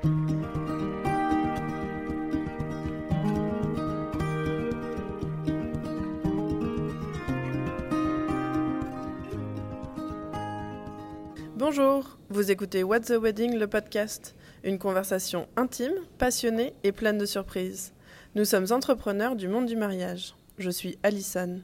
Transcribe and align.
Bonjour, 0.00 0.14
vous 12.30 12.52
écoutez 12.52 12.84
What's 12.84 13.08
the 13.08 13.18
Wedding, 13.20 13.56
le 13.56 13.66
podcast. 13.66 14.36
Une 14.62 14.78
conversation 14.78 15.48
intime, 15.56 15.90
passionnée 16.18 16.74
et 16.84 16.92
pleine 16.92 17.18
de 17.18 17.26
surprises. 17.26 17.92
Nous 18.36 18.44
sommes 18.44 18.66
entrepreneurs 18.70 19.34
du 19.34 19.48
monde 19.48 19.66
du 19.66 19.74
mariage. 19.74 20.36
Je 20.58 20.70
suis 20.70 20.96
Alison. 21.02 21.60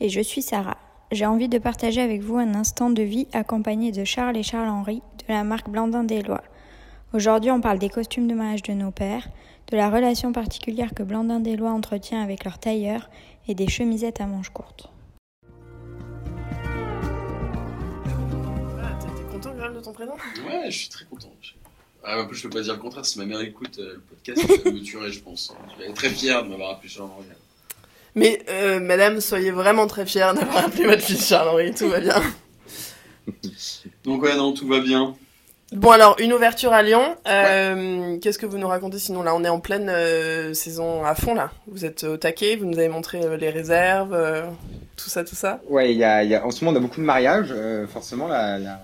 Et 0.00 0.08
je 0.08 0.20
suis 0.20 0.42
Sarah. 0.42 0.78
J'ai 1.12 1.26
envie 1.26 1.48
de 1.48 1.58
partager 1.58 2.00
avec 2.00 2.22
vous 2.22 2.38
un 2.38 2.56
instant 2.56 2.90
de 2.90 3.02
vie 3.02 3.28
accompagné 3.32 3.92
de 3.92 4.02
Charles 4.02 4.36
et 4.36 4.42
Charles-Henri 4.42 5.00
de 5.28 5.32
la 5.32 5.44
marque 5.44 5.70
Blandin 5.70 6.02
des 6.02 6.22
Lois. 6.22 6.42
Aujourd'hui, 7.12 7.50
on 7.52 7.60
parle 7.60 7.78
des 7.78 7.88
costumes 7.88 8.26
de 8.26 8.34
mariage 8.34 8.62
de 8.62 8.72
nos 8.72 8.90
pères, 8.90 9.28
de 9.70 9.76
la 9.76 9.90
relation 9.90 10.32
particulière 10.32 10.92
que 10.92 11.04
Blandin 11.04 11.38
des 11.38 11.56
Lois 11.56 11.70
entretient 11.70 12.20
avec 12.20 12.44
leurs 12.44 12.58
tailleurs 12.58 13.08
et 13.46 13.54
des 13.54 13.68
chemisettes 13.68 14.20
à 14.20 14.26
manches 14.26 14.50
courtes. 14.50 14.90
Ah, 18.82 18.98
t'es 18.98 19.22
content 19.32 19.50
quand 19.56 19.62
même 19.62 19.74
de 19.74 19.80
ton 19.80 19.92
prénom? 19.92 20.14
Ouais, 20.46 20.68
je 20.68 20.76
suis 20.76 20.88
très 20.88 21.04
content. 21.04 21.30
Ah, 22.02 22.20
en 22.20 22.26
plus, 22.26 22.36
je 22.36 22.42
peux 22.42 22.50
pas 22.50 22.62
dire 22.62 22.74
le 22.74 22.80
contraire. 22.80 23.06
Si 23.06 23.18
ma 23.18 23.24
mère 23.24 23.40
écoute 23.40 23.78
euh, 23.78 23.94
le 23.94 24.00
podcast, 24.00 24.60
elle 24.64 24.74
me 24.74 24.80
tuerait, 24.80 25.12
je 25.12 25.20
pense. 25.20 25.54
Je 25.74 25.82
vais 25.82 25.88
être 25.90 25.96
très 25.96 26.10
fier 26.10 26.42
de 26.42 26.48
m'avoir 26.48 26.70
appelé 26.72 26.88
Charles-Henri. 26.88 27.24
Mais 28.16 28.44
euh, 28.48 28.80
madame, 28.80 29.20
soyez 29.20 29.52
vraiment 29.52 29.86
très 29.86 30.06
fière 30.06 30.34
d'avoir 30.34 30.66
appelé 30.66 30.86
votre 30.86 31.02
fils 31.02 31.26
Charles-Henri, 31.28 31.72
tout 31.74 31.88
va 31.88 32.00
bien. 32.00 32.20
Donc, 34.04 34.22
ouais, 34.22 34.36
non, 34.36 34.52
tout 34.52 34.66
va 34.66 34.80
bien. 34.80 35.16
Bon 35.76 35.90
alors, 35.90 36.16
une 36.20 36.32
ouverture 36.32 36.72
à 36.72 36.82
Lyon. 36.82 37.02
Euh, 37.28 38.16
Qu'est-ce 38.22 38.38
que 38.38 38.46
vous 38.46 38.56
nous 38.56 38.66
racontez 38.66 38.98
sinon 38.98 39.22
Là, 39.22 39.34
on 39.34 39.44
est 39.44 39.48
en 39.50 39.60
pleine 39.60 39.90
euh, 39.90 40.54
saison 40.54 41.04
à 41.04 41.14
fond 41.14 41.34
là. 41.34 41.52
Vous 41.66 41.84
êtes 41.84 42.04
au 42.04 42.16
taquet, 42.16 42.56
vous 42.56 42.64
nous 42.64 42.78
avez 42.78 42.88
montré 42.88 43.22
euh, 43.22 43.36
les 43.36 43.50
réserves, 43.50 44.16
tout 44.96 45.10
ça, 45.10 45.22
tout 45.22 45.34
ça. 45.34 45.60
Ouais, 45.68 45.92
il 45.92 45.98
y 45.98 46.04
a, 46.04 46.24
il 46.24 46.30
y 46.30 46.34
a, 46.34 46.46
en 46.46 46.50
ce 46.50 46.64
moment, 46.64 46.74
on 46.74 46.80
a 46.80 46.82
beaucoup 46.82 47.00
de 47.00 47.04
mariages. 47.04 47.52
forcément, 47.88 48.26
la, 48.26 48.58
la, 48.58 48.80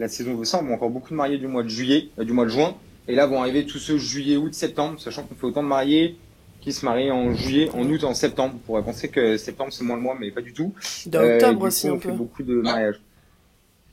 la 0.00 0.08
saison 0.08 0.42
ça. 0.42 0.60
On 0.60 0.68
a 0.72 0.74
encore 0.74 0.90
beaucoup 0.90 1.10
de 1.10 1.14
mariés 1.14 1.38
du 1.38 1.46
mois 1.46 1.62
de 1.62 1.68
juillet, 1.68 2.08
du 2.18 2.32
mois 2.32 2.46
de 2.46 2.50
juin. 2.50 2.74
Et 3.06 3.14
là, 3.14 3.26
vont 3.26 3.40
arriver 3.40 3.64
tous 3.64 3.78
ceux 3.78 3.96
juillet, 3.96 4.36
août, 4.36 4.54
septembre, 4.54 4.98
sachant 5.00 5.22
qu'on 5.22 5.36
fait 5.36 5.46
autant 5.46 5.62
de 5.62 5.68
mariés 5.68 6.16
qui 6.60 6.72
se 6.72 6.84
marient 6.84 7.12
en 7.12 7.32
juillet, 7.32 7.70
en 7.74 7.84
août, 7.84 8.02
en 8.02 8.14
septembre. 8.14 8.54
On 8.56 8.66
pourrait 8.66 8.82
penser 8.82 9.06
que 9.08 9.36
septembre, 9.36 9.72
c'est 9.72 9.84
moins 9.84 9.96
le 9.96 10.02
mois, 10.02 10.16
mais 10.18 10.32
pas 10.32 10.40
du 10.40 10.52
tout. 10.52 10.74
D'octobre 11.06 11.62
aussi 11.62 11.88
on 11.90 12.00
fait 12.00 12.08
peu. 12.08 12.14
beaucoup 12.14 12.42
de 12.42 12.54
mariages. 12.56 13.00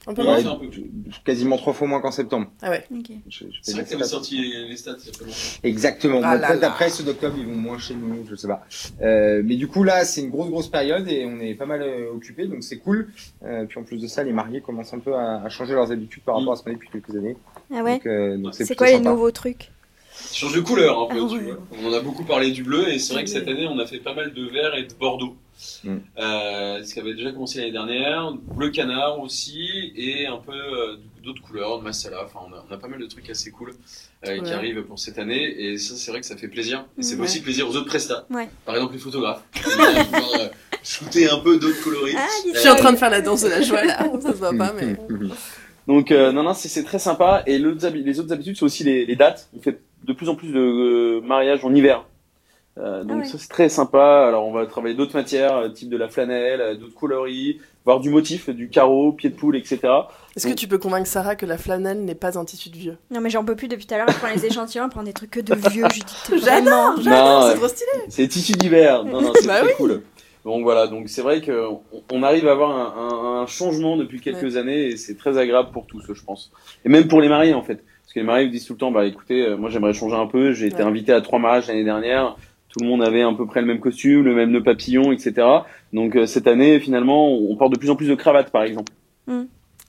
Un 0.07 0.13
peu 0.15 0.21
Ouais, 0.21 0.27
moins. 0.27 0.39
c'est 0.41 0.47
un 0.47 0.55
peu 0.55 0.67
tout. 0.67 0.83
Quasiment 1.23 1.57
trois 1.57 1.73
fois 1.73 1.87
moins 1.87 2.01
qu'en 2.01 2.09
septembre. 2.11 2.47
Ah 2.63 2.71
ouais. 2.71 2.83
C'est 3.61 3.73
vrai 3.73 3.83
que 3.83 3.89
t'avais 3.89 4.03
sorti 4.03 4.41
les, 4.41 4.67
les 4.69 4.75
stats. 4.77 4.95
Exactement. 5.63 6.21
Ah 6.23 6.33
Donc, 6.33 6.41
là 6.41 6.47
peut-être 6.49 6.61
là. 6.61 6.67
après 6.69 6.89
ceux 6.89 7.03
d'octobre, 7.03 7.35
ils 7.37 7.45
vont 7.45 7.55
moins 7.55 7.77
chez 7.77 7.93
nous, 7.93 8.25
je 8.29 8.35
sais 8.35 8.47
pas. 8.47 8.65
Euh, 9.01 9.41
mais 9.45 9.55
du 9.55 9.67
coup 9.67 9.83
là, 9.83 10.03
c'est 10.05 10.21
une 10.21 10.29
grosse 10.29 10.49
grosse 10.49 10.67
période 10.69 11.07
et 11.07 11.25
on 11.25 11.39
est 11.39 11.53
pas 11.55 11.65
mal 11.67 11.81
euh, 11.83 12.11
occupés, 12.13 12.47
donc 12.47 12.63
c'est 12.63 12.77
cool. 12.77 13.09
Euh, 13.43 13.65
puis 13.65 13.79
en 13.79 13.83
plus 13.83 13.97
de 14.01 14.07
ça, 14.07 14.23
les 14.23 14.33
mariés 14.33 14.61
commencent 14.61 14.93
un 14.93 14.99
peu 14.99 15.13
à, 15.15 15.41
à 15.43 15.49
changer 15.49 15.73
leurs 15.73 15.91
habitudes 15.91 16.23
par 16.23 16.37
rapport 16.37 16.53
à 16.53 16.55
ce 16.55 16.63
qu'on 16.63 16.71
est 16.71 16.75
depuis 16.75 16.89
quelques 16.89 17.15
années. 17.15 17.37
Ah 17.73 17.83
ouais 17.83 18.01
euh, 18.07 18.37
C'est 18.53 18.75
quoi 18.75 18.87
les 18.87 18.93
sympa. 18.93 19.09
nouveaux 19.11 19.31
trucs? 19.31 19.71
Change 20.33 20.53
de 20.55 20.61
couleur 20.61 20.99
un 21.03 21.05
peu, 21.07 21.19
Ah 21.23 21.27
tu 21.29 21.35
ouais. 21.35 21.41
vois. 21.43 21.57
On 21.83 21.89
en 21.89 21.93
a 21.93 21.99
beaucoup 22.01 22.23
parlé 22.23 22.51
du 22.51 22.63
bleu 22.63 22.89
et 22.89 22.99
c'est 22.99 23.13
vrai 23.13 23.23
que 23.23 23.29
Oui. 23.29 23.35
cette 23.35 23.47
année 23.47 23.67
on 23.67 23.79
a 23.79 23.85
fait 23.85 23.99
pas 23.99 24.13
mal 24.13 24.33
de 24.33 24.45
vert 24.49 24.75
et 24.75 24.83
de 24.83 24.93
bordeaux. 24.93 25.35
Mm. 25.83 25.97
Euh, 26.17 26.83
ce 26.83 26.93
qui 26.93 26.99
avait 26.99 27.13
déjà 27.13 27.31
commencé 27.31 27.59
l'année 27.59 27.71
dernière, 27.71 28.31
bleu 28.33 28.69
canard 28.69 29.19
aussi 29.19 29.91
et 29.95 30.25
un 30.27 30.37
peu 30.37 30.51
euh, 30.53 30.97
d'autres 31.23 31.41
couleurs, 31.41 31.79
de 31.79 31.83
masala. 31.83 32.23
Enfin, 32.25 32.39
on 32.49 32.53
a, 32.53 32.65
on 32.69 32.73
a 32.73 32.77
pas 32.77 32.87
mal 32.87 32.99
de 32.99 33.05
trucs 33.05 33.29
assez 33.29 33.51
cool 33.51 33.73
euh, 34.27 34.35
qui 34.37 34.41
Ouais. 34.43 34.51
arrivent 34.53 34.83
pour 34.83 34.97
cette 34.99 35.19
année 35.19 35.43
et 35.59 35.77
ça 35.77 35.95
c'est 35.95 36.11
vrai 36.11 36.19
que 36.21 36.25
ça 36.25 36.37
fait 36.37 36.47
plaisir. 36.47 36.85
Et 36.97 37.03
fait 37.03 37.15
Ouais. 37.15 37.21
aussi 37.23 37.41
plaisir 37.41 37.67
aux 37.69 37.75
autres 37.75 37.87
prestats. 37.87 38.25
Ouais. 38.29 38.49
Par 38.65 38.75
exemple 38.75 38.93
les 38.93 38.99
photographes. 38.99 39.43
Pouvoir, 39.63 40.49
shooter 40.83 41.29
un 41.29 41.39
peu 41.39 41.59
d'autres 41.59 41.81
coloris. 41.83 42.13
Ah, 42.17 42.27
Je 42.53 42.59
suis 42.59 42.69
en 42.69 42.75
train 42.75 42.91
de 42.93 42.97
faire 42.97 43.09
la 43.11 43.21
danse 43.21 43.43
de 43.43 43.49
la 43.49 43.61
joie 43.61 43.83
là. 43.83 43.99
Ça 44.21 44.31
se 44.31 44.37
voit 44.37 44.53
pas, 44.53 44.73
mais. 44.73 44.95
Donc 45.87 46.11
euh, 46.11 46.31
non 46.31 46.43
non 46.43 46.53
c'est 46.53 46.67
c'est 46.69 46.83
très 46.83 46.99
sympa 46.99 47.43
et 47.47 47.57
les 47.57 48.19
autres 48.19 48.31
habitudes 48.33 48.55
c'est 48.55 48.63
aussi 48.63 48.83
les, 48.83 49.05
les 49.05 49.15
dates. 49.15 49.49
On 49.57 49.61
fait 49.61 49.79
de 50.03 50.13
plus 50.13 50.29
en 50.29 50.35
plus 50.35 50.49
de 50.51 50.59
euh, 50.59 51.21
mariages 51.21 51.63
en 51.65 51.73
hiver. 51.73 52.05
Euh, 52.77 53.03
donc 53.03 53.11
Ah 53.11 53.19
ouais. 53.19 53.25
ça 53.25 53.37
c'est 53.37 53.49
très 53.49 53.67
sympa. 53.69 54.25
Alors 54.27 54.47
on 54.47 54.53
va 54.53 54.65
travailler 54.65 54.95
d'autres 54.95 55.15
matières, 55.15 55.55
euh, 55.57 55.69
type 55.69 55.89
de 55.89 55.97
la 55.97 56.07
flanelle, 56.07 56.61
euh, 56.61 56.75
d'autres 56.75 56.95
coloris, 56.95 57.59
voir 57.83 57.99
du 57.99 58.09
motif, 58.09 58.49
du 58.49 58.69
carreau, 58.69 59.11
pied 59.11 59.29
de 59.29 59.35
poule, 59.35 59.57
etc. 59.57 59.79
Est-ce 60.37 60.47
que 60.47 60.53
tu 60.53 60.67
peux 60.69 60.77
convaincre 60.77 61.07
Sarah 61.07 61.35
que 61.35 61.45
la 61.45 61.57
flanelle 61.57 61.99
n'est 62.05 62.15
pas 62.15 62.39
un 62.39 62.45
tissu 62.45 62.69
de 62.69 62.77
vieux? 62.77 62.97
Non 63.11 63.19
mais 63.19 63.29
j'en 63.29 63.43
peux 63.43 63.55
plus 63.57 63.67
depuis 63.67 63.85
tout 63.85 63.93
à 63.93 63.97
l'heure, 63.97 64.07
je 64.09 64.17
prends 64.17 64.33
les 64.33 64.45
échantillons, 64.45 64.85
je 64.85 64.89
prends 64.91 65.03
des 65.03 65.11
trucs 65.11 65.31
que 65.31 65.41
de 65.41 65.53
vieux, 65.69 65.83
J'adore, 66.29 66.95
j'adore, 67.01 67.41
Non, 67.41 67.47
c'est 67.49 67.55
trop 67.55 67.67
stylé. 67.67 67.89
C'est 68.09 68.27
tissu 68.27 68.53
d'hiver. 68.53 69.03
Non 69.03 69.21
non 69.21 69.31
c'est 69.35 69.47
Bah 69.47 69.59
très 69.59 69.67
oui. 69.67 69.73
cool. 69.77 70.01
Donc 70.45 70.63
voilà 70.63 70.87
donc 70.87 71.09
c'est 71.09 71.21
vrai 71.21 71.41
que 71.41 71.67
on- 71.67 71.81
on 72.11 72.23
arrive 72.23 72.47
à 72.47 72.53
avoir 72.53 72.71
un, 72.71 73.37
un- 73.39 73.41
un 73.41 73.45
changement 73.47 73.97
depuis 73.97 74.21
quelques 74.21 74.55
années 74.57 74.87
et 74.87 74.97
c'est 74.97 75.15
très 75.17 75.37
agréable 75.37 75.69
pour 75.71 75.85
tous 75.87 76.03
je 76.13 76.23
pense. 76.23 76.51
Et 76.85 76.89
même 76.89 77.07
pour 77.07 77.21
les 77.21 77.29
mariés 77.29 77.53
en 77.53 77.61
fait. 77.63 77.75
Parce 78.03 78.13
que 78.15 78.19
les 78.19 78.25
mariés 78.25 78.47
me 78.47 78.51
disent 78.51 78.65
tout 78.65 78.73
le 78.73 78.79
temps, 78.79 78.91
bah 78.91 79.05
écoutez, 79.05 79.55
moi 79.55 79.69
j'aimerais 79.69 79.93
changer 79.93 80.15
un 80.15 80.25
peu, 80.27 80.51
j'ai 80.51 80.67
été 80.67 80.81
invité 80.81 81.13
à 81.13 81.21
trois 81.21 81.39
mariages 81.39 81.67
l'année 81.67 81.85
dernière, 81.85 82.35
tout 82.71 82.79
le 82.79 82.87
monde 82.87 83.03
avait 83.03 83.21
à 83.21 83.31
peu 83.33 83.45
près 83.45 83.61
le 83.61 83.67
même 83.67 83.79
costume, 83.79 84.23
le 84.23 84.33
même 84.33 84.49
nœud 84.51 84.63
papillon, 84.63 85.11
etc. 85.11 85.33
Donc 85.93 86.15
euh, 86.15 86.25
cette 86.25 86.47
année, 86.47 86.79
finalement, 86.79 87.27
on 87.29 87.55
porte 87.55 87.73
de 87.73 87.77
plus 87.77 87.89
en 87.89 87.95
plus 87.95 88.07
de 88.07 88.15
cravates, 88.15 88.49
par 88.51 88.63
exemple. 88.63 88.91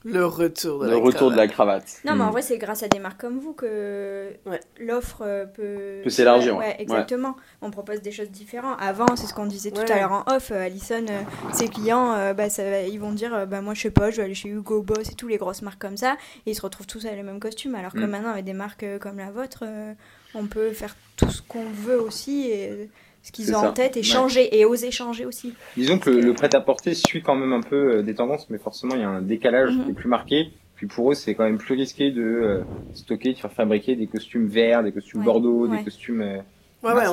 Le 0.05 0.27
retour 0.27 0.81
de 0.81 0.87
Le 0.87 0.91
la 0.97 0.97
retour 0.99 1.31
de 1.31 1.37
la 1.37 1.47
cravate. 1.47 1.85
cravate. 1.85 2.01
Non 2.05 2.17
mais 2.17 2.25
en 2.25 2.29
Mm. 2.31 2.33
vrai 2.33 2.43
c'est 2.43 2.59
grâce 2.59 2.83
à 2.83 2.89
des 2.89 2.99
marques 2.99 3.21
comme 3.21 3.39
vous 3.39 3.53
que 3.53 4.31
Ouais. 4.47 4.59
l'offre 4.81 5.23
euh, 5.25 5.45
peut... 5.47 6.01
Peut 6.03 6.11
s'élargir, 6.11 6.57
Ouais, 6.57 6.65
ouais. 6.71 6.77
exactement. 6.81 7.37
On 7.61 7.71
propose 7.71 8.03
des 8.03 8.11
choses 8.11 8.29
différentes. 8.31 8.77
Avant 8.81 9.15
c'est 9.15 9.29
ce 9.29 9.33
qu'on 9.35 9.47
disait 9.47 9.71
tout 9.71 9.81
à 9.83 9.95
l'heure 9.95 10.11
en 10.11 10.25
off, 10.35 10.51
euh, 10.51 10.67
Alison, 10.67 11.05
euh, 11.09 11.21
ses 11.53 11.69
clients, 11.69 12.15
euh, 12.15 12.35
bah, 12.35 12.51
ça, 12.51 12.83
ils 12.83 12.99
vont 12.99 13.13
dire, 13.13 13.33
euh, 13.33 13.47
bah, 13.47 13.61
moi 13.61 13.75
je 13.75 13.83
sais 13.83 13.91
pas, 13.93 14.11
je 14.11 14.17
vais 14.17 14.25
aller 14.25 14.35
chez 14.35 14.49
Hugo 14.49 14.83
Boss 14.83 15.09
et 15.09 15.15
tous 15.15 15.29
les 15.29 15.37
grosses 15.37 15.63
marques 15.63 15.81
comme 15.81 15.97
ça, 15.97 16.17
et 16.47 16.51
ils 16.51 16.55
se 16.57 16.63
retrouvent 16.63 16.89
tous 16.89 17.05
avec 17.07 17.17
les 17.19 17.23
mêmes 17.23 17.39
costumes. 17.39 17.77
Alors 17.77 17.93
que 17.93 18.01
Mm. 18.01 18.07
maintenant 18.11 18.31
avec 18.31 18.45
des 18.45 18.55
marques 18.55 18.85
comme 18.99 19.19
la 19.19 19.31
vôtre, 19.31 19.61
euh, 19.63 19.93
on 20.35 20.47
peut 20.47 20.71
faire 20.73 20.97
tout 21.17 21.29
ce 21.31 21.43
qu'on 21.43 21.65
veut 21.65 22.01
aussi, 22.01 22.49
et 22.51 22.89
ce 23.23 23.33
qu'ils 23.33 23.55
ont 23.55 23.61
ça. 23.61 23.71
en 23.71 23.73
tête, 23.73 23.97
et 23.97 24.01
Ouais. 24.01 24.05
changer, 24.05 24.59
et 24.59 24.65
oser 24.65 24.91
changer 24.91 25.25
aussi. 25.27 25.55
Disons 25.77 25.99
que 25.99 26.11
le, 26.11 26.21
le 26.21 26.33
prêt-à-porter 26.35 26.95
suit 26.95 27.23
quand 27.23 27.37
même 27.37 27.53
un 27.53 27.61
peu 27.61 27.97
euh, 27.99 28.03
des 28.03 28.15
tendances, 28.15 28.49
mais 28.51 28.59
forcément 28.59 28.95
il 28.95 29.01
y 29.01 29.05
a 29.05 29.09
un 29.09 29.23
décalage 29.23 29.77
Mhm. 29.77 29.85
qui 29.85 29.91
est 29.91 29.95
plus 29.95 30.09
marqué. 30.09 30.51
Puis 30.75 30.87
pour 30.89 31.13
eux, 31.13 31.15
c'est 31.15 31.35
quand 31.35 31.45
même 31.45 31.59
plus 31.59 31.75
risqué 31.75 32.11
de 32.11 32.23
euh, 32.23 32.63
stocker, 32.95 33.33
de 33.35 33.39
faire 33.39 33.53
fabriquer 33.53 33.95
des 33.95 34.09
costumes 34.09 34.47
verts, 34.47 34.83
des 34.83 34.91
costumes 34.91 35.21
Ouais, 35.21 35.27
bordeaux, 35.27 35.69
ouais. 35.69 35.79
des 35.79 35.85
costumes 35.85 36.23
euh, 36.23 36.39
Ouais, 36.83 36.93
ouais, 36.93 37.05
euh, 37.07 37.11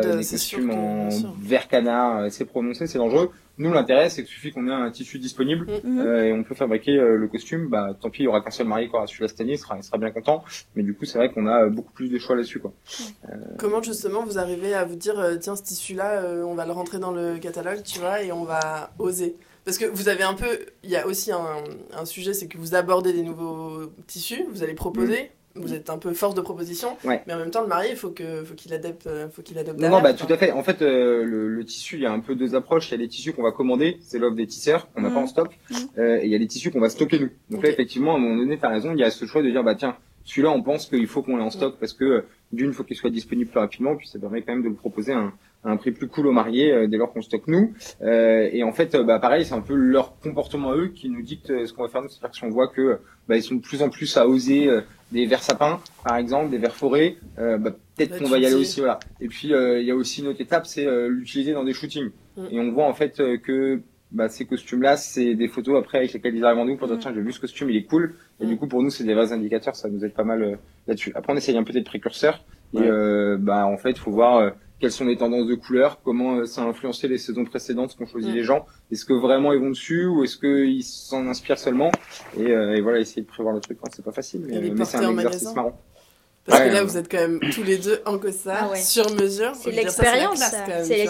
prod, 0.00 0.16
des 0.18 0.22
c'est 0.22 0.36
sûr 0.38 0.58
costumes 0.58 0.70
que. 0.74 1.26
en 1.26 1.34
vert 1.40 1.66
canard, 1.68 2.18
euh, 2.18 2.28
c'est 2.30 2.44
prononcé, 2.44 2.86
c'est 2.86 2.98
dangereux. 2.98 3.30
Nous, 3.56 3.72
l'intérêt, 3.72 4.08
c'est 4.08 4.22
qu'il 4.22 4.30
suffit 4.32 4.52
qu'on 4.52 4.68
ait 4.68 4.72
un 4.72 4.90
tissu 4.90 5.18
disponible 5.18 5.66
Mhm. 5.82 5.98
euh, 5.98 6.24
et 6.24 6.32
on 6.32 6.44
peut 6.44 6.54
fabriquer 6.54 6.96
euh, 6.98 7.16
le 7.16 7.26
costume. 7.26 7.68
Bah, 7.68 7.96
tant 8.00 8.10
pis, 8.10 8.22
il 8.22 8.24
y 8.26 8.28
aura 8.28 8.40
qu'un 8.40 8.50
seul 8.50 8.66
marié 8.68 8.88
qui 8.88 8.94
aura 8.94 9.06
celui-là 9.06 9.28
cette 9.28 9.40
année, 9.40 9.54
il 9.54 9.58
sera, 9.58 9.76
il 9.78 9.82
sera 9.82 9.98
bien 9.98 10.10
content. 10.10 10.44
Mais 10.76 10.82
du 10.82 10.94
coup, 10.94 11.06
c'est 11.06 11.18
vrai 11.18 11.32
qu'on 11.32 11.46
a 11.46 11.64
euh, 11.64 11.68
beaucoup 11.70 11.92
plus 11.92 12.08
de 12.08 12.18
choix 12.18 12.36
là-dessus, 12.36 12.60
quoi. 12.60 12.72
Comment 13.58 13.82
justement 13.82 14.22
vous 14.24 14.38
arrivez 14.38 14.74
à 14.74 14.84
vous 14.84 14.94
dire 14.96 15.18
euh, 15.18 15.36
tiens 15.36 15.56
ce 15.56 15.62
tissu 15.62 15.94
là 15.94 16.22
on 16.44 16.54
va 16.54 16.66
le 16.66 16.72
rentrer 16.72 16.98
dans 16.98 17.10
le 17.10 17.38
catalogue 17.38 17.82
tu 17.84 17.98
vois 17.98 18.22
et 18.22 18.30
on 18.30 18.44
va 18.44 18.90
oser? 18.98 19.36
Parce 19.64 19.76
que 19.78 19.84
vous 19.86 20.08
avez 20.08 20.22
un 20.22 20.34
peu 20.34 20.46
il 20.84 20.90
y 20.90 20.96
a 20.96 21.06
aussi 21.06 21.32
un, 21.32 21.40
un 21.96 22.04
sujet 22.04 22.32
c'est 22.34 22.46
que 22.46 22.56
vous 22.58 22.74
abordez 22.74 23.12
des 23.12 23.22
nouveaux 23.22 23.86
tissus 24.06 24.44
vous 24.52 24.62
allez 24.62 24.74
proposer 24.74 25.30
vous 25.60 25.74
êtes 25.74 25.90
un 25.90 25.98
peu 25.98 26.12
force 26.14 26.34
de 26.34 26.40
proposition. 26.40 26.96
Ouais. 27.04 27.22
mais 27.26 27.34
en 27.34 27.38
même 27.38 27.50
temps 27.50 27.62
le 27.62 27.68
marié 27.68 27.94
faut 27.94 28.10
que 28.10 28.44
faut 28.44 28.54
qu'il 28.54 28.72
adapte 28.72 29.06
euh, 29.06 29.28
faut 29.28 29.42
qu'il 29.42 29.58
adopte 29.58 29.78
Non, 29.80 29.90
non, 29.90 30.00
bah, 30.00 30.14
tout 30.14 30.30
à 30.32 30.36
fait. 30.36 30.52
En 30.52 30.62
fait, 30.62 30.82
euh, 30.82 31.24
le, 31.24 31.48
le 31.48 31.64
tissu, 31.64 31.96
il 31.96 32.02
y 32.02 32.06
a 32.06 32.12
un 32.12 32.20
peu 32.20 32.34
deux 32.34 32.54
approches. 32.54 32.88
Il 32.88 32.92
y 32.92 32.94
a 32.94 32.98
les 32.98 33.08
tissus 33.08 33.32
qu'on 33.32 33.42
va 33.42 33.52
commander, 33.52 33.98
c'est 34.00 34.18
l'offre 34.18 34.36
des 34.36 34.46
tisseurs, 34.46 34.90
qu'on 34.92 35.02
n'a 35.02 35.08
Mhm. 35.08 35.14
pas 35.14 35.20
en 35.20 35.26
stock. 35.26 35.58
Mhm. 35.70 35.76
Euh, 35.98 36.18
et 36.20 36.24
il 36.26 36.30
y 36.30 36.34
a 36.34 36.38
les 36.38 36.46
tissus 36.46 36.70
qu'on 36.70 36.80
va 36.80 36.88
stocker 36.90 37.18
nous. 37.18 37.30
Donc 37.50 37.62
là, 37.62 37.68
effectivement, 37.70 38.14
à 38.14 38.16
un 38.16 38.20
moment 38.20 38.36
donné, 38.36 38.58
t'as 38.58 38.68
raison, 38.70 38.92
il 38.92 38.98
y 38.98 39.04
a 39.04 39.10
ce 39.10 39.24
choix 39.26 39.42
de 39.42 39.50
dire, 39.50 39.62
bah 39.64 39.74
tiens, 39.74 39.96
celui-là, 40.24 40.50
on 40.50 40.62
pense 40.62 40.86
qu'il 40.86 41.06
faut 41.06 41.22
qu'on 41.22 41.36
l'ait 41.36 41.42
en 41.42 41.50
stock 41.50 41.76
parce 41.80 41.92
que 41.94 42.04
euh, 42.04 42.20
d'une, 42.52 42.72
faut 42.72 42.84
qu'il 42.84 42.96
soit 42.96 43.10
disponible 43.10 43.50
plus 43.50 43.60
rapidement, 43.60 43.96
puis 43.96 44.08
ça 44.08 44.18
permet 44.18 44.42
quand 44.42 44.52
même 44.52 44.62
de 44.62 44.68
le 44.68 44.74
proposer 44.74 45.12
à 45.12 45.18
un, 45.18 45.32
à 45.64 45.70
un 45.70 45.76
prix 45.76 45.90
plus 45.90 46.06
cool 46.06 46.26
aux 46.26 46.32
mariés 46.32 46.70
euh, 46.72 46.86
dès 46.86 46.96
lors 46.98 47.12
qu'on 47.12 47.22
stocke 47.22 47.46
nous. 47.48 47.72
Euh, 48.02 48.48
et 48.52 48.62
en 48.62 48.72
fait, 48.72 48.94
euh, 48.94 49.02
bah 49.04 49.18
pareil, 49.18 49.44
c'est 49.46 49.54
un 49.54 49.60
peu 49.62 49.74
leur 49.74 50.18
comportement 50.20 50.70
à 50.70 50.76
eux 50.76 50.88
qui 50.88 51.08
nous 51.08 51.22
dicte 51.22 51.48
ce 51.66 51.72
qu'on 51.72 51.82
va 51.82 51.88
faire. 51.88 52.02
nous. 52.02 52.08
C'est-à-dire 52.08 52.30
que 52.30 52.36
si 52.36 52.44
on 52.44 52.50
voit 52.50 52.68
que 52.68 52.98
bah, 53.26 53.36
ils 53.36 53.42
sont 53.42 53.54
de 53.56 53.60
plus 53.60 53.82
en 53.82 53.88
plus 53.88 54.16
à 54.18 54.28
oser 54.28 54.68
euh, 54.68 54.82
des 55.12 55.26
vers 55.26 55.42
sapins, 55.42 55.80
par 56.04 56.16
exemple, 56.16 56.50
des 56.50 56.58
vers 56.58 56.74
forêts, 56.74 57.16
euh, 57.38 57.56
bah, 57.58 57.72
peut-être 57.96 58.10
Bah, 58.10 58.18
qu'on 58.18 58.28
va 58.28 58.38
y 58.38 58.46
aller 58.46 58.54
aussi, 58.54 58.80
voilà. 58.80 58.98
Et 59.20 59.28
puis 59.28 59.52
euh, 59.54 59.80
il 59.80 59.86
y 59.86 59.90
a 59.90 59.94
aussi 59.96 60.20
une 60.20 60.28
autre 60.28 60.40
étape, 60.40 60.66
c'est 60.66 60.86
euh, 60.86 61.08
l'utiliser 61.08 61.52
dans 61.52 61.64
des 61.64 61.72
shootings. 61.72 62.10
Mm. 62.36 62.44
Et 62.50 62.60
on 62.60 62.70
voit 62.72 62.84
en 62.86 62.92
fait 62.94 63.18
euh, 63.20 63.38
que 63.38 63.80
bah, 64.12 64.28
ces 64.28 64.44
costumes-là, 64.46 64.96
c'est 64.96 65.34
des 65.34 65.48
photos 65.48 65.78
après 65.78 65.98
avec 65.98 66.12
lesquelles 66.12 66.34
ils 66.36 66.44
arrivent 66.44 66.58
en 66.60 66.64
nous 66.66 66.76
pour 66.76 66.86
dire 66.88 66.96
Mm. 66.96 67.00
tiens 67.00 67.12
j'ai 67.14 67.20
vu 67.22 67.32
ce 67.32 67.40
costume, 67.40 67.70
il 67.70 67.76
est 67.76 67.84
cool. 67.84 68.14
Et 68.40 68.44
Mm. 68.44 68.48
du 68.48 68.56
coup 68.56 68.66
pour 68.68 68.82
nous 68.82 68.90
c'est 68.90 69.04
des 69.04 69.14
vrais 69.14 69.32
indicateurs, 69.32 69.76
ça 69.76 69.88
nous 69.88 70.04
aide 70.04 70.12
pas 70.14 70.24
mal 70.24 70.42
euh, 70.42 70.56
là-dessus. 70.86 71.12
Après 71.14 71.32
on 71.32 71.36
essaye 71.36 71.56
un 71.56 71.64
peu 71.64 71.72
d'être 71.72 71.86
précurseur. 71.86 72.44
Et 72.74 72.80
euh, 72.82 73.38
bah 73.40 73.66
en 73.66 73.78
fait 73.78 73.96
faut 73.96 74.10
voir 74.10 74.36
euh, 74.36 74.50
quelles 74.80 74.92
sont 74.92 75.04
les 75.04 75.16
tendances 75.16 75.46
de 75.46 75.54
couleurs, 75.54 75.98
comment 76.04 76.36
euh, 76.36 76.46
ça 76.46 76.62
a 76.62 76.64
influencé 76.64 77.08
les 77.08 77.18
saisons 77.18 77.44
précédentes, 77.44 77.90
ce 77.90 77.96
qu'ont 77.96 78.06
choisi 78.06 78.30
Mm. 78.30 78.34
les 78.34 78.44
gens. 78.44 78.66
Est-ce 78.92 79.04
que 79.04 79.12
vraiment 79.12 79.52
ils 79.52 79.60
vont 79.60 79.70
dessus 79.70 80.06
ou 80.06 80.24
est-ce 80.24 80.36
qu'ils 80.36 80.84
s'en 80.84 81.26
inspirent 81.26 81.58
seulement? 81.58 81.90
Et, 82.38 82.46
euh, 82.52 82.76
et 82.76 82.80
voilà 82.80 83.00
essayer 83.00 83.22
de 83.22 83.26
prévoir 83.26 83.54
le 83.54 83.60
truc. 83.60 83.78
hein, 83.84 83.88
c'est 83.94 84.04
pas 84.04 84.12
facile, 84.12 84.42
mais, 84.46 84.84
c'est 84.84 84.96
un 84.98 85.08
en 85.08 85.12
exercice 85.12 85.42
magasin 85.42 85.54
marrant. 85.54 85.80
Parce 86.44 86.60
Ouais, 86.60 86.68
que 86.68 86.74
là, 86.74 86.84
vous 86.84 86.96
êtes 86.96 87.10
quand 87.10 87.18
même 87.18 87.40
tous 87.52 87.62
les 87.62 87.76
deux 87.76 88.00
en 88.06 88.18
costard, 88.18 88.56
Ah 88.62 88.70
ouais. 88.70 88.80
sur 88.80 89.10
mesure. 89.14 89.52
C'est 89.54 89.70
l'expérience, 89.70 90.42
C'est. 90.84 91.00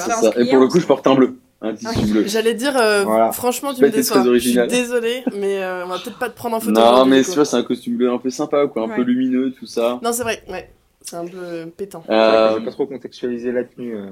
Et 0.41 0.47
pour 0.51 0.59
le 0.59 0.67
coup, 0.67 0.81
je 0.81 0.87
porte 0.87 1.07
un 1.07 1.15
bleu. 1.15 1.39
Un 1.61 1.75
tissu 1.75 2.07
bleu. 2.13 2.25
J'allais 2.27 2.55
dire, 2.55 2.77
euh, 2.77 3.05
Voilà. 3.05 3.31
franchement, 3.33 3.75
tu 3.75 3.83
me 3.83 3.91
déçois. 3.91 4.21
très 4.21 4.35
Je 4.35 4.39
suis 4.39 4.59
original. 4.59 4.69
désolée, 4.69 5.23
mais 5.37 5.63
euh, 5.63 5.85
on 5.85 5.89
va 5.89 5.99
peut-être 5.99 6.19
pas 6.19 6.29
te 6.31 6.37
prendre 6.37 6.57
en 6.57 6.61
photo. 6.61 6.73
Non, 6.73 7.05
mais 7.05 7.23
tu 7.23 7.33
vois, 7.33 7.45
c'est 7.45 7.57
un 7.57 7.63
costume 7.65 7.97
bleu 7.97 8.11
un 8.11 8.19
peu 8.19 8.31
sympa, 8.31 8.67
quoi, 8.69 8.83
un 8.85 8.89
Ouais. 8.89 8.97
peu 8.97 9.03
lumineux, 9.03 9.53
tout 9.59 9.67
ça. 9.67 9.99
Non, 10.03 10.13
c'est 10.13 10.23
vrai, 10.23 10.43
ouais. 10.49 10.71
C'est 11.11 11.17
un 11.17 11.27
peu 11.27 11.71
pétant. 11.77 12.03
Euh, 12.11 12.59
J'ai 12.59 12.65
pas 12.65 12.71
trop 12.71 12.87
contextualisé 12.87 13.51
la 13.53 13.65
tenue. 13.65 13.97
euh. 13.97 14.11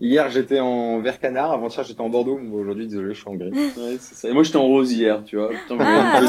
Hier, 0.00 0.28
j'étais 0.30 0.58
en 0.58 0.98
vert 1.00 1.20
canard. 1.20 1.52
Avant-hier, 1.52 1.84
j'étais 1.84 2.00
en 2.00 2.08
Bordeaux. 2.08 2.40
Aujourd'hui, 2.52 2.88
désolé, 2.88 3.14
je 3.14 3.20
suis 3.20 3.28
en 3.28 3.34
gris. 3.34 3.50
ouais, 3.52 3.96
c'est 4.00 4.16
ça. 4.16 4.28
Et 4.28 4.32
moi, 4.32 4.42
j'étais 4.42 4.56
en 4.56 4.66
rose 4.66 4.92
hier, 4.92 5.22
tu 5.24 5.36
vois. 5.36 5.50
Putain, 5.50 5.76
Ah. 5.78 6.20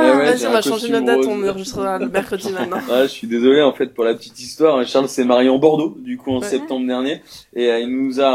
Ouais, 0.00 0.10
ouais, 0.10 0.16
Vas-y, 0.24 0.38
j'ai 0.38 0.46
on 0.48 0.50
va 0.50 0.62
changer 0.62 0.90
notre 0.90 1.06
date, 1.06 1.24
on 1.28 1.48
enregistrera 1.48 1.98
le 2.00 2.08
mercredi 2.08 2.50
maintenant. 2.50 2.78
Ouais, 2.90 3.02
je 3.02 3.06
suis 3.08 3.28
désolé 3.28 3.62
en 3.62 3.72
fait 3.72 3.94
pour 3.94 4.02
la 4.04 4.14
petite 4.14 4.40
histoire. 4.40 4.84
Charles 4.84 5.08
s'est 5.08 5.24
marié 5.24 5.48
en 5.48 5.58
Bordeaux 5.58 5.94
du 5.98 6.16
coup 6.16 6.32
en 6.32 6.40
Ouais. 6.40 6.46
septembre 6.46 6.86
dernier 6.88 7.22
et 7.54 7.70
euh, 7.70 7.78
il 7.80 7.88
nous 7.96 8.20
a 8.20 8.28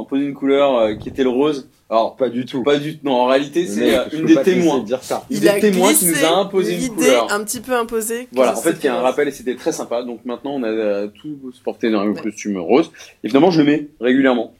imposé 0.00 0.24
une 0.24 0.34
couleur 0.34 0.76
euh, 0.76 0.94
qui 0.96 1.08
était 1.08 1.22
le 1.22 1.28
rose. 1.30 1.68
Alors 1.90 2.16
Pas 2.16 2.28
du 2.28 2.44
tout. 2.44 2.62
pas 2.62 2.76
du 2.78 2.98
non 3.02 3.12
en 3.12 3.26
réalité 3.26 3.66
c'est 3.66 3.96
euh, 3.96 4.04
une 4.12 4.26
des 4.26 4.36
témoins. 4.42 4.80
dire 4.80 5.02
ça. 5.02 5.24
Une 5.30 5.36
Il 5.36 5.40
des 5.40 5.48
a 5.48 5.58
témoins 5.58 5.94
qui 5.94 6.04
nous 6.06 6.22
a 6.24 6.36
imposé 6.36 6.74
une 6.84 6.94
couleur. 6.94 7.32
un 7.32 7.42
petit 7.44 7.60
peu 7.60 7.72
imposée. 7.74 8.28
Voilà, 8.32 8.52
en 8.56 8.60
fait, 8.60 8.70
il 8.70 8.72
y 8.72 8.72
a 8.72 8.74
c'était 8.76 8.88
un 8.88 9.00
rappel 9.00 9.28
et 9.28 9.30
c'était 9.30 9.54
très 9.56 9.72
sympa. 9.72 10.02
Donc 10.02 10.24
maintenant, 10.26 10.52
on 10.54 10.62
a 10.64 10.68
euh, 10.68 11.06
tout 11.08 11.38
porté 11.64 11.90
dans 11.90 12.00
un 12.00 12.12
costume 12.12 12.58
rose. 12.58 12.90
Et 13.24 13.28
finalement, 13.28 13.50
je 13.50 13.62
le 13.62 13.66
mets 13.66 13.88
régulièrement. 14.00 14.52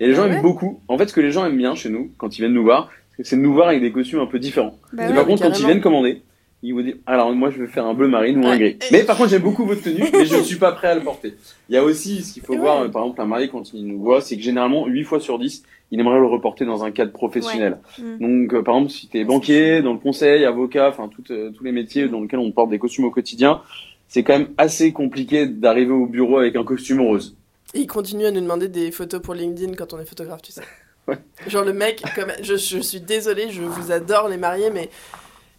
Et 0.00 0.08
les 0.08 0.14
gens 0.14 0.22
Ah 0.24 0.26
aiment 0.26 0.34
ouais 0.36 0.40
beaucoup. 0.42 0.80
En 0.88 0.98
fait, 0.98 1.06
ce 1.08 1.12
que 1.14 1.20
les 1.20 1.30
gens 1.30 1.46
aiment 1.46 1.56
bien 1.56 1.76
chez 1.76 1.88
nous, 1.88 2.10
quand 2.18 2.36
ils 2.36 2.40
viennent 2.40 2.52
nous 2.54 2.64
voir, 2.64 2.90
c'est 3.22 3.36
de 3.36 3.40
nous 3.42 3.54
voir 3.54 3.68
avec 3.68 3.80
des 3.80 3.92
costumes 3.92 4.18
un 4.18 4.26
peu 4.26 4.40
différents. 4.40 4.74
Bah 4.92 5.04
et 5.04 5.08
ouais. 5.10 5.14
par 5.14 5.26
contre, 5.26 5.42
quand 5.42 5.56
ils 5.56 5.64
viennent 5.66 5.80
commander, 5.80 6.22
ils 6.64 6.72
vous 6.74 6.82
disent, 6.82 6.96
alors 7.06 7.32
moi, 7.32 7.50
je 7.50 7.58
veux 7.58 7.66
faire 7.68 7.86
un 7.86 7.94
bleu 7.94 8.08
marine 8.08 8.44
ou 8.44 8.46
un 8.48 8.56
gris. 8.56 8.76
Mais 8.90 9.04
par 9.04 9.16
contre, 9.16 9.30
j'aime 9.30 9.42
beaucoup 9.42 9.64
votre 9.64 9.82
tenue, 9.82 10.04
mais 10.12 10.24
je 10.26 10.36
ne 10.36 10.42
suis 10.44 10.56
pas 10.56 10.72
prêt 10.72 10.88
à 10.88 10.94
le 10.96 11.02
porter. 11.02 11.34
Il 11.68 11.74
y 11.76 11.78
a 11.78 11.84
aussi, 11.84 12.22
ce 12.24 12.32
qu'il 12.32 12.42
faut 12.42 12.56
voir, 12.56 12.90
par 12.90 13.02
exemple, 13.02 13.20
un 13.20 13.26
marié, 13.26 13.48
quand 13.48 13.72
il 13.72 13.86
nous 13.86 14.00
voit, 14.00 14.20
c'est 14.20 14.36
que 14.36 14.42
généralement, 14.42 14.86
8 14.86 15.04
fois 15.04 15.20
sur 15.20 15.38
10, 15.38 15.62
il 15.92 16.00
aimerait 16.00 16.18
le 16.18 16.26
reporter 16.26 16.64
dans 16.64 16.84
un 16.84 16.90
cadre 16.90 17.12
professionnel. 17.12 17.78
Mm. 17.98 18.18
Donc, 18.18 18.54
euh, 18.54 18.62
par 18.62 18.76
exemple, 18.76 18.92
si 18.92 19.08
tu 19.08 19.20
es 19.20 19.24
banquier, 19.24 19.82
dans 19.82 19.92
le 19.92 19.98
conseil, 19.98 20.44
avocat, 20.46 20.88
enfin, 20.88 21.08
euh, 21.30 21.50
tous 21.50 21.62
les 21.62 21.70
métiers 21.70 22.08
dans 22.08 22.22
lesquels 22.22 22.40
on 22.40 22.50
porte 22.50 22.70
des 22.70 22.78
costumes 22.78 23.04
au 23.04 23.10
quotidien, 23.10 23.60
c'est 24.08 24.22
quand 24.22 24.38
même 24.38 24.48
assez 24.56 24.92
compliqué 24.92 25.46
d'arriver 25.46 25.92
au 25.92 26.06
bureau 26.06 26.38
avec 26.38 26.56
un 26.56 26.64
costume 26.64 27.02
rose. 27.02 27.36
Et 27.74 27.80
il 27.80 27.86
continue 27.86 28.24
à 28.24 28.30
nous 28.30 28.40
demander 28.40 28.68
des 28.68 28.90
photos 28.90 29.20
pour 29.20 29.34
LinkedIn 29.34 29.74
quand 29.74 29.92
on 29.92 30.00
est 30.00 30.06
photographe, 30.06 30.42
tu 30.42 30.52
sais. 30.52 30.62
Ouais. 31.08 31.18
Genre 31.48 31.64
le 31.64 31.72
mec, 31.72 32.00
comme, 32.14 32.30
je, 32.42 32.54
je 32.54 32.78
suis 32.78 33.00
désolée, 33.00 33.50
je 33.50 33.62
vous 33.62 33.90
adore 33.90 34.28
les 34.28 34.36
mariés, 34.36 34.70
mais, 34.70 34.88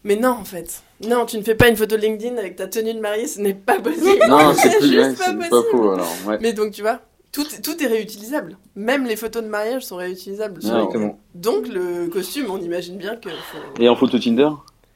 mais 0.05 0.15
non 0.15 0.29
en 0.29 0.45
fait. 0.45 0.83
Non, 1.05 1.25
tu 1.25 1.37
ne 1.37 1.43
fais 1.43 1.55
pas 1.55 1.67
une 1.67 1.75
photo 1.75 1.97
LinkedIn 1.97 2.37
avec 2.37 2.55
ta 2.55 2.67
tenue 2.67 2.93
de 2.93 3.01
mariée, 3.01 3.27
ce 3.27 3.41
n'est 3.41 3.53
pas 3.53 3.77
possible. 3.77 4.23
Non, 4.29 4.53
c'est 4.55 4.77
plus, 4.77 4.87
juste 4.87 5.19
ouais, 5.19 5.25
pas 5.25 5.33
possible. 5.33 5.49
pas 5.49 5.63
faux, 5.69 5.91
alors, 5.91 6.15
ouais. 6.27 6.37
Mais 6.39 6.53
donc 6.53 6.71
tu 6.71 6.81
vois, 6.81 7.01
tout, 7.33 7.45
tout 7.61 7.83
est 7.83 7.87
réutilisable. 7.87 8.57
Même 8.77 9.05
les 9.05 9.17
photos 9.17 9.43
de 9.43 9.49
mariage 9.49 9.83
sont 9.83 9.97
réutilisables. 9.97 10.61
sur. 10.61 10.73
Exactement. 10.77 11.19
Donc 11.35 11.67
le 11.67 12.07
costume, 12.07 12.45
on 12.49 12.59
imagine 12.59 12.97
bien 12.97 13.17
que... 13.17 13.29
faut- 13.29 13.81
Et 13.81 13.89
en 13.89 13.95
photo 13.97 14.17
Tinder? 14.19 14.49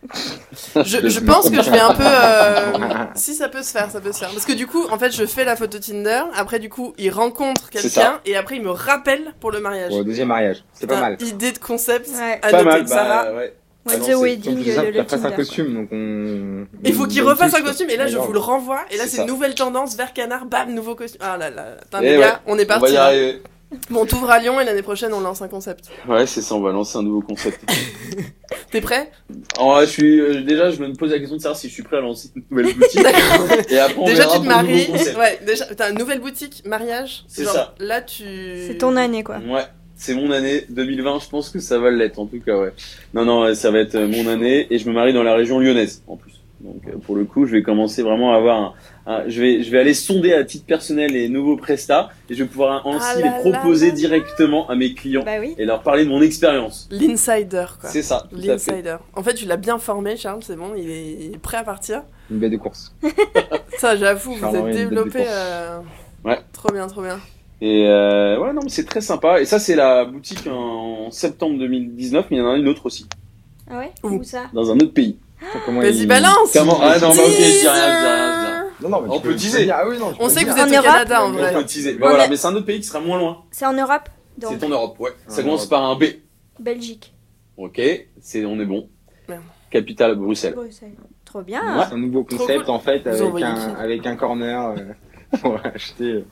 Je, 0.76 1.10
je 1.10 1.20
pense 1.20 1.50
que 1.50 1.62
je 1.62 1.72
vais 1.72 1.80
un 1.80 1.94
peu. 1.94 2.04
euh, 2.06 3.06
Si 3.16 3.34
ça 3.34 3.50
peut 3.50 3.64
se 3.64 3.72
faire, 3.72 3.90
ça 3.90 4.00
peut 4.00 4.12
se 4.12 4.20
faire. 4.20 4.30
Parce 4.30 4.46
que 4.46 4.54
du 4.54 4.68
coup, 4.68 4.86
en 4.92 5.00
fait, 5.00 5.12
je 5.12 5.26
fais 5.26 5.44
la 5.44 5.56
photo 5.56 5.80
Tinder. 5.80 6.22
Après, 6.36 6.60
du 6.60 6.70
coup, 6.70 6.94
il 7.00 7.10
rencontre 7.10 7.70
quelqu'un 7.72 8.20
et 8.26 8.36
après, 8.38 8.58
il 8.58 8.62
me 8.62 8.70
rappelle 8.70 9.34
pour 9.40 9.52
le 9.52 9.60
mariage. 9.60 9.90
Pour 9.90 9.98
le 10.00 10.06
deuxième 10.06 10.28
mariage. 10.28 10.64
C'est 10.74 10.86
pas 10.88 11.00
mal. 11.02 11.18
Idée 11.22 11.52
de 11.52 11.58
concept. 11.58 12.10
Ouais. 12.10 12.40
À 12.44 12.50
Pas 12.52 12.64
noter. 12.64 12.64
mal, 12.66 12.88
Sarah, 12.88 13.24
bah, 13.26 13.36
ouais. 13.38 13.56
What 13.88 13.94
Alors, 13.94 14.08
the 14.08 14.22
wedding 14.22 14.64
le 14.94 15.04
fasses 15.04 15.26
un 15.26 15.32
costume, 15.32 15.74
donc 15.74 15.90
on. 15.92 16.66
Il 16.84 16.94
faut 16.94 17.06
qu'il 17.08 17.24
refasse 17.24 17.54
un 17.54 17.62
costume 17.62 17.90
et 17.90 17.98
là, 17.98 18.08
je 18.08 18.18
Ouais, 18.18 18.26
vous 18.26 18.34
le 18.34 18.40
renvoie. 18.40 18.82
Et 18.92 18.98
là, 18.98 19.04
C'est 19.08 19.22
une 19.22 19.28
nouvelle 19.28 19.56
tendance 19.56 19.96
vers 19.96 20.14
canard. 20.14 20.46
Bam, 20.46 20.74
nouveau 20.74 20.96
costume. 20.96 21.22
Ah 21.24 21.38
là 21.38 21.50
là. 21.50 21.78
Putain, 21.84 22.00
Eh 22.02 22.06
les 22.10 22.16
ouais, 22.18 22.22
gars, 22.22 22.42
on 22.46 22.58
est 22.58 22.66
On 22.66 22.68
va 22.68 22.80
parti. 22.80 22.98
arriver. 22.98 23.42
Bon, 23.90 24.06
t'ouvres 24.06 24.30
à 24.30 24.40
Lyon 24.40 24.62
et 24.62 24.66
l'année 24.66 24.82
prochaine, 24.82 25.14
on 25.14 25.20
lance 25.20 25.42
un 25.42 25.50
concept. 25.50 25.90
Ouais, 26.08 26.26
c'est 26.26 26.42
ça, 26.42 26.56
on 26.56 26.62
va 26.62 26.72
lancer 26.72 26.98
un 26.98 27.04
nouveau 27.04 27.20
concept. 27.22 27.60
T'es 28.72 28.80
prêt? 28.80 29.12
Je 29.60 29.86
suis, 29.86 30.20
euh, 30.22 30.42
déjà, 30.42 30.72
je 30.72 30.82
me 30.82 30.94
pose 30.94 31.12
la 31.12 31.20
question 31.20 31.36
de 31.36 31.42
savoir 31.42 31.60
si 31.60 31.68
je 31.68 31.74
suis 31.74 31.84
prêt 31.84 31.98
à 31.98 32.02
lancer 32.02 32.30
une 32.36 32.44
nouvelle 32.50 32.74
boutique. 32.74 33.02
Et 33.70 33.78
après, 33.78 33.96
on 33.98 34.06
Déjà, 34.06 34.24
verra 34.24 34.36
tu 34.38 34.42
te 34.44 34.48
maries. 34.48 34.88
Ouais, 35.18 35.40
déjà, 35.46 35.66
t'as 35.66 35.92
une 35.92 35.98
nouvelle 35.98 36.22
boutique, 36.22 36.64
mariage. 36.66 37.26
C'est 37.28 37.44
Genre, 37.44 37.54
ça. 37.54 37.76
Là, 37.80 38.02
tu. 38.02 38.24
C'est 38.68 38.78
ton 38.78 38.96
année, 38.96 39.24
quoi. 39.26 39.38
Ouais, 39.40 39.66
c'est 39.98 40.14
mon 40.16 40.32
année 40.32 40.64
2020. 40.70 41.20
Je 41.20 41.30
pense 41.30 41.50
que 41.50 41.60
ça 41.60 41.78
va 41.80 41.92
l'être, 41.92 42.20
en 42.20 42.26
tout 42.26 42.40
cas, 42.40 42.58
ouais. 42.58 42.72
Non, 43.14 43.26
non, 43.26 43.54
ça 43.56 43.72
va 43.72 43.80
être 43.80 43.96
euh, 43.96 44.08
mon 44.08 44.28
année 44.28 44.68
et 44.70 44.78
je 44.80 44.88
me 44.88 44.94
marie 44.94 45.14
dans 45.14 45.24
la 45.24 45.34
région 45.36 45.60
lyonnaise, 45.60 46.04
en 46.08 46.16
plus. 46.16 46.34
Donc, 46.60 46.82
euh, 46.88 46.98
pour 46.98 47.16
le 47.16 47.24
coup, 47.26 47.46
je 47.46 47.52
vais 47.52 47.62
commencer 47.62 48.02
vraiment 48.02 48.34
à 48.34 48.38
avoir 48.38 48.58
un, 48.60 48.74
un- 49.06 49.24
je 49.30 49.40
vais, 49.42 49.62
je 49.62 49.70
vais 49.70 49.78
aller 49.78 49.94
sonder 49.94 50.34
à 50.34 50.44
titre 50.44 50.66
personnel 50.66 51.12
les 51.12 51.30
nouveaux 51.30 51.56
prestats 51.56 52.10
et 52.32 52.34
je 52.34 52.44
vais 52.44 52.50
pouvoir 52.50 52.86
ainsi 52.88 53.06
Ah 53.12 53.16
les 53.18 53.24
là 53.26 53.32
proposer 53.34 53.86
là 53.88 53.92
là. 53.92 53.96
directement 53.98 54.68
à 54.68 54.76
mes 54.76 54.96
clients 54.96 55.22
Bah 55.24 55.34
oui. 55.40 55.54
et 55.60 55.66
leur 55.66 55.84
parler 55.84 56.04
de 56.04 56.10
mon 56.10 56.20
expérience. 56.20 56.90
L'insider, 56.90 57.66
quoi. 57.80 57.90
C'est 57.92 58.02
ça, 58.02 58.26
tout 58.32 58.38
à 58.38 58.42
fait. 58.42 58.48
L'insider. 58.48 58.98
En 59.16 59.22
fait, 59.22 59.36
tu 59.36 59.46
l'as 59.46 59.58
bien 59.58 59.78
formé, 59.78 60.18
Charles, 60.18 60.42
c'est 60.42 60.56
bon, 60.56 60.74
il 60.76 60.90
est, 60.90 61.12
il 61.28 61.36
est 61.36 61.40
prêt 61.40 61.58
à 61.58 61.64
partir. 61.64 62.02
Une 62.32 62.40
baie 62.40 62.50
de 62.50 62.58
course. 62.58 62.92
Ça, 63.78 63.96
j'avoue, 63.96 64.34
vous 64.34 64.56
êtes 64.56 64.74
développé. 64.76 65.26
euh, 65.28 65.80
Ouais. 66.26 66.40
Trop 66.54 66.70
bien, 66.74 66.88
trop 66.88 67.04
bien. 67.04 67.20
Et 67.62 67.88
euh, 67.88 68.40
ouais, 68.40 68.54
non, 68.54 68.62
mais 68.64 68.70
c'est 68.70 68.86
très 68.86 69.02
sympa. 69.02 69.42
Et 69.42 69.46
ça, 69.46 69.60
c'est 69.60 69.76
la 69.76 70.06
boutique 70.06 70.48
en 70.48 71.10
septembre 71.12 71.58
2019, 71.60 72.28
mais 72.30 72.38
il 72.38 72.40
y 72.40 72.44
en 72.44 72.52
a 72.52 72.56
une 72.58 72.68
autre 72.68 72.86
aussi, 72.86 73.08
Ah 73.70 73.80
ouais? 73.80 73.92
Où? 74.04 74.10
Où 74.10 74.24
ça? 74.24 74.44
Dans 74.54 74.72
un 74.72 74.76
autre 74.76 74.94
pays. 74.94 75.18
Comment 75.66 75.82
Vas-y, 75.82 76.00
il- 76.02 76.08
balance 76.08 76.52
Comment 76.54 76.80
Ah 76.82 76.98
non, 77.00 77.10
bah 77.10 77.14
ok, 77.26 77.32
je 77.32 77.38
dis 77.38 77.44
rien, 77.44 77.52
je 77.54 77.62
dis 77.62 77.68
rien, 77.68 78.34
je 78.34 78.40
dis 78.40 78.46
rien. 78.46 78.64
Non, 78.82 78.90
non, 78.90 79.02
mais 79.02 79.16
On 79.16 79.20
peut 79.20 79.36
teaser. 79.36 79.70
Ah 79.72 79.88
oui, 79.88 79.98
non, 79.98 80.14
On 80.20 80.30
sait 80.30 80.44
que 80.46 80.50
vous 80.52 80.58
êtes 80.58 80.64
En 80.64 80.70
au 80.70 80.74
Europe? 80.74 80.86
Canada, 80.86 81.24
en 81.24 81.30
On 81.30 81.32
vrai. 81.34 81.54
peut 81.54 81.64
teaser. 81.66 81.96
On 81.96 82.00
Voilà, 82.08 82.26
est- 82.26 82.30
mais 82.30 82.36
c'est 82.38 82.48
un 82.48 82.56
autre 82.56 82.66
pays 82.66 82.80
qui 82.80 82.86
sera 82.88 83.00
moins 83.00 83.18
loin. 83.20 83.44
C'est 83.52 83.66
en 83.66 83.74
Europe 83.74 84.10
C'est 84.40 84.64
en 84.64 84.70
Europe, 84.70 85.00
ouais. 85.00 85.12
Ça 85.28 85.42
En 85.42 85.44
commence 85.44 85.60
Europe. 85.62 85.70
par 85.70 85.84
un 85.84 85.96
B. 85.96 86.04
Belgique. 86.60 87.14
Ok, 87.58 87.82
c'est 88.22 88.46
on 88.46 88.60
est 88.60 88.66
bon. 88.66 88.88
Capitale 89.70 90.16
Bruxelles. 90.16 90.54
Bruxelles. 90.54 90.94
Trop 91.26 91.42
bien. 91.42 91.62
Ouais. 91.78 91.84
C'est 91.90 91.96
un 91.96 91.98
nouveau 91.98 92.24
concept 92.24 92.64
cool. 92.66 92.70
en 92.74 92.80
fait 92.80 93.06
avec 93.06 93.44
un, 93.44 93.76
avec 93.76 94.06
un 94.08 94.16
corner 94.16 94.68
euh, 94.70 94.76
pour 95.42 95.60
acheter 95.64 96.12
euh, 96.12 96.24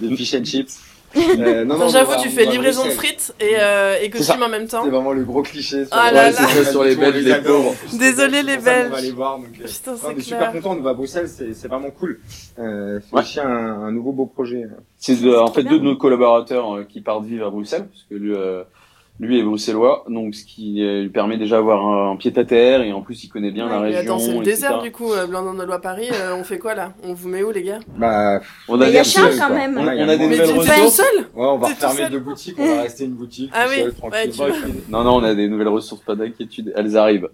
des 0.00 0.16
fish 0.16 0.34
and 0.34 0.44
chips. 0.44 0.80
Euh, 1.16 1.64
non, 1.64 1.78
non, 1.78 1.88
J'avoue, 1.90 2.14
on 2.18 2.22
tu 2.22 2.26
on 2.26 2.30
fais 2.32 2.44
livraison 2.44 2.84
de 2.86 2.90
frites 2.90 3.32
et, 3.38 3.52
euh, 3.60 3.96
et 4.02 4.10
costume 4.10 4.42
en 4.42 4.48
même 4.48 4.66
temps. 4.66 4.82
C'est 4.82 4.90
vraiment 4.90 5.12
le 5.12 5.22
gros 5.22 5.42
cliché. 5.42 5.84
sur 5.84 5.94
Ah 5.96 6.10
là 6.10 6.24
Ouais, 6.24 6.32
là. 6.32 6.36
c'est 6.52 6.64
ça 6.64 6.70
sur 6.72 6.82
les 6.82 6.96
Belges, 6.96 7.24
on 7.24 7.28
les 7.36 7.40
pauvres. 7.40 7.74
Désolé, 7.96 8.42
les 8.42 8.56
Belges. 8.56 8.90
va 8.90 9.00
les 9.00 9.12
voir. 9.12 9.38
Donc, 9.38 9.46
euh, 9.60 9.64
Putain, 9.64 9.92
on 9.92 9.96
c'est 10.08 10.18
est 10.18 10.20
super 10.22 10.50
clair. 10.50 10.60
content, 10.60 10.76
on 10.76 10.82
va 10.82 10.90
à 10.90 10.94
Bruxelles, 10.94 11.28
c'est 11.28 11.54
c'est 11.54 11.68
vraiment 11.68 11.92
cool. 11.92 12.18
Euh, 12.58 12.98
c'est 13.08 13.14
Ouais. 13.14 13.22
aussi 13.22 13.38
un, 13.38 13.46
un 13.46 13.92
nouveau 13.92 14.10
beau 14.10 14.26
projet. 14.26 14.64
C'est 14.98 15.22
de- 15.22 15.36
en 15.36 15.52
fait 15.52 15.62
bien. 15.62 15.70
deux 15.70 15.78
de 15.78 15.84
nos 15.84 15.94
collaborateurs 15.96 16.78
euh, 16.78 16.82
qui 16.82 17.00
partent 17.00 17.24
vivre 17.26 17.46
à 17.46 17.50
Bruxelles, 17.50 17.86
parce 17.86 18.02
que 18.10 18.14
lui, 18.16 18.34
euh, 18.34 18.64
lui 19.20 19.38
est 19.38 19.44
bruxellois, 19.44 20.04
donc 20.08 20.34
ce 20.34 20.44
qui 20.44 20.82
euh, 20.82 21.02
lui 21.02 21.08
permet 21.08 21.36
déjà 21.36 21.56
d'avoir 21.56 21.86
un, 21.86 22.10
un 22.12 22.16
pied 22.16 22.32
à 22.36 22.44
terre 22.44 22.82
et 22.82 22.92
en 22.92 23.00
plus 23.00 23.22
il 23.22 23.28
connaît 23.28 23.52
bien 23.52 23.68
la 23.68 23.80
Ouais, 23.80 23.94
région. 23.94 24.00
attends, 24.00 24.18
c'est 24.18 24.32
le 24.32 24.38
etc. 24.38 24.50
désert 24.50 24.82
du 24.82 24.90
coup, 24.90 25.12
euh, 25.12 25.26
Blandin 25.26 25.54
de 25.54 25.62
Loi 25.62 25.80
Paris. 25.80 26.08
euh, 26.12 26.34
on 26.34 26.42
fait 26.42 26.58
quoi 26.58 26.74
là? 26.74 26.92
On 27.04 27.14
vous 27.14 27.28
met 27.28 27.44
où 27.44 27.52
les 27.52 27.62
gars? 27.62 27.78
Bah, 27.96 28.40
On 28.68 28.76
Mais 28.76 28.86
a 28.86 28.88
il 28.88 28.94
y 28.94 28.98
a 28.98 29.04
Charles 29.04 29.36
quand 29.38 29.54
même. 29.54 29.78
On 29.78 29.86
a- 29.86 29.92
on 29.94 30.06
des 30.06 30.06
Mais 30.06 30.16
nouvelles 30.16 30.48
tu 30.48 30.58
ressources. 30.58 30.96
seul? 30.96 31.18
Ouais, 31.34 31.46
on 31.46 31.58
va 31.58 31.68
seul 31.74 32.10
deux 32.10 32.18
boutiques, 32.18 32.56
on 32.58 32.66
va 32.66 32.82
rester 32.82 33.04
une 33.04 33.12
boutique. 33.14 33.50
Ah 33.54 33.66
oui, 33.68 33.76
seul, 33.82 33.94
tranquille. 33.94 34.18
ouais, 34.18 34.28
tu 34.30 34.36
vois. 34.36 34.48
Non, 34.88 35.04
non, 35.04 35.16
on 35.16 35.22
a 35.22 35.34
des 35.34 35.48
nouvelles 35.48 35.68
ressources, 35.68 36.02
pas 36.02 36.16
d'inquiétude, 36.16 36.72
elles 36.76 36.96
arrivent. 36.96 37.28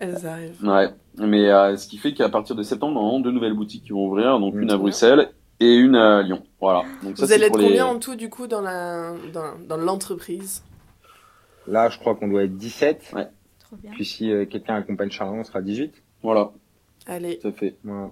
Elles 0.00 0.26
arrivent. 0.26 0.56
Ouais, 0.64 0.88
mais 1.16 1.48
euh, 1.48 1.76
ce 1.76 1.86
qui 1.86 1.98
fait 1.98 2.12
qu'à 2.12 2.28
partir 2.28 2.56
de 2.56 2.62
septembre, 2.64 3.00
on 3.00 3.20
a 3.20 3.22
deux 3.22 3.30
nouvelles 3.30 3.54
boutiques 3.54 3.84
qui 3.84 3.92
vont 3.92 4.06
ouvrir, 4.06 4.40
donc 4.40 4.54
Mmh, 4.54 4.62
une 4.62 4.70
à 4.72 4.76
Bruxelles 4.76 5.30
et 5.60 5.76
une 5.76 5.94
à 5.94 6.22
Lyon. 6.22 6.42
Voilà. 6.60 6.82
Donc 7.04 7.16
ça, 7.18 7.24
Vous 7.26 7.32
allez 7.32 7.44
être 7.44 7.56
les... 7.58 7.66
combien 7.66 7.86
en 7.86 7.98
tout 8.00 8.16
du 8.16 8.28
coup 8.30 8.46
dans 8.48 8.62
la 8.62 9.12
dans, 9.32 9.52
dans 9.68 9.76
l'entreprise? 9.76 10.62
Là, 11.70 11.88
je 11.88 11.98
crois 11.98 12.14
qu'on 12.14 12.28
doit 12.28 12.44
être 12.44 12.56
17. 12.56 13.14
Trop 13.60 13.76
bien. 13.76 13.90
Puis 13.92 14.04
si 14.04 14.30
euh, 14.32 14.44
quelqu'un 14.46 14.74
accompagne 14.76 15.10
Charles, 15.10 15.38
on 15.38 15.44
sera 15.44 15.62
18. 15.62 15.94
Voilà, 16.22 16.50
Allez, 17.06 17.38
tout 17.38 17.48
à 17.48 17.52
fait. 17.52 17.76
Voilà. 17.84 18.10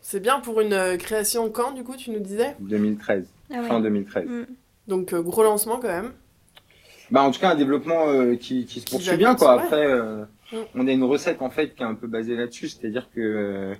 c'est 0.00 0.20
bien 0.20 0.40
pour 0.40 0.60
une 0.60 0.72
euh, 0.72 0.96
création 0.96 1.50
quand 1.50 1.72
du 1.72 1.82
coup 1.84 1.96
tu 1.96 2.10
nous 2.10 2.20
disais? 2.20 2.56
2013. 2.60 3.26
Ah 3.50 3.60
ouais. 3.60 3.68
Fin 3.68 3.80
2013. 3.80 4.24
Mm. 4.26 4.44
Donc 4.88 5.12
euh, 5.12 5.22
gros 5.22 5.42
lancement 5.42 5.76
quand 5.78 5.88
même. 5.88 6.12
Bah 7.10 7.22
en 7.22 7.30
tout 7.30 7.40
cas 7.40 7.50
un 7.50 7.54
développement 7.56 8.08
euh, 8.08 8.36
qui, 8.36 8.64
qui 8.64 8.80
se 8.80 8.86
poursuit 8.90 9.16
bien 9.16 9.34
quoi. 9.34 9.56
ouais. 9.56 9.62
Après 9.62 9.84
euh, 9.86 10.24
Mm. 10.52 10.56
on 10.74 10.86
a 10.88 10.92
une 10.92 11.04
recette 11.04 11.40
en 11.42 11.48
fait 11.50 11.74
qui 11.74 11.82
est 11.82 11.86
un 11.86 11.94
peu 11.94 12.06
basée 12.06 12.36
là-dessus, 12.36 12.68
c'est-à-dire 12.68 13.08
que 13.14 13.72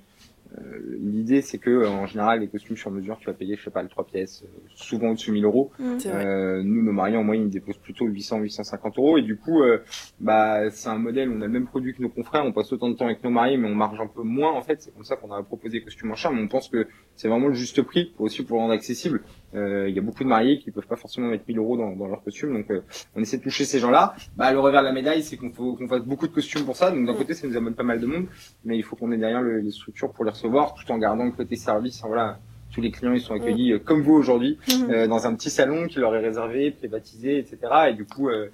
l'idée 1.00 1.42
c'est 1.42 1.58
que 1.58 1.70
euh, 1.70 1.88
en 1.88 2.06
général 2.06 2.40
les 2.40 2.49
costumes 2.49 2.76
sur 2.76 2.90
mesure 2.90 3.18
tu 3.18 3.26
vas 3.26 3.32
payer 3.32 3.56
je 3.56 3.64
sais 3.64 3.70
pas 3.70 3.82
le 3.82 3.88
3 3.88 4.06
pièces, 4.06 4.44
euh, 4.44 4.61
souvent 4.75 5.11
au-dessus 5.11 5.30
de 5.30 5.34
1000 5.34 5.44
euros. 5.44 5.70
Mm. 5.78 5.96
Euh, 6.06 6.62
nous 6.62 6.82
nos 6.82 6.92
mariés 6.92 7.16
en 7.16 7.25
moyenne 7.25 7.46
ils 7.46 7.50
déposent 7.50 7.78
plutôt 7.78 8.06
800 8.06 8.40
850 8.40 8.99
euros 8.99 9.18
et 9.18 9.23
du 9.23 9.37
coup 9.37 9.62
euh, 9.62 9.78
bah 10.20 10.70
c'est 10.70 10.88
un 10.88 10.99
modèle 10.99 11.30
on 11.30 11.40
a 11.40 11.46
le 11.46 11.52
même 11.52 11.66
produit 11.66 11.94
que 11.94 12.02
nos 12.02 12.08
confrères, 12.08 12.44
on 12.44 12.52
passe 12.52 12.73
autant 12.73 12.88
de 12.88 12.94
temps 12.94 13.06
avec 13.06 13.23
nos 13.25 13.30
mariés 13.30 13.56
mais 13.56 13.68
on 13.68 13.75
marge 13.75 14.00
un 14.00 14.06
peu 14.06 14.23
moins 14.23 14.52
en 14.52 14.62
fait. 14.62 14.82
C'est 14.82 14.94
comme 14.94 15.04
ça 15.04 15.16
qu'on 15.16 15.32
a 15.32 15.42
proposé 15.42 15.82
costumes 15.82 16.12
en 16.12 16.16
cher, 16.16 16.32
mais 16.32 16.42
on 16.42 16.49
pense 16.49 16.68
que 16.68 16.87
c'est 17.16 17.28
vraiment 17.28 17.49
le 17.49 17.54
juste 17.54 17.82
prix 17.82 18.12
pour 18.16 18.26
aussi 18.26 18.42
pour 18.44 18.56
le 18.56 18.62
rendre 18.62 18.75
accessible. 18.75 19.23
Euh, 19.54 19.88
Il 19.88 19.94
y 19.94 19.99
a 19.99 20.02
beaucoup 20.02 20.25
de 20.25 20.28
mariés 20.28 20.58
qui 20.58 20.70
peuvent 20.70 20.87
pas 20.87 20.96
forcément 20.96 21.28
mettre 21.28 21.44
1000 21.46 21.58
euros 21.58 21.76
dans, 21.76 21.94
dans 21.94 22.06
leur 22.08 22.23
costume, 22.23 22.52
donc 22.54 22.70
euh, 22.70 22.80
on 23.14 23.20
essaie 23.20 23.37
de 23.38 23.42
toucher 23.42 23.64
ces 23.64 23.78
gens-là. 23.78 24.14
Bah, 24.37 24.52
le 24.52 24.58
revers 24.58 24.80
de 24.82 24.87
la 24.87 24.92
médaille, 24.92 25.23
c'est 25.23 25.37
qu'on 25.37 25.50
faut 25.52 25.75
qu'on 25.76 25.87
fasse 25.88 26.02
beaucoup 26.02 26.26
de 26.26 26.32
costumes 26.32 26.64
pour 26.64 26.76
ça. 26.76 26.90
Donc 26.90 27.06
d'un 27.06 27.12
Mm. 27.12 27.16
côté, 27.18 27.34
ça 27.34 27.46
nous 27.46 27.56
amène 27.56 27.75
pas 27.75 27.82
mal 27.84 28.00
de 28.00 28.06
monde, 28.06 28.26
mais 28.64 28.76
il 28.76 28.82
faut 28.82 28.96
qu'on 28.96 29.12
ait 29.12 29.16
derrière 29.18 29.42
le- 29.42 29.61
les 29.61 29.70
structures 29.70 30.11
pour 30.12 30.25
les 30.25 30.30
recevoir, 30.32 30.75
tout 30.75 30.90
en 30.90 30.99
gardant 30.99 31.25
le 31.25 31.32
côté 31.32 31.56
service. 31.56 31.99
Enfin, 32.00 32.08
Voilà, 32.08 32.38
tous 32.73 32.80
les 32.80 32.90
clients 32.90 33.12
ils 33.12 33.20
sont 33.20 33.34
accueillis 33.34 33.73
euh, 33.75 33.78
comme 33.78 34.02
vous 34.02 34.14
aujourd'hui, 34.14 34.58
Mhm. 34.68 34.90
euh, 34.90 35.06
dans 35.06 35.26
un 35.28 35.34
petit 35.37 35.50
salon 35.50 35.87
qui 35.87 36.00
leur 36.00 36.14
est 36.16 36.20
réservé, 36.20 36.73
privatisé, 36.73 37.38
etc. 37.38 37.58
Et 37.90 37.94
du 37.94 38.04
coup, 38.04 38.28
euh, 38.28 38.49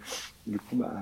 du 0.47 0.59
coup, 0.59 0.77
bah, 0.77 0.93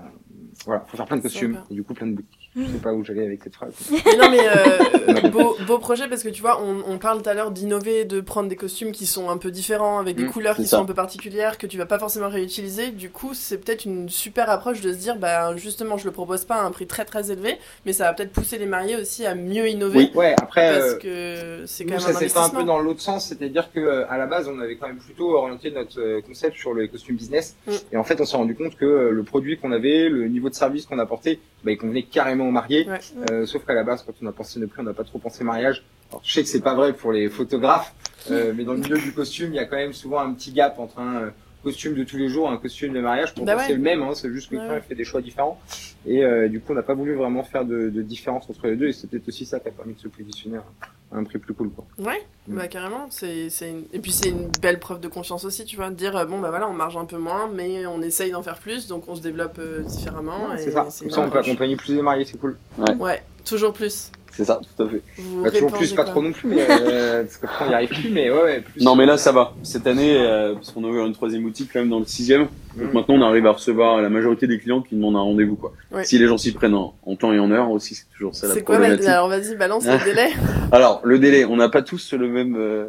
voilà, 0.65 0.81
faut 0.87 0.97
faire 0.97 1.07
plein 1.07 1.17
de 1.17 1.23
costumes. 1.23 1.59
Et 1.71 1.75
du 1.75 1.83
coup, 1.83 1.95
plein 1.95 2.07
de 2.07 2.13
boutiques. 2.15 2.38
Je 2.59 2.73
sais 2.73 2.79
pas 2.79 2.93
où 2.93 3.05
j'allais 3.05 3.25
avec 3.25 3.43
cette 3.43 3.55
phrase. 3.55 3.73
Mais 3.91 4.17
non, 4.17 4.31
mais 4.31 4.41
euh, 4.41 5.29
beau, 5.31 5.57
beau 5.67 5.79
projet 5.79 6.09
parce 6.09 6.23
que 6.23 6.29
tu 6.29 6.41
vois, 6.43 6.61
on, 6.63 6.83
on 6.93 6.99
parle 6.99 7.23
tout 7.23 7.29
à 7.31 7.35
l'heure 7.35 7.51
d'innover, 7.51 8.05
de 8.05 8.21
prendre 8.21 8.49
des 8.49 8.57
costumes 8.57 8.93
qui 8.93 9.07
sont 9.07 9.31
un 9.31 9.37
peu 9.37 9.51
différents, 9.51 9.99
avec 9.99 10.17
des 10.17 10.25
Mm, 10.25 10.31
couleurs 10.31 10.57
qui 10.57 10.67
ça. 10.67 10.77
sont 10.77 10.83
un 10.83 10.87
peu 10.87 10.95
particulières, 10.95 11.57
que 11.59 11.67
tu 11.67 11.79
vas 11.79 11.87
pas 11.87 11.99
forcément 11.99 12.29
réutiliser. 12.29 12.89
Du 12.91 13.11
coup, 13.11 13.31
c'est 13.35 13.59
peut-être 13.59 13.85
une 13.85 14.09
super 14.09 14.51
approche 14.51 14.81
de 14.81 14.93
se 14.93 14.99
dire, 14.99 15.17
bah 15.17 15.57
justement, 15.57 15.97
je 15.97 16.05
le 16.05 16.11
propose 16.13 16.45
pas 16.45 16.57
à 16.57 16.63
un 16.65 16.71
prix 16.71 16.87
très 16.87 17.05
très 17.05 17.31
élevé, 17.31 17.57
mais 17.87 17.93
ça 17.93 18.05
va 18.05 18.13
peut-être 18.15 18.33
pousser 18.33 18.59
les 18.59 18.67
mariés 18.67 18.97
aussi 18.97 19.25
à 19.27 19.35
mieux 19.35 19.69
innover. 19.69 19.99
Oui. 19.99 20.11
Ouais, 20.15 20.35
après, 20.41 20.79
Parce 20.79 20.85
euh, 21.05 21.61
que 21.61 21.67
c'est 21.67 21.85
quand 21.85 21.99
ça 22.01 22.09
même 22.09 22.17
un 22.17 22.19
s'est 22.21 22.29
fait 22.29 22.39
un 22.39 22.49
peu 22.51 22.65
dans 22.65 22.81
l'autre 22.81 23.01
sens, 23.01 23.27
c'est-à-dire 23.27 23.71
que 23.73 23.81
euh, 23.81 24.11
à 24.11 24.19
la 24.19 24.27
base, 24.27 24.49
on 24.49 24.59
avait 24.61 24.77
quand 24.77 24.89
même 24.89 24.99
plutôt 24.99 25.35
orienté 25.37 25.71
notre 25.71 26.01
euh, 26.01 26.21
concept 26.23 26.57
sur 26.57 26.75
les 26.75 26.89
costumes 26.89 27.17
business. 27.17 27.57
Mm. 27.67 27.73
Et 27.93 27.97
en 27.97 28.05
fait, 28.05 28.21
on 28.21 28.25
s'est 28.25 28.37
rendu 28.37 28.55
compte 28.55 28.77
que 28.77 28.85
le 29.13 29.23
produit 29.23 29.59
qu'on 29.59 29.73
avait, 29.73 30.09
le 30.09 30.27
niveau 30.29 30.49
de 30.49 30.55
service 30.55 30.87
qu'on 30.87 30.99
apportait, 30.99 31.39
bah, 31.65 31.71
il 31.73 31.79
convenait 31.79 32.03
carrément 32.03 32.48
aux 32.49 32.53
mariés. 32.53 32.89
Ouais. 32.89 32.99
Euh, 33.31 33.47
sauf 33.47 33.65
qu'à 33.65 33.75
la 33.75 33.85
base, 33.85 34.03
quand 34.05 34.13
on 34.23 34.27
a 34.27 34.33
pensé 34.33 34.59
nos 34.61 34.67
prix, 34.67 34.81
on 34.81 34.85
n'a 34.85 34.95
pas 34.95 35.05
trop 35.05 35.19
pensé 35.19 35.45
mariage. 35.45 35.85
Alors, 36.11 36.23
je 36.25 36.33
sais 36.33 36.43
que 36.43 36.49
c'est 36.49 36.63
pas 36.63 36.75
vrai 36.75 36.93
pour 36.93 37.13
les 37.13 37.29
photographes, 37.29 37.95
euh, 38.31 38.53
mais 38.57 38.65
dans 38.65 38.73
le 38.73 38.81
milieu 38.81 38.99
du 38.99 39.13
costume, 39.13 39.53
il 39.53 39.57
y 39.57 39.59
a 39.59 39.67
quand 39.67 39.77
même 39.77 39.93
souvent 39.93 40.21
un 40.21 40.33
petit 40.33 40.53
gap 40.53 40.79
entre 40.79 40.99
un 40.99 41.17
euh, 41.17 41.31
costume 41.69 41.95
de 41.95 42.05
tous 42.05 42.17
les 42.17 42.29
jours 42.29 42.51
un 42.51 42.57
costume 42.59 42.93
de 42.93 43.01
mariage. 43.01 43.35
Pour 43.35 43.45
Bah 43.45 43.57
ouais. 43.57 43.65
c'est 43.67 43.75
le 43.75 43.79
même, 43.81 44.03
hein, 44.03 44.11
c'est 44.15 44.31
juste 44.33 44.51
que 44.51 44.57
Ouais, 44.57 44.69
ouais. 44.69 44.81
fait 44.81 44.95
des 44.95 45.05
choix 45.05 45.21
différents. 45.21 45.61
Et 46.07 46.25
euh, 46.25 46.49
du 46.49 46.61
coup, 46.61 46.73
on 46.73 46.75
n'a 46.75 46.83
pas 46.83 46.95
voulu 46.95 47.15
vraiment 47.15 47.43
faire 47.43 47.65
de, 47.65 47.91
de 47.91 48.03
différence 48.03 48.49
entre 48.49 48.67
les 48.69 48.77
deux. 48.77 48.89
Et 48.89 48.93
c'est 48.93 49.09
peut-être 49.09 49.29
aussi 49.29 49.45
ça 49.47 49.61
qui 49.61 49.69
a 49.69 49.71
permis 49.73 49.95
de 49.95 50.01
se 50.01 50.09
positionner 50.09 50.59
à 50.59 51.17
un 51.17 51.25
prix 51.25 51.39
plus 51.39 51.55
cool. 51.55 51.71
Quoi. 51.71 51.85
Ouais, 51.99 52.21
Mm. 52.49 52.57
bah 52.57 52.69
carrément. 52.69 53.07
C'est, 53.11 53.51
c'est 53.51 53.69
une... 53.71 53.85
Et 53.93 53.99
puis 53.99 54.11
c'est 54.13 54.31
une 54.31 54.49
belle 54.63 54.79
preuve 54.79 55.01
de 55.01 55.09
confiance 55.09 55.45
aussi, 55.45 55.65
tu 55.67 55.77
vois, 55.77 55.91
de 55.91 55.95
dire, 55.95 56.17
euh, 56.17 56.25
bon 56.25 56.39
bah 56.41 56.49
voilà, 56.51 56.67
on 56.69 56.73
marge 56.73 56.97
un 56.97 57.05
peu 57.05 57.19
moins, 57.19 57.49
mais 57.53 57.85
on 57.87 58.01
essaye 58.01 58.31
d'en 58.31 58.43
faire 58.43 58.59
plus, 58.59 58.87
donc 58.87 59.05
on 59.09 59.15
se 59.15 59.21
développe 59.21 59.59
euh, 59.59 59.83
différemment. 59.83 60.49
Ouais, 60.51 60.55
et 60.55 60.65
c'est 60.65 60.71
ça. 60.71 60.87
c'est 60.91 61.05
Comme 61.05 61.13
ça, 61.15 61.21
on 61.21 61.31
peut 61.31 61.39
accompagner 61.39 61.77
plus 61.77 61.95
les 61.95 62.01
mariés, 62.03 62.25
c'est 62.25 62.39
cool. 62.39 62.57
Ouais, 62.99 63.23
toujours 63.45 63.73
plus. 63.75 64.11
C'est 64.39 64.45
ça, 64.45 64.61
tout 64.77 64.83
à 64.85 64.89
fait. 64.89 65.03
Pas 65.43 65.51
toujours 65.51 65.73
plus, 65.73 65.93
pas 65.95 66.05
trop 66.05 66.23
non 66.23 66.31
plus, 66.31 66.47
mais 66.49 66.65
euh, 66.71 67.23
parce 67.25 67.39
qu'après 67.39 67.65
on 67.65 67.69
n'y 67.71 67.75
arrive 67.75 67.89
plus, 67.89 68.09
mais 68.09 68.31
ouais, 68.31 68.41
ouais 68.43 68.61
plus. 68.61 68.85
Non 68.85 68.95
mais 68.95 69.05
là 69.05 69.19
ça 69.19 69.33
va. 69.33 69.53
Cette 69.65 69.89
année, 69.89 70.17
euh, 70.17 70.55
parce 70.55 70.71
qu'on 70.71 70.85
a 70.85 70.87
ouvert 70.87 71.05
une 71.07 71.13
troisième 71.13 71.43
boutique 71.43 71.71
quand 71.73 71.81
même 71.81 71.89
dans 71.89 71.99
le 71.99 72.05
sixième, 72.05 72.43
donc 72.77 72.91
Mm. 72.93 72.95
maintenant 72.95 73.15
on 73.17 73.23
arrive 73.23 73.45
à 73.49 73.51
recevoir 73.51 74.01
la 74.01 74.09
majorité 74.09 74.47
des 74.47 74.61
clients 74.61 74.81
qui 74.81 74.95
demandent 74.95 75.17
un 75.17 75.21
rendez-vous 75.23 75.57
quoi. 75.57 75.73
Ouais. 75.91 76.05
Si 76.05 76.19
les 76.19 76.29
gens 76.29 76.39
s'y 76.39 76.53
prennent 76.53 76.77
en, 76.77 76.95
en 77.05 77.17
temps 77.17 77.33
et 77.33 77.41
en 77.41 77.51
heure 77.51 77.69
aussi, 77.73 77.97
c'est 77.97 78.05
toujours 78.17 78.37
ça 78.37 78.47
la 78.47 78.55
C'est 78.55 78.63
quoi, 78.63 78.77
bah, 78.77 78.83
problématique. 78.83 79.09
alors 79.11 79.29
vas-y, 79.29 79.57
balance 79.57 79.85
le 79.85 80.05
délai. 80.05 80.29
Alors 80.71 81.01
le 81.03 81.19
délai, 81.19 81.45
on 81.45 81.57
n'a 81.57 81.69
pas 81.69 81.83
tous 81.83 82.13
le 82.13 82.29
même 82.29 82.55
euh, 82.57 82.87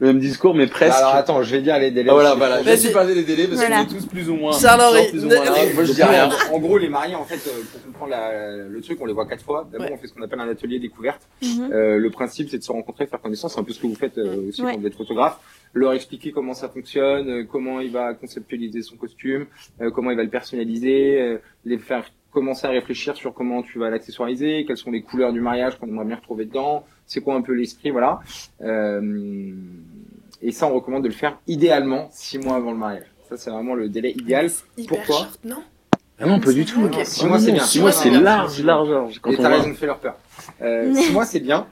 le 0.00 0.06
même 0.08 0.18
discours, 0.20 0.54
mais 0.54 0.66
Bah, 0.66 0.72
presque. 0.72 0.98
alors 0.98 1.14
attends, 1.14 1.42
je 1.42 1.50
vais 1.50 1.60
dire 1.62 1.78
les 1.78 1.90
délais. 1.90 2.08
Ah, 2.10 2.14
voilà, 2.14 2.34
voilà. 2.34 2.62
Je 2.62 2.76
suis 2.76 2.92
parler 2.92 3.14
des 3.14 3.24
délais 3.24 3.46
parce 3.48 3.58
Voilà. 3.60 3.84
qu'on 3.84 3.90
est 3.90 3.94
tous 3.98 4.06
plus 4.06 4.28
ou 4.30 4.34
moins. 4.36 4.52
Charles-Henri, 4.58 5.08
plus 5.10 5.24
ou 5.24 5.28
moins 5.28 5.44
là. 5.44 5.50
Moi 5.74 5.84
je 5.84 5.92
dis 5.92 6.02
rien. 6.02 6.30
En, 6.52 6.58
gros, 6.60 6.78
les 6.78 6.88
mariés, 6.88 7.14
en 7.16 7.24
fait, 7.24 7.34
euh, 7.48 7.62
pour 7.72 7.82
comprendre 7.84 8.10
la- 8.12 8.56
le 8.68 8.80
truc, 8.80 8.98
on 9.00 9.06
les 9.06 9.12
voit 9.12 9.26
quatre 9.26 9.44
fois. 9.44 9.68
D'abord, 9.72 9.88
Ouais. 9.88 9.92
on 9.94 9.98
fait 9.98 10.06
ce 10.06 10.14
qu'on 10.14 10.22
appelle 10.22 10.40
un 10.40 10.48
atelier 10.48 10.78
découverte. 10.78 11.22
Mhm. 11.42 11.70
Euh, 11.72 11.98
le 11.98 12.10
principe, 12.10 12.48
c'est 12.48 12.58
de 12.58 12.62
se 12.62 12.70
rencontrer, 12.72 13.06
faire 13.06 13.20
connaissance, 13.20 13.54
c'est 13.54 13.60
un 13.60 13.64
peu 13.64 13.72
ce 13.72 13.80
que 13.80 13.86
vous 13.88 13.94
faites 13.96 14.18
euh, 14.18 14.48
aussi 14.48 14.62
Ouais. 14.62 14.72
quand 14.72 14.78
vous 14.80 14.86
êtes 14.86 14.94
photographe. 14.96 15.38
Leur 15.74 15.92
expliquer 15.92 16.32
comment 16.32 16.54
ça 16.54 16.68
fonctionne, 16.68 17.28
euh, 17.28 17.44
comment 17.44 17.80
il 17.80 17.90
va 17.92 18.14
conceptualiser 18.14 18.82
son 18.82 18.96
costume, 18.96 19.46
euh, 19.82 19.90
comment 19.90 20.10
il 20.10 20.16
va 20.16 20.22
le 20.22 20.30
personnaliser, 20.30 21.20
euh, 21.20 21.38
les 21.64 21.76
faire 21.78 22.04
commencer 22.30 22.66
à 22.66 22.70
réfléchir 22.70 23.16
sur 23.16 23.34
comment 23.34 23.62
tu 23.62 23.78
vas 23.78 23.90
l'accessoiriser, 23.90 24.64
quelles 24.66 24.76
sont 24.76 24.90
les 24.90 25.02
couleurs 25.02 25.32
du 25.32 25.40
mariage 25.40 25.78
qu'on 25.78 25.86
aimerait 25.86 26.04
bien 26.04 26.16
retrouver 26.16 26.44
dedans, 26.44 26.84
c'est 27.06 27.20
quoi 27.20 27.34
un 27.34 27.42
peu 27.42 27.52
l'esprit, 27.52 27.90
voilà. 27.90 28.20
Euh, 28.60 29.52
et 30.42 30.52
ça, 30.52 30.66
on 30.66 30.74
recommande 30.74 31.02
de 31.02 31.08
le 31.08 31.14
faire 31.14 31.38
idéalement 31.46 32.08
six 32.12 32.38
mois 32.38 32.56
avant 32.56 32.70
le 32.72 32.78
mariage. 32.78 33.06
Ça, 33.28 33.36
c'est 33.36 33.50
vraiment 33.50 33.74
le 33.74 33.88
délai 33.88 34.12
idéal. 34.12 34.50
Hyper 34.76 34.98
Pourquoi 34.98 35.16
short, 35.16 35.40
non? 35.44 35.62
Ah 36.20 36.26
non, 36.26 36.40
pas 36.40 36.52
du 36.52 36.64
tout. 36.64 36.82
Ok. 36.84 36.98
Six 37.04 37.26
mois, 37.26 37.38
c'est 37.38 37.52
bien. 37.52 37.62
Six 37.62 37.80
mois, 37.80 37.92
c'est 37.92 38.10
large, 38.10 38.62
large, 38.62 38.88
large. 38.88 39.18
Quand 39.20 39.30
et 39.30 39.36
t'as 39.36 39.48
raison 39.48 39.68
de 39.68 39.74
faire 39.74 39.88
leur 39.88 39.98
peur. 39.98 40.16
Euh, 40.62 40.92
six 40.94 41.12
mois, 41.12 41.24
c'est 41.24 41.40
bien. 41.40 41.66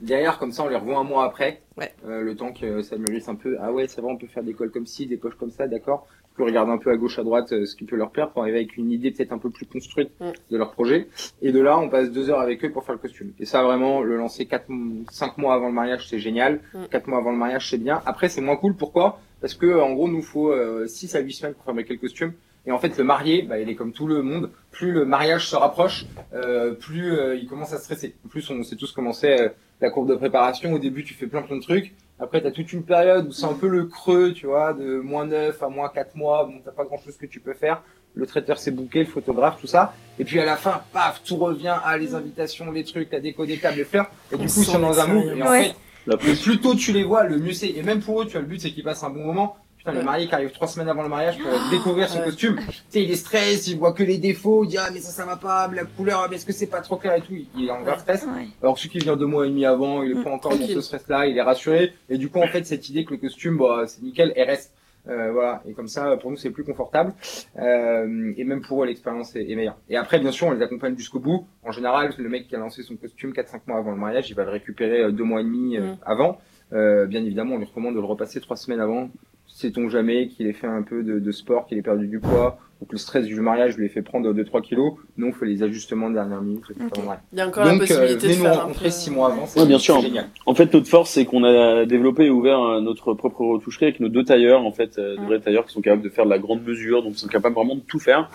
Derrière, 0.00 0.38
comme 0.38 0.52
ça, 0.52 0.62
on 0.62 0.68
les 0.68 0.76
revoit 0.76 0.98
un 0.98 1.04
mois 1.04 1.24
après. 1.24 1.62
Ouais. 1.76 1.92
Euh, 2.06 2.22
le 2.22 2.34
temps 2.36 2.52
que 2.52 2.82
ça 2.82 2.96
mûrisse 2.96 3.28
un 3.28 3.34
peu. 3.34 3.56
Ah 3.60 3.72
ouais, 3.72 3.88
c'est 3.88 4.00
vrai, 4.00 4.10
on 4.10 4.16
peut 4.16 4.26
faire 4.26 4.42
des 4.42 4.54
cols 4.54 4.70
comme 4.70 4.86
ci, 4.86 5.06
des 5.06 5.16
poches 5.16 5.36
comme 5.36 5.50
ça, 5.50 5.66
d'accord. 5.66 6.06
Tu 6.36 6.42
peux 6.42 6.48
regarder 6.48 6.70
un 6.70 6.76
peu 6.76 6.90
à 6.90 6.96
gauche, 6.98 7.18
à 7.18 7.24
droite 7.24 7.50
euh, 7.52 7.64
ce 7.64 7.74
qui 7.74 7.84
peut 7.86 7.96
leur 7.96 8.10
plaire 8.10 8.28
pour 8.28 8.42
arriver 8.42 8.58
avec 8.58 8.76
une 8.76 8.90
idée 8.90 9.10
peut-être 9.10 9.32
un 9.32 9.38
peu 9.38 9.48
plus 9.48 9.64
construite 9.64 10.10
Mm. 10.20 10.32
de 10.50 10.56
leur 10.58 10.72
projet. 10.72 11.08
Et 11.40 11.50
de 11.50 11.60
là, 11.60 11.78
on 11.78 11.88
passe 11.88 12.10
deux 12.10 12.28
heures 12.28 12.40
avec 12.40 12.62
eux 12.62 12.70
pour 12.70 12.84
faire 12.84 12.94
le 12.94 13.00
costume. 13.00 13.32
Et 13.40 13.46
ça, 13.46 13.62
vraiment, 13.62 14.02
le 14.02 14.16
lancer 14.18 14.44
quatre, 14.44 14.66
cinq 15.10 15.38
mois 15.38 15.54
avant 15.54 15.68
le 15.68 15.72
mariage, 15.72 16.06
c'est 16.08 16.18
génial. 16.18 16.60
Mm. 16.74 16.84
Quatre 16.90 17.06
mois 17.06 17.18
avant 17.18 17.30
le 17.30 17.38
mariage, 17.38 17.70
c'est 17.70 17.78
bien. 17.78 18.02
Après, 18.04 18.28
c'est 18.28 18.42
moins 18.42 18.56
cool. 18.56 18.74
Pourquoi? 18.74 19.18
Parce 19.40 19.54
que 19.54 19.80
en 19.80 19.94
gros, 19.94 20.08
nous 20.08 20.20
faut 20.20 20.50
euh, 20.52 20.86
six 20.86 21.14
à 21.14 21.20
huit 21.20 21.32
semaines 21.32 21.54
pour 21.54 21.64
fabriquer 21.64 21.94
le 21.94 22.00
costume. 22.00 22.32
Et 22.66 22.70
en 22.72 22.78
fait, 22.78 22.98
le 22.98 23.04
marié, 23.04 23.40
bah, 23.42 23.58
il 23.58 23.70
est 23.70 23.74
comme 23.74 23.92
tout 23.92 24.06
le 24.06 24.20
monde. 24.22 24.50
Plus 24.72 24.92
le 24.92 25.06
mariage 25.06 25.48
se 25.48 25.56
rapproche, 25.56 26.04
euh, 26.34 26.74
plus 26.74 27.12
euh, 27.12 27.34
il 27.36 27.46
commence 27.46 27.72
à 27.72 27.78
stresser. 27.78 28.14
En 28.26 28.28
plus, 28.28 28.50
on 28.50 28.62
sait 28.62 28.76
tous 28.76 28.92
comment 28.92 29.14
c'est 29.14 29.40
euh, 29.40 29.48
la 29.80 29.88
courbe 29.88 30.08
de 30.10 30.16
préparation. 30.16 30.72
Au 30.74 30.78
début, 30.78 31.02
tu 31.04 31.14
fais 31.14 31.28
plein 31.28 31.42
plein 31.42 31.56
de 31.56 31.62
trucs. 31.62 31.94
Après, 32.18 32.40
tu 32.40 32.46
as 32.46 32.50
toute 32.50 32.72
une 32.72 32.82
période 32.84 33.26
où 33.28 33.32
c'est 33.32 33.44
un 33.44 33.52
peu 33.52 33.68
le 33.68 33.84
creux, 33.84 34.32
tu 34.32 34.46
vois, 34.46 34.72
de 34.72 34.98
moins 35.00 35.26
9 35.26 35.62
à 35.62 35.68
moins 35.68 35.88
4 35.90 36.14
mois. 36.16 36.44
Bon, 36.46 36.54
t'as 36.64 36.70
pas 36.70 36.84
grand 36.84 36.98
chose 36.98 37.16
que 37.16 37.26
tu 37.26 37.40
peux 37.40 37.52
faire. 37.52 37.82
Le 38.14 38.26
traiteur 38.26 38.58
s'est 38.58 38.70
bouqué, 38.70 39.00
le 39.00 39.04
photographe, 39.04 39.58
tout 39.60 39.66
ça. 39.66 39.92
Et 40.18 40.24
puis 40.24 40.40
à 40.40 40.46
la 40.46 40.56
fin, 40.56 40.80
paf, 40.94 41.22
tout 41.24 41.36
revient 41.36 41.76
à 41.84 41.98
les 41.98 42.14
invitations, 42.14 42.72
les 42.72 42.84
trucs, 42.84 43.12
la 43.12 43.20
déco 43.20 43.44
des 43.44 43.58
tables, 43.58 43.76
les 43.76 43.84
fleurs. 43.84 44.10
Et 44.32 44.38
du 44.38 44.46
coup, 44.46 44.60
ils 44.60 44.64
sont 44.64 44.78
dans 44.78 44.98
un 44.98 45.06
move. 45.06 45.36
Et 45.36 45.42
en 45.42 45.50
Ouais. 45.50 45.64
fait, 45.64 45.74
le 46.06 46.16
plus 46.16 46.58
tôt 46.60 46.74
tu 46.74 46.92
les 46.92 47.04
vois, 47.04 47.24
le 47.24 47.36
mieux 47.38 47.52
c'est. 47.52 47.68
Et 47.68 47.82
même 47.82 48.00
pour 48.00 48.22
eux, 48.22 48.24
tu 48.24 48.32
vois, 48.32 48.40
le 48.40 48.46
but 48.46 48.60
c'est 48.62 48.70
qu'ils 48.70 48.84
passent 48.84 49.02
un 49.04 49.10
bon 49.10 49.24
moment. 49.24 49.56
Putain, 49.86 49.98
le 50.00 50.04
marié 50.04 50.26
qui 50.26 50.34
arrive 50.34 50.50
trois 50.50 50.66
semaines 50.66 50.88
avant 50.88 51.02
le 51.04 51.08
mariage 51.08 51.38
pour 51.38 51.52
découvrir 51.70 52.08
son 52.08 52.20
costume. 52.20 52.56
Tu 52.58 52.72
sais, 52.88 53.02
il 53.04 53.10
est 53.10 53.14
stress, 53.16 53.68
il 53.68 53.78
voit 53.78 53.92
que 53.92 54.02
les 54.02 54.18
défauts, 54.18 54.64
il 54.64 54.68
dit 54.68 54.78
ah 54.78 54.88
mais 54.92 54.98
ça 54.98 55.10
ça 55.12 55.24
va 55.24 55.36
pas, 55.36 55.68
la 55.72 55.84
couleur, 55.84 56.26
mais 56.28 56.36
est-ce 56.36 56.44
que 56.46 56.52
c'est 56.52 56.66
pas 56.66 56.80
trop 56.80 56.96
clair 56.96 57.14
et 57.14 57.20
tout. 57.20 57.34
Il 57.56 57.66
est 57.68 57.70
en 57.70 57.82
grave 57.82 58.00
stress. 58.00 58.26
Alors 58.62 58.76
celui 58.78 58.90
qui 58.90 58.98
vient 58.98 59.16
deux 59.16 59.26
mois 59.26 59.46
et 59.46 59.48
demi 59.48 59.64
avant, 59.64 60.02
il 60.02 60.10
est 60.10 60.14
Mm. 60.14 60.24
pas 60.24 60.30
encore 60.30 60.58
dans 60.58 60.66
ce 60.66 60.80
stress-là, 60.80 61.26
il 61.26 61.38
est 61.38 61.42
rassuré. 61.42 61.92
Et 62.08 62.18
du 62.18 62.28
coup, 62.30 62.40
en 62.40 62.48
fait, 62.48 62.64
cette 62.66 62.88
idée 62.88 63.04
que 63.04 63.12
le 63.12 63.18
costume, 63.18 63.58
bah, 63.58 63.84
c'est 63.86 64.02
nickel, 64.02 64.32
elle 64.34 64.48
reste. 64.48 64.72
Euh, 65.08 65.30
voilà. 65.30 65.62
Et 65.68 65.72
comme 65.72 65.86
ça, 65.86 66.16
pour 66.16 66.32
nous, 66.32 66.36
c'est 66.36 66.50
plus 66.50 66.64
confortable. 66.64 67.14
Euh, 67.58 68.32
et 68.36 68.42
même 68.42 68.60
pour 68.62 68.82
eux, 68.82 68.86
l'expérience 68.86 69.36
est, 69.36 69.48
est 69.48 69.54
meilleure. 69.54 69.76
Et 69.88 69.96
après, 69.96 70.18
bien 70.18 70.32
sûr, 70.32 70.48
on 70.48 70.50
les 70.52 70.62
accompagne 70.62 70.96
jusqu'au 70.96 71.20
bout. 71.20 71.46
En 71.64 71.70
général, 71.70 72.12
le 72.18 72.28
mec 72.28 72.48
qui 72.48 72.56
a 72.56 72.58
lancé 72.58 72.82
son 72.82 72.96
costume 72.96 73.30
4-5 73.32 73.60
mois 73.68 73.78
avant 73.78 73.92
le 73.92 73.98
mariage, 73.98 74.28
il 74.30 74.34
va 74.34 74.42
le 74.44 74.50
récupérer 74.50 75.02
euh, 75.02 75.12
deux 75.12 75.22
mois 75.22 75.42
et 75.42 75.44
demi 75.44 75.76
euh, 75.76 75.92
Mm. 75.92 75.96
avant. 76.04 76.38
Euh, 76.72 77.06
bien 77.06 77.24
évidemment, 77.24 77.54
on 77.54 77.58
lui 77.58 77.66
recommande 77.66 77.94
de 77.94 78.00
le 78.00 78.06
repasser 78.06 78.40
trois 78.40 78.56
semaines 78.56 78.80
avant. 78.80 79.08
Sait-on 79.58 79.88
jamais 79.88 80.28
qu'il 80.28 80.46
ait 80.48 80.52
fait 80.52 80.66
un 80.66 80.82
peu 80.82 81.02
de, 81.02 81.18
de 81.18 81.32
sport, 81.32 81.64
qu'il 81.66 81.78
ait 81.78 81.82
perdu 81.82 82.08
du 82.08 82.18
poids, 82.20 82.58
ou 82.82 82.84
que 82.84 82.92
le 82.92 82.98
stress 82.98 83.24
du 83.24 83.40
mariage 83.40 83.78
lui 83.78 83.86
ait 83.86 83.88
fait 83.88 84.02
prendre 84.02 84.30
2-3 84.34 84.60
kilos. 84.60 84.92
Nous, 85.16 85.28
on 85.28 85.32
fait 85.32 85.46
les 85.46 85.62
ajustements 85.62 86.10
de 86.10 86.14
dernière 86.16 86.42
minute. 86.42 86.62
Il 87.32 87.38
y 87.38 87.40
a 87.40 87.46
encore 87.48 87.64
la 87.64 87.72
euh, 87.72 87.78
possibilité 87.78 88.28
de 88.28 88.32
nous 88.34 88.42
faire 88.42 88.52
un 88.52 88.56
rencontrer 88.64 88.84
peu- 88.84 88.90
6 88.90 89.10
mois 89.12 89.32
avant. 89.32 89.46
c'est 89.46 89.58
Ouais, 89.60 89.66
bien 89.66 89.78
sûr. 89.78 89.98
génial. 90.02 90.26
En 90.44 90.54
fait, 90.54 90.74
notre 90.74 90.88
force, 90.88 91.08
c'est 91.12 91.24
qu'on 91.24 91.42
a 91.42 91.86
développé 91.86 92.26
et 92.26 92.30
ouvert 92.30 92.60
euh, 92.60 92.80
notre 92.82 93.14
propre 93.14 93.46
retoucherie 93.46 93.86
avec 93.86 94.00
nos 94.00 94.10
deux 94.10 94.24
tailleurs, 94.24 94.60
en 94.62 94.72
fait, 94.72 94.98
euh, 94.98 95.16
des 95.16 95.24
vrais 95.24 95.40
tailleurs 95.40 95.64
qui 95.64 95.72
sont 95.72 95.80
capables 95.80 96.02
de 96.02 96.10
faire 96.10 96.26
de 96.26 96.30
la 96.30 96.38
grande 96.38 96.62
mesure, 96.62 97.02
donc 97.02 97.12
ils 97.12 97.18
sont 97.18 97.26
capables 97.28 97.54
vraiment 97.54 97.76
de 97.76 97.80
tout 97.80 97.98
faire. 97.98 98.28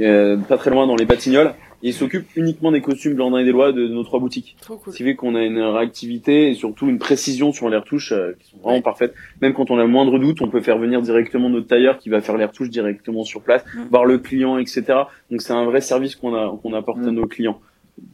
Euh, 0.00 0.36
pas 0.36 0.58
très 0.58 0.68
loin 0.70 0.86
dans 0.86 0.96
les 0.96 1.06
Batignolles. 1.06 1.54
Et 1.82 1.88
ils 1.88 1.92
s'occupent 1.94 2.26
uniquement 2.36 2.72
des 2.72 2.80
costumes 2.80 3.14
Blandin 3.14 3.38
et 3.38 3.44
des 3.44 3.52
lois 3.52 3.72
de, 3.72 3.82
de 3.86 3.92
nos 3.92 4.02
trois 4.02 4.18
boutiques. 4.18 4.56
Trop 4.60 4.76
cool. 4.76 4.92
Ce 4.92 4.96
qui 4.96 5.04
fait 5.04 5.14
qu'on 5.14 5.34
a 5.34 5.42
une 5.44 5.60
réactivité 5.60 6.48
et 6.50 6.54
surtout 6.54 6.88
une 6.88 6.98
précision 6.98 7.52
sur 7.52 7.68
les 7.68 7.76
retouches 7.76 8.12
euh, 8.12 8.32
qui 8.40 8.50
sont 8.50 8.56
vraiment 8.58 8.76
Ouais. 8.76 8.82
parfaites. 8.82 9.14
Même 9.42 9.52
quand 9.52 9.70
on 9.70 9.78
a 9.78 9.82
le 9.82 9.88
moindre 9.88 10.18
doute, 10.18 10.40
on 10.42 10.48
peut 10.48 10.60
faire 10.62 10.78
venir 10.78 11.02
directement 11.02 11.48
notre 11.50 11.66
tailleur 11.66 11.98
qui 11.98 12.08
va 12.08 12.20
faire 12.20 12.36
les 12.38 12.44
retouches 12.46 12.70
directement 12.70 13.24
sur 13.24 13.42
place, 13.42 13.64
Mm. 13.74 13.82
voir 13.90 14.04
le 14.06 14.18
client, 14.18 14.58
etc. 14.58 14.84
Donc 15.30 15.42
c'est 15.42 15.52
un 15.52 15.64
vrai 15.66 15.80
service 15.80 16.16
qu'on 16.16 16.34
a 16.34 16.56
qu'on 16.62 16.72
apporte 16.72 16.98
à 16.98 17.10
Mm. 17.10 17.14
nos 17.14 17.26
clients. 17.26 17.60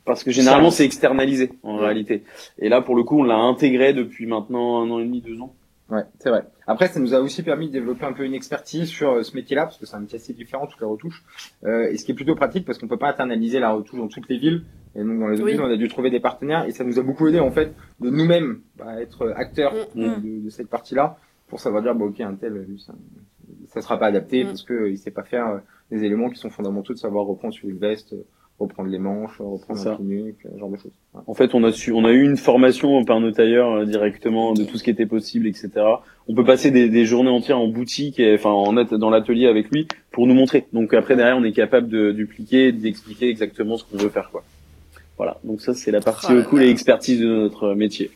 Parce 0.04 0.22
que 0.24 0.30
généralement 0.30 0.70
c'est 0.70 0.84
externalisé 0.84 1.50
en 1.62 1.76
réalité. 1.76 2.22
Et 2.58 2.68
là 2.68 2.80
pour 2.82 2.94
le 2.96 3.02
coup 3.04 3.20
on 3.20 3.24
l'a 3.24 3.36
intégré 3.36 3.92
depuis 3.92 4.26
maintenant 4.26 4.82
un 4.82 4.90
an 4.90 4.98
et 5.00 5.04
demi, 5.04 5.20
deux 5.20 5.40
ans. 5.40 5.54
Ouais, 5.90 6.02
c'est 6.20 6.30
vrai. 6.30 6.42
Après, 6.66 6.88
ça 6.88 7.00
nous 7.00 7.14
a 7.14 7.20
aussi 7.20 7.42
permis 7.42 7.68
de 7.68 7.72
développer 7.72 8.04
un 8.04 8.12
peu 8.12 8.24
une 8.24 8.34
expertise 8.34 8.88
sur 8.88 9.12
euh, 9.12 9.22
ce 9.22 9.34
métier-là, 9.36 9.64
parce 9.64 9.78
que 9.78 9.86
c'est 9.86 9.96
un 9.96 10.00
métier 10.00 10.18
assez 10.18 10.32
différent, 10.32 10.66
toutes 10.66 10.80
les 10.80 10.86
retouches. 10.86 11.24
Euh, 11.64 11.90
et 11.90 11.96
ce 11.96 12.04
qui 12.04 12.12
est 12.12 12.14
plutôt 12.14 12.34
pratique, 12.36 12.64
parce 12.64 12.78
qu'on 12.78 12.88
peut 12.88 12.98
pas 12.98 13.08
internaliser 13.10 13.58
la 13.58 13.70
retouche 13.72 13.98
dans 13.98 14.08
toutes 14.08 14.28
les 14.28 14.38
villes. 14.38 14.64
Et 14.94 15.00
donc, 15.02 15.18
dans 15.18 15.28
les 15.28 15.36
autres 15.36 15.44
Oui. 15.46 15.52
villes, 15.52 15.60
on 15.62 15.70
a 15.70 15.76
dû 15.76 15.88
trouver 15.88 16.10
des 16.10 16.20
partenaires, 16.20 16.64
et 16.66 16.70
ça 16.70 16.84
nous 16.84 16.98
a 16.98 17.02
beaucoup 17.02 17.26
aidé, 17.28 17.40
en 17.40 17.50
fait, 17.50 17.74
de 18.00 18.10
nous-mêmes 18.10 18.60
bah, 18.76 19.00
être 19.00 19.32
acteurs 19.36 19.72
Mm. 19.94 20.00
de, 20.00 20.20
de- 20.20 20.44
de 20.44 20.50
cette 20.50 20.68
partie-là, 20.68 21.16
pour 21.48 21.60
savoir 21.60 21.82
dire, 21.82 21.94
bah, 21.94 22.04
ok, 22.04 22.20
un 22.20 22.34
tel, 22.34 22.52
lui, 22.54 22.78
ça, 22.80 22.94
ça 23.68 23.80
sera 23.82 23.98
pas 23.98 24.06
adapté, 24.06 24.44
Mm. 24.44 24.46
parce 24.48 24.62
que 24.62 24.72
euh, 24.74 24.96
sait 24.96 25.10
pas 25.10 25.24
faire 25.24 25.48
euh, 25.48 25.58
des 25.90 26.04
éléments 26.04 26.30
qui 26.30 26.36
sont 26.38 26.50
fondamentaux 26.50 26.92
de 26.92 26.98
savoir 26.98 27.24
reprendre 27.26 27.54
sur 27.54 27.68
une 27.68 27.78
veste, 27.78 28.12
euh, 28.12 28.24
reprendre 28.62 28.88
les 28.88 28.98
manches, 28.98 29.36
reprendre 29.38 29.78
C'est 29.78 29.84
ça. 29.84 29.92
un 29.92 29.96
clinique, 29.96 30.36
ce 30.42 30.58
genre 30.58 30.70
de 30.70 30.76
choses. 30.76 30.92
Ouais. 31.14 31.20
En 31.26 31.34
fait, 31.34 31.54
on 31.54 31.62
a 31.64 31.72
su, 31.72 31.92
on 31.92 32.04
a 32.04 32.10
eu 32.12 32.22
une 32.24 32.36
formation 32.36 33.04
par 33.04 33.20
nos 33.20 33.30
tailleurs 33.30 33.70
euh, 33.72 33.84
directement 33.84 34.52
de 34.54 34.64
tout 34.64 34.78
ce 34.78 34.82
qui 34.84 34.90
était 34.90 35.06
possible, 35.06 35.46
etc. 35.46 35.70
On 36.28 36.34
peut 36.34 36.44
passer 36.44 36.70
des, 36.70 36.88
des 36.88 37.04
journées 37.04 37.30
entières 37.30 37.58
en 37.58 37.68
boutique, 37.68 38.18
et, 38.20 38.34
enfin 38.34 38.50
en 38.50 38.76
at- 38.76 38.96
dans 38.96 39.10
l'atelier 39.10 39.46
avec 39.46 39.70
lui 39.70 39.86
pour 40.10 40.26
nous 40.26 40.34
montrer. 40.34 40.66
Donc 40.72 40.94
après 40.94 41.16
derrière, 41.16 41.36
on 41.36 41.44
est 41.44 41.52
capable 41.52 41.88
de 41.88 42.12
dupliquer, 42.12 42.72
d'expliquer 42.72 43.28
exactement 43.28 43.76
ce 43.76 43.84
qu'on 43.84 43.96
veut 43.98 44.08
faire, 44.10 44.30
quoi. 44.30 44.42
Voilà. 45.18 45.38
Donc 45.44 45.60
ça, 45.60 45.74
c'est 45.74 45.90
la 45.90 46.00
partie 46.00 46.34
là 46.34 46.42
cool 46.42 46.62
et 46.62 46.68
expertise 46.70 47.20
de 47.20 47.26
notre 47.26 47.74
métier. 47.74 48.10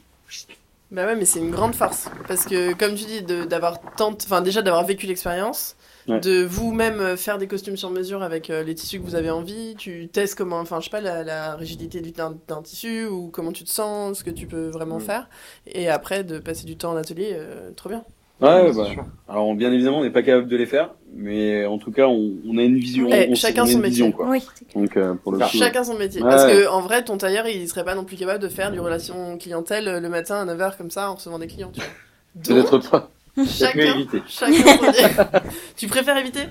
Bah 0.90 1.04
ouais, 1.04 1.16
mais 1.16 1.24
c'est 1.24 1.40
une 1.40 1.50
grande 1.50 1.74
farce. 1.74 2.08
Parce 2.28 2.44
que, 2.44 2.72
comme 2.74 2.94
tu 2.94 3.04
dis, 3.04 3.22
d'avoir 3.48 3.80
tant. 3.96 4.12
Enfin, 4.12 4.40
déjà 4.40 4.62
d'avoir 4.62 4.84
vécu 4.84 5.06
l'expérience, 5.06 5.76
Ouais. 6.08 6.20
de 6.20 6.44
vous-même 6.44 7.00
euh, 7.00 7.16
faire 7.16 7.38
des 7.38 7.46
costumes 7.48 7.76
sur 7.76 7.90
mesure 7.90 8.22
avec 8.22 8.48
euh, 8.50 8.62
les 8.62 8.74
tissus 8.74 9.00
que 9.00 9.04
vous 9.04 9.14
avez 9.16 9.30
envie, 9.30 9.74
tu 9.76 10.08
testes 10.08 10.36
comment. 10.36 10.60
Enfin, 10.60 10.78
je 10.80 10.84
sais 10.84 10.90
pas, 10.90 11.00
la, 11.00 11.24
la 11.24 11.54
rigidité 11.56 12.00
du- 12.00 12.12
d'un 12.12 12.62
tissu 12.62 13.06
ou 13.06 13.28
comment 13.32 13.50
tu 13.52 13.64
te 13.64 13.70
sens, 13.70 14.18
ce 14.18 14.24
que 14.24 14.30
tu 14.30 14.46
peux 14.46 14.68
vraiment 14.68 14.98
Mm. 14.98 15.00
faire. 15.00 15.28
Et 15.66 15.88
après, 15.88 16.22
de 16.24 16.38
passer 16.38 16.64
du 16.64 16.76
temps 16.76 16.92
en 16.92 16.96
atelier, 16.96 17.30
euh, 17.32 17.70
trop 17.74 17.88
bien. 17.88 18.04
Ouais, 18.40 18.70
bah. 18.72 18.84
sûr. 18.92 19.02
Alors 19.30 19.54
bien 19.54 19.72
évidemment, 19.72 20.00
on 20.00 20.02
n'est 20.04 20.10
pas 20.10 20.22
capable 20.22 20.46
de 20.48 20.56
les 20.56 20.66
faire, 20.66 20.90
mais 21.14 21.64
en 21.64 21.78
tout 21.78 21.90
cas, 21.90 22.06
on, 22.06 22.34
on 22.46 22.58
a 22.58 22.62
une 22.62 22.76
vision. 22.76 23.08
Eh, 23.10 23.28
on, 23.30 23.34
chacun 23.34 23.62
on 23.62 23.66
son 23.66 23.78
une 23.78 23.82
vision, 23.86 24.06
métier. 24.08 24.16
quoi. 24.16 24.28
Oui, 24.28 24.42
c'est 24.54 24.66
clair. 24.68 24.82
Donc 24.84 24.96
euh, 24.98 25.14
pour 25.14 25.32
le 25.32 25.38
Ça. 25.38 25.46
coup. 25.46 25.56
Chacun 25.56 25.84
son 25.84 25.96
métier. 25.98 26.22
Ouais. 26.22 26.28
Parce 26.28 26.44
que, 26.44 26.68
en 26.68 26.82
vrai, 26.82 27.02
ton 27.02 27.16
tailleur, 27.16 27.46
il 27.48 27.66
serait 27.66 27.84
pas 27.84 27.94
non 27.94 28.04
plus 28.04 28.16
capable 28.16 28.42
de 28.42 28.48
faire 28.48 28.70
du 28.70 28.78
relation 28.78 29.38
clientèle 29.38 30.00
le 30.02 30.08
matin 30.10 30.46
à 30.46 30.54
9h 30.54 30.76
comme 30.76 30.90
ça 30.90 31.10
en 31.10 31.14
recevant 31.14 31.38
des 31.38 31.46
clients, 31.46 31.70
tu 31.72 31.80
vois. 31.80 31.88
Donc, 32.36 32.66
Peut-être 32.70 32.90
pas. 32.90 33.10
Chacun, 33.44 33.94
éviter. 33.96 34.22
chacun 34.26 34.52
son. 34.92 35.40
Tu 35.76 35.86
préfères 35.88 36.16
éviter? 36.16 36.44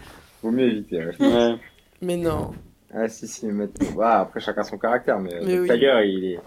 Vaut 0.43 0.51
mieux 0.51 0.67
éviter. 0.67 0.97
Ouais. 1.05 1.15
Ouais. 1.19 1.55
Mais 2.01 2.17
non. 2.17 2.51
Ah 2.93 3.07
si 3.09 3.27
si. 3.27 3.47
Mais... 3.47 3.65
Ouais, 3.95 4.05
après 4.05 4.39
chacun 4.39 4.63
son 4.63 4.77
caractère, 4.77 5.19
mais, 5.19 5.31
Mais 5.43 5.55
le 5.55 5.61
oui. 5.63 5.67
tailleur 5.67 6.01
il 6.03 6.25
est. 6.25 6.39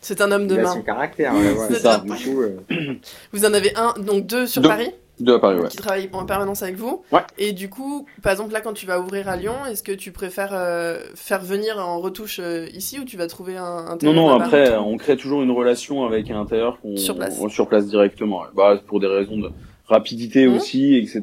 C'est 0.00 0.20
un 0.20 0.30
homme 0.30 0.46
de 0.46 0.54
il 0.54 0.60
a 0.60 0.62
main. 0.62 0.72
son 0.74 0.82
caractère. 0.82 1.34
Ouais, 1.34 1.52
ouais. 1.52 1.66
C'est 1.68 1.80
ça. 1.80 1.98
Du 1.98 2.10
coup, 2.12 2.40
euh, 2.42 2.56
Vous 3.32 3.44
en 3.44 3.52
avez 3.52 3.72
un, 3.76 3.94
donc 4.00 4.26
deux 4.26 4.46
sur. 4.46 4.62
Paris, 4.62 4.92
Deux 5.20 5.34
à 5.34 5.38
Paris, 5.38 5.58
ouais. 5.58 5.68
qui 5.68 5.76
travaillent 5.76 6.08
en 6.12 6.24
permanence 6.26 6.62
avec 6.62 6.76
vous. 6.76 7.02
Ouais. 7.12 7.20
Et 7.38 7.52
du 7.52 7.68
coup, 7.68 8.06
par 8.22 8.32
exemple, 8.32 8.52
là, 8.52 8.60
quand 8.60 8.72
tu 8.72 8.86
vas 8.86 9.00
ouvrir 9.00 9.28
à 9.28 9.36
Lyon, 9.36 9.54
est-ce 9.70 9.82
que 9.82 9.92
tu 9.92 10.12
préfères 10.12 10.50
euh, 10.52 11.00
faire 11.14 11.40
venir 11.42 11.78
en 11.78 11.98
retouche 12.00 12.38
euh, 12.42 12.66
ici 12.74 12.98
ou 13.00 13.04
tu 13.04 13.16
vas 13.16 13.26
trouver 13.26 13.56
un, 13.56 13.64
un 13.64 13.90
Non, 13.92 13.96
tailleur 13.98 14.14
non, 14.14 14.28
là-bas 14.32 14.44
après, 14.44 14.76
on 14.76 14.96
crée 14.96 15.16
toujours 15.16 15.42
une 15.42 15.50
relation 15.50 16.04
avec 16.04 16.30
un 16.30 16.44
tailleur 16.46 16.80
qu'on 16.80 16.96
Sur 16.96 17.16
place. 17.16 17.38
on- 17.40 17.48
sur 17.48 17.66
place 17.68 17.86
directement. 17.86 18.42
Bah, 18.54 18.80
pour 18.86 19.00
des 19.00 19.06
raisons 19.08 19.38
de 19.38 19.50
rapidité 19.86 20.46
Mhm. 20.46 20.56
aussi, 20.56 20.96
etc. 20.96 21.22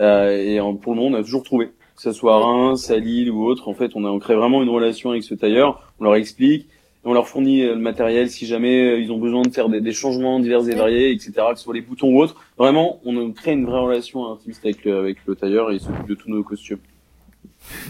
Euh, 0.00 0.30
et 0.30 0.60
en- 0.60 0.74
pour 0.74 0.94
le 0.94 1.00
moment, 1.00 1.16
on 1.16 1.20
a 1.20 1.22
toujours 1.22 1.42
trouvé. 1.42 1.66
Que 1.96 2.02
ce 2.02 2.12
soit 2.12 2.36
à 2.36 2.38
Mhm. 2.38 2.44
Reims, 2.44 2.90
à 2.90 2.96
Lille 2.96 3.30
ou 3.30 3.44
autre, 3.44 3.68
en 3.68 3.74
fait, 3.74 3.90
on, 3.96 4.04
a, 4.04 4.08
on 4.08 4.20
crée 4.20 4.36
vraiment 4.36 4.62
une 4.62 4.68
relation 4.68 5.10
avec 5.10 5.24
ce 5.24 5.34
tailleur. 5.34 5.92
On 5.98 6.04
leur 6.04 6.14
explique. 6.14 6.68
On 7.10 7.14
leur 7.14 7.26
fournit 7.26 7.62
euh, 7.62 7.74
le 7.74 7.80
matériel 7.80 8.28
si 8.28 8.44
jamais 8.46 8.82
euh, 8.92 8.98
ils 9.00 9.10
ont 9.10 9.18
besoin 9.18 9.42
de 9.42 9.50
faire 9.50 9.68
des, 9.70 9.80
des 9.80 9.92
changements 9.92 10.38
divers 10.40 10.68
et 10.68 10.74
variés, 10.74 11.10
etc., 11.10 11.32
que 11.52 11.56
ce 11.56 11.64
soit 11.64 11.74
les 11.74 11.80
boutons 11.80 12.08
ou 12.12 12.20
autre. 12.20 12.36
Vraiment, 12.58 13.00
on 13.04 13.32
crée 13.32 13.52
une 13.52 13.64
vraie 13.64 13.80
relation 13.80 14.30
intimiste 14.32 14.64
avec 14.64 14.84
le, 14.84 14.98
avec 14.98 15.16
le 15.26 15.34
tailleur 15.34 15.70
et 15.70 15.76
il 15.76 15.80
s'occupe 15.80 16.06
de 16.06 16.14
tous 16.14 16.28
nos 16.28 16.42
costumes. 16.42 16.78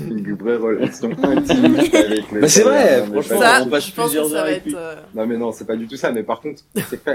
une 0.08 0.34
vraie 0.34 0.56
relation 0.56 1.10
intime 1.22 1.76
avec 1.94 2.30
le 2.32 2.40
Bah, 2.42 2.48
c'est 2.48 2.62
vrai, 2.62 3.02
franchement, 3.06 3.38
Ça, 3.40 3.62
on 3.64 3.68
passe 3.70 3.86
je 3.88 3.92
pense 3.94 4.06
que 4.06 4.18
plusieurs 4.18 4.28
ça 4.28 4.36
heures 4.36 4.42
va 4.44 4.48
avec 4.50 4.56
être. 4.58 4.66
lui. 4.66 4.74
euh, 4.76 4.94
Non 5.14 5.26
mais 5.26 5.36
non, 5.36 5.52
c'est 5.52 5.66
pas 5.66 5.76
du 5.76 5.86
tout 5.88 5.96
ça. 5.96 6.12
Mais 6.12 6.22
par 6.22 6.40
contre, 6.40 6.62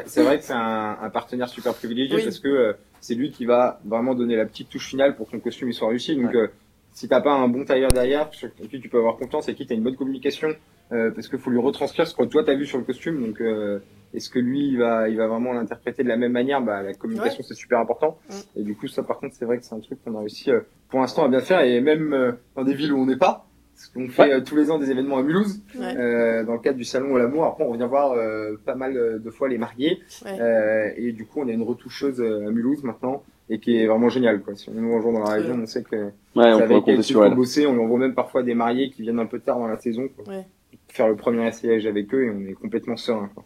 c'est 0.05 0.23
vrai 0.23 0.37
que 0.39 0.43
c'est 0.43 0.53
un, 0.53 0.97
un 1.01 1.09
partenaire 1.09 1.47
super 1.49 1.73
privilégié 1.73 2.15
Oui. 2.17 2.23
parce 2.23 2.39
que 2.39 2.47
euh, 2.49 2.73
c'est 3.01 3.15
lui 3.15 3.31
qui 3.31 3.45
va 3.45 3.79
vraiment 3.85 4.13
donner 4.13 4.35
la 4.35 4.45
petite 4.45 4.69
touche 4.69 4.87
finale 4.87 5.15
pour 5.15 5.27
que 5.27 5.31
ton 5.31 5.39
costume 5.39 5.69
il 5.69 5.73
soit 5.73 5.87
réussi. 5.89 6.15
Donc 6.15 6.33
euh, 6.35 6.47
si 6.93 7.07
t'as 7.07 7.21
pas 7.21 7.31
un 7.33 7.47
bon 7.47 7.65
tailleur 7.65 7.91
derrière, 7.91 8.27
sur 8.33 8.49
qui 8.69 8.79
tu 8.79 8.87
peux 8.89 8.97
avoir 8.99 9.15
confiance 9.17 9.49
et 9.49 9.55
qui 9.55 9.65
t'as 9.65 9.73
une 9.75 9.81
bonne 9.83 9.95
communication, 9.95 10.49
euh, 10.93 11.11
parce 11.11 11.27
qu'il 11.27 11.39
faut 11.39 11.49
lui 11.49 11.59
retranscrire 11.59 12.07
ce 12.07 12.15
que 12.15 12.23
toi 12.23 12.43
t'as 12.45 12.55
vu 12.55 12.65
sur 12.65 12.77
le 12.77 12.83
costume. 12.83 13.25
Donc 13.25 13.41
euh, 13.41 13.79
est-ce 14.13 14.29
que 14.29 14.39
lui 14.39 14.67
il 14.67 14.77
va, 14.77 15.09
il 15.09 15.17
va 15.17 15.27
vraiment 15.27 15.53
l'interpréter 15.53 16.03
de 16.03 16.07
la 16.09 16.17
même 16.17 16.31
manière? 16.31 16.61
Bah 16.61 16.81
la 16.83 16.93
communication 16.93 17.43
c'est 17.43 17.55
super 17.55 17.79
important. 17.79 18.17
Mm. 18.29 18.33
Et 18.59 18.63
du 18.63 18.75
coup 18.75 18.87
ça 18.87 19.03
par 19.03 19.19
contre 19.19 19.35
c'est 19.37 19.45
vrai 19.45 19.57
que 19.57 19.65
c'est 19.65 19.75
un 19.75 19.79
truc 19.79 19.99
qu'on 20.03 20.15
a 20.15 20.19
réussi 20.19 20.51
euh, 20.51 20.61
pour 20.89 20.99
l'instant 21.01 21.25
à 21.25 21.27
bien 21.27 21.41
faire 21.41 21.61
et 21.61 21.81
même 21.81 22.13
euh, 22.13 22.31
dans 22.55 22.63
des 22.63 22.73
villes 22.75 22.93
où 22.93 22.99
on 22.99 23.05
n'est 23.05 23.17
pas. 23.17 23.45
Parce 23.75 23.87
qu'on 23.87 24.07
fait 24.07 24.31
euh, 24.31 24.39
tous 24.41 24.55
les 24.55 24.69
ans 24.69 24.77
des 24.77 24.91
événements 24.91 25.17
à 25.17 25.23
Mulhouse 25.23 25.59
ouais, 25.75 25.97
euh, 25.97 26.43
dans 26.43 26.53
le 26.53 26.59
cadre 26.59 26.77
du 26.77 26.83
salon 26.83 27.15
à 27.15 27.19
l'amour. 27.19 27.43
Après, 27.45 27.63
on 27.63 27.69
revient 27.71 27.87
voir 27.89 28.11
euh, 28.11 28.55
pas 28.63 28.75
mal 28.75 29.19
de 29.19 29.29
fois 29.31 29.49
les 29.49 29.57
mariés. 29.57 29.99
ouais. 30.23 30.39
Euh, 30.39 30.89
et 30.95 31.11
du 31.11 31.25
coup, 31.25 31.41
on 31.41 31.47
a 31.47 31.51
une 31.51 31.63
retoucheuse 31.63 32.21
à 32.21 32.51
Mulhouse 32.51 32.83
maintenant 32.83 33.23
et 33.49 33.57
qui 33.57 33.75
est 33.77 33.87
vraiment 33.87 34.09
géniale. 34.09 34.41
Quoi. 34.41 34.55
Si 34.55 34.69
on 34.69 34.73
nous 34.73 34.95
rejoint 34.95 35.13
dans 35.13 35.23
la 35.23 35.31
région, 35.31 35.59
on 35.61 35.65
sait 35.65 35.81
que 35.81 35.95
Ouais, 35.95 36.11
c'est 36.35 36.53
on 36.53 36.57
peut 36.59 36.63
avec 36.65 36.87
elle 36.87 37.03
sur 37.03 37.25
elle. 37.25 37.33
bosser. 37.33 37.65
On 37.65 37.73
lui 37.73 37.81
envoie 37.81 37.97
même 37.97 38.13
parfois 38.13 38.43
des 38.43 38.53
mariés 38.53 38.91
qui 38.91 39.01
viennent 39.01 39.19
un 39.19 39.25
peu 39.25 39.39
tard 39.39 39.57
dans 39.57 39.67
la 39.67 39.77
saison. 39.77 40.07
Quoi. 40.15 40.31
Ouais. 40.35 40.45
Faire 40.93 41.07
le 41.07 41.15
premier 41.15 41.47
essayage 41.47 41.85
avec 41.87 42.13
eux 42.13 42.23
et 42.25 42.29
on 42.29 42.47
est 42.47 42.53
complètement 42.53 42.97
serein. 42.97 43.29
Quoi. 43.33 43.43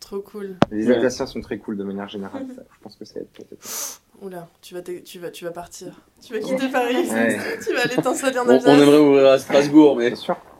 Trop 0.00 0.20
cool. 0.20 0.56
Les 0.70 0.86
Ouais. 0.88 0.94
Alsaciens 0.96 1.26
sont 1.26 1.40
très 1.42 1.58
cool 1.58 1.76
de 1.76 1.84
manière 1.84 2.08
générale. 2.08 2.46
ça, 2.56 2.62
je 2.74 2.82
pense 2.82 2.96
que 2.96 3.04
ça 3.04 3.14
va 3.16 3.20
être 3.20 3.32
peut-être. 3.32 4.00
Oula, 4.22 4.48
tu 4.62 4.74
vas, 4.74 4.80
tu 4.82 5.18
vas, 5.18 5.30
tu 5.30 5.44
vas 5.44 5.50
partir. 5.50 5.92
Tu 6.26 6.32
vas 6.34 6.40
quitter 6.40 6.68
Paris. 6.68 6.96
Ouais. 7.10 7.38
tu 7.66 7.72
vas 7.74 7.82
aller 7.82 7.96
t'installer 7.96 8.38
en 8.38 8.44
On, 8.44 8.48
on 8.48 8.52
Alsace. 8.54 8.78
aimerait 8.80 8.98
ouvrir 8.98 9.26
à 9.30 9.38
Strasbourg, 9.38 9.96
mais 9.96 10.12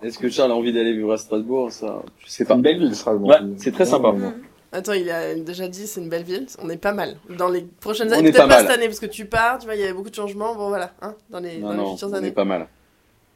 est-ce 0.02 0.18
que 0.18 0.28
Charles 0.28 0.52
a 0.52 0.54
envie 0.54 0.72
d'aller 0.72 0.92
vivre 0.94 1.12
à 1.12 1.16
Strasbourg 1.18 1.70
Ça, 1.72 2.02
je 2.18 2.26
sais 2.26 2.30
C'est 2.38 2.44
pas. 2.46 2.54
une 2.54 2.62
belle 2.62 2.78
ville, 2.78 2.94
Strasbourg. 2.94 3.28
Ouais, 3.28 3.36
c'est 3.56 3.72
très 3.72 3.84
sympa. 3.86 4.10
Vraiment. 4.10 4.32
Attends, 4.72 4.92
il 4.92 5.10
a 5.10 5.34
déjà 5.34 5.68
dit 5.68 5.86
c'est 5.86 6.00
une 6.00 6.08
belle 6.08 6.22
ville. 6.22 6.46
On 6.62 6.70
est 6.70 6.76
pas 6.76 6.92
mal. 6.92 7.16
Dans 7.36 7.48
les 7.48 7.62
prochaines 7.62 8.08
On 8.08 8.12
années, 8.12 8.28
est 8.28 8.32
peut-être 8.32 8.46
pas 8.46 8.48
pas, 8.48 8.62
mal. 8.62 8.66
cette 8.66 8.76
année 8.76 8.86
parce 8.86 9.00
que 9.00 9.06
tu 9.06 9.24
pars, 9.26 9.58
tu 9.58 9.64
vois, 9.66 9.74
il 9.74 9.80
y 9.80 9.84
avait 9.84 9.92
beaucoup 9.94 10.10
de 10.10 10.14
changements. 10.14 10.54
Bon 10.54 10.68
voilà, 10.68 10.92
hein, 11.02 11.14
dans 11.30 11.40
les, 11.40 11.58
Non, 11.58 11.66
dans 11.68 11.72
les 11.72 11.76
non, 11.78 11.92
futures 11.94 12.08
on 12.10 12.12
années. 12.14 12.28
est 12.28 12.32
pas 12.32 12.44
mal. 12.44 12.68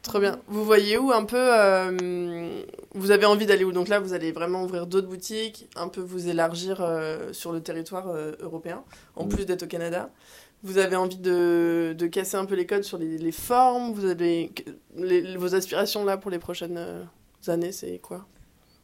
Trop 0.04 0.20
bien. 0.20 0.38
Vous 0.48 0.64
voyez 0.64 0.98
où 0.98 1.10
un 1.12 1.24
peu 1.24 1.36
euh, 1.38 2.60
Vous 2.94 3.10
avez 3.10 3.24
envie 3.24 3.46
d'aller 3.46 3.64
où? 3.64 3.72
Donc 3.72 3.88
là, 3.88 3.98
vous 4.00 4.12
allez 4.12 4.32
vraiment 4.32 4.62
ouvrir 4.62 4.86
d'autres 4.86 5.08
boutiques, 5.08 5.66
un 5.76 5.88
peu 5.88 6.02
vous 6.02 6.28
élargir 6.28 6.78
euh, 6.80 7.32
sur 7.32 7.52
le 7.52 7.60
territoire 7.60 8.08
euh, 8.10 8.32
européen, 8.40 8.82
en 9.16 9.24
Mm. 9.24 9.28
plus 9.30 9.46
d'être 9.46 9.62
au 9.62 9.66
Canada. 9.66 10.10
Vous 10.62 10.76
avez 10.78 10.96
envie 10.96 11.16
de, 11.18 11.94
de 11.96 12.06
casser 12.06 12.36
un 12.36 12.44
peu 12.44 12.54
les 12.54 12.66
codes 12.66 12.84
sur 12.84 12.98
les, 12.98 13.16
les 13.18 13.32
formes? 13.32 13.92
Vous 13.92 14.04
avez 14.04 14.50
les- 14.96 15.36
vos 15.36 15.54
aspirations 15.54 16.04
là 16.04 16.16
pour 16.18 16.30
les 16.30 16.38
prochaines 16.38 16.76
euh, 16.78 17.02
années, 17.48 17.72
c'est 17.72 17.98
quoi? 17.98 18.26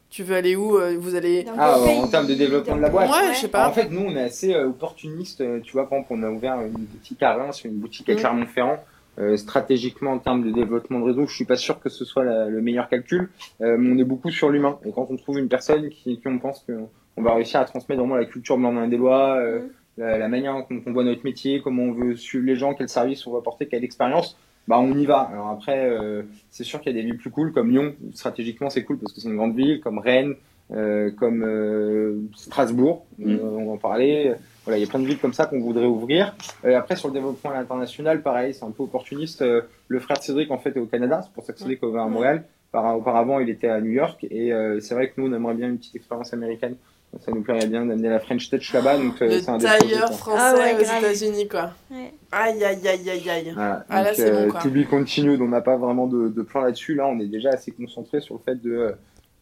Tu 0.09 0.23
veux 0.23 0.35
aller 0.35 0.55
où 0.57 0.77
Vous 0.99 1.15
allez 1.15 1.45
Ah, 1.57 1.79
en 1.79 2.05
termes 2.07 2.27
de 2.27 2.33
développement 2.33 2.75
de 2.75 2.81
la 2.81 2.89
boîte. 2.89 3.09
Ouais, 3.09 3.33
je 3.33 3.39
sais 3.41 3.47
pas. 3.47 3.59
Alors, 3.59 3.71
en 3.71 3.73
fait, 3.73 3.89
nous, 3.89 4.01
on 4.01 4.15
est 4.15 4.23
assez 4.23 4.53
euh, 4.53 4.67
opportuniste. 4.67 5.41
Tu 5.63 5.71
vois, 5.71 5.87
par 5.87 5.99
exemple, 5.99 6.13
on 6.19 6.23
a 6.23 6.29
ouvert 6.29 6.59
une 6.61 6.71
boutique 6.73 7.23
à 7.23 7.35
Reims, 7.35 7.63
une 7.63 7.77
boutique 7.77 8.09
à 8.09 8.13
Mm. 8.13 8.17
Clermont-Ferrand. 8.17 8.83
Euh, 9.19 9.35
stratégiquement, 9.37 10.11
en 10.11 10.19
termes 10.19 10.43
de 10.43 10.51
développement 10.51 10.99
de 10.99 11.05
réseau, 11.05 11.27
je 11.27 11.35
suis 11.35 11.45
pas 11.45 11.57
sûr 11.57 11.79
que 11.79 11.89
ce 11.89 12.05
soit 12.05 12.23
la- 12.23 12.47
le 12.47 12.61
meilleur 12.61 12.87
calcul. 12.87 13.29
Euh, 13.61 13.75
mais 13.77 13.91
on 13.93 13.97
est 13.97 14.05
beaucoup 14.05 14.31
sur 14.31 14.49
l'humain. 14.49 14.77
Et 14.85 14.91
quand 14.91 15.07
on 15.09 15.17
trouve 15.17 15.37
une 15.37 15.49
personne 15.49 15.89
qui, 15.89 16.17
qui 16.17 16.27
on 16.27 16.39
pense 16.39 16.65
qu'on 16.65 17.21
va 17.21 17.33
réussir 17.35 17.59
à 17.59 17.65
transmettre 17.65 17.99
vraiment 17.99 18.15
la 18.15 18.25
culture 18.25 18.57
blanc 18.57 18.87
des 18.87 18.97
lois, 18.97 19.35
euh, 19.37 19.59
Mm. 19.97 20.01
la, 20.01 20.17
la 20.17 20.27
manière 20.29 20.53
dont 20.69 20.81
on 20.87 20.93
voit 20.93 21.03
notre 21.03 21.25
métier, 21.25 21.61
comment 21.61 21.83
on 21.83 21.91
veut 21.91 22.15
suivre 22.15 22.45
les 22.45 22.55
gens, 22.55 22.73
quel 22.73 22.87
service 22.87 23.27
on 23.27 23.31
va 23.33 23.39
apporter, 23.39 23.65
quelle 23.65 23.83
expérience, 23.83 24.37
bah 24.65 24.79
on 24.79 24.97
y 24.97 25.05
va. 25.05 25.19
Alors 25.33 25.49
après, 25.49 25.89
euh, 25.89 26.23
c'est 26.49 26.63
sûr 26.63 26.79
qu'il 26.79 26.95
y 26.95 26.97
a 26.97 27.01
des 27.01 27.05
villes 27.05 27.17
plus 27.17 27.29
cool 27.29 27.51
comme 27.51 27.69
Lyon. 27.71 27.93
Stratégiquement, 28.13 28.69
c'est 28.69 28.83
cool 28.85 28.97
parce 28.99 29.11
que 29.11 29.19
c'est 29.19 29.27
une 29.27 29.35
grande 29.35 29.53
ville, 29.55 29.81
comme 29.81 29.97
Rennes, 29.99 30.35
euh, 30.71 31.11
comme 31.11 31.43
euh, 31.43 32.21
Strasbourg. 32.37 33.05
On 33.21 33.65
va 33.65 33.71
en 33.73 33.77
parler. 33.77 34.31
Voilà, 34.63 34.77
il 34.77 34.81
y 34.81 34.87
a 34.87 34.89
plein 34.89 34.99
de 34.99 35.05
villes 35.07 35.17
comme 35.19 35.33
ça 35.33 35.45
qu'on 35.47 35.59
voudrait 35.59 35.85
ouvrir. 35.87 36.35
Euh, 36.65 36.77
après, 36.77 36.95
sur 36.95 37.07
le 37.07 37.15
développement 37.15 37.49
à 37.51 37.53
l'international, 37.55 38.21
pareil, 38.21 38.53
c'est 38.53 38.63
un 38.63 38.71
peu 38.71 38.83
opportuniste. 38.83 39.41
Euh, 39.41 39.61
le 39.87 39.99
frère 39.99 40.17
de 40.19 40.23
Cédric, 40.23 40.51
en 40.51 40.59
fait, 40.59 40.75
est 40.75 40.79
au 40.79 40.85
Canada. 40.85 41.21
C'est 41.23 41.33
pour 41.33 41.43
ça 41.43 41.53
que 41.53 41.59
Cédric 41.59 41.81
est 41.81 41.85
ouvert 41.85 42.03
à 42.03 42.07
Montréal. 42.07 42.43
Par- 42.71 42.95
auparavant, 42.97 43.39
il 43.39 43.49
était 43.49 43.67
à 43.69 43.81
New 43.81 43.91
York. 43.91 44.23
Et 44.29 44.53
euh, 44.53 44.79
c'est 44.79 44.93
vrai 44.93 45.09
que 45.09 45.19
nous, 45.19 45.27
on 45.27 45.33
aimerait 45.33 45.55
bien 45.55 45.67
une 45.67 45.77
petite 45.77 45.95
expérience 45.95 46.31
américaine. 46.33 46.75
Ça 47.19 47.31
nous 47.33 47.41
plairait 47.41 47.67
bien 47.67 47.85
d'amener 47.85 48.07
la 48.07 48.19
French 48.19 48.49
Touch 48.49 48.71
là-bas. 48.71 48.97
Donc, 48.97 49.21
euh, 49.21 49.25
le 49.25 49.39
c'est 49.41 49.49
un 49.49 49.57
tailleur 49.57 50.13
français 50.13 50.39
Ah 50.39 50.53
ouais, 50.55 50.75
aux. 50.75 50.79
États-Unis, 50.99 51.47
quoi. 51.49 51.71
Ouais. 51.91 52.13
Aïe, 52.31 52.63
aïe, 52.63 52.87
aïe, 52.87 53.09
aïe, 53.09 53.29
aïe. 53.29 53.51
Voilà. 53.53 53.85
Ah, 53.89 54.01
là, 54.03 54.09
Donc, 54.09 54.15
c'est 54.15 54.31
bon, 54.31 54.37
euh, 54.37 54.47
quoi. 54.49 54.61
to 54.61 54.69
be 54.69 54.85
continued, 54.89 55.41
on 55.41 55.49
n'a 55.49 55.59
pas 55.59 55.75
vraiment 55.75 56.07
de, 56.07 56.29
de 56.29 56.41
plan 56.43 56.61
là-dessus. 56.61 56.95
Là, 56.95 57.07
on 57.07 57.19
est 57.19 57.25
déjà 57.25 57.49
assez 57.49 57.71
concentré 57.71 58.21
sur 58.21 58.35
le 58.35 58.39
fait 58.45 58.61
de, 58.61 58.93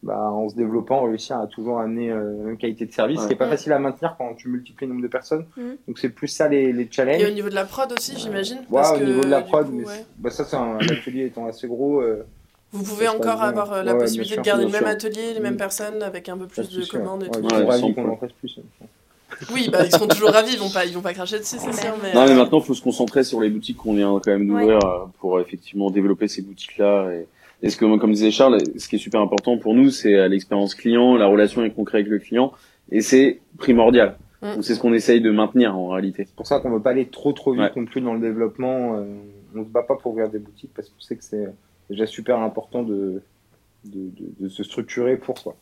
bah, 0.02 0.30
en 0.30 0.48
se 0.48 0.54
développant, 0.54 1.02
réussir 1.04 1.38
à 1.38 1.46
toujours 1.46 1.78
amener 1.78 2.10
euh, 2.10 2.38
la 2.38 2.44
même 2.44 2.56
qualité 2.56 2.86
de 2.86 2.92
service, 2.92 3.20
ce 3.20 3.26
qui 3.26 3.34
est 3.34 3.36
pas 3.36 3.44
Ouais. 3.44 3.50
facile 3.50 3.72
à 3.72 3.78
maintenir 3.78 4.14
quand 4.16 4.34
tu 4.34 4.48
multiplies 4.48 4.86
le 4.86 4.94
nombre 4.94 5.02
de 5.02 5.08
personnes. 5.12 5.44
Mhm. 5.56 5.76
Donc, 5.86 5.98
c'est 5.98 6.08
plus 6.08 6.28
ça 6.28 6.48
les, 6.48 6.72
les 6.72 6.88
challenges. 6.90 7.20
Et 7.20 7.26
au 7.26 7.30
niveau 7.34 7.50
de 7.50 7.54
la 7.54 7.64
prod 7.66 7.92
aussi, 7.92 8.14
j'imagine 8.16 8.58
Ouais, 8.58 8.64
parce 8.80 8.92
au 8.92 8.98
que, 8.98 9.04
niveau 9.04 9.24
de 9.24 9.28
la 9.30 9.42
prod, 9.42 9.66
coup, 9.66 9.72
mais 9.86 10.06
bah, 10.18 10.30
ça, 10.30 10.44
c'est 10.44 10.56
un, 10.56 10.78
l'atelier 10.78 11.26
étant 11.26 11.46
assez 11.46 11.68
gros. 11.68 12.00
euh, 12.00 12.24
Vous 12.72 12.82
pouvez 12.82 13.08
encore 13.08 13.42
avoir 13.42 13.72
euh, 13.74 13.82
la 13.82 13.94
possibilité 13.94 14.36
de 14.36 14.42
garder 14.42 14.64
le 14.64 14.70
même 14.70 14.86
atelier, 14.86 15.34
les 15.34 15.40
mêmes 15.40 15.54
Mm. 15.54 15.58
personnes, 15.58 16.02
avec 16.02 16.28
un 16.30 16.38
peu 16.38 16.46
plus 16.46 16.70
de 16.70 16.84
commandes 16.86 17.24
et 17.24 17.26
Ouais, 17.26 17.32
tout. 17.78 17.86
ils 17.88 17.94
qu'on 17.94 18.08
en 18.08 18.16
fasse 18.16 18.32
plus. 18.32 18.58
Oui, 19.52 19.68
bah 19.70 19.84
ils 19.84 19.92
seront 19.92 20.06
toujours 20.08 20.30
ravis, 20.30 20.52
ils 20.54 20.58
vont 20.58 20.68
pas, 20.70 20.84
ils 20.84 20.92
vont 20.92 21.00
pas 21.00 21.14
cracher 21.14 21.38
dessus, 21.38 21.56
c'est 21.58 21.72
sûr. 21.72 21.94
Mais, 22.02 22.12
Non, 22.14 22.24
mais 22.26 22.32
euh, 22.32 22.36
maintenant, 22.36 22.58
il 22.58 22.64
faut 22.64 22.74
se 22.74 22.82
concentrer 22.82 23.22
sur 23.24 23.40
les 23.40 23.48
boutiques 23.48 23.76
qu'on 23.78 23.94
vient 23.94 24.20
quand 24.22 24.30
même 24.32 24.46
d'ouvrir 24.46 24.78
pour 25.18 25.40
effectivement 25.40 25.90
développer 25.90 26.26
ces 26.28 26.42
boutiques-là. 26.42 27.10
Et, 27.12 27.26
et 27.62 27.70
ce 27.70 27.76
que, 27.76 27.98
comme 27.98 28.12
disait 28.12 28.30
Charles, 28.30 28.58
ce 28.78 28.88
qui 28.88 28.96
est 28.96 28.98
super 28.98 29.20
important 29.20 29.58
pour 29.58 29.74
nous, 29.74 29.90
c'est 29.90 30.14
euh, 30.14 30.28
l'expérience 30.28 30.74
client, 30.74 31.16
la 31.16 31.26
relation 31.26 31.68
concrète 31.70 32.00
avec 32.00 32.08
le 32.08 32.18
client, 32.18 32.52
et 32.90 33.00
c'est 33.00 33.40
primordial. 33.58 34.16
Mm. 34.42 34.54
Donc 34.54 34.64
c'est 34.64 34.74
ce 34.74 34.80
qu'on 34.80 34.94
essaye 34.94 35.20
de 35.20 35.30
maintenir 35.30 35.76
en 35.76 35.88
réalité. 35.88 36.24
C'est 36.26 36.34
pour 36.34 36.46
ça 36.46 36.60
qu'on 36.60 36.70
veut 36.70 36.80
pas 36.80 36.90
aller 36.90 37.06
trop 37.06 37.32
trop 37.32 37.52
vite 37.52 37.60
Ouais. 37.62 37.70
non 37.76 37.84
plus 37.84 38.00
dans 38.00 38.14
le 38.14 38.20
développement. 38.20 38.96
Euh, 38.96 39.04
on 39.54 39.64
se 39.64 39.68
bat 39.68 39.82
pas 39.82 39.96
pour 39.96 40.12
ouvrir 40.12 40.28
des 40.30 40.38
boutiques 40.38 40.70
parce 40.74 40.88
qu'on 40.88 41.00
sait 41.00 41.16
que 41.16 41.24
c'est 41.24 41.48
déjà 41.90 42.06
super 42.06 42.38
important 42.38 42.82
de, 42.82 43.22
de, 43.84 43.98
de, 44.10 44.44
de 44.44 44.48
se 44.48 44.62
structurer 44.62 45.16
pour 45.16 45.42
quoi. 45.42 45.56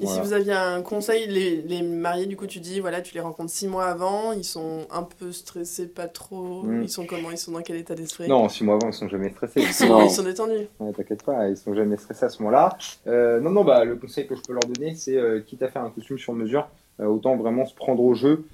Et 0.00 0.04
Voilà. 0.04 0.22
si 0.22 0.26
vous 0.26 0.32
aviez 0.32 0.52
un 0.52 0.82
conseil, 0.82 1.28
les, 1.28 1.62
les 1.62 1.82
mariés, 1.82 2.26
du 2.26 2.36
coup, 2.36 2.46
tu 2.46 2.60
dis, 2.60 2.80
voilà, 2.80 3.02
tu 3.02 3.14
les 3.14 3.20
rencontres 3.20 3.50
six 3.52 3.68
mois 3.68 3.84
avant, 3.86 4.32
ils 4.32 4.42
sont 4.44 4.86
un 4.90 5.02
peu 5.02 5.30
stressés, 5.32 5.86
pas 5.86 6.08
trop. 6.08 6.62
Mm. 6.62 6.82
Ils 6.84 6.88
sont 6.88 7.06
comment 7.06 7.30
Ils 7.30 7.38
sont 7.38 7.52
dans 7.52 7.60
quel 7.62 7.76
état 7.76 7.94
d'esprit? 7.94 8.26
Non, 8.26 8.48
six 8.48 8.64
mois 8.64 8.76
avant, 8.76 8.88
ils 8.88 8.94
sont 8.94 9.08
jamais 9.08 9.30
stressés. 9.30 9.60
Ils 9.60 9.72
sont, 9.72 10.02
ils 10.02 10.10
sont 10.10 10.22
détendus. 10.24 10.66
Ouais, 10.80 10.92
T'inquiète 10.92 11.22
pas, 11.22 11.48
ils 11.48 11.56
sont 11.56 11.74
jamais 11.74 11.96
stressés 11.98 12.24
à 12.24 12.28
ce 12.30 12.42
moment-là. 12.42 12.76
Euh, 13.06 13.38
non, 13.40 13.50
non, 13.50 13.64
bah, 13.64 13.84
le 13.84 13.96
conseil 13.96 14.26
que 14.26 14.34
je 14.34 14.40
peux 14.40 14.54
leur 14.54 14.62
donner, 14.64 14.94
c'est 14.94 15.16
euh, 15.16 15.40
quitte 15.40 15.62
à 15.62 15.68
faire 15.68 15.84
un 15.84 15.90
costume 15.90 16.18
sur 16.18 16.32
mesure, 16.32 16.68
euh, 17.00 17.06
autant 17.06 17.36
vraiment 17.36 17.64
se 17.66 17.74
prendre 17.74 18.02
au 18.02 18.14
jeu. 18.14 18.44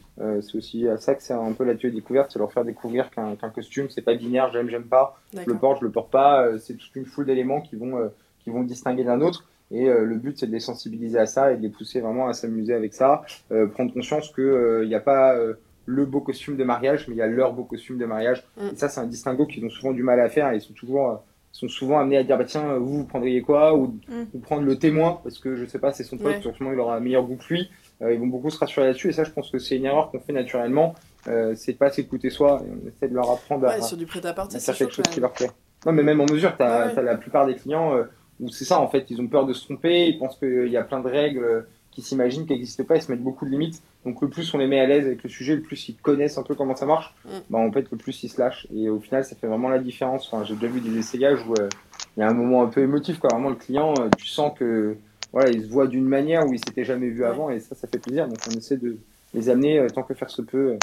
C'est 0.41 0.57
aussi 0.57 0.89
à 0.89 0.97
ça 0.99 1.15
que 1.15 1.23
c'est 1.23 1.33
un 1.33 1.53
peu 1.53 1.63
la 1.63 1.77
tuerie 1.77 1.95
découverte, 1.95 2.33
c'est 2.33 2.41
leur 2.41 2.53
faire 2.53 2.65
découvrir 2.65 3.09
qu'un 3.13 3.37
qu'un 3.37 3.51
costume, 3.51 3.89
c'est 3.89 4.03
pas 4.03 4.15
binaire, 4.15 4.51
j'aime, 4.53 4.69
j'aime 4.69 4.83
pas, 4.83 5.17
je 5.33 5.47
le 5.47 5.55
porte, 5.57 5.79
je 5.81 5.85
le 5.85 5.93
porte 5.93 6.11
pas. 6.11 6.59
c'est 6.59 6.75
toute 6.75 6.97
une 6.97 7.05
foule 7.07 7.25
d'éléments 7.27 7.61
qui 7.61 7.77
vont, 7.77 8.11
qui 8.43 8.51
vont 8.51 8.63
le 8.63 8.67
distinguer 8.67 9.05
d'un 9.05 9.21
autre. 9.21 9.45
Et 9.71 9.89
euh, 9.89 10.05
le 10.05 10.17
but, 10.17 10.39
c'est 10.39 10.47
de 10.47 10.53
les 10.53 10.61
sensibiliser 10.61 11.19
à 11.19 11.27
ça 11.27 11.53
et 11.53 11.57
de 11.57 11.63
les 11.63 11.69
pousser 11.69 12.01
vraiment 12.01 12.29
à 12.29 12.33
s'amuser 12.33 12.75
avec 12.75 12.95
ça. 12.95 13.23
Euh, 13.53 13.67
prendre 13.67 13.93
conscience 13.93 14.33
qu'il 14.33 14.87
n'y 14.87 14.95
a 14.95 15.01
pas 15.01 15.35
euh, 15.37 15.55
le 15.85 16.05
beau 16.07 16.21
costume 16.21 16.57
de 16.57 16.65
mariage, 16.65 17.07
mais 17.09 17.15
il 17.15 17.19
y 17.19 17.23
a 17.23 17.27
leur 17.27 17.53
beau 17.53 17.65
costume 17.65 17.99
de 17.99 18.07
mariage. 18.07 18.45
Mm. 18.57 18.67
Et 18.73 18.77
ça, 18.77 18.89
c'est 18.89 19.01
un 19.01 19.07
distinguo 19.07 19.47
qu'ils 19.47 19.65
ont 19.65 19.71
souvent 19.71 19.93
du 19.93 20.03
mal 20.03 20.21
à 20.21 20.29
faire. 20.29 20.51
Et 20.53 20.57
ils 20.57 20.61
sont 20.63 20.73
toujours, 20.75 21.11
euh, 21.11 21.15
sont 21.53 21.69
souvent 21.69 21.99
amenés 21.99 22.17
à 22.19 22.25
dire, 22.25 22.39
bah 22.39 22.45
tiens, 22.45 22.77
vous, 22.79 22.99
vous 22.99 23.05
prendriez 23.05 23.43
quoi 23.43 23.75
ou, 23.77 23.99
Mm. 24.09 24.25
ou 24.35 24.39
prendre 24.39 24.63
le 24.63 24.77
témoin, 24.79 25.21
parce 25.23 25.39
que 25.39 25.55
je 25.57 25.65
sais 25.67 25.79
pas, 25.79 25.93
c'est 25.93 26.05
son 26.05 26.17
pote, 26.17 26.27
Ouais. 26.45 26.53
sûrement 26.55 26.73
il 26.73 26.79
aura 26.81 26.97
un 26.97 27.01
meilleur 27.01 27.25
goût 27.25 27.37
que 27.37 27.53
lui. 27.53 27.71
Euh, 28.01 28.13
ils 28.15 28.21
vont 28.21 28.29
beaucoup 28.29 28.49
se 28.49 28.59
rassurer 28.59 28.87
là-dessus. 28.87 29.09
Et 29.09 29.13
ça, 29.13 29.25
je 29.25 29.31
pense 29.33 29.51
que 29.51 29.59
c'est 29.59 29.77
une 29.77 29.85
erreur 29.85 30.11
qu'on 30.11 30.21
fait 30.21 30.33
naturellement. 30.33 30.95
Euh, 31.27 31.55
c'est 31.57 31.73
pas 31.75 31.91
s'écouter 31.91 32.31
soi. 32.31 32.63
Et 32.65 32.71
on 32.71 32.89
essaie 32.89 33.09
de 33.09 33.15
leur 33.15 33.29
apprendre 33.31 33.67
à, 33.67 33.75
Ouais, 33.75 33.83
sur 33.83 33.97
du 33.97 34.07
prêt-à-porter, 34.07 34.57
à 34.57 34.61
c'est 34.61 34.73
faire 34.73 34.79
quelque 34.87 34.95
chose 34.95 35.07
qui 35.13 35.21
leur 35.21 35.33
plaît. 35.33 35.51
Non, 35.85 35.93
mais 35.93 36.03
même 36.03 36.21
en 36.21 36.27
mesure, 36.31 36.57
tu 36.57 36.63
as, 36.63 36.95
Ouais, 36.95 37.03
la 37.03 37.17
plupart 37.17 37.47
des 37.47 37.55
clients 37.57 37.95
euh, 37.97 38.05
où 38.41 38.49
c'est 38.51 38.65
ça, 38.65 38.81
en 38.81 38.89
fait, 38.89 39.07
ils 39.11 39.21
ont 39.21 39.27
peur 39.27 39.47
de 39.47 39.53
se 39.53 39.65
tromper, 39.65 40.07
ils 40.09 40.19
pensent 40.19 40.37
qu'il 40.39 40.69
y 40.69 40.77
a 40.77 40.83
plein 40.85 41.01
de 41.01 41.09
règles 41.09 41.43
euh, 41.45 41.61
qui 41.91 42.03
s'imaginent 42.03 42.47
qui 42.47 42.53
n'existent 42.53 42.85
pas, 42.85 42.97
ils 42.97 43.03
se 43.03 43.11
mettent 43.11 43.23
beaucoup 43.23 43.45
de 43.45 43.51
limites. 43.51 43.83
Donc, 44.05 44.23
le 44.23 44.29
plus 44.29 44.55
on 44.55 44.59
les 44.59 44.69
met 44.69 44.79
à 44.79 44.87
l'aise 44.87 45.07
avec 45.07 45.23
le 45.25 45.29
sujet, 45.29 45.57
le 45.57 45.63
plus 45.63 45.89
ils 45.89 45.97
connaissent 45.97 46.39
un 46.39 46.45
peu 46.45 46.55
comment 46.55 46.77
ça 46.77 46.87
marche, 46.87 47.13
Mm. 47.25 47.29
bah, 47.51 47.59
en 47.59 47.73
fait, 47.73 47.91
le 47.91 47.97
plus 47.97 48.23
ils 48.23 48.29
se 48.29 48.41
lâchent. 48.41 48.67
Et 48.75 48.89
au 48.89 49.01
final, 49.01 49.25
ça 49.25 49.35
fait 49.35 49.47
vraiment 49.49 49.69
la 49.69 49.79
différence. 49.81 50.31
Enfin, 50.33 50.45
j'ai 50.45 50.55
déjà 50.55 50.69
vu 50.69 50.81
des 50.81 50.97
essayages 50.97 51.41
où 51.49 51.55
euh, 51.61 51.69
il 52.17 52.21
y 52.21 52.23
a 52.23 52.29
un 52.29 52.35
moment 52.35 52.63
un 52.63 52.69
peu 52.69 52.81
émotif, 52.83 53.19
quoi. 53.19 53.31
Vraiment, 53.33 53.51
le 53.51 53.57
client, 53.57 53.95
euh, 53.99 54.09
tu 54.17 54.27
sens 54.29 54.53
que 54.57 54.97
voilà, 55.33 55.51
il 55.51 55.63
se 55.63 55.69
voit 55.69 55.87
d'une 55.89 56.07
manière 56.07 56.47
où 56.47 56.53
il 56.55 56.59
s'était 56.59 56.85
jamais 56.85 57.09
vu 57.09 57.25
avant, 57.25 57.51
et 57.51 57.59
ça, 57.61 57.75
ça 57.75 57.87
fait 57.89 57.99
plaisir. 57.99 58.29
Donc, 58.29 58.39
on 58.49 58.53
essaie 58.57 58.77
de 58.77 58.97
les 59.35 59.49
amener, 59.51 59.79
euh, 59.79 59.89
tant 59.89 60.03
que 60.05 60.15
faire 60.15 60.31
se 60.31 60.41
peut, 60.43 60.77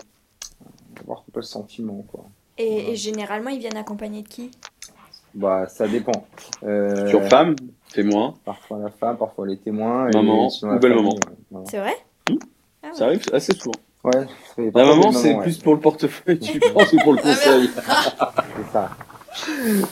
avoir 0.99 1.19
un 1.19 1.31
peu 1.31 1.39
le 1.39 1.45
sentiment, 1.45 2.05
quoi. 2.11 2.25
Et, 2.57 2.91
et 2.91 2.95
généralement, 2.95 3.49
ils 3.49 3.59
viennent 3.59 3.75
accompagnés 3.77 4.21
de 4.21 4.27
qui? 4.27 4.51
Bah, 5.35 5.65
ça 5.67 5.87
dépend. 5.87 6.25
Euh, 6.63 7.07
Sur 7.09 7.23
femme, 7.25 7.55
témoin, 7.93 8.33
Parfois 8.45 8.79
la 8.79 8.89
femme, 8.89 9.17
parfois 9.17 9.45
les 9.47 9.57
témoins. 9.57 10.09
Maman 10.13 10.47
ou 10.47 10.65
ouais. 10.67 10.79
Voilà. 11.51 11.65
C'est 11.69 11.77
vrai 11.79 11.93
Hmm. 12.29 12.35
Ah 12.81 12.87
ouais. 12.87 12.93
ça 12.95 13.05
arrive 13.05 13.21
assez 13.33 13.53
souvent. 13.53 13.73
Ouais, 14.03 14.25
La 14.73 14.85
maman, 14.85 15.11
c'est 15.11 15.33
ouais. 15.35 15.41
plus 15.41 15.57
pour 15.59 15.73
le 15.73 15.79
portefeuille, 15.79 16.39
tu 16.39 16.59
penses, 16.59 16.93
ou 16.93 16.97
pour 16.99 17.13
le 17.13 17.21
conseil. 17.21 17.69
C'est 17.75 18.71
ça. 18.71 18.89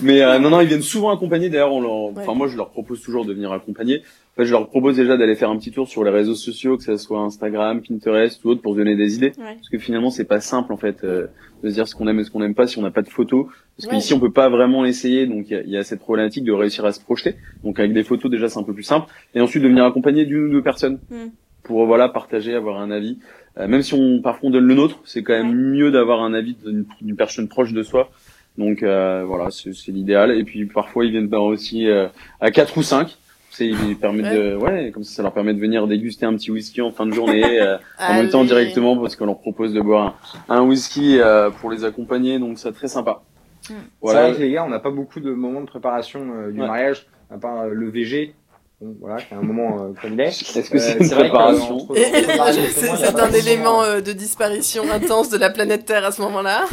Mais 0.01 0.21
euh, 0.21 0.39
non, 0.39 0.49
non, 0.49 0.61
ils 0.61 0.67
viennent 0.67 0.81
souvent 0.81 1.09
accompagnés. 1.11 1.49
D'ailleurs, 1.49 1.73
on 1.73 1.81
leur... 1.81 1.91
enfin, 1.91 2.31
Ouais. 2.31 2.35
moi, 2.35 2.47
je 2.47 2.57
leur 2.57 2.69
propose 2.69 3.01
toujours 3.01 3.25
de 3.25 3.33
venir 3.33 3.51
accompagner. 3.51 4.01
En 4.33 4.41
fait, 4.41 4.45
je 4.45 4.51
leur 4.51 4.67
propose 4.67 4.95
déjà 4.95 5.15
d'aller 5.17 5.35
faire 5.35 5.49
un 5.49 5.57
petit 5.57 5.71
tour 5.71 5.87
sur 5.87 6.03
les 6.03 6.09
réseaux 6.09 6.35
sociaux, 6.35 6.77
que 6.77 6.83
ce 6.83 6.97
soit 6.97 7.19
Instagram, 7.19 7.81
Pinterest 7.81 8.43
ou 8.45 8.49
autre, 8.49 8.61
pour 8.61 8.73
se 8.73 8.77
donner 8.79 8.95
des 8.95 9.15
idées. 9.15 9.33
Ouais. 9.37 9.55
Parce 9.55 9.69
que 9.69 9.77
finalement, 9.77 10.09
c'est 10.09 10.23
pas 10.25 10.39
simple 10.41 10.73
en 10.73 10.77
fait 10.77 11.03
euh, 11.03 11.27
de 11.63 11.69
se 11.69 11.73
dire 11.75 11.87
ce 11.87 11.95
qu'on 11.95 12.07
aime 12.07 12.19
et 12.19 12.23
ce 12.23 12.31
qu'on 12.31 12.39
n'aime 12.39 12.55
pas 12.55 12.65
si 12.67 12.77
on 12.79 12.81
n'a 12.81 12.91
pas 12.91 13.01
de 13.03 13.09
photos. 13.09 13.45
Parce 13.77 13.89
Ouais. 13.91 13.95
qu'ici, 13.99 14.13
on 14.13 14.19
peut 14.19 14.31
pas 14.31 14.49
vraiment 14.49 14.83
l'essayer, 14.83 15.27
donc 15.27 15.45
il 15.49 15.63
y 15.67 15.71
y 15.71 15.77
a 15.77 15.83
cette 15.83 15.99
problématique 15.99 16.43
de 16.45 16.51
réussir 16.51 16.83
à 16.85 16.91
se 16.91 16.99
projeter. 17.01 17.35
Donc 17.63 17.79
avec 17.79 17.93
des 17.93 18.03
photos, 18.03 18.31
déjà, 18.31 18.49
c'est 18.49 18.59
un 18.59 18.63
peu 18.63 18.73
plus 18.73 18.83
simple. 18.83 19.07
Et 19.35 19.41
ensuite, 19.41 19.61
de 19.63 19.67
venir 19.67 19.85
accompagner 19.85 20.25
d'une 20.25 20.45
ou 20.45 20.49
deux 20.51 20.63
personnes 20.63 20.99
Mm. 21.11 21.29
pour 21.63 21.85
voilà 21.85 22.09
partager, 22.09 22.53
avoir 22.55 22.79
un 22.81 22.89
avis. 22.91 23.19
Euh, 23.59 23.67
même 23.67 23.83
si 23.83 23.93
on 23.93 24.19
parfois 24.19 24.49
on 24.49 24.51
donne 24.51 24.65
le 24.65 24.73
nôtre, 24.73 24.99
c'est 25.05 25.21
quand 25.21 25.33
même 25.33 25.53
mieux 25.53 25.91
d'avoir 25.91 26.23
un 26.23 26.33
avis 26.33 26.55
d'une 27.01 27.15
personne 27.15 27.47
proche 27.47 27.71
de 27.71 27.83
soi. 27.83 28.09
Donc 28.57 28.83
euh, 28.83 29.23
voilà, 29.25 29.49
c'est 29.51 29.73
c'est 29.73 29.91
l'idéal. 29.91 30.31
Et 30.37 30.43
puis 30.43 30.65
parfois 30.65 31.05
ils 31.05 31.11
viennent 31.11 31.33
aussi 31.33 31.87
euh, 31.87 32.07
à 32.39 32.51
quatre 32.51 32.77
ou 32.77 32.83
cinq. 32.83 33.17
C'est 33.49 33.67
ils 33.67 33.95
permettent 33.99 34.33
de 34.33 34.55
ouais, 34.55 34.91
comme 34.93 35.03
ça 35.03 35.15
ça 35.15 35.23
leur 35.23 35.33
permet 35.33 35.53
de 35.53 35.59
venir 35.59 35.87
déguster 35.87 36.25
un 36.25 36.33
petit 36.35 36.51
whisky 36.51 36.81
en 36.81 36.91
fin 36.91 37.05
de 37.05 37.13
journée 37.13 37.61
euh, 37.61 37.77
en 37.99 38.13
même 38.15 38.29
temps 38.29 38.43
directement 38.43 38.97
parce 38.97 39.15
qu'on 39.15 39.25
leur 39.25 39.39
propose 39.39 39.73
de 39.73 39.81
boire 39.81 40.19
un, 40.49 40.57
un 40.57 40.61
whisky 40.61 41.19
euh, 41.19 41.49
pour 41.49 41.71
les 41.71 41.83
accompagner. 41.85 42.39
Donc 42.39 42.57
c'est 42.59 42.71
très 42.73 42.87
sympa. 42.87 43.21
Mm. 43.21 43.65
C'est 43.69 43.73
Voilà. 44.01 44.21
vrai 44.29 44.33
que 44.37 44.41
les 44.41 44.51
gars, 44.51 44.65
on 44.65 44.69
n'a 44.69 44.79
pas 44.79 44.91
beaucoup 44.91 45.19
de 45.19 45.31
moments 45.31 45.61
de 45.61 45.67
préparation 45.67 46.19
euh, 46.35 46.51
du 46.51 46.59
Ouais. 46.59 46.67
mariage, 46.67 47.07
à 47.31 47.37
part 47.37 47.61
euh, 47.61 47.69
le 47.71 47.89
VG. 47.89 48.33
Bon, 48.81 48.95
voilà, 48.99 49.21
qui 49.21 49.33
est 49.33 49.37
un 49.37 49.41
moment 49.41 49.81
euh, 49.83 49.89
comme 50.01 50.13
il 50.13 50.19
est. 50.21 50.27
Est-ce 50.27 50.69
que 50.69 50.77
Euh, 50.77 50.79
c'est 50.79 50.99
une 50.99 51.09
préparation 51.09 51.87
C'est 51.93 52.95
c'est 52.97 53.19
un 53.19 53.31
élément 53.31 53.81
euh, 53.83 53.97
euh, 53.97 54.01
de 54.01 54.11
disparition 54.11 54.83
intense 54.91 55.29
de 55.29 55.37
la 55.37 55.49
planète 55.49 55.85
Terre 55.85 56.03
à 56.05 56.11
ce 56.11 56.21
moment-là. 56.23 56.65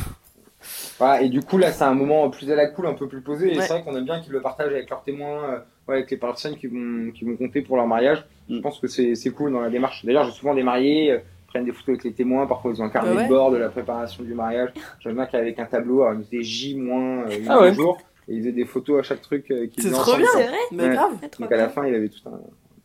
Voilà, 1.01 1.23
et 1.23 1.29
du 1.29 1.41
coup, 1.41 1.59
là, 1.59 1.73
c'est 1.73 1.83
un 1.85 1.95
moment 1.95 2.31
plus 2.31 2.49
à 2.53 2.55
la 2.55 2.67
cool, 2.69 2.87
un 2.87 2.95
peu 2.95 3.09
plus 3.09 3.21
posé. 3.23 3.53
Et 3.53 3.57
Ouais. 3.57 3.63
c'est 3.63 3.73
vrai 3.73 3.83
qu'on 3.83 3.97
aime 3.97 4.05
bien 4.05 4.21
qu'ils 4.21 4.33
le 4.33 4.41
partagent 4.41 4.73
avec 4.73 4.89
leurs 4.89 5.03
témoins, 5.03 5.43
euh, 5.51 5.59
ouais, 5.89 5.95
avec 5.97 6.11
les 6.13 6.17
personnes 6.19 6.57
qui 6.57 6.67
vont, 6.69 7.11
qui 7.11 7.25
vont 7.25 7.37
compter 7.37 7.63
pour 7.63 7.77
leur 7.77 7.87
mariage. 7.89 8.25
Je 8.49 8.57
Mm. 8.57 8.61
pense 8.63 8.79
que 8.79 8.87
c'est 8.87 9.15
c'est 9.17 9.31
cool 9.31 9.51
dans 9.53 9.61
la 9.61 9.71
démarche. 9.71 10.05
D'ailleurs, 10.05 10.25
j'ai 10.27 10.33
souvent 10.33 10.55
des 10.55 10.63
mariés, 10.63 11.11
euh, 11.13 11.19
prennent 11.49 11.65
des 11.65 11.73
photos 11.73 11.89
avec 11.95 12.05
les 12.05 12.13
témoins. 12.13 12.47
Parfois, 12.47 12.71
ils 12.73 12.81
ont 12.81 12.85
un 12.85 12.91
carnet 12.91 13.17
ouais. 13.17 13.25
de 13.25 13.29
bord 13.29 13.51
de 13.51 13.57
la 13.57 13.71
préparation 13.71 14.23
du 14.23 14.35
mariage. 14.35 14.71
J'aime 15.01 15.15
bien 15.15 15.27
qu'avec 15.27 15.59
un 15.59 15.65
tableau, 15.67 16.03
alors, 16.03 16.21
ils 16.21 16.25
faisaient 16.25 16.43
J 16.43 16.77
moins 16.77 17.25
euh, 17.29 17.39
Ah 17.49 17.61
ouais. 17.61 17.75
jours. 17.75 17.99
Et 18.29 18.35
ils 18.35 18.41
faisaient 18.41 18.53
des 18.53 18.65
photos 18.67 19.01
à 19.01 19.03
chaque 19.03 19.23
truc 19.23 19.51
euh, 19.51 19.67
qu'ils 19.67 19.83
C'est 19.83 19.91
trop 19.91 20.17
bien. 20.17 20.27
C'est 20.33 20.47
vrai 20.47 20.57
Mais 20.71 20.85
Ouais. 20.85 20.95
grave, 20.95 21.13
Donc 21.41 21.51
à 21.51 21.57
la 21.57 21.69
fin, 21.71 21.87
il 21.87 21.95
avait 21.95 22.09
tout 22.09 22.29
un, 22.29 22.39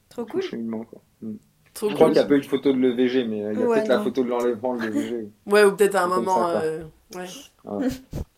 Trop 0.10 0.22
un 0.22 0.26
cool. 0.26 0.42
cheminement. 0.42 0.86
Quoi. 0.86 1.02
Trop 1.76 1.90
Je 1.90 1.94
crois 1.94 2.08
cool. 2.08 2.14
qu'il 2.16 2.22
n'y 2.22 2.26
a 2.26 2.30
pas 2.30 2.36
eu 2.36 2.42
de 2.42 2.46
photo 2.48 2.74
de 2.74 2.80
l'EVG, 2.80 3.28
mais 3.28 3.44
euh, 3.44 3.54
il 3.54 3.60
y 3.60 3.64
a 3.64 3.68
Ouais, 3.68 3.76
peut-être 3.78 3.88
la 3.90 4.00
photo 4.02 4.24
de 4.24 4.30
l'enlèvement 4.30 4.76
de 4.76 4.82
l'EVG. 4.82 5.30
Ouais, 5.46 5.64
ou 5.64 5.76
peut-être 5.76 5.96
à 5.96 6.04
un 6.04 6.08
moment. 6.08 6.48
ça, 6.50 6.62
euh, 6.62 6.84
ouais. 7.16 7.26
Ouais. 7.66 7.88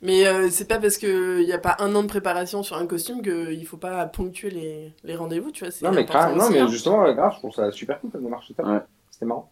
Mais 0.01 0.27
euh, 0.27 0.49
c'est 0.49 0.67
pas 0.67 0.79
parce 0.79 0.97
qu'il 0.97 1.45
n'y 1.45 1.53
a 1.53 1.57
pas 1.57 1.75
un 1.79 1.95
an 1.95 2.01
de 2.03 2.07
préparation 2.07 2.63
sur 2.63 2.75
un 2.77 2.85
costume 2.85 3.21
qu'il 3.21 3.65
faut 3.65 3.77
pas 3.77 4.05
ponctuer 4.05 4.49
les, 4.49 4.93
les 5.03 5.15
rendez-vous, 5.15 5.51
tu 5.51 5.65
vois. 5.65 5.73
Non, 5.81 5.95
mais, 5.95 6.03
grave, 6.05 6.35
non, 6.35 6.49
mais 6.49 6.59
hein. 6.59 6.67
justement, 6.67 7.11
grave, 7.13 7.31
je 7.35 7.39
trouve 7.39 7.53
ça 7.53 7.71
super 7.71 7.99
cool 8.01 8.11
comme 8.11 8.23
démarche. 8.23 8.47
c'était 8.47 8.63
top. 8.63 8.71
Ouais. 8.71 8.79
C'était 9.11 9.25
marrant. 9.25 9.49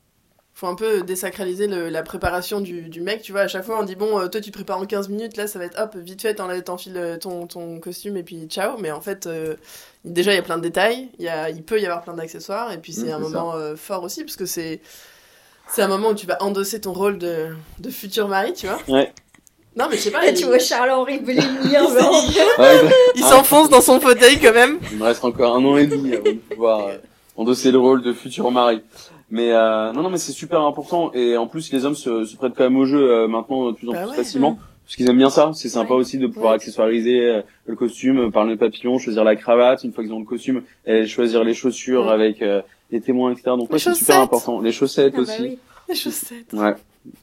Faut 0.58 0.68
un 0.68 0.76
peu 0.76 1.02
désacraliser 1.04 1.68
le- 1.68 1.90
la 1.90 2.02
préparation 2.02 2.62
du, 2.62 2.84
du 2.84 3.02
mec, 3.02 3.22
tu 3.22 3.34
vois. 3.34 3.42
À 3.42 3.48
chaque 3.50 3.66
fois, 3.66 3.78
on 3.80 3.84
dit, 3.84 3.96
bon, 3.96 4.18
euh, 4.20 4.28
toi, 4.30 4.40
tu 4.40 4.52
te 4.52 4.56
prépares 4.58 4.80
en 4.80 4.86
15 4.86 5.10
minutes, 5.10 5.36
là, 5.36 5.48
ça 5.48 5.60
va 5.60 5.66
être 5.66 5.78
hop, 5.80 5.96
vite 5.98 6.22
fait, 6.22 6.34
t'enfiles 6.64 6.96
euh, 6.96 7.18
ton, 7.18 7.46
ton 7.46 7.80
costume 7.82 8.16
et 8.16 8.24
puis 8.24 8.38
ciao. 8.48 8.78
Mais 8.80 8.90
en 8.90 9.02
fait, 9.02 9.28
euh, 9.28 9.56
déjà, 10.06 10.32
il 10.32 10.36
y 10.36 10.40
a 10.40 10.44
plein 10.44 10.56
de 10.58 10.62
détails, 10.64 11.10
il, 11.20 11.26
y 11.26 11.28
a, 11.28 11.50
il 11.50 11.62
peut 11.62 11.80
y 11.82 11.86
avoir 11.86 12.02
plein 12.04 12.14
d'accessoires, 12.14 12.72
et 12.72 12.78
puis 12.78 12.94
c'est 12.94 13.12
un 13.12 13.20
moment 13.20 13.54
euh, 13.56 13.76
fort 13.76 14.04
aussi, 14.04 14.24
parce 14.24 14.38
que 14.38 14.46
c'est. 14.46 14.80
C'est 15.68 15.82
un 15.82 15.88
moment 15.88 16.10
où 16.10 16.14
tu 16.14 16.28
vas 16.28 16.38
endosser 16.44 16.80
ton 16.80 16.94
rôle 16.94 17.18
de, 17.18 17.48
de 17.80 17.90
futur 17.90 18.28
mari, 18.28 18.54
tu 18.54 18.68
vois. 18.68 18.78
Ouais. 18.88 19.12
Non, 19.76 19.88
mais 19.90 19.98
je 19.98 20.04
sais 20.04 20.12
pas. 20.12 20.24
Il, 20.28 20.36
tu 20.36 20.46
vois 20.46 20.60
Charles-Henri 20.60 21.20
il- 21.28 21.32
Ouais, 22.60 22.90
il 23.16 23.24
s'enfonce 23.24 23.70
dans 23.72 23.82
son 23.82 24.00
fauteuil 24.00 24.40
quand 24.40 24.54
même. 24.54 24.78
Il 24.92 25.00
me 25.00 25.04
reste 25.06 25.26
encore 25.26 25.56
un 25.56 25.66
an 25.66 25.76
et 25.76 25.88
demi 25.88 26.14
avant 26.14 26.24
de 26.24 26.34
pouvoir 26.34 26.88
euh, 26.88 26.98
endosser 27.36 27.72
le 27.72 27.80
rôle 27.80 28.04
de 28.04 28.14
futur 28.14 28.52
mari. 28.52 28.84
Mais 29.32 29.52
euh, 29.52 29.92
non, 29.92 30.04
non, 30.04 30.10
mais 30.10 30.18
c'est 30.18 30.32
super 30.32 30.62
important. 30.62 31.12
Et 31.14 31.36
en 31.38 31.48
plus, 31.48 31.72
les 31.74 31.86
hommes 31.86 31.96
se, 31.96 32.26
se 32.26 32.36
prêtent 32.38 32.54
quand 32.56 32.64
même 32.64 32.78
au 32.78 32.86
jeu 32.86 33.10
euh, 33.12 33.28
maintenant 33.28 33.72
de 33.72 33.76
plus 33.76 33.90
en 33.90 33.94
Bah 33.94 34.02
plus 34.04 34.12
ouais, 34.12 34.16
facilement. 34.18 34.60
Parce 34.86 34.96
qu'ils 34.98 35.10
aiment 35.10 35.18
bien 35.18 35.32
ça. 35.32 35.50
C'est 35.56 35.68
sympa 35.70 35.96
Ouais. 35.96 36.00
aussi 36.00 36.20
de 36.20 36.28
pouvoir 36.28 36.54
accessoiriser 36.54 37.20
euh, 37.22 37.42
le 37.66 37.76
costume, 37.76 38.20
euh, 38.20 38.30
par 38.30 38.46
le 38.46 38.56
papillon, 38.56 39.00
choisir 39.00 39.24
la 39.24 39.36
cravate. 39.36 39.84
Une 39.84 39.92
fois 39.94 40.04
qu'ils 40.04 40.14
ont 40.14 40.20
le 40.20 40.26
costume, 40.26 40.62
et 40.86 41.08
choisir 41.08 41.44
les 41.44 41.56
chaussures 41.56 42.10
avec 42.12 42.42
euh, 42.44 42.62
les 42.92 43.02
témoins, 43.02 43.32
etc. 43.32 43.46
Donc 43.58 43.72
ouais, 43.72 43.80
c'est 43.80 43.96
super 43.96 44.20
important. 44.22 44.62
Les 44.62 44.72
chaussettes 44.72 45.14
Ah 45.16 45.18
bah 45.18 45.24
aussi. 45.24 45.42
oui. 45.42 45.60
Les 45.90 45.96
chaussettes. 45.96 46.54
Ouais. 46.54 46.76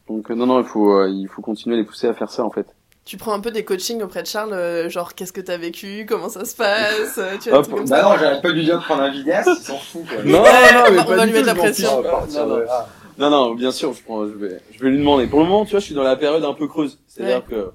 Donc 0.09 0.31
euh, 0.31 0.35
non, 0.35 0.47
non, 0.47 0.61
il 0.61 0.67
faut, 0.67 0.93
euh, 0.93 1.09
il 1.09 1.29
faut 1.29 1.41
continuer 1.43 1.77
à 1.77 1.79
les 1.79 1.85
pousser 1.85 2.09
à 2.09 2.15
faire 2.15 2.31
ça 2.31 2.45
en 2.45 2.51
fait. 2.51 2.67
Tu 3.05 3.17
prends 3.17 3.33
un 3.33 3.41
peu 3.41 3.51
des 3.51 3.65
coachings 3.65 4.01
auprès 4.03 4.23
de 4.23 4.29
Charles, 4.29 4.53
euh, 4.53 4.89
genre 4.89 5.15
qu'est-ce 5.15 5.33
que 5.33 5.41
t'as 5.41 5.57
vécu, 5.57 6.07
comment 6.09 6.29
ça 6.29 6.45
se 6.45 6.55
passe, 6.55 7.19
euh, 7.19 7.37
tu 7.43 7.51
vois, 7.51 7.65
comme 7.65 7.85
Bah 7.89 7.97
ça. 7.97 8.03
non, 8.03 8.17
j'arrête 8.19 8.43
pas 8.43 8.51
lui 8.51 8.65
dire 8.65 8.79
de 8.79 8.85
prendre 8.85 9.03
un 9.03 9.11
vidéaste, 9.11 9.51
il 9.59 9.65
s'en 9.65 9.77
fout. 9.79 10.03
Quoi. 10.07 10.23
Non, 10.25 10.41
Ouais, 10.43 10.73
non, 10.73 10.81
on 10.87 10.91
mais 10.93 10.97
pas 10.99 11.05
va 11.17 11.21
du 11.27 11.33
lui 11.33 11.33
mettre 11.33 11.47
la 11.49 11.55
pression. 11.57 12.01
de. 12.01 12.65
Non, 13.19 13.29
non, 13.31 13.55
bien 13.55 13.73
sûr, 13.73 13.93
je, 13.93 14.03
prends, 14.03 14.25
je, 14.27 14.33
vais, 14.33 14.61
je 14.73 14.79
vais 14.83 14.91
lui 14.91 14.99
demander. 14.99 15.27
Pour 15.27 15.41
le 15.41 15.47
moment, 15.47 15.65
tu 15.65 15.73
vois, 15.73 15.81
je 15.81 15.85
suis 15.87 15.95
dans 15.95 16.03
la 16.05 16.17
période 16.17 16.45
un 16.45 16.55
peu 16.55 16.67
creuse. 16.69 16.99
C'est-à-dire 17.09 17.45
que 17.45 17.73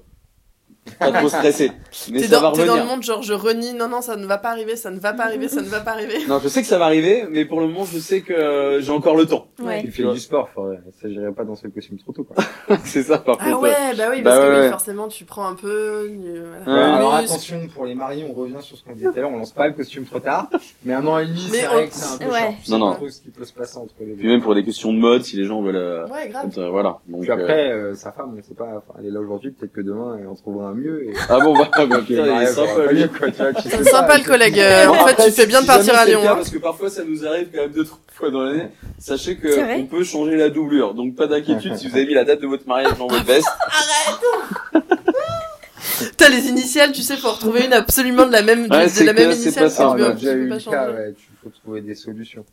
pas 0.98 1.12
trop 1.12 1.28
stressé. 1.28 1.70
Mais 2.10 2.20
T'es 2.20 2.26
ça 2.28 2.36
va 2.36 2.42
dans, 2.42 2.52
t'es 2.52 2.64
dans 2.64 2.72
revenir. 2.72 2.84
le 2.84 2.90
monde 2.90 3.02
genre 3.02 3.22
je 3.22 3.32
renie, 3.32 3.72
non 3.74 3.88
non 3.88 4.00
ça 4.00 4.16
ne 4.16 4.26
va 4.26 4.38
pas 4.38 4.50
arriver, 4.50 4.76
ça 4.76 4.90
ne 4.90 4.98
va 4.98 5.12
pas 5.12 5.24
arriver, 5.24 5.48
ça 5.48 5.60
ne 5.62 5.68
va 5.68 5.80
pas 5.80 5.92
arriver. 5.92 6.18
Non, 6.28 6.38
je 6.42 6.48
sais 6.48 6.60
que 6.62 6.66
ça 6.68 6.78
va 6.78 6.86
arriver, 6.86 7.24
mais 7.30 7.44
pour 7.44 7.60
le 7.60 7.66
moment, 7.68 7.84
je 7.84 7.98
sais 7.98 8.20
que 8.22 8.32
euh, 8.32 8.80
j'ai 8.80 8.92
encore 8.92 9.16
le 9.16 9.26
temps. 9.26 9.46
Ouais. 9.62 9.82
Il 9.84 9.90
fait 9.92 10.02
du 10.04 10.18
sport, 10.18 10.48
faut, 10.50 10.72
ça 10.72 11.02
s'agirait 11.02 11.32
pas 11.32 11.44
dans 11.44 11.56
ce 11.56 11.66
costume 11.68 11.98
trop 11.98 12.12
tôt. 12.12 12.24
Quoi. 12.24 12.44
c'est 12.84 13.02
ça, 13.02 13.18
par 13.18 13.36
Ah 13.40 13.44
contre. 13.50 13.62
ouais, 13.62 13.94
bah 13.96 14.04
oui, 14.10 14.22
Bah 14.22 14.30
parce 14.30 14.44
que 14.46 14.60
ouais, 14.60 14.70
forcément 14.70 15.08
tu 15.08 15.24
prends 15.24 15.46
un 15.46 15.54
peu. 15.54 15.68
euh, 15.68 16.54
Ouais, 16.66 16.72
alors 16.72 17.14
attention, 17.14 17.60
pour 17.74 17.86
les 17.86 17.94
mariés, 17.94 18.24
on 18.28 18.32
revient 18.32 18.60
sur 18.60 18.76
ce 18.76 18.84
qu'on 18.84 18.92
disait 18.92 19.10
tout 19.10 19.18
à 19.18 19.20
l'heure, 19.20 19.30
on 19.32 19.38
lance 19.38 19.52
pas 19.52 19.66
le 19.68 19.74
costume 19.74 20.04
trop 20.04 20.20
tard. 20.20 20.48
Mais 20.84 20.94
un 20.94 21.06
an 21.06 21.18
et 21.18 21.26
demi, 21.26 21.46
c'est 21.50 21.66
on- 21.68 21.72
vrai 21.72 21.86
que 21.88 21.94
c'est 21.94 22.14
un 22.14 22.18
peu 22.18 22.32
Ouais. 22.32 22.54
Non, 22.68 22.78
non. 22.78 22.94
trop 22.94 23.08
ce 23.08 23.20
qui 23.20 23.30
peut 23.30 23.44
se 23.44 23.52
passer 23.52 23.78
entre 23.78 23.94
les 24.00 24.14
Puis 24.14 24.22
deux. 24.24 24.28
même 24.28 24.42
pour 24.42 24.54
des 24.54 24.64
questions 24.64 24.92
de 24.92 24.98
mode, 24.98 25.22
si 25.24 25.36
les 25.36 25.44
gens 25.44 25.62
veulent. 25.62 25.76
euh, 25.76 26.06
Ouais, 26.08 26.28
grave. 26.28 26.50
euh, 26.58 26.68
voilà. 26.70 26.98
Donc, 27.08 27.22
Puis 27.22 27.30
euh, 27.30 27.34
après, 27.34 27.72
euh, 27.72 27.94
sa 27.94 28.12
femme, 28.12 28.34
on 28.38 28.42
sait 28.42 28.54
pas, 28.54 28.82
elle 28.98 29.06
est 29.06 29.10
là 29.10 29.20
aujourd'hui, 29.20 29.50
peut-être 29.50 29.72
que 29.72 29.80
demain, 29.80 30.18
on 30.30 30.34
trouvera 30.34 30.68
un 30.68 30.74
mieux. 30.78 31.08
Et... 31.08 31.12
Ah 31.28 31.40
bon, 31.40 31.52
bah, 31.54 31.68
bah 31.76 31.86
puis, 32.04 32.14
putain, 32.14 32.22
il 32.22 32.28
est 32.28 32.32
mariage, 32.32 32.54
sympa, 32.54 32.92
lui. 32.92 33.04
C'est 33.68 33.84
sympa 33.84 34.18
le 34.18 34.24
collègue. 34.24 34.58
Euh, 34.58 34.86
en 34.88 34.94
fait, 34.94 35.10
Après, 35.12 35.24
tu 35.26 35.32
fais 35.32 35.46
bien 35.46 35.58
de 35.60 35.64
si 35.64 35.70
partir 35.70 35.94
à 35.94 36.06
Lyon. 36.06 36.22
cas, 36.22 36.32
hein. 36.32 36.36
Parce 36.36 36.50
que 36.50 36.58
parfois, 36.58 36.90
ça 36.90 37.02
nous 37.04 37.26
arrive 37.26 37.48
quand 37.52 37.60
même 37.60 37.72
deux, 37.72 37.84
trois 37.84 37.98
fois 38.12 38.30
dans 38.30 38.42
l'année. 38.42 38.68
Sachez 38.98 39.36
que 39.36 39.78
on 39.78 39.86
peut 39.86 40.04
changer 40.04 40.36
la 40.36 40.48
doublure. 40.48 40.94
Donc, 40.94 41.14
pas 41.16 41.26
d'inquiétude 41.26 41.76
si 41.76 41.88
vous 41.88 41.96
avez 41.96 42.06
mis 42.06 42.14
la 42.14 42.24
date 42.24 42.40
de 42.40 42.46
votre 42.46 42.66
mariage 42.66 42.96
dans 42.98 43.06
votre 43.06 43.24
veste. 43.24 43.48
T'as 46.16 46.28
les 46.28 46.48
initiales, 46.48 46.92
tu 46.92 47.02
sais, 47.02 47.16
faut 47.16 47.30
retrouver 47.30 47.64
une 47.66 47.72
absolument 47.72 48.26
de 48.26 48.32
la 48.32 48.42
même, 48.42 48.62
Ouais, 48.70 48.84
de 48.84 48.88
c'est 48.88 49.04
la 49.04 49.12
même 49.12 49.24
clair, 49.26 49.36
c'est 49.36 49.42
initiale. 49.44 49.64
pas 49.66 49.70
ça, 49.70 49.96
Ah, 49.98 50.12
déjà 50.12 50.34
eu 50.34 50.48
pas 50.48 50.54
le 50.56 50.60
cas, 50.62 50.92
ouais, 50.92 51.12
tu 51.14 51.26
faut 51.42 51.50
trouver 51.50 51.80
des 51.82 51.94
solutions. 51.94 52.44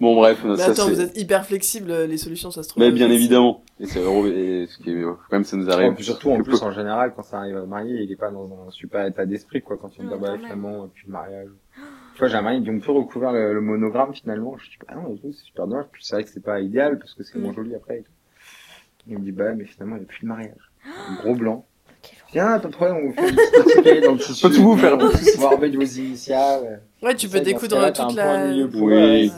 Bon, 0.00 0.14
bref, 0.16 0.38
Mais 0.44 0.56
ça 0.56 0.70
attends, 0.70 0.88
vous 0.88 1.00
êtes 1.00 1.16
hyper 1.18 1.44
flexible, 1.44 1.92
les 1.92 2.16
solutions, 2.16 2.50
ça 2.50 2.62
se 2.62 2.68
trouve. 2.70 2.82
Mais 2.82 2.90
bien 2.90 3.10
évidemment. 3.10 3.62
Et 3.78 3.86
c'est 3.86 4.00
et 4.00 4.66
ce 4.66 4.78
qui 4.82 4.90
est, 4.90 5.02
quand 5.02 5.18
même, 5.32 5.44
ça 5.44 5.56
nous 5.56 5.70
arrive. 5.70 5.92
Et 5.92 5.94
puis 5.94 6.04
surtout, 6.04 6.30
en 6.30 6.42
plus, 6.42 6.58
peu. 6.58 6.64
en 6.64 6.72
général, 6.72 7.12
quand 7.14 7.22
ça 7.22 7.38
arrive 7.38 7.56
à 7.58 7.66
marier, 7.66 8.02
il 8.02 8.10
est 8.12 8.16
pas 8.16 8.30
dans 8.30 8.44
un 8.66 8.70
super 8.70 9.06
état 9.06 9.26
d'esprit, 9.26 9.60
quoi, 9.62 9.76
quand 9.76 9.90
il 9.98 10.04
me 10.04 10.08
dit, 10.08 10.14
Ouais, 10.14 10.20
bah, 10.20 10.36
finalement, 10.38 10.88
puis 10.92 11.04
le 11.06 11.12
mariage. 11.12 11.48
Tu 12.14 12.18
vois, 12.18 12.28
j'ai 12.28 12.36
un 12.36 12.42
mari, 12.42 12.56
il 12.56 12.60
me 12.60 12.64
dit, 12.64 12.70
on 12.70 12.80
peut 12.80 12.92
recouvrir 12.92 13.32
le, 13.32 13.54
le 13.54 13.60
monogramme, 13.60 14.12
finalement. 14.14 14.56
Je 14.58 14.68
dis, 14.70 14.76
bah 14.86 14.94
non, 14.94 15.14
et 15.14 15.18
tout, 15.20 15.32
c'est 15.32 15.44
super 15.44 15.66
dommage. 15.66 15.86
Puis 15.92 16.04
c'est 16.04 16.16
vrai 16.16 16.24
que 16.24 16.30
c'est 16.30 16.42
pas 16.42 16.60
idéal, 16.60 16.98
parce 16.98 17.14
que 17.14 17.22
c'est 17.22 17.38
Mm. 17.38 17.42
moins 17.42 17.52
joli 17.52 17.74
après, 17.74 17.98
et 17.98 18.02
tout. 18.02 18.10
Il 19.06 19.18
me 19.18 19.24
dit, 19.24 19.32
bah, 19.32 19.52
mais 19.54 19.64
finalement, 19.64 19.96
il 19.96 20.00
n'y 20.00 20.04
a 20.04 20.08
plus 20.08 20.22
de 20.22 20.26
mariage. 20.26 20.70
Un 21.08 21.12
gros 21.12 21.34
blanc. 21.34 21.66
Tiens, 22.32 22.58
pas 22.60 22.68
de 22.68 22.72
problème, 22.72 22.96
on 22.96 23.06
vous 23.08 23.82
fait 23.82 23.98
une 23.98 24.04
dans 24.04 24.12
le 24.12 24.18
tissu. 24.18 24.46
Peut 24.46 24.54
tout 24.54 24.62
vous 24.62 24.76
faire. 24.76 24.94
On 24.94 25.40
va 25.40 25.48
remettre 25.50 25.76
vos 25.76 25.82
initiales. 25.82 26.82
Ouais, 27.02 27.14
tu 27.14 27.28
peux 27.28 27.40
découdre 27.40 27.92
toute 27.92 28.14
la. 28.14 28.52
Oui. 28.74 29.32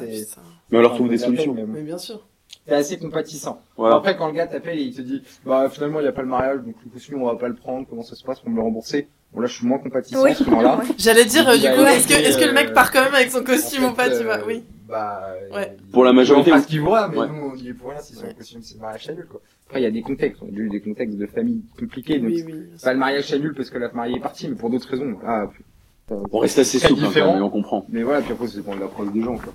Mais 0.70 0.78
on 0.78 0.81
leur 0.81 0.94
trouve 0.94 1.09
des 1.09 1.18
solutions. 1.18 1.55
Mais 1.55 1.83
bien 1.83 1.98
sûr. 1.98 2.26
T'es 2.66 2.74
assez 2.74 2.98
compatissant. 2.98 3.61
Voilà. 3.76 3.96
Après, 3.96 4.16
quand 4.16 4.28
le 4.28 4.35
gars 4.35 4.46
t'appelle 4.46 4.78
et 4.78 4.83
il 4.83 4.94
te 4.94 5.00
dit, 5.00 5.22
bah, 5.44 5.68
finalement, 5.68 5.98
il 5.98 6.05
n'y 6.05 6.09
a 6.09 6.12
pas 6.12 6.22
le 6.22 6.28
mariage, 6.28 6.59
donc 6.59 6.76
le 6.85 6.90
costume, 6.92 7.20
on 7.22 7.26
va 7.26 7.35
pas 7.35 7.48
le 7.48 7.57
prendre, 7.57 7.87
comment 7.88 8.02
ça 8.05 8.14
se 8.14 8.22
passe 8.22 8.38
pour 8.38 8.50
me 8.50 8.57
le 8.57 8.62
rembourser? 8.62 9.09
Bon, 9.35 9.40
là, 9.40 9.47
je 9.47 9.55
suis 9.55 9.66
moins 9.66 9.79
compatissant 9.79 10.23
Oui. 10.23 10.31
à 10.31 10.35
ce 10.35 10.45
moment-là. 10.45 10.81
J'allais 10.99 11.25
dire, 11.25 11.49
euh, 11.49 11.57
du 11.57 11.62
coup, 11.62 11.83
est-ce 11.87 12.07
que, 12.07 12.12
est-ce 12.12 12.37
que 12.38 12.45
le 12.45 12.53
mec 12.53 12.68
euh, 12.68 12.75
part 12.75 12.92
quand 12.92 13.03
même 13.03 13.14
avec 13.14 13.31
son 13.31 13.42
costume 13.42 13.85
En 13.85 13.90
ou 13.90 13.95
pas, 13.95 14.11
tu 14.11 14.23
vois? 14.25 14.38
euh, 14.38 14.45
Oui. 14.47 14.62
Bah, 14.88 15.23
Ouais. 15.55 15.75
il- 15.79 15.90
Pour 15.90 16.05
la 16.05 16.12
majorité, 16.12 16.51
Il 16.51 16.53
en 16.53 16.57
oui. 16.57 16.61
fera 16.61 16.62
ce 16.62 16.68
qu'il 16.71 16.81
voudra, 16.81 17.09
mais 17.09 17.16
Ouais. 17.18 17.27
nous, 17.29 17.53
on 17.55 17.57
y 17.57 17.68
est 17.68 17.73
pour 17.73 17.90
rien 17.90 18.01
si 18.01 18.14
son 18.14 18.25
Ouais. 18.27 18.35
costume, 18.35 18.61
c'est 18.62 18.75
le 18.75 18.81
mariage 18.81 19.09
annule, 19.09 19.27
quoi. 19.31 19.40
Après, 19.68 19.81
il 19.81 19.85
y 19.85 19.87
a 19.87 19.90
des 19.90 20.03
contextes. 20.03 20.42
On 20.42 20.49
a 20.49 20.51
déjà 20.51 20.62
eu 20.62 20.68
des 20.68 20.81
contextes 20.83 21.16
de 21.16 21.27
famille 21.27 21.62
compliqués, 21.79 22.18
donc 22.18 22.29
Oui, 22.29 22.42
oui. 22.47 22.55
c'est 22.77 22.85
pas 22.85 22.92
le 22.92 22.99
mariage 22.99 23.33
annule 23.33 23.55
parce 23.55 23.71
que 23.71 23.79
la 23.79 23.90
mariée 23.92 24.16
est 24.16 24.21
partie, 24.21 24.49
mais 24.49 24.55
pour 24.55 24.68
d'autres 24.68 24.88
raisons. 24.90 25.16
Ah, 25.27 25.47
putain. 25.51 26.21
On 26.31 26.38
reste 26.38 26.59
assez 26.59 26.79
souple, 26.79 27.03
hein, 27.03 27.11
mais 27.14 27.23
on 27.23 27.49
comprend. 27.49 27.87
Mais 27.88 28.03
voilà, 28.03 28.21
puis 28.21 28.33
après, 28.33 28.49
c'est 28.49 28.61
pour 28.62 28.75
l'approche 28.75 29.12
des 29.12 29.23
gens, 29.23 29.37
quoi. 29.38 29.55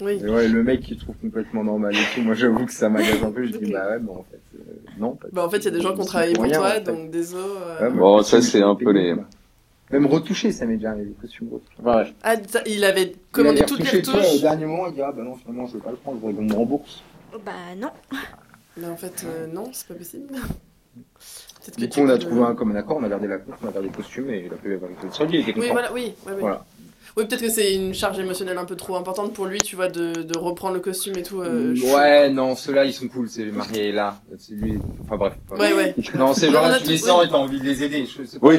Oui. 0.00 0.20
Et 0.24 0.28
ouais, 0.28 0.48
le 0.48 0.62
mec 0.62 0.80
qui 0.82 0.96
trouve 0.96 1.16
complètement 1.16 1.64
normal 1.64 1.94
et 1.94 2.14
tout, 2.14 2.22
moi, 2.22 2.34
j'avoue 2.34 2.66
que 2.66 2.72
ça 2.72 2.88
m'agace 2.88 3.22
un 3.22 3.30
peu. 3.32 3.44
Je 3.46 3.56
dis, 3.56 3.70
bah 3.72 3.88
ouais, 3.90 3.98
bon, 3.98 4.18
en 4.18 4.24
fait, 4.30 4.40
euh, 4.56 4.62
non. 4.98 5.16
pas- 5.16 5.28
Bah, 5.32 5.44
en 5.44 5.50
fait, 5.50 5.58
il 5.58 5.64
y 5.64 5.68
a 5.68 5.70
des 5.72 5.80
gens 5.80 5.94
qui 5.94 6.00
ont 6.00 6.04
travaillé 6.04 6.34
pour 6.34 6.44
rien, 6.44 6.58
toi, 6.58 6.68
en 6.68 6.70
fait. 6.72 6.80
donc 6.82 7.10
des 7.10 7.34
os. 7.34 7.40
euh, 7.44 7.80
Ouais, 7.90 7.96
Bon, 7.96 8.16
bah, 8.18 8.22
ça, 8.22 8.40
c'est 8.42 8.62
un 8.62 8.74
peu 8.74 8.90
les-. 8.92 9.14
Même 9.90 10.06
retouché, 10.06 10.52
ça 10.52 10.66
m'est 10.66 10.76
déjà 10.76 10.90
arrivé, 10.90 11.06
les 11.06 11.14
costumes 11.14 11.48
retouchés. 11.52 11.82
Ouais. 11.82 12.14
Ah, 12.22 12.36
il 12.66 12.84
avait 12.84 13.12
commandé 13.32 13.58
Il 13.60 13.66
toutes 13.66 13.92
les 13.92 14.00
vois, 14.02 14.14
Au 14.14 14.18
retouches. 14.22 14.40
dernier 14.40 14.66
moment, 14.66 14.86
il 14.86 14.94
dit, 14.94 15.02
ah 15.02 15.10
bah 15.10 15.22
non, 15.24 15.34
finalement, 15.34 15.66
je 15.66 15.74
vais 15.74 15.82
pas 15.82 15.90
le 15.90 15.96
prendre, 15.96 16.18
je 16.18 16.26
voudrais 16.26 16.36
qu'on 16.36 16.48
me 16.48 16.54
rembourse. 16.54 17.02
Bah 17.44 17.52
non. 17.76 17.90
Mais 18.76 18.86
en 18.86 18.96
fait, 18.96 19.26
euh, 19.26 19.48
non, 19.48 19.64
c'est 19.72 19.88
pas 19.88 19.94
possible. 19.94 20.28
Du 21.76 21.88
coup, 21.88 22.00
on 22.00 22.08
a 22.08 22.18
trouvé 22.18 22.42
un 22.42 22.54
commun 22.54 22.76
accord, 22.76 22.98
on 23.00 23.04
a 23.04 23.08
gardé 23.08 23.26
la 23.26 23.38
coupe, 23.38 23.54
on 23.62 23.68
a 23.68 23.72
gardé 23.72 23.88
le 23.88 23.94
costume 23.94 24.30
et 24.30 24.44
il 24.46 24.52
a 24.52 24.56
pu 24.56 24.72
avoir 24.74 24.90
une 25.02 25.12
solde, 25.12 25.30
il 25.34 25.40
était 25.40 25.58
Oui, 25.58 25.68
voilà, 25.72 25.92
oui. 25.92 26.14
ouais, 26.26 26.32
oui. 26.34 26.40
Voilà. 26.40 26.64
Oui, 27.16 27.26
peut-être 27.26 27.40
que 27.42 27.48
c'est 27.50 27.74
une 27.74 27.92
charge 27.94 28.18
émotionnelle 28.18 28.58
un 28.58 28.64
peu 28.64 28.76
trop 28.76 28.96
importante 28.96 29.32
pour 29.32 29.46
lui, 29.46 29.58
tu 29.58 29.76
vois, 29.76 29.88
de, 29.88 30.12
de 30.22 30.38
reprendre 30.38 30.74
le 30.74 30.80
costume 30.80 31.16
et 31.16 31.22
tout. 31.22 31.40
euh, 31.42 31.74
ouais, 31.94 32.30
non, 32.30 32.54
ceux-là, 32.56 32.84
ils 32.84 32.92
sont 32.92 33.08
cool, 33.08 33.28
c'est 33.28 33.44
marié 33.46 33.92
là. 33.92 34.20
C'est 34.38 34.54
lui, 34.54 34.78
enfin 35.02 35.16
bref. 35.16 35.34
Ouais, 35.50 35.72
ouais. 35.72 35.94
Non, 36.16 36.32
ces 36.34 36.48
On 36.48 36.52
gens-là, 36.52 36.74
a 36.74 36.78
tu 36.80 36.88
les 36.90 36.98
sens 36.98 37.24
et 37.24 37.28
t'as 37.28 37.36
envie 37.36 37.58
de 37.60 37.64
les 37.64 37.82
aider. 37.82 38.06
Je 38.06 38.24
sais 38.24 38.38
pas, 38.38 38.46
Oui. 38.48 38.58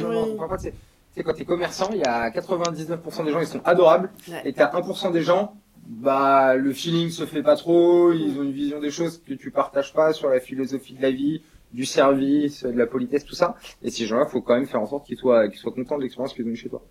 c'est- 0.60 0.72
Tu 0.72 0.76
sais, 1.18 1.24
quand 1.24 1.34
t'es 1.34 1.46
commerçant, 1.46 1.90
il 1.94 2.00
y 2.00 2.04
a 2.04 2.30
99% 2.30 3.24
des 3.26 3.32
gens, 3.32 3.40
ils 3.42 3.48
sont 3.48 3.62
adorables. 3.66 4.10
Ouais. 4.30 4.42
Et 4.46 4.54
t'as 4.54 4.68
1% 4.74 5.12
des 5.12 5.22
gens, 5.22 5.56
bah, 5.88 6.56
le 6.56 6.72
feeling 6.74 7.10
se 7.10 7.26
fait 7.26 7.44
pas 7.44 7.56
trop, 7.58 8.14
ils 8.14 8.38
ont 8.40 8.44
une 8.44 8.52
vision 8.54 8.80
des 8.80 8.92
choses 8.92 9.22
que 9.28 9.34
tu 9.34 9.52
partages 9.52 9.92
pas 9.94 10.14
sur 10.14 10.30
la 10.30 10.40
philosophie 10.40 10.94
de 10.94 11.02
la 11.02 11.12
vie, 11.12 11.42
du 11.74 11.86
service, 11.86 12.64
de 12.64 12.78
la 12.78 12.88
politesse, 12.88 13.26
tout 13.26 13.36
ça. 13.36 13.56
Et 13.84 13.90
ces 13.92 14.06
gens-là, 14.06 14.26
faut 14.26 14.42
quand 14.42 14.56
même 14.56 14.66
faire 14.68 14.82
en 14.82 14.88
sorte 14.88 15.06
qu'ils 15.06 15.18
soient, 15.18 15.48
qu'ils 15.48 15.60
soient 15.60 15.72
contents 15.72 15.98
de 15.98 16.04
l'expérience 16.04 16.34
qu'ils 16.34 16.46
ont 16.46 16.50
eue 16.50 16.56
chez 16.56 16.70
toi. 16.70 16.82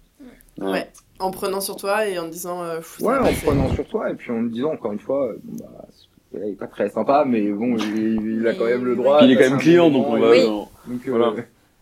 Ouais. 0.59 0.89
En 1.19 1.31
prenant 1.31 1.61
sur 1.61 1.77
toi 1.77 2.07
et 2.07 2.19
en 2.19 2.29
disant. 2.29 2.63
euh, 2.63 2.81
Ouais, 3.01 3.17
en 3.17 3.23
passer. 3.23 3.47
prenant 3.47 3.69
sur 3.75 3.87
toi 3.87 4.11
et 4.11 4.15
puis 4.15 4.31
en 4.31 4.43
disant 4.43 4.73
encore 4.73 4.93
une 4.93 4.99
fois, 4.99 5.29
euh, 5.29 5.39
bon, 5.43 5.65
bah, 6.33 6.41
il 6.47 6.53
est 6.53 6.57
pas 6.57 6.67
très 6.67 6.89
sympa, 6.91 7.25
mais 7.27 7.51
bon, 7.51 7.77
il, 7.77 8.39
il 8.41 8.47
a 8.49 8.55
quand 8.55 8.65
même 8.67 8.85
le 8.85 8.97
droit. 8.97 9.19
Puis 9.19 9.27
il 9.29 9.33
est 9.33 9.37
quand 9.43 9.51
même 9.51 9.59
client, 9.59 9.91
donc 9.91 10.07
on 10.09 10.19
va. 10.19 10.31
Oui. 10.31 10.45
Donc, 10.47 10.69
euh, 11.07 11.11
Voilà. 11.11 11.35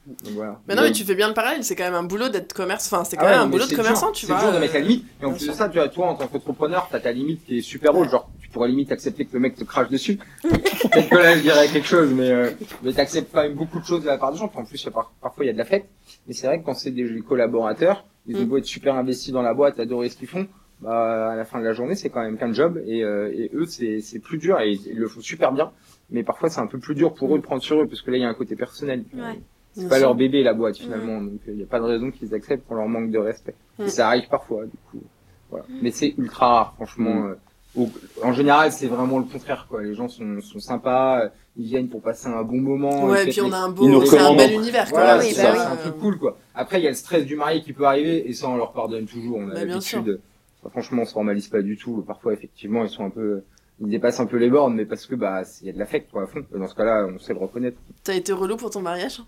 Donc 0.08 0.32
voilà. 0.34 0.60
Mais 0.66 0.74
non, 0.74 0.82
mais 0.82 0.92
tu 0.92 1.04
fais 1.04 1.14
bien 1.14 1.28
le 1.28 1.34
parallèle, 1.34 1.62
c'est 1.64 1.76
quand 1.76 1.84
même 1.84 1.94
un 1.94 2.02
boulot 2.02 2.28
d'être 2.28 2.52
commerce. 2.52 2.90
Enfin, 2.92 3.04
c'est 3.04 3.16
quand 3.16 3.24
Ah 3.26 3.26
ouais, 3.26 3.32
même 3.36 3.40
un 3.42 3.46
boulot 3.48 3.64
de 3.64 3.68
c'est 3.68 3.76
commerçant, 3.76 4.06
dur, 4.06 4.14
tu 4.14 4.26
C'est 4.26 4.32
vois. 4.32 4.42
dur 4.42 4.52
de 4.52 4.58
mettre 4.58 4.74
la 4.74 4.80
euh, 4.80 4.82
limite. 4.82 5.04
Et 5.20 5.24
en 5.26 5.32
plus 5.32 5.46
de 5.48 5.52
ça, 5.52 5.68
tu 5.68 5.78
vois, 5.78 5.88
toi, 5.88 6.06
en 6.08 6.14
tant 6.14 6.26
qu'entrepreneur, 6.28 6.88
t'as 6.90 7.00
ta 7.00 7.12
limite 7.12 7.44
qui 7.44 7.58
est 7.58 7.62
super 7.62 7.94
haute. 7.96 8.08
Genre, 8.10 8.28
tu 8.40 8.48
pourrais 8.48 8.68
limite 8.68 8.90
accepter 8.92 9.24
que 9.26 9.34
le 9.34 9.40
mec 9.40 9.56
te 9.56 9.64
crache 9.64 9.88
dessus. 9.90 10.18
Peut-être 10.42 11.08
que 11.10 11.16
là, 11.16 11.36
je 11.36 11.42
dirais 11.42 11.68
quelque 11.68 11.86
chose, 11.88 12.10
mais, 12.14 12.30
euh, 12.30 12.50
mais 12.82 12.92
t'acceptes 12.92 13.30
quand 13.32 13.42
même 13.42 13.54
beaucoup 13.54 13.78
de 13.80 13.84
choses 13.84 14.02
de 14.02 14.06
la 14.06 14.16
part 14.18 14.32
des 14.32 14.38
gens. 14.38 14.50
En 14.54 14.64
plus, 14.64 14.80
il 14.82 14.86
y 14.86 14.88
a 14.88 14.92
par- 14.92 15.12
parfois, 15.20 15.44
il 15.44 15.48
y 15.48 15.50
a 15.50 15.52
de 15.54 15.58
la 15.58 15.64
fête. 15.66 15.84
Mais 16.26 16.32
c'est 16.34 16.46
vrai 16.46 16.60
que 16.60 16.64
quand 16.64 16.74
c'est 16.74 16.90
des 16.90 17.20
collaborateurs, 17.20 18.04
ils 18.26 18.36
ont 18.36 18.42
Mm. 18.42 18.44
beau 18.46 18.56
être 18.58 18.64
super 18.64 18.94
investis 18.94 19.32
dans 19.32 19.42
la 19.42 19.54
boîte, 19.54 19.78
adorer 19.80 20.08
ce 20.08 20.16
qu'ils 20.16 20.28
font. 20.28 20.46
Bah, 20.80 21.32
à 21.32 21.34
la 21.34 21.44
fin 21.44 21.58
de 21.58 21.64
la 21.64 21.72
journée, 21.72 21.96
c'est 21.96 22.08
quand 22.08 22.20
même 22.22 22.38
qu'un 22.38 22.52
job. 22.52 22.80
Et, 22.86 23.02
euh, 23.02 23.32
et 23.34 23.50
eux, 23.52 23.66
c'est, 23.66 24.00
c'est 24.00 24.20
plus 24.20 24.38
dur 24.38 24.60
et 24.60 24.72
ils 24.72 24.96
le 24.96 25.08
font 25.08 25.20
super 25.20 25.50
bien. 25.52 25.72
Mais 26.10 26.22
parfois, 26.22 26.48
c'est 26.50 26.60
un 26.60 26.66
peu 26.68 26.78
plus 26.78 26.94
dur 26.94 27.12
pour 27.14 27.34
eux 27.34 27.38
de 27.38 27.42
prendre 27.42 27.62
sur 27.62 27.80
eux 27.82 27.86
parce 27.86 28.00
que 28.00 28.10
là, 28.12 28.16
il 28.16 28.20
y 28.20 28.24
a 28.24 28.28
un 28.28 28.34
côté 28.34 28.54
personnel. 28.54 29.04
Ouais. 29.12 29.40
C'est 29.82 29.88
pas 29.88 29.96
sûr. 29.98 30.06
leur 30.06 30.14
bébé 30.14 30.42
la 30.42 30.54
boîte 30.54 30.76
finalement, 30.76 31.20
donc 31.20 31.40
il 31.46 31.54
n'y 31.54 31.62
a 31.62 31.66
pas 31.66 31.78
de 31.78 31.84
raison 31.84 32.10
qu'ils 32.10 32.34
acceptent 32.34 32.66
qu'on 32.68 32.74
leur 32.76 32.88
manque 32.88 33.10
de 33.10 33.18
respect. 33.18 33.54
Mm. 33.78 33.84
Et 33.84 33.88
ça 33.88 34.08
arrive 34.08 34.28
parfois, 34.28 34.64
du 34.64 34.76
coup. 34.90 35.02
Voilà. 35.50 35.64
Mais 35.82 35.90
c'est 35.90 36.14
ultra 36.18 36.48
rare, 36.48 36.74
franchement. 36.74 37.14
Mm. 37.14 37.26
euh, 37.26 37.34
au- 37.82 37.88
en 38.24 38.32
général, 38.32 38.72
c'est 38.72 38.86
vraiment 38.86 39.18
le 39.18 39.24
contraire, 39.24 39.66
quoi. 39.68 39.82
Les 39.82 39.94
gens 39.94 40.08
sont, 40.08 40.40
sont 40.40 40.58
sympas, 40.58 41.20
euh, 41.24 41.28
ils 41.56 41.66
viennent 41.66 41.88
pour 41.88 42.00
passer 42.02 42.28
un 42.28 42.42
bon 42.42 42.60
moment. 42.60 43.04
Ouais, 43.06 43.24
et 43.26 43.30
puis 43.30 43.40
on 43.40 43.52
a 43.52 43.58
un 43.58 43.68
beau, 43.68 43.86
nous 43.88 44.04
c'est 44.06 44.18
un 44.18 44.34
bel 44.34 44.52
univers 44.52 44.84
quand 44.86 44.96
Voilà, 44.96 45.16
même. 45.18 45.26
oui, 45.26 45.32
c'est 45.32 45.42
bah 45.42 45.50
oui. 45.52 45.58
c'est 45.60 45.66
un 45.66 45.76
truc 45.76 45.98
cool, 45.98 46.18
quoi. 46.18 46.38
Après, 46.54 46.80
il 46.80 46.84
y 46.84 46.86
a 46.86 46.90
le 46.90 46.96
stress 46.96 47.24
du 47.24 47.36
marié 47.36 47.60
qui 47.62 47.72
peut 47.72 47.84
arriver, 47.84 48.28
et 48.28 48.32
ça, 48.32 48.48
on 48.48 48.56
leur 48.56 48.72
pardonne 48.72 49.06
toujours. 49.06 49.36
On 49.38 49.48
a 49.50 49.54
Bah, 49.54 49.64
bien 49.64 49.74
l'habitude. 49.74 50.20
Ça, 50.62 50.70
franchement, 50.70 51.02
on 51.02 51.04
se 51.04 51.12
formalise 51.12 51.46
pas 51.48 51.62
du 51.62 51.76
tout. 51.76 52.02
Parfois, 52.06 52.32
effectivement, 52.32 52.82
ils 52.82 52.90
sont 52.90 53.04
un 53.04 53.10
peu, 53.10 53.42
ils 53.80 53.88
dépassent 53.88 54.18
un 54.18 54.26
peu 54.26 54.38
les 54.38 54.50
bornes, 54.50 54.74
mais 54.74 54.86
parce 54.86 55.06
que, 55.06 55.14
bah, 55.14 55.42
il 55.60 55.66
y 55.68 55.70
a 55.70 55.72
de 55.72 55.78
l'affect, 55.78 56.10
quoi, 56.10 56.24
à 56.24 56.26
fond. 56.26 56.44
Dans 56.52 56.66
ce 56.66 56.74
cas-là, 56.74 57.06
on 57.14 57.18
sait 57.20 57.32
le 57.32 57.38
reconnaître. 57.38 57.78
T'as 58.02 58.14
été 58.14 58.32
relou 58.32 58.56
pour 58.56 58.70
ton 58.70 58.80
mariage? 58.82 59.20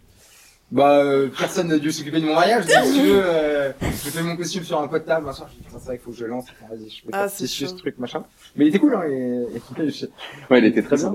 Bah, 0.73 0.99
euh, 0.99 1.29
personne 1.37 1.67
n'a 1.69 1.79
dû 1.79 1.91
s'occuper 1.91 2.21
de 2.21 2.27
mon 2.27 2.35
mariage, 2.35 2.65
si 2.65 2.93
tu 2.95 3.01
veux. 3.07 3.23
Euh, 3.25 3.73
j'ai 3.83 4.11
fait 4.11 4.23
mon 4.23 4.37
costume 4.37 4.63
sur 4.63 4.81
un 4.81 4.87
pot 4.87 4.99
de 4.99 5.05
table, 5.05 5.29
un 5.29 5.33
soir, 5.33 5.49
j'ai 5.53 5.59
dit, 5.59 5.65
putain, 5.65 5.79
c'est 5.81 5.87
vrai 5.87 5.97
qu'il 5.97 6.05
faut 6.05 6.11
que 6.13 6.17
je 6.17 6.25
lance. 6.27 6.47
Attends, 6.49 6.75
Vas-y, 6.75 6.89
je 6.91 7.03
peux 7.05 7.11
Ah, 7.13 7.29
c'est 7.29 7.45
tissu, 7.45 7.65
chaud. 7.65 7.71
ce 7.71 7.75
truc, 7.77 7.99
machin. 7.99 8.23
Mais 8.55 8.67
il 8.67 8.69
était 8.69 8.79
cool, 8.79 8.95
hein, 8.95 9.03
et, 9.09 9.47
et- 9.57 10.11
Ouais, 10.51 10.59
il 10.61 10.65
était 10.67 10.83
très 10.83 10.97
bien. 10.97 11.13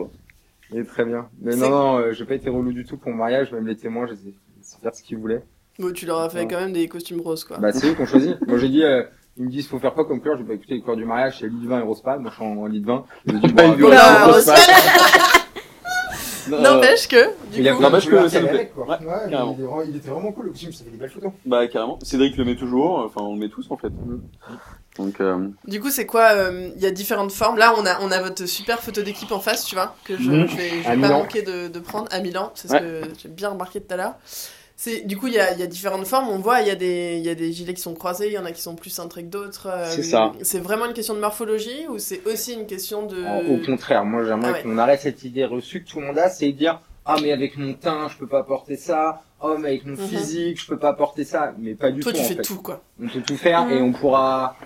il 0.71 0.79
est 0.79 0.83
très 0.83 1.05
bien. 1.05 1.27
Mais 1.41 1.53
C'est- 1.53 1.57
non, 1.59 1.69
non, 1.69 1.97
euh, 1.99 2.11
j'ai 2.11 2.25
pas 2.25 2.35
été 2.35 2.49
relou 2.49 2.73
du 2.73 2.83
tout 2.85 2.97
pour 2.97 3.11
mon 3.11 3.17
mariage, 3.17 3.51
même 3.53 3.65
les 3.65 3.77
témoins, 3.77 4.07
je 4.07 4.11
les 4.13 4.19
ai 4.29 4.33
laissé 4.57 4.75
faire 4.83 4.93
ce 4.93 5.01
qu'ils 5.01 5.17
voulaient. 5.17 5.43
Bon, 5.79 5.91
tu 5.93 6.05
leur 6.05 6.19
as 6.19 6.29
fait 6.29 6.39
Ouais. 6.39 6.47
quand 6.49 6.59
même 6.59 6.73
des 6.73 6.87
costumes 6.89 7.21
roses, 7.21 7.45
quoi. 7.45 7.57
Bah, 7.57 7.71
c'est 7.71 7.87
eux 7.87 7.93
qui 7.93 8.01
ont 8.01 8.05
choisi. 8.05 8.33
Moi, 8.47 8.57
j'ai 8.57 8.69
dit, 8.69 8.83
euh, 8.83 9.03
ils 9.37 9.45
me 9.45 9.49
disent, 9.49 9.67
faut 9.67 9.79
faire 9.79 9.93
quoi 9.93 10.05
comme 10.05 10.19
couleur? 10.19 10.37
J'ai 10.37 10.43
pas 10.43 10.53
écouté 10.53 10.73
les 10.75 10.81
couleurs 10.81 10.97
du 10.97 11.05
mariage, 11.05 11.39
c'est 11.39 11.47
lit 11.47 11.61
de 11.63 11.67
vin 11.67 11.79
et 11.79 11.83
rose 11.83 12.01
pâle. 12.01 12.19
Moi, 12.19 12.29
je 12.31 12.35
suis 12.35 12.45
en, 12.45 12.57
en 12.57 12.65
lit 12.65 12.81
de 12.81 12.87
vin. 12.87 13.05
J'ai 13.25 13.39
dit, 13.39 13.53
Pas 13.53 13.67
Bah, 13.75 14.25
rose 14.25 14.35
rose 14.35 14.45
pâle. 14.45 14.55
N'empêche 16.49 17.07
que, 17.07 17.29
du 17.51 17.59
il 17.59 17.67
a 17.69 17.73
coup, 17.73 17.81
N'empêche 17.81 18.07
que 18.07 18.27
ça 18.29 18.37
allaient 18.37 18.47
plaît. 18.47 18.57
avec, 18.59 18.73
quoi. 18.75 18.85
Ouais, 18.87 18.97
Ouais, 19.05 19.29
carrément. 19.31 19.55
il, 19.57 19.63
est 19.63 19.65
vraiment- 19.67 19.81
il 19.83 19.95
était 19.95 20.09
vraiment 20.09 20.31
cool, 20.31 20.45
le 20.45 20.51
costume, 20.51 20.71
ça 20.73 20.83
fait 20.83 20.91
des 20.91 20.97
belles 20.97 21.09
photos. 21.09 21.31
Bah, 21.45 21.67
carrément. 21.67 21.99
Cédric 22.03 22.37
le 22.37 22.45
met 22.45 22.55
toujours, 22.55 22.99
enfin, 23.05 23.21
on 23.25 23.33
le 23.33 23.39
met 23.39 23.49
tous, 23.49 23.65
en 23.69 23.77
fait. 23.77 23.91
Donc, 24.97 25.19
euh, 25.19 25.49
du 25.67 25.81
coup, 25.81 25.89
c'est 25.89 26.05
quoi 26.05 26.29
euh, 26.31 26.69
Il 26.77 26.81
y 26.81 26.85
a 26.85 26.91
différentes 26.91 27.31
formes. 27.33 27.57
Là, 27.57 27.73
on 27.77 27.85
a, 27.85 27.99
on 28.01 28.11
a 28.11 28.21
votre 28.21 28.45
super 28.45 28.81
photo 28.81 29.01
d'équipe 29.01 29.31
en 29.31 29.39
face, 29.41 29.65
tu 29.65 29.75
vois, 29.75 29.93
que 30.05 30.15
je, 30.15 30.23
je 30.23 30.55
vais, 30.55 30.69
je 30.83 30.87
À 30.87 30.95
vais 30.95 31.01
pas 31.01 31.07
Milan. 31.07 31.19
manquer 31.19 31.41
de, 31.41 31.67
de 31.67 31.79
prendre 31.79 32.07
à 32.11 32.19
Milan. 32.21 32.51
C'est 32.55 32.69
ce 32.69 32.73
Ouais. 32.73 32.79
que 32.81 33.01
j'ai 33.21 33.27
bien 33.29 33.49
remarqué 33.49 33.81
tout 33.81 33.93
à 33.93 33.97
l'heure. 33.97 34.13
C'est, 34.77 35.01
du 35.07 35.15
coup, 35.15 35.27
il 35.27 35.33
y 35.33 35.39
a, 35.39 35.53
il 35.53 35.59
y 35.59 35.63
a 35.63 35.67
différentes 35.67 36.05
formes. 36.05 36.27
On 36.27 36.39
voit, 36.39 36.59
il 36.61 36.67
y, 36.67 36.71
a 36.71 36.75
des- 36.75 37.15
il 37.17 37.25
y 37.25 37.29
a 37.29 37.35
des 37.35 37.53
gilets 37.53 37.73
qui 37.73 37.81
sont 37.81 37.93
croisés, 37.93 38.27
il 38.27 38.33
y 38.33 38.37
en 38.37 38.43
a 38.45 38.51
qui 38.51 38.61
sont 38.61 38.75
plus 38.75 38.89
cintrés 38.89 39.23
que 39.23 39.29
d'autres. 39.29 39.67
euh, 39.71 39.85
C'est 39.89 40.03
ça. 40.03 40.33
C'est 40.41 40.59
vraiment 40.59 40.85
une 40.85 40.93
question 40.93 41.13
de 41.13 41.19
morphologie 41.21 41.87
ou 41.87 41.97
c'est 41.97 42.25
aussi 42.27 42.53
une 42.53 42.65
question 42.67 43.05
de. 43.05 43.23
Au 43.53 43.65
contraire, 43.65 44.03
moi 44.03 44.25
j'aimerais 44.25 44.49
Ah 44.49 44.53
ouais. 44.53 44.63
qu'on 44.63 44.77
arrête 44.77 44.99
cette 44.99 45.23
idée 45.23 45.45
reçue 45.45 45.83
que 45.83 45.89
tout 45.89 46.01
le 46.01 46.07
monde 46.07 46.17
a, 46.19 46.29
c'est 46.29 46.47
de 46.47 46.57
dire 46.57 46.81
ah 47.05 47.15
mais 47.21 47.31
avec 47.31 47.55
mon 47.57 47.73
teint 47.73 48.07
je 48.09 48.17
peux 48.17 48.27
pas 48.27 48.43
porter 48.43 48.75
ça, 48.75 49.21
oh 49.39 49.55
mais 49.57 49.69
avec 49.69 49.85
mon 49.85 49.93
Mhm. 49.93 50.07
physique 50.09 50.59
je 50.61 50.67
peux 50.67 50.77
pas 50.79 50.91
porter 50.93 51.23
ça, 51.23 51.53
mais 51.57 51.73
pas 51.75 51.91
du 51.91 52.01
Toi, 52.01 52.11
tout 52.11 52.17
tu 52.17 52.23
en 52.25 52.27
fais 52.27 52.35
fait. 52.35 52.41
tout, 52.41 52.61
quoi. 52.61 52.81
On 53.01 53.07
peut 53.07 53.21
tout 53.21 53.37
faire 53.37 53.65
Mhm. 53.65 53.71
et 53.71 53.81
on 53.81 53.93
pourra 53.93 54.57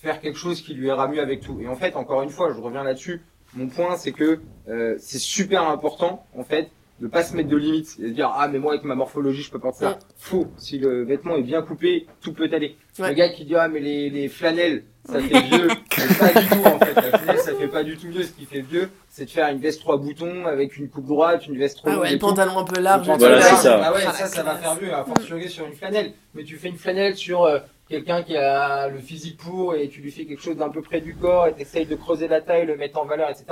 faire 0.00 0.20
quelque 0.20 0.38
chose 0.38 0.60
qui 0.62 0.74
lui 0.74 0.86
ira 0.86 1.08
mieux 1.08 1.20
avec 1.20 1.40
tout. 1.40 1.58
Et 1.60 1.66
en 1.66 1.74
fait, 1.74 1.96
encore 1.96 2.22
une 2.22 2.30
fois, 2.30 2.52
je 2.54 2.60
reviens 2.60 2.84
là-dessus. 2.84 3.20
Mon 3.54 3.66
point, 3.68 3.96
c'est 3.96 4.12
que 4.12 4.38
euh, 4.68 4.96
c'est 5.00 5.18
super 5.18 5.68
important 5.68 6.24
en 6.38 6.44
fait 6.44 6.68
de 7.00 7.06
pas 7.08 7.22
se 7.22 7.36
mettre 7.36 7.48
de 7.50 7.56
limites 7.56 7.96
et 7.98 8.04
de 8.04 8.08
dire 8.08 8.32
ah 8.34 8.48
mais 8.48 8.58
moi 8.58 8.72
avec 8.72 8.84
ma 8.84 8.94
morphologie 8.94 9.42
je 9.42 9.50
peux 9.50 9.58
porter 9.58 9.80
ça. 9.84 9.90
Ouais. 9.90 9.96
Faux. 10.16 10.46
Si 10.56 10.78
le 10.78 11.04
vêtement 11.04 11.36
est 11.36 11.42
bien 11.42 11.60
coupé, 11.62 12.06
tout 12.22 12.32
peut 12.32 12.48
aller. 12.52 12.76
Ouais. 12.98 13.08
Le 13.10 13.14
gars 13.14 13.28
qui 13.28 13.44
dit 13.44 13.54
ah 13.54 13.68
mais 13.68 13.80
les, 13.80 14.08
les 14.10 14.28
flanelles 14.28 14.84
ça 15.04 15.20
fait 15.20 15.40
vieux, 15.42 15.68
mais 15.98 16.14
pas 16.18 16.40
du 16.40 16.48
tout 16.48 16.64
en 16.64 16.78
fait. 16.80 16.94
La 16.94 17.18
flanelle 17.18 17.38
ça 17.38 17.54
fait 17.54 17.68
pas 17.68 17.84
du 17.84 17.96
truc 17.96 18.10
vieux, 18.10 18.22
ce 18.24 18.32
qui 18.32 18.44
fait 18.44 18.60
vieux, 18.62 18.88
c'est 19.08 19.26
de 19.26 19.30
faire 19.30 19.48
une 19.48 19.58
veste 19.58 19.80
trois 19.80 19.98
boutons 19.98 20.46
avec 20.46 20.76
une 20.78 20.88
coupe 20.88 21.06
droite, 21.06 21.46
une 21.46 21.58
veste 21.58 21.76
trop 21.78 21.90
Ah 21.92 21.98
ouais, 22.00 22.12
le 22.12 22.18
tout. 22.18 22.26
pantalon 22.26 22.58
un 22.58 22.64
peu 22.64 22.80
large. 22.80 23.06
Voilà, 23.06 23.38
tout, 23.40 23.44
c'est 23.50 23.56
ça. 23.62 23.80
Ah 23.84 23.92
ouais, 23.92 24.00
Ah, 24.06 24.12
ça, 24.12 24.22
la 24.24 24.28
ça 24.28 24.42
va 24.42 24.54
faire 24.56 24.74
mieux, 24.80 24.92
à 24.92 25.04
fortiori 25.04 25.48
sur 25.48 25.66
une 25.66 25.74
flanelle. 25.74 26.12
Mais 26.34 26.42
tu 26.44 26.56
fais 26.56 26.68
une 26.68 26.76
flanelle 26.76 27.14
sur 27.14 27.44
euh, 27.44 27.58
quelqu'un 27.88 28.22
qui 28.24 28.36
a 28.36 28.88
le 28.88 28.98
physique 28.98 29.36
pour 29.36 29.74
et 29.76 29.88
tu 29.88 30.00
lui 30.00 30.10
fais 30.10 30.24
quelque 30.24 30.42
chose 30.42 30.56
d'un 30.56 30.70
peu 30.70 30.82
près 30.82 31.00
du 31.00 31.14
corps 31.14 31.46
et 31.46 31.52
t'essayes 31.52 31.86
de 31.86 31.94
creuser 31.94 32.26
la 32.26 32.40
taille, 32.40 32.66
le 32.66 32.76
mettre 32.76 32.98
en 33.00 33.04
valeur, 33.04 33.30
etc. 33.30 33.44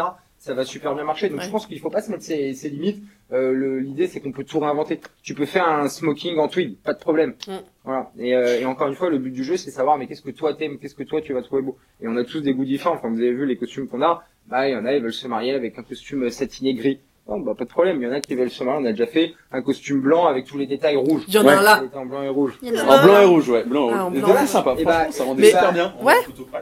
Ça 0.45 0.53
va 0.53 0.67
super 0.67 0.95
bien 0.95 1.05
marcher. 1.05 1.31
Donc 1.31 1.39
Ouais. 1.39 1.47
je 1.47 1.51
pense 1.51 1.67
qu'il 1.67 1.81
faut 1.81 1.89
pas 1.89 2.03
se 2.03 2.11
mettre 2.11 2.23
ses, 2.23 2.53
ses 2.53 2.69
limites. 2.69 3.03
Euh, 3.33 3.81
L'idée 3.81 4.07
c'est 4.07 4.21
qu'on 4.21 4.31
peut 4.31 4.45
tout 4.45 4.59
réinventer. 4.61 5.01
Tu 5.23 5.35
peux 5.35 5.47
faire 5.47 5.67
un 5.67 5.89
smoking 5.89 6.37
en 6.37 6.49
tweed, 6.49 6.77
pas 6.83 6.93
de 6.93 6.99
problème. 6.99 7.35
Mm. 7.49 7.53
Voilà. 7.85 8.13
Et, 8.19 8.35
euh, 8.37 8.61
et 8.61 8.67
encore 8.67 8.89
une 8.89 8.95
fois, 8.95 9.09
le 9.09 9.17
but 9.17 9.31
du 9.31 9.43
jeu 9.43 9.57
c'est 9.57 9.71
savoir 9.71 9.97
mais 9.97 10.07
qu'est-ce 10.07 10.21
que 10.21 10.31
toi 10.31 10.53
t'aimes, 10.53 10.79
qu'est-ce 10.79 10.95
que 10.95 11.03
toi 11.03 11.23
tu 11.23 11.33
vas 11.33 11.41
trouver 11.41 11.63
beau. 11.63 11.79
Et 12.03 12.09
on 12.09 12.17
a 12.19 12.25
tous 12.25 12.43
des 12.43 12.53
goûts 12.53 12.67
différents. 12.67 12.97
Enfin 12.97 13.09
vous 13.09 13.21
avez 13.21 13.33
vu 13.33 13.47
les 13.47 13.57
costumes 13.57 13.89
qu'on 13.89 14.03
a. 14.03 14.23
Bah 14.47 14.69
il 14.69 14.73
y 14.73 14.77
en 14.77 14.85
a 14.85 14.93
ils 14.95 15.03
veulent 15.03 15.15
se 15.15 15.27
marier 15.27 15.53
avec 15.53 15.79
un 15.79 15.83
costume 15.83 16.29
satiné 16.29 16.75
gris. 16.75 17.01
Non, 17.27 17.41
bah 17.41 17.55
pas 17.57 17.65
de 17.65 17.71
problème. 17.71 18.03
Il 18.03 18.05
y 18.05 18.07
en 18.07 18.13
a 18.13 18.21
qui 18.21 18.35
veulent 18.35 18.51
se 18.51 18.63
marier. 18.65 18.83
On 18.83 18.87
a 18.87 18.91
déjà 18.91 19.07
fait 19.07 19.33
un 19.51 19.63
costume 19.63 20.01
blanc 20.03 20.27
avec 20.27 20.45
tous 20.45 20.59
les 20.59 20.67
détails 20.67 20.97
rouges. 20.97 21.23
Il 21.27 21.35
y 21.35 21.39
en 21.39 21.43
a 21.43 21.45
Ouais. 21.47 21.53
un 21.55 21.63
là. 21.63 21.79
Il 21.83 21.87
était 21.87 21.97
en 21.97 22.05
blanc 22.05 22.23
et 22.23 22.29
rouge. 22.29 22.59
Il 22.61 22.69
y 22.75 22.79
en 22.79 22.85
a 22.87 22.87
En 22.87 22.91
un. 22.93 23.05
blanc 23.05 23.21
et 23.21 23.25
rouge, 23.25 23.49
ouais. 23.49 23.65
Blanc 23.65 23.89
et 23.89 23.93
Ah, 23.95 24.05
en 24.07 24.11
blanc. 24.11 24.21
voilà, 24.27 24.47
sympa. 24.47 24.75
Et 24.77 24.83
Franchement, 24.83 25.05
bah, 25.07 25.13
ça 25.13 25.25
rendait 25.25 25.41
mais- 25.43 25.49
super 25.49 25.73
bien. 25.73 25.95
Ouais. 26.03 26.13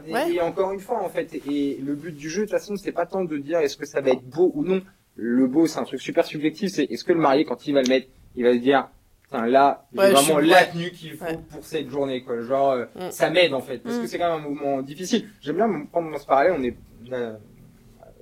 Et, 0.07 0.13
Ouais. 0.13 0.33
et 0.35 0.41
encore 0.41 0.71
une 0.73 0.79
fois, 0.81 1.03
en 1.03 1.09
fait, 1.09 1.35
et 1.35 1.81
le 1.85 1.95
but 1.95 2.15
du 2.15 2.31
jeu, 2.31 2.43
de 2.43 2.47
toute 2.47 2.53
façon, 2.53 2.77
c'est 2.77 2.93
pas 2.93 3.07
tant 3.07 3.25
de 3.25 3.37
dire 3.39 3.59
est-ce 3.59 3.77
que 3.77 3.87
ça 3.87 4.01
va 4.01 4.11
être 4.11 4.23
beau 4.23 4.53
ou 4.55 4.63
non. 4.65 4.83
Le 5.17 5.47
beau, 5.49 5.67
c'est 5.67 5.81
un 5.81 5.85
truc 5.85 6.01
super 6.01 6.25
subjectif. 6.25 6.71
C'est 6.71 6.85
est-ce 6.85 7.03
que 7.05 7.13
le 7.13 7.19
marié, 7.21 7.45
quand 7.45 7.67
il 7.67 7.75
va 7.75 7.83
le 7.83 7.89
mettre, 7.89 8.07
il 8.37 8.45
va 8.45 8.53
se 8.55 8.59
dire, 8.59 8.89
Putain, 9.25 9.47
là, 9.47 9.87
j'ai 9.95 9.99
Ouais, 9.99 10.07
je 10.09 10.13
vraiment 10.13 10.39
suis- 10.41 10.49
la 10.51 10.65
tenue 10.67 10.91
qu'il 10.91 11.13
faut 11.13 11.25
Ouais. 11.25 11.39
pour 11.51 11.65
cette 11.65 11.89
journée, 11.89 12.23
quoi. 12.23 12.43
Genre, 12.43 12.73
euh, 12.73 12.85
Mm. 12.97 13.11
ça 13.11 13.31
m'aide, 13.31 13.55
en 13.55 13.61
fait, 13.63 13.79
parce 13.79 13.97
que 13.97 14.03
Mm. 14.03 14.07
c'est 14.07 14.19
quand 14.19 14.37
même 14.37 14.45
un 14.45 14.49
mouvement 14.49 14.83
difficile. 14.83 15.27
J'aime 15.41 15.57
bien 15.57 15.87
prendre 15.91 16.15
ce 16.21 16.27
parallèle. 16.27 16.55
On 16.59 16.63
est, 16.63 16.77
on 17.09 17.13
a- 17.15 17.39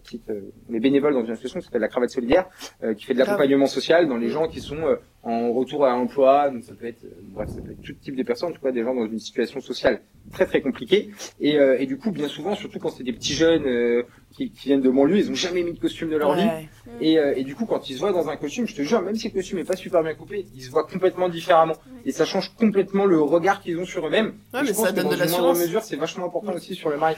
petite, 0.03 0.29
euh, 0.31 0.53
est 0.73 0.81
bénévole 0.81 1.15
dans 1.15 1.25
une 1.25 1.31
association 1.33 1.61
qui 1.61 1.67
s'appelle 1.67 1.81
la 1.83 1.89
Cravate 1.89 2.11
Solidaire, 2.11 2.47
euh, 2.83 2.95
qui 2.95 3.05
fait 3.05 3.15
de 3.15 3.19
l'accompagnement 3.19 3.67
social 3.67 4.09
dans 4.09 4.17
les 4.17 4.29
gens 4.29 4.49
qui 4.49 4.61
sont 4.61 4.79
euh, 4.83 4.97
en 5.23 5.53
retour 5.53 5.85
à 5.85 5.91
l'emploi. 5.91 6.51
Donc 6.51 6.65
ça 6.65 6.73
peut 6.75 6.87
être, 6.87 7.05
euh, 7.05 7.15
bref, 7.35 7.49
ça 7.51 7.61
peut 7.61 7.73
être 7.73 7.83
tout 7.83 7.93
type 7.93 8.17
de 8.17 8.23
personnes, 8.23 8.51
en 8.51 8.53
tout 8.53 8.61
cas 8.63 8.73
des 8.73 8.83
gens 8.83 8.95
dans 8.95 9.07
une 9.07 9.19
situation 9.19 9.61
sociale 9.61 10.01
très 10.33 10.47
très 10.47 10.61
compliquée. 10.61 11.11
Et, 11.41 11.59
euh, 11.59 11.79
et 11.79 11.87
du 11.87 11.97
coup, 11.99 12.11
bien 12.11 12.29
souvent, 12.29 12.55
surtout 12.55 12.79
quand 12.79 12.91
c'est 12.91 13.03
des 13.05 13.13
petits 13.13 13.35
jeunes 13.35 13.67
euh, 13.67 14.03
qui, 14.31 14.51
qui 14.51 14.69
viennent 14.69 14.81
de 14.83 14.91
banlieue, 14.91 15.19
ils 15.19 15.31
ont 15.31 15.35
jamais 15.35 15.63
mis 15.63 15.73
de 15.73 15.79
costume 15.81 16.11
de 16.11 16.17
leur 16.17 16.35
vie. 16.35 16.45
Ouais. 16.45 16.69
Et, 17.01 17.19
euh, 17.19 17.35
et 17.37 17.45
du 17.45 17.55
coup, 17.55 17.67
quand 17.67 17.89
ils 17.91 17.95
se 17.95 17.99
voient 18.01 18.13
dans 18.13 18.29
un 18.29 18.37
costume, 18.37 18.67
je 18.67 18.75
te 18.75 18.83
jure, 18.83 19.03
même 19.03 19.17
si 19.17 19.29
le 19.29 19.35
costume 19.35 19.59
est 19.59 19.65
pas 19.65 19.77
super 19.77 20.03
bien 20.03 20.15
coupé, 20.15 20.47
ils 20.55 20.63
se 20.63 20.71
voient 20.71 20.87
complètement 20.87 21.29
différemment. 21.29 21.75
Et 22.05 22.13
ça 22.13 22.25
change 22.25 22.55
complètement 22.57 23.07
le 23.07 23.21
regard 23.21 23.61
qu'ils 23.61 23.79
ont 23.79 23.85
sur 23.85 24.07
eux-mêmes. 24.07 24.35
Ouais, 24.55 24.61
Et 24.61 24.63
mais 24.63 24.69
je 24.69 24.73
pense 24.75 24.85
ça 24.85 24.91
que 24.91 24.97
donne 24.97 25.05
dans 25.05 25.17
de 25.17 25.55
une 25.55 25.59
mesure, 25.61 25.83
c'est 25.83 25.97
vachement 25.97 26.27
important 26.27 26.53
aussi 26.53 26.75
sur 26.75 26.91
le 26.91 26.97
mari. 26.99 27.17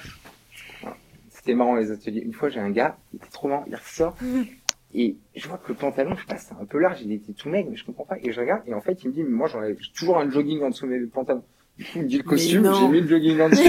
C'était 1.42 1.54
marrant 1.56 1.74
les 1.74 1.90
ateliers. 1.90 2.20
Une 2.20 2.32
fois, 2.32 2.48
j'ai 2.48 2.60
un 2.60 2.70
gars, 2.70 2.96
il 3.12 3.16
était 3.16 3.30
trop 3.32 3.48
marrant, 3.48 3.64
il 3.68 3.74
ressort. 3.74 4.16
Et 4.94 5.16
je 5.34 5.48
vois 5.48 5.56
que 5.56 5.68
le 5.70 5.74
pantalon, 5.74 6.14
je 6.14 6.20
sais 6.20 6.26
pas, 6.26 6.36
c'est 6.36 6.52
un 6.52 6.66
peu 6.66 6.78
large, 6.78 6.98
il 7.02 7.12
était 7.12 7.32
tout 7.32 7.48
maigre, 7.48 7.68
mais 7.70 7.76
je 7.76 7.84
comprends 7.84 8.04
pas. 8.04 8.16
Et 8.22 8.30
je 8.30 8.38
regarde, 8.40 8.60
et 8.66 8.74
en 8.74 8.82
fait, 8.82 9.02
il 9.02 9.08
me 9.08 9.14
dit, 9.14 9.22
mais 9.22 9.30
moi, 9.30 9.48
j'enlève 9.48 9.74
j'ai 9.80 9.90
toujours 9.92 10.18
un 10.18 10.30
jogging 10.30 10.62
en 10.62 10.68
dessous 10.68 10.86
de 10.86 10.92
mes 10.92 11.06
pantalons. 11.06 11.42
Du 11.78 11.84
coup, 11.86 11.90
il 11.96 12.02
me 12.02 12.08
dit 12.08 12.18
le 12.18 12.22
costume, 12.24 12.70
j'ai 12.78 12.88
mis 12.88 13.00
le 13.00 13.08
jogging 13.08 13.40
en 13.40 13.48
dessous. 13.48 13.62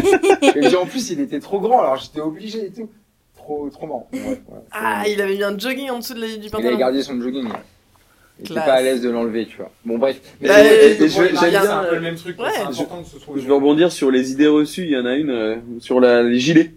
et 0.55 0.59
dit, 0.67 0.75
en 0.75 0.85
plus, 0.85 1.09
il 1.11 1.21
était 1.21 1.39
trop 1.39 1.61
grand, 1.61 1.79
alors 1.79 1.95
j'étais 1.95 2.19
obligé 2.19 2.65
et 2.65 2.71
tout. 2.71 2.89
Trop, 3.37 3.69
trop 3.69 3.87
marrant. 3.87 4.09
Ouais, 4.13 4.19
ouais, 4.19 4.37
Ah, 4.71 5.03
il 5.07 5.19
avait 5.21 5.35
mis 5.35 5.43
un 5.43 5.57
jogging 5.57 5.89
en 5.91 5.99
dessous 5.99 6.13
de 6.13 6.19
la- 6.21 6.27
du 6.27 6.33
il 6.33 6.39
avait 6.39 6.49
pantalon. 6.49 6.77
gardé 6.77 7.01
son 7.01 7.19
jogging. 7.21 7.45
ouais. 7.45 7.51
Il 8.39 8.45
était 8.45 8.55
pas 8.55 8.73
à 8.73 8.81
l'aise 8.81 9.01
de 9.01 9.09
l'enlever, 9.09 9.45
tu 9.45 9.57
vois. 9.57 9.71
Bon, 9.85 9.97
bref. 9.97 10.19
Mais 10.41 10.47
Bah, 10.49 10.55
je 10.61 10.63
vais- 10.63 10.95
pour 10.95 11.21
les 11.21 11.27
j'aime 11.29 11.35
mariages, 11.35 11.61
bien, 11.61 11.79
un 11.79 11.83
peu 11.83 11.89
euh, 11.91 11.95
le 11.95 12.01
même 12.01 12.15
truc. 12.15 12.37
ouais. 12.39 12.47
Important 12.65 12.99
de 13.01 13.05
se 13.05 13.17
trouver. 13.17 13.39
Je 13.41 13.47
vais 13.47 13.53
rebondir 13.53 13.91
sur 13.93 14.11
les 14.11 14.31
idées 14.31 14.47
reçues. 14.47 14.83
Il 14.83 14.89
y 14.91 14.97
en 14.97 15.05
a 15.05 15.15
une 15.15 15.29
euh, 15.29 15.55
sur 15.79 15.99
la, 16.01 16.23
les 16.23 16.39
gilets. 16.39 16.73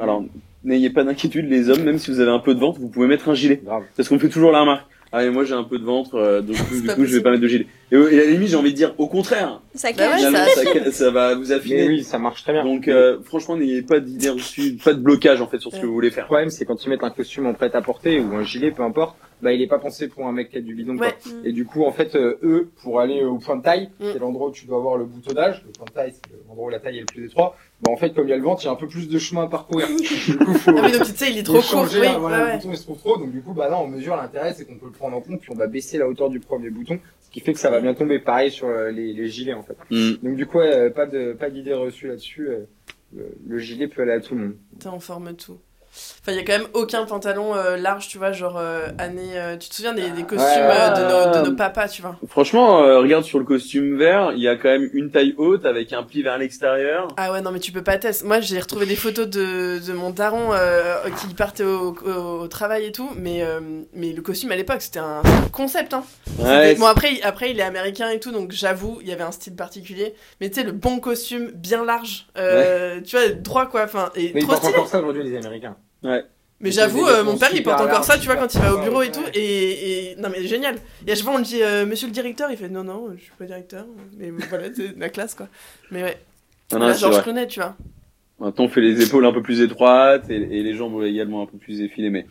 Alors, 0.00 0.24
n'ayez 0.64 0.90
pas 0.90 1.04
d'inquiétude, 1.04 1.48
les 1.48 1.68
hommes, 1.70 1.82
même 1.82 1.98
si 1.98 2.10
vous 2.10 2.20
avez 2.20 2.30
un 2.30 2.38
peu 2.38 2.54
de 2.54 2.60
ventre, 2.60 2.80
vous 2.80 2.88
pouvez 2.88 3.06
mettre 3.06 3.28
un 3.28 3.34
gilet. 3.34 3.60
Grave. 3.64 3.82
Parce 3.96 4.08
qu'on 4.08 4.18
fait 4.18 4.28
toujours 4.28 4.52
la 4.52 4.60
remarque. 4.60 4.86
Ah, 5.14 5.22
mais 5.24 5.30
moi 5.30 5.44
j'ai 5.44 5.52
un 5.52 5.64
peu 5.64 5.78
de 5.78 5.84
ventre, 5.84 6.14
euh, 6.14 6.40
donc 6.40 6.56
du 6.72 6.86
coup, 6.88 7.02
du 7.02 7.06
je 7.06 7.16
vais 7.18 7.22
pas 7.22 7.30
mettre 7.30 7.42
de 7.42 7.48
gilet. 7.48 7.66
Et, 7.90 7.96
et 7.96 8.20
à 8.20 8.24
la 8.24 8.30
limite, 8.30 8.48
j'ai 8.48 8.56
envie 8.56 8.70
de 8.70 8.76
dire 8.76 8.94
au 8.96 9.08
contraire. 9.08 9.60
Ça 9.74 9.90
Bah 9.92 10.04
ouais, 10.10 10.18
ça- 10.18 10.46
ça, 10.46 10.90
ça 10.92 11.10
va 11.10 11.34
vous 11.34 11.52
affiner. 11.52 11.82
Mais 11.82 11.88
oui, 11.88 12.02
ça 12.02 12.18
marche 12.18 12.42
très 12.42 12.54
bien. 12.54 12.64
Donc, 12.64 12.88
euh, 12.88 13.18
franchement, 13.22 13.58
n'ayez 13.58 13.82
pas 13.82 14.00
d'idées 14.00 14.30
reçues, 14.30 14.78
pas 14.82 14.94
de 14.94 15.00
blocage 15.00 15.42
en 15.42 15.46
fait 15.48 15.58
sur 15.58 15.70
ce 15.70 15.78
que 15.80 15.84
vous 15.84 15.92
voulez 15.92 16.08
Le 16.08 16.14
faire. 16.14 16.24
problème, 16.24 16.48
c'est 16.48 16.64
quand 16.64 16.82
ils 16.82 16.88
mettent 16.88 17.04
un 17.04 17.10
costume 17.10 17.44
en 17.44 17.52
prêt-à-porter 17.52 18.20
ou 18.20 18.34
un 18.36 18.42
gilet, 18.42 18.70
peu 18.70 18.82
importe, 18.84 19.16
bah, 19.42 19.52
il 19.52 19.60
est 19.60 19.66
pas 19.66 19.78
pensé 19.78 20.08
pour 20.08 20.26
un 20.26 20.32
mec 20.32 20.50
qui 20.50 20.56
a 20.56 20.60
du 20.60 20.74
bidon, 20.74 20.96
quoi. 20.96 21.08
Mm. 21.08 21.44
Et 21.46 21.52
du 21.52 21.64
coup, 21.66 21.84
en 21.84 21.92
fait, 21.92 22.14
euh, 22.14 22.38
eux, 22.42 22.70
pour 22.82 23.00
aller 23.00 23.24
au 23.24 23.38
point 23.38 23.56
de 23.56 23.62
taille, 23.62 23.90
Mm. 24.00 24.04
c'est 24.12 24.18
l'endroit 24.20 24.48
où 24.48 24.52
tu 24.52 24.66
dois 24.66 24.78
avoir 24.78 24.96
le 24.96 25.04
boutonnage. 25.04 25.64
Le 25.66 25.72
point 25.72 25.84
de 25.86 25.92
taille, 25.92 26.12
c'est 26.14 26.32
l'endroit 26.48 26.66
où 26.66 26.70
la 26.70 26.78
taille 26.80 26.98
est 26.98 27.00
le 27.00 27.06
plus 27.06 27.26
étroit. 27.26 27.56
Bah, 27.82 27.90
en 27.90 27.96
fait, 27.96 28.14
comme 28.14 28.26
il 28.28 28.30
y 28.30 28.32
a 28.32 28.36
le 28.36 28.42
ventre, 28.42 28.62
il 28.62 28.66
y 28.66 28.68
a 28.68 28.72
un 28.72 28.76
peu 28.76 28.86
plus 28.86 29.08
de 29.08 29.18
chemin 29.18 29.42
à 29.44 29.48
parcourir. 29.48 29.88
du 30.26 30.38
coup, 30.38 30.54
faut, 30.54 30.70
Ah 30.76 30.82
oui, 30.84 30.92
donc 30.92 31.02
tu 31.04 31.12
sais, 31.12 31.30
il 31.32 31.38
est 31.38 31.46
faut 31.46 31.58
trop 31.60 31.78
court. 31.78 31.88
Oui, 31.92 32.06
voilà, 32.20 32.36
ouais, 32.38 32.44
le 32.44 32.46
ouais. 32.50 32.56
bouton 32.58 32.70
il 32.70 32.76
se 32.76 32.82
trouve 32.84 32.98
trop. 32.98 33.16
Donc, 33.18 33.32
du 33.32 33.42
coup, 33.42 33.52
bah, 33.52 33.68
là, 33.68 33.78
on 33.80 33.88
mesure 33.88 34.16
l'intérêt, 34.16 34.54
c'est 34.54 34.64
qu'on 34.64 34.76
peut 34.78 34.86
le 34.86 34.92
prendre 34.92 35.16
en 35.16 35.20
compte, 35.20 35.40
puis 35.40 35.50
on 35.52 35.56
va 35.58 35.66
baisser 35.66 35.98
la 35.98 36.06
hauteur 36.08 36.30
du 36.30 36.38
premier 36.40 36.70
bouton, 36.70 37.00
ce 37.20 37.30
qui 37.30 37.40
fait 37.40 37.52
que 37.52 37.58
ça 37.58 37.70
va 37.70 37.80
bien 37.80 37.94
tomber. 37.94 38.20
Pareil 38.20 38.50
sur 38.52 38.68
euh, 38.68 38.90
les, 38.90 39.12
les 39.12 39.26
gilets, 39.28 39.54
en 39.54 39.62
fait. 39.62 39.76
Mm. 39.90 40.12
Donc, 40.22 40.36
du 40.36 40.46
coup, 40.46 40.58
ouais, 40.58 40.72
euh, 40.72 40.90
pas 40.90 41.06
de, 41.06 41.32
pas 41.32 41.50
d'idée 41.50 41.74
reçue 41.74 42.06
là-dessus. 42.06 42.48
euh, 42.48 42.60
le, 43.14 43.34
le 43.46 43.58
gilet 43.58 43.88
peut 43.88 44.02
aller 44.02 44.12
à 44.12 44.20
tout 44.20 44.34
le 44.34 44.40
monde. 44.40 44.54
T'es 44.78 44.86
en 44.88 45.00
forme 45.00 45.34
tout. 45.34 45.58
Enfin, 46.20 46.32
il 46.32 46.36
y 46.36 46.38
a 46.38 46.44
quand 46.44 46.56
même 46.58 46.68
aucun 46.72 47.04
pantalon 47.04 47.54
euh, 47.54 47.76
large, 47.76 48.08
tu 48.08 48.16
vois, 48.18 48.32
genre 48.32 48.56
euh, 48.56 48.88
année. 48.98 49.32
euh, 49.36 49.56
tu 49.56 49.68
te 49.68 49.74
souviens 49.74 49.92
des, 49.92 50.10
des 50.10 50.22
costumes 50.22 50.62
Ouais. 50.62 50.70
euh, 50.70 50.90
de, 50.90 51.02
nos, 51.36 51.44
de 51.44 51.50
nos 51.50 51.56
papas, 51.56 51.88
tu 51.88 52.00
vois 52.02 52.16
Franchement, 52.28 52.82
euh, 52.82 52.98
regarde 53.00 53.24
sur 53.24 53.38
le 53.38 53.44
costume 53.44 53.98
vert, 53.98 54.32
il 54.32 54.40
y 54.42 54.48
a 54.48 54.56
quand 54.56 54.68
même 54.68 54.88
une 54.92 55.10
taille 55.10 55.34
haute 55.36 55.64
avec 55.66 55.92
un 55.92 56.02
pli 56.02 56.22
vers 56.22 56.38
l'extérieur. 56.38 57.08
Ah 57.16 57.32
ouais, 57.32 57.40
non, 57.42 57.50
mais 57.50 57.58
tu 57.60 57.72
peux 57.72 57.82
pas 57.82 57.98
tester. 57.98 58.24
Moi, 58.26 58.40
j'ai 58.40 58.58
retrouvé 58.60 58.86
des 58.86 58.96
photos 58.96 59.26
de, 59.28 59.80
de 59.84 59.92
mon 59.92 60.10
daron 60.10 60.50
euh, 60.52 60.96
qui 61.20 61.34
partait 61.34 61.64
au, 61.64 61.92
au, 61.92 62.40
au 62.42 62.48
travail 62.48 62.86
et 62.86 62.92
tout, 62.92 63.10
mais, 63.16 63.42
euh, 63.42 63.60
mais 63.92 64.12
le 64.12 64.22
costume 64.22 64.52
à 64.52 64.56
l'époque, 64.56 64.80
c'était 64.82 65.00
un 65.00 65.22
concept, 65.52 65.92
hein. 65.94 66.04
Ouais, 66.38 66.74
bon, 66.76 66.86
après, 66.86 67.14
il- 67.14 67.22
après, 67.24 67.50
il 67.50 67.58
est 67.60 67.62
américain 67.64 68.08
et 68.10 68.20
tout, 68.20 68.30
donc 68.32 68.52
j'avoue, 68.52 68.98
il 69.02 69.08
y 69.08 69.12
avait 69.12 69.24
un 69.24 69.32
style 69.32 69.56
particulier. 69.56 70.14
Mais 70.40 70.48
tu 70.48 70.60
sais, 70.60 70.66
le 70.66 70.72
bon 70.72 71.00
costume, 71.00 71.50
bien 71.54 71.84
large, 71.84 72.26
euh, 72.38 73.00
tu 73.02 73.16
vois, 73.16 73.28
droit 73.28 73.66
quoi, 73.66 73.82
enfin, 73.84 74.10
et 74.14 74.30
Mais 74.34 74.40
ils 74.42 74.46
trop 74.46 74.56
stylé. 74.56 74.72
encore 74.74 74.86
ça 74.88 74.98
aujourd'hui, 74.98 75.24
les 75.24 75.36
Américains. 75.36 75.76
Mais 76.04 76.70
j'avoue, 76.70 77.04
euh, 77.06 77.24
mon 77.24 77.36
père, 77.36 77.50
il 77.52 77.62
porte 77.62 77.80
encore 77.80 78.04
ça, 78.04 78.18
tu 78.18 78.26
vois, 78.26 78.36
quand 78.36 78.54
il 78.54 78.60
va 78.60 78.74
au 78.74 78.78
bureau 78.78 79.02
et 79.02 79.10
tout. 79.10 79.24
Et, 79.34 80.12
et 80.12 80.16
non, 80.16 80.28
mais 80.30 80.46
génial. 80.46 80.76
Et 81.06 81.12
à 81.12 81.14
chaque 81.16 81.24
fois, 81.24 81.34
on 81.34 81.38
lui 81.38 81.44
dit, 81.44 81.60
euh, 81.62 81.84
monsieur 81.84 82.06
le 82.06 82.12
directeur, 82.12 82.50
il 82.52 82.56
fait, 82.56 82.68
non, 82.68 82.84
non, 82.84 83.08
je 83.16 83.22
suis 83.22 83.32
pas 83.36 83.46
directeur. 83.46 83.84
Mais 84.16 84.30
voilà, 84.30 84.68
c'est 84.74 84.96
la 84.96 85.08
classe, 85.08 85.34
quoi. 85.34 85.48
Mais 85.90 86.04
ouais. 86.04 86.18
Non, 86.72 86.78
non, 86.78 86.86
Là, 86.86 86.94
c'est 86.94 87.00
Georges 87.00 87.14
vrai. 87.16 87.22
Clooney, 87.24 87.46
tu 87.48 87.58
vois. 87.60 87.76
Maintenant, 88.38 88.64
on 88.64 88.68
fait 88.68 88.80
les 88.80 89.02
épaules 89.04 89.26
un 89.26 89.32
peu 89.32 89.42
plus 89.42 89.60
étroites 89.60 90.30
et, 90.30 90.36
et 90.36 90.62
les 90.62 90.74
jambes 90.74 91.02
également 91.02 91.42
un 91.42 91.46
peu 91.46 91.58
plus 91.58 91.80
effilées, 91.80 92.10
mais. 92.10 92.26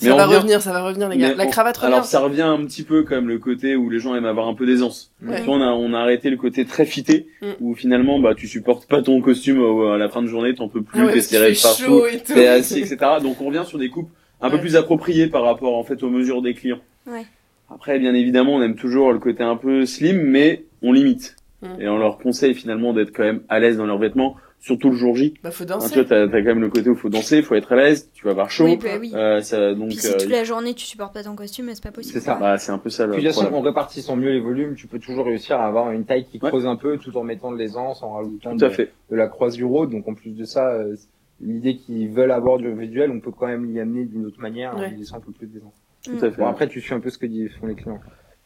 Ça 0.00 0.14
va 0.16 0.26
revenir, 0.26 0.60
ça 0.62 0.72
va 0.72 0.82
revenir, 0.82 1.08
les 1.08 1.16
gars. 1.18 1.28
mais 1.30 1.34
La 1.36 1.46
on- 1.46 1.50
cravate 1.50 1.76
revient. 1.76 1.92
Alors 1.92 2.04
ça 2.04 2.20
revient 2.20 2.42
un 2.42 2.64
petit 2.64 2.82
peu 2.82 3.02
comme 3.02 3.28
le 3.28 3.38
côté 3.38 3.76
où 3.76 3.90
les 3.90 3.98
gens 4.00 4.14
aiment 4.14 4.24
avoir 4.24 4.48
un 4.48 4.54
peu 4.54 4.66
d'aisance. 4.66 5.12
Ouais. 5.24 5.38
Tu 5.38 5.44
vois, 5.44 5.56
on 5.56 5.60
a 5.60 5.70
on 5.72 5.92
a 5.94 5.98
arrêté 6.00 6.30
le 6.30 6.36
côté 6.36 6.64
très 6.64 6.84
fité 6.86 7.26
Mm. 7.42 7.46
où 7.60 7.74
finalement 7.74 8.18
bah 8.18 8.34
tu 8.34 8.48
supportes 8.48 8.86
pas 8.86 9.02
ton 9.02 9.20
costume 9.20 9.62
à 9.92 9.98
la 9.98 10.08
fin 10.08 10.22
de 10.22 10.26
journée, 10.26 10.54
t'en 10.54 10.68
peux 10.68 10.82
plus, 10.82 11.04
ouais, 11.04 11.12
t'es 11.12 11.20
serré 11.20 11.52
partout, 11.62 11.82
chaud 11.84 12.06
et 12.06 12.18
tout. 12.18 12.34
t'es 12.34 12.46
assis, 12.46 12.78
etc. 12.80 12.96
Donc 13.22 13.40
on 13.40 13.46
revient 13.46 13.64
sur 13.66 13.78
des 13.78 13.88
coupes 13.90 14.10
un 14.40 14.48
peu 14.50 14.58
plus 14.58 14.76
appropriées 14.76 15.26
par 15.26 15.42
rapport 15.42 15.76
en 15.76 15.84
fait 15.84 16.02
aux 16.02 16.10
mesures 16.10 16.40
des 16.42 16.54
clients. 16.54 16.80
Ouais. 17.06 17.26
Après 17.72 17.98
bien 17.98 18.14
évidemment 18.14 18.54
on 18.54 18.62
aime 18.62 18.74
toujours 18.76 19.12
le 19.12 19.18
côté 19.18 19.42
un 19.42 19.56
peu 19.56 19.84
slim 19.86 20.20
mais 20.22 20.64
on 20.82 20.92
limite 20.92 21.36
Mm. 21.62 21.80
et 21.82 21.88
on 21.90 21.98
leur 21.98 22.16
conseille 22.16 22.54
finalement 22.54 22.94
d'être 22.94 23.12
quand 23.14 23.22
même 23.22 23.42
à 23.50 23.58
l'aise 23.60 23.76
dans 23.76 23.84
leurs 23.84 23.98
vêtements, 23.98 24.34
surtout 24.60 24.90
le 24.90 24.96
jour 24.96 25.16
J. 25.16 25.34
Bah, 25.42 25.50
faut 25.50 25.64
Hein, 25.64 25.66
tu 25.66 25.72
danser. 25.72 25.94
vois 25.96 26.04
t'as 26.04 26.28
t'as 26.28 26.38
quand 26.40 26.46
même 26.48 26.60
le 26.60 26.68
côté 26.68 26.88
où 26.90 26.94
faut 26.94 27.08
danser, 27.08 27.42
faut 27.42 27.54
être 27.54 27.72
à 27.72 27.76
l'aise, 27.76 28.10
tu 28.12 28.24
vas 28.24 28.30
avoir 28.32 28.50
chaud. 28.50 28.64
Oui, 28.66 28.76
bah 28.76 28.90
oui. 29.00 29.10
Euh, 29.14 29.40
ça, 29.40 29.74
donc 29.74 29.88
Puis 29.88 29.96
si 29.98 30.06
euh, 30.08 30.16
toute 30.18 30.28
la 30.28 30.44
journée 30.44 30.74
tu 30.74 30.84
supportes 30.84 31.12
pas 31.14 31.22
ton 31.24 31.34
costume, 31.34 31.70
c'est 31.72 31.82
pas 31.82 31.90
possible. 31.90 32.12
C'est 32.14 32.24
ça. 32.24 32.36
bah, 32.36 32.56
c'est 32.58 32.70
un 32.70 32.78
peu 32.78 32.90
ça 32.90 33.06
le 33.06 33.12
Puis 33.12 33.22
de 33.22 33.26
toute 33.28 33.34
façon, 33.34 33.46
problème. 33.46 33.60
en 33.62 33.64
répartissant 33.66 34.16
mieux 34.16 34.30
les 34.30 34.40
volumes, 34.40 34.74
tu 34.76 34.86
peux 34.86 34.98
toujours 34.98 35.24
réussir 35.26 35.58
à 35.60 35.66
avoir 35.66 35.90
une 35.90 36.04
taille 36.04 36.26
qui 36.26 36.38
Ouais. 36.42 36.48
creuse 36.50 36.66
un 36.66 36.76
peu 36.76 36.98
tout 36.98 37.16
en 37.16 37.24
mettant 37.24 37.50
de 37.50 37.56
l'aisance, 37.56 38.02
en 38.02 38.12
rajoutant 38.12 38.52
Tout 38.52 38.58
de, 38.58 38.64
à 38.66 38.70
fait. 38.70 38.92
de 39.10 39.16
la 39.16 39.26
croisure 39.28 39.86
Donc 39.88 40.06
en 40.06 40.14
plus 40.14 40.30
de 40.32 40.44
ça, 40.44 40.68
euh, 40.68 40.94
l'idée 41.40 41.76
qu'ils 41.76 42.10
veulent 42.10 42.30
avoir 42.32 42.58
du 42.58 42.70
visuel, 42.74 43.10
on 43.10 43.20
peut 43.20 43.30
quand 43.30 43.46
même 43.46 43.64
l'y 43.72 43.80
amener 43.80 44.04
d'une 44.04 44.26
autre 44.26 44.40
manière 44.40 44.76
en 44.76 44.80
Ouais. 44.80 44.90
lui 44.90 44.98
laissant 44.98 45.16
un 45.16 45.20
peu 45.20 45.32
plus 45.32 45.46
d'aisance. 45.46 45.72
Tout 46.04 46.12
à 46.22 46.30
fait. 46.30 46.36
Bon 46.36 46.46
après, 46.46 46.68
tu 46.68 46.80
suis 46.80 46.92
un 46.94 47.00
peu 47.00 47.08
ce 47.10 47.18
que 47.18 47.26
disent 47.26 47.50
font 47.60 47.66
les 47.66 47.74
clients. 47.74 48.00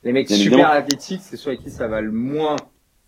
Les 0.05 0.13
mecs 0.13 0.29
Bien 0.29 0.37
super 0.37 0.53
évidemment. 0.59 0.75
athlétiques, 0.75 1.21
c'est 1.23 1.37
ceux 1.37 1.51
à 1.53 1.57
qui 1.57 1.71
ça 1.71 1.89
va 1.89 2.01
le 2.01 2.13
moins. 2.13 2.57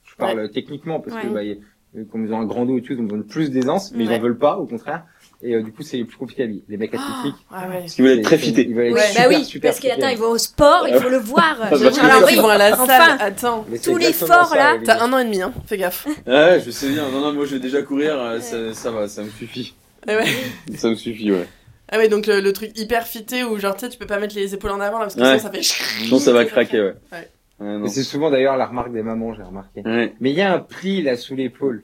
Je 0.04 0.14
parle 0.16 0.50
techniquement 0.50 0.98
parce 1.00 1.20
que 1.20 1.28
bah, 1.28 1.42
y- 1.42 1.50
euh, 1.52 1.56
comme 2.04 2.26
ils 2.26 2.32
ont 2.32 2.40
un 2.40 2.44
grand 2.46 2.66
dos 2.66 2.78
et 2.78 2.82
tout, 2.82 2.92
ils 2.92 2.98
ont 3.00 3.04
besoin 3.04 3.18
de 3.18 3.22
plus 3.24 3.50
d'aisance, 3.50 3.92
mais 3.94 4.04
ils 4.04 4.12
en 4.12 4.18
veulent 4.18 4.38
pas, 4.38 4.56
au 4.58 4.66
contraire. 4.66 5.04
Et 5.42 5.54
euh, 5.54 5.62
du 5.62 5.70
coup, 5.70 5.82
c'est 5.82 5.98
les 5.98 6.04
plus 6.04 6.16
compliqué 6.16 6.44
à 6.44 6.46
vie. 6.46 6.62
Les 6.68 6.76
mecs 6.78 6.94
athlétiques. 6.94 7.38
Ah 7.52 7.68
ouais. 7.68 7.80
Parce 7.80 7.94
qu'ils 7.94 8.04
veulent 8.04 8.18
être 8.18 8.24
très 8.24 8.38
fités. 8.38 8.66
Ils 8.66 8.74
veulent 8.74 8.86
être 8.86 8.94
Ouais. 8.94 9.02
super, 9.08 9.28
bah 9.30 9.36
oui, 9.36 9.44
super 9.44 9.70
parce 9.70 9.80
qu'attends, 9.80 10.08
ils 10.08 10.16
vont 10.18 10.30
au 10.30 10.38
sport, 10.38 10.86
il 10.88 10.94
faut 10.98 11.10
le 11.10 11.18
voir. 11.18 11.56
bah, 11.60 11.68
parce 11.70 11.82
Henry, 11.98 12.34
Ils 12.34 12.40
vont 12.40 12.48
à 12.48 12.56
la 12.58 12.72
enfin. 12.72 12.86
salle. 12.86 13.16
Attends. 13.20 13.66
Les 13.68 13.76
exactement 13.76 14.26
forts, 14.34 14.48
ça, 14.48 14.56
là, 14.56 14.78
T'as 14.84 15.02
un 15.04 15.12
an 15.12 15.18
et 15.18 15.24
demi, 15.24 15.42
hein. 15.42 15.52
Fais 15.66 15.76
gaffe. 15.76 16.06
Ouais, 16.26 16.62
je 16.64 16.70
sais 16.70 16.88
bien. 16.88 17.08
Non, 17.10 17.20
non, 17.20 17.32
moi 17.34 17.44
je 17.44 17.54
vais 17.54 17.60
déjà 17.60 17.82
courir, 17.82 18.18
euh, 18.18 18.40
ça, 18.40 18.72
ça 18.72 18.90
va, 18.90 19.08
ça 19.08 19.22
me 19.22 19.28
suffit. 19.30 19.74
Ah 20.08 20.16
ouais. 20.16 20.24
Ça 20.76 20.88
me 20.88 20.94
suffit, 20.94 21.30
ouais. 21.32 21.46
Ah 21.90 21.98
ouais, 21.98 22.08
donc 22.08 22.26
le, 22.26 22.40
le 22.40 22.52
truc 22.52 22.70
hyper 22.78 23.06
fité 23.06 23.44
où 23.44 23.58
genre 23.58 23.74
tu 23.76 23.84
sais, 23.84 23.88
tu 23.90 23.98
peux 23.98 24.06
pas 24.06 24.18
mettre 24.18 24.34
les 24.34 24.54
épaules 24.54 24.70
en 24.72 24.80
avant 24.80 24.98
là 24.98 25.04
parce 25.04 25.14
que 25.16 25.20
Ouais. 25.20 25.38
sinon 25.38 25.42
ça 25.42 25.50
fait. 25.50 25.62
Sinon 25.62 26.18
ça 26.18 26.32
va 26.32 26.44
craquer, 26.46 26.80
ouais. 26.80 26.94
Ouais. 27.12 27.28
Ouais, 27.58 27.88
c'est 27.88 28.02
souvent 28.02 28.30
d'ailleurs 28.30 28.56
la 28.56 28.66
remarque 28.66 28.92
des 28.92 29.02
mamans, 29.02 29.34
j'ai 29.34 29.42
remarqué. 29.42 29.80
Ouais. 29.82 30.14
Mais 30.20 30.30
il 30.30 30.36
y 30.36 30.42
a 30.42 30.52
un 30.54 30.58
pli 30.58 31.02
là 31.02 31.16
sous 31.16 31.34
l'épaule. 31.34 31.82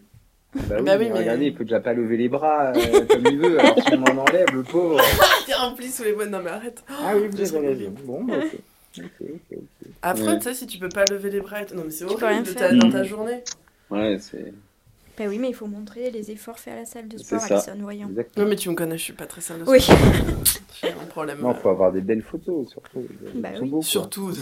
Bah 0.54 0.60
oui, 0.78 0.82
Bah 0.84 0.96
oui, 0.98 1.04
mais 1.06 1.10
mais- 1.14 1.18
regardez, 1.20 1.46
il 1.46 1.54
peut 1.54 1.64
déjà 1.64 1.80
pas 1.80 1.94
lever 1.94 2.18
les 2.18 2.28
bras 2.28 2.72
euh, 2.76 3.06
comme 3.08 3.26
il 3.26 3.38
veut, 3.38 3.58
alors 3.58 3.76
si 3.82 3.94
on 3.94 4.02
en 4.04 4.18
enlève, 4.18 4.48
le 4.52 4.62
pauvre. 4.62 5.00
T'es 5.46 5.54
rempli 5.54 5.88
sous 5.88 6.04
les 6.04 6.12
boîtes. 6.12 6.28
Non 6.30 6.40
mais 6.44 6.50
arrête. 6.50 6.84
Ah 6.90 7.14
oui, 7.16 7.28
vous 7.30 7.54
avez 7.56 7.68
raison. 7.68 7.94
Bon, 8.04 8.22
bah, 8.24 8.34
ok. 8.36 9.02
Après, 10.02 10.22
Ouais. 10.26 10.36
tu 10.38 10.42
sais, 10.44 10.54
si 10.54 10.66
tu 10.66 10.78
peux 10.78 10.90
pas 10.90 11.04
lever 11.10 11.30
les 11.30 11.40
bras, 11.40 11.60
non 11.74 11.82
mais 11.86 11.90
c'est 11.90 12.04
horrible 12.04 12.46
dans 12.78 12.88
Mm. 12.88 12.92
ta 12.92 13.02
journée. 13.04 13.42
Ouais, 13.90 14.18
c'est. 14.20 14.52
Bah 15.18 15.24
oui, 15.28 15.38
mais 15.38 15.48
il 15.50 15.54
faut 15.54 15.66
montrer 15.66 16.10
les 16.10 16.30
efforts 16.30 16.58
faits 16.58 16.72
à 16.72 16.76
la 16.76 16.84
salle 16.86 17.06
de 17.06 17.18
sport. 17.18 17.42
Alison, 17.42 17.72
voyons. 17.80 18.08
Exactement. 18.08 18.44
Non 18.44 18.50
mais 18.50 18.56
tu 18.56 18.70
me 18.70 18.74
connais, 18.74 18.96
je 18.96 19.02
suis 19.02 19.12
pas 19.12 19.26
très 19.26 19.40
sale 19.42 19.60
de 19.62 19.64
Oui. 19.70 19.78
J'ai 20.82 20.88
un 20.88 21.04
problème. 21.06 21.38
Non, 21.40 21.54
faut 21.54 21.68
avoir 21.68 21.92
des 21.92 22.00
belles 22.00 22.22
photos, 22.22 22.68
surtout. 22.70 23.06
Bah 23.34 23.50
oui. 23.60 23.68
beaux. 23.68 23.82
Surtout, 23.82 24.32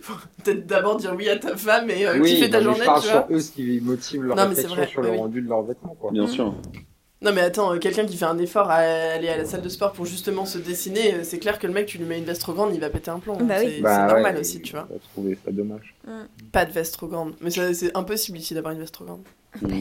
faut 0.00 0.14
peut-être 0.42 0.66
d'abord 0.66 0.96
dire 0.96 1.14
oui 1.16 1.28
à 1.28 1.36
ta 1.36 1.56
femme 1.56 1.90
et 1.90 2.06
euh, 2.06 2.18
oui, 2.20 2.30
kiffer 2.30 2.48
ta 2.48 2.60
non, 2.60 2.70
mais 2.70 2.76
journée, 2.76 2.80
je 2.80 2.84
parle 2.86 3.02
tu 3.02 3.08
vois. 3.08 3.26
sur 3.26 3.36
eux, 3.36 3.40
ce 3.40 3.52
qui 3.52 3.80
motive 3.82 4.22
leur 4.22 4.36
Non, 4.36 4.48
réflexion 4.48 4.74
vrai, 4.76 4.86
sur 4.86 5.02
le 5.02 5.10
oui. 5.10 5.16
rendu 5.18 5.42
de 5.42 5.48
leurs 5.48 5.62
vêtements, 5.64 5.94
quoi. 5.96 6.12
Bien 6.12 6.24
Mm. 6.24 6.28
sûr. 6.28 6.54
Non 7.20 7.32
mais 7.32 7.40
attends, 7.40 7.74
euh, 7.74 7.78
quelqu'un 7.78 8.06
qui 8.06 8.16
fait 8.16 8.24
un 8.26 8.38
effort 8.38 8.70
à 8.70 8.76
aller 8.76 9.28
à 9.28 9.36
la 9.36 9.44
salle 9.44 9.60
de 9.62 9.68
sport 9.68 9.92
pour 9.92 10.06
justement 10.06 10.46
se 10.46 10.56
dessiner, 10.58 11.14
euh, 11.14 11.24
c'est 11.24 11.38
clair 11.40 11.58
que 11.58 11.66
le 11.66 11.72
mec, 11.72 11.86
tu 11.86 11.98
lui 11.98 12.04
mets 12.04 12.18
une 12.18 12.24
veste 12.24 12.40
trop 12.42 12.52
grande, 12.52 12.72
il 12.72 12.80
va 12.80 12.90
péter 12.90 13.10
un 13.10 13.18
plomb. 13.18 13.36
Bah 13.40 13.56
oui. 13.58 13.72
C'est 13.76 13.80
Bah, 13.82 14.06
normal 14.06 14.34
ouais, 14.36 14.40
aussi, 14.40 14.62
tu 14.62 14.72
vois. 14.72 14.82
Va 14.88 14.98
trouver 15.12 15.36
ça 15.44 15.50
dommage. 15.50 15.96
Pas 16.52 16.64
de 16.64 16.70
veste 16.70 16.94
trop 16.94 17.08
grande. 17.08 17.34
Mais 17.40 17.50
c'est 17.50 17.96
impossible 17.96 18.38
ici 18.38 18.54
d'avoir 18.54 18.72
une 18.72 18.78
veste 18.78 18.94
trop 18.94 19.04
grande. 19.04 19.22
Mm. 19.62 19.80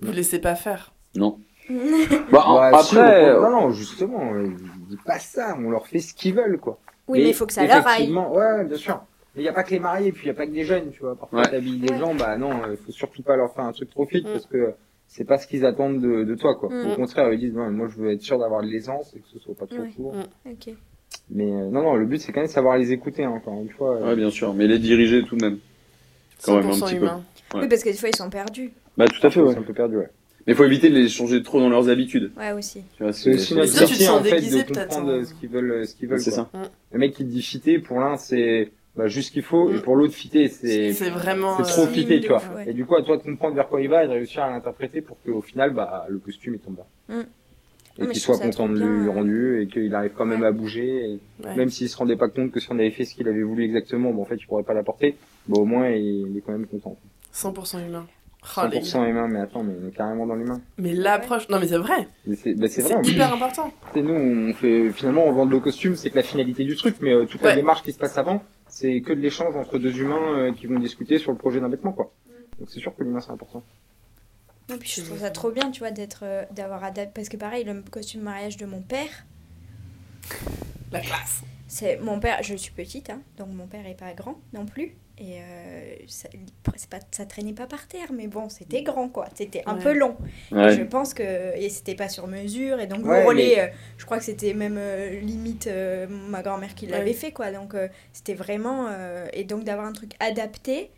Vous 0.00 0.12
laissez 0.12 0.38
pas 0.38 0.54
faire. 0.54 0.92
Non. 1.14 1.38
Bah, 2.32 2.70
après. 2.72 2.82
si, 2.84 2.96
on- 2.96 3.42
non, 3.42 3.50
non, 3.50 3.70
justement, 3.72 4.32
euh, 4.32 4.48
dis 4.88 4.96
pas 5.04 5.18
ça, 5.18 5.54
on 5.58 5.68
leur 5.70 5.86
fait 5.86 5.98
ce 6.00 6.14
qu'ils 6.14 6.34
veulent, 6.34 6.58
quoi. 6.58 6.78
Oui, 7.06 7.20
mais 7.22 7.28
il 7.28 7.34
faut 7.34 7.44
que 7.46 7.52
ça 7.52 7.66
leur 7.66 7.86
aille. 7.86 8.10
Ouais, 8.10 8.64
bien 8.64 8.76
sûr. 8.78 9.02
Mais 9.34 9.42
il 9.42 9.44
n'y 9.44 9.50
a 9.50 9.52
pas 9.52 9.62
que 9.64 9.70
les 9.72 9.78
mariés, 9.78 10.10
puis 10.12 10.22
il 10.22 10.26
n'y 10.26 10.30
a 10.30 10.34
pas 10.34 10.46
que 10.46 10.52
des 10.52 10.64
jeunes, 10.64 10.90
tu 10.90 11.00
vois. 11.00 11.14
Parfois, 11.16 11.40
Ouais. 11.40 11.50
t'habilles 11.50 11.78
des 11.80 11.92
Ouais. 11.92 11.98
gens, 11.98 12.14
bah 12.14 12.38
non, 12.38 12.52
il 12.70 12.78
faut 12.78 12.92
surtout 12.92 13.22
pas 13.22 13.36
leur 13.36 13.52
faire 13.52 13.64
un 13.64 13.72
truc 13.72 13.90
trop 13.90 14.06
fit, 14.06 14.22
Mm. 14.22 14.32
parce 14.32 14.46
que 14.46 14.72
c'est 15.08 15.24
pas 15.24 15.38
ce 15.38 15.46
qu'ils 15.46 15.64
attendent 15.64 16.00
de, 16.00 16.22
de 16.24 16.34
toi, 16.34 16.54
quoi. 16.54 16.68
Mm. 16.68 16.90
Au 16.92 16.94
contraire, 16.94 17.32
ils 17.32 17.40
disent, 17.40 17.54
moi, 17.54 17.88
je 17.88 18.00
veux 18.00 18.12
être 18.12 18.22
sûr 18.22 18.38
d'avoir 18.38 18.62
de 18.62 18.68
l'aisance 18.68 19.14
et 19.16 19.18
que 19.18 19.26
ce 19.32 19.38
soit 19.38 19.54
pas 19.54 19.66
trop 19.66 19.78
Ouais. 19.80 19.90
court. 19.96 20.14
Mm. 20.14 20.52
Mais 21.30 21.50
euh, 21.50 21.68
non, 21.70 21.82
non, 21.82 21.94
le 21.96 22.06
but, 22.06 22.20
c'est 22.20 22.32
quand 22.32 22.40
même 22.40 22.46
de 22.48 22.52
savoir 22.52 22.76
les 22.78 22.92
écouter, 22.92 23.24
hein, 23.24 23.30
encore 23.30 23.54
une 23.60 23.70
fois. 23.70 23.98
Ouais, 24.00 24.14
bien 24.14 24.30
sûr. 24.30 24.54
Mais 24.54 24.66
les 24.66 24.78
diriger 24.78 25.24
tout 25.24 25.36
de 25.36 25.44
même. 25.44 25.58
Quand 26.44 26.56
même, 26.56 26.66
un 26.66 26.72
100% 26.72 26.84
petit 26.84 26.94
peu. 26.94 27.00
humain. 27.00 27.24
Ouais. 27.54 27.60
Oui, 27.62 27.68
parce 27.68 27.82
que 27.82 27.88
des 27.88 27.96
fois, 27.96 28.08
ils 28.10 28.16
sont 28.16 28.30
perdus. 28.30 28.70
Bah, 28.96 29.06
tout 29.08 29.26
à 29.26 29.30
fait, 29.30 29.40
ouais. 29.40 29.52
C'est 29.52 29.58
un 29.58 29.62
peu 29.62 29.72
perdu, 29.72 29.96
ouais. 29.96 30.08
Mais 30.46 30.54
faut 30.54 30.64
éviter 30.64 30.88
de 30.88 30.94
les 30.94 31.08
changer 31.08 31.42
trop 31.42 31.60
dans 31.60 31.68
leurs 31.68 31.88
habitudes. 31.88 32.30
Ouais, 32.36 32.52
aussi. 32.52 32.82
Tu 32.96 33.02
vois, 33.02 33.12
C'est 33.12 33.34
aussi 33.34 33.54
notre 33.54 33.70
en 34.14 34.22
fait, 34.22 34.40
de 34.40 34.62
peut-être, 34.62 34.88
comprendre 34.88 35.12
hein. 35.12 35.24
ce 35.24 35.34
qu'ils 35.34 35.48
veulent, 35.50 35.86
ce 35.86 35.94
qu'ils 35.94 36.08
veulent. 36.08 36.20
C'est 36.20 36.30
quoi. 36.30 36.48
ça. 36.52 36.70
Le 36.92 36.98
mec 36.98 37.12
qui 37.14 37.24
dit 37.24 37.42
fitter, 37.42 37.78
pour 37.78 38.00
l'un, 38.00 38.16
c'est 38.16 38.70
bah, 38.98 39.06
juste 39.06 39.28
ce 39.28 39.32
qu'il 39.32 39.42
faut, 39.44 39.70
et 39.70 39.76
Mm. 39.76 39.82
pour 39.82 39.96
l'autre, 39.96 40.12
fitter, 40.12 40.48
c'est 40.48 40.92
C'est 40.92 41.08
vraiment. 41.10 41.56
c'est 41.56 41.72
trop 41.72 41.86
fité, 41.86 42.20
tu 42.20 42.28
vois. 42.28 42.42
Ouais. 42.56 42.68
Et 42.68 42.72
du 42.74 42.84
coup, 42.84 42.96
à 42.96 43.02
toi 43.02 43.16
de 43.16 43.22
comprendre 43.22 43.54
vers 43.54 43.68
quoi 43.68 43.80
il 43.80 43.88
va 43.88 44.04
et 44.04 44.08
de 44.08 44.12
réussir 44.12 44.42
à 44.42 44.50
l'interpréter 44.50 45.00
pour 45.00 45.16
qu'au 45.24 45.40
final, 45.40 45.72
bah, 45.72 46.04
le 46.08 46.18
costume, 46.18 46.54
il 46.54 46.60
tombe 46.60 46.74
bien. 46.74 47.16
Mm. 47.16 47.22
Et 48.00 48.06
qu'il 48.08 48.20
soit 48.20 48.38
content 48.38 48.68
de 48.68 48.78
lui 48.78 49.08
rendu 49.08 49.60
et 49.62 49.66
qu'il 49.66 49.92
arrive 49.94 50.12
quand 50.16 50.24
même 50.26 50.42
Ouais. 50.42 50.46
à 50.48 50.52
bouger. 50.52 51.04
et 51.14 51.20
ouais. 51.44 51.56
Même 51.56 51.68
s'il 51.68 51.88
se 51.88 51.96
rendait 51.96 52.16
pas 52.16 52.28
compte 52.28 52.52
que 52.52 52.60
si 52.60 52.68
on 52.70 52.74
avait 52.78 52.90
fait 52.92 53.04
ce 53.04 53.14
qu'il 53.14 53.26
avait 53.28 53.42
voulu 53.42 53.64
exactement, 53.64 54.10
bon, 54.12 54.22
en 54.22 54.24
fait, 54.24 54.36
il 54.36 54.46
pourrait 54.46 54.62
pas 54.62 54.74
l'apporter. 54.74 55.16
Bon, 55.48 55.62
au 55.62 55.64
moins, 55.64 55.88
il, 55.88 56.26
il 56.30 56.36
est 56.36 56.40
quand 56.40 56.52
même 56.52 56.66
content. 56.66 56.96
100% 57.34 57.84
humain. 57.86 58.06
Oh, 58.56 58.60
les 58.70 58.78
gars. 58.78 58.84
100% 58.84 59.08
humain, 59.10 59.26
mais 59.26 59.40
attends, 59.40 59.64
mais 59.64 59.74
on 59.82 59.88
est 59.88 59.90
carrément 59.90 60.24
dans 60.28 60.36
l'humain. 60.36 60.60
Mais 60.78 60.94
l'approche. 60.94 61.48
Non 61.48 61.58
mais 61.58 61.66
c'est 61.66 61.76
vrai. 61.76 62.06
C'est 62.36 62.54
bah, 62.54 62.68
c'est 62.68 62.82
C'est 62.82 63.04
hyper 63.08 63.34
important. 63.34 63.72
Et 63.96 64.00
nous, 64.00 64.14
on 64.14 64.52
fait, 64.54 64.90
finalement, 64.90 65.24
on 65.26 65.32
vend 65.32 65.44
nos 65.46 65.60
costumes, 65.60 65.96
c'est 65.96 66.10
que 66.10 66.16
la 66.16 66.22
finalité 66.22 66.62
du 66.64 66.76
truc, 66.76 66.94
mais 67.00 67.12
euh, 67.12 67.24
toute 67.26 67.42
la 67.42 67.56
démarche 67.56 67.82
qui 67.82 67.90
se 67.92 67.98
passe 67.98 68.16
avant, 68.16 68.40
c'est 68.78 69.00
que 69.00 69.12
de 69.12 69.20
l'échange 69.20 69.56
entre 69.56 69.78
deux 69.78 69.98
humains 69.98 70.38
euh, 70.38 70.52
qui 70.52 70.66
vont 70.66 70.78
discuter 70.78 71.18
sur 71.18 71.32
le 71.32 71.38
projet 71.38 71.58
d'un 71.60 71.68
vêtement, 71.68 71.92
quoi. 71.92 72.12
Donc 72.60 72.68
c'est 72.70 72.78
sûr 72.78 72.94
que 72.94 73.02
l'humain, 73.02 73.20
c'est 73.20 73.32
important. 73.32 73.64
Non, 74.68 74.78
puis 74.78 74.88
je 74.88 75.02
trouve 75.02 75.18
ça 75.18 75.30
trop 75.30 75.50
bien, 75.50 75.72
tu 75.72 75.80
vois, 75.80 75.90
d'être, 75.90 76.20
euh, 76.22 76.44
d'avoir 76.52 76.84
adapté. 76.84 77.10
Parce 77.12 77.28
que 77.28 77.36
pareil, 77.36 77.64
le 77.64 77.82
costume 77.90 78.20
mariage 78.20 78.56
de 78.56 78.66
mon 78.66 78.80
père, 78.80 79.26
La 80.92 81.00
classe. 81.00 81.42
c'est 81.66 81.98
mon 81.98 82.20
père. 82.20 82.40
Je 82.44 82.54
suis 82.54 82.70
petite, 82.70 83.10
hein, 83.10 83.20
donc 83.36 83.48
mon 83.52 83.66
père 83.66 83.84
est 83.84 83.98
pas 83.98 84.12
grand 84.14 84.38
non 84.52 84.64
plus. 84.64 84.94
Et 85.20 85.40
euh, 85.40 85.94
ça, 86.06 86.28
pas, 86.90 86.98
ça 87.10 87.26
traînait 87.26 87.52
pas 87.52 87.66
par 87.66 87.88
terre, 87.88 88.12
mais 88.12 88.28
bon, 88.28 88.48
c'était 88.48 88.82
grand, 88.82 89.08
quoi. 89.08 89.26
C'était 89.34 89.62
un 89.66 89.76
Ouais. 89.76 89.82
peu 89.82 89.92
long. 89.92 90.16
Et 90.52 90.70
je 90.70 90.82
pense 90.84 91.12
que 91.12 91.56
et 91.56 91.68
c'était 91.70 91.96
pas 91.96 92.08
sur 92.08 92.28
mesure 92.28 92.78
et 92.78 92.86
donc 92.86 93.04
Ouais, 93.04 93.22
le 93.22 93.26
relais 93.26 93.52
mais- 93.56 93.62
euh, 93.62 93.66
je 93.96 94.04
crois 94.04 94.18
que 94.18 94.24
c'était 94.24 94.54
même 94.54 94.76
euh, 94.78 95.18
limite 95.20 95.66
euh, 95.66 96.06
ma 96.08 96.42
grand-mère 96.42 96.74
qui 96.76 96.86
l'avait 96.86 97.06
Ouais. 97.10 97.12
fait 97.14 97.32
quoi 97.32 97.50
donc 97.50 97.74
euh, 97.74 97.88
c'était 98.12 98.34
vraiment 98.34 98.86
euh, 98.88 99.26
et 99.32 99.42
donc 99.44 99.64
d'avoir 99.64 99.86
un 99.86 99.92
truc 99.92 100.12
adapté 100.20 100.90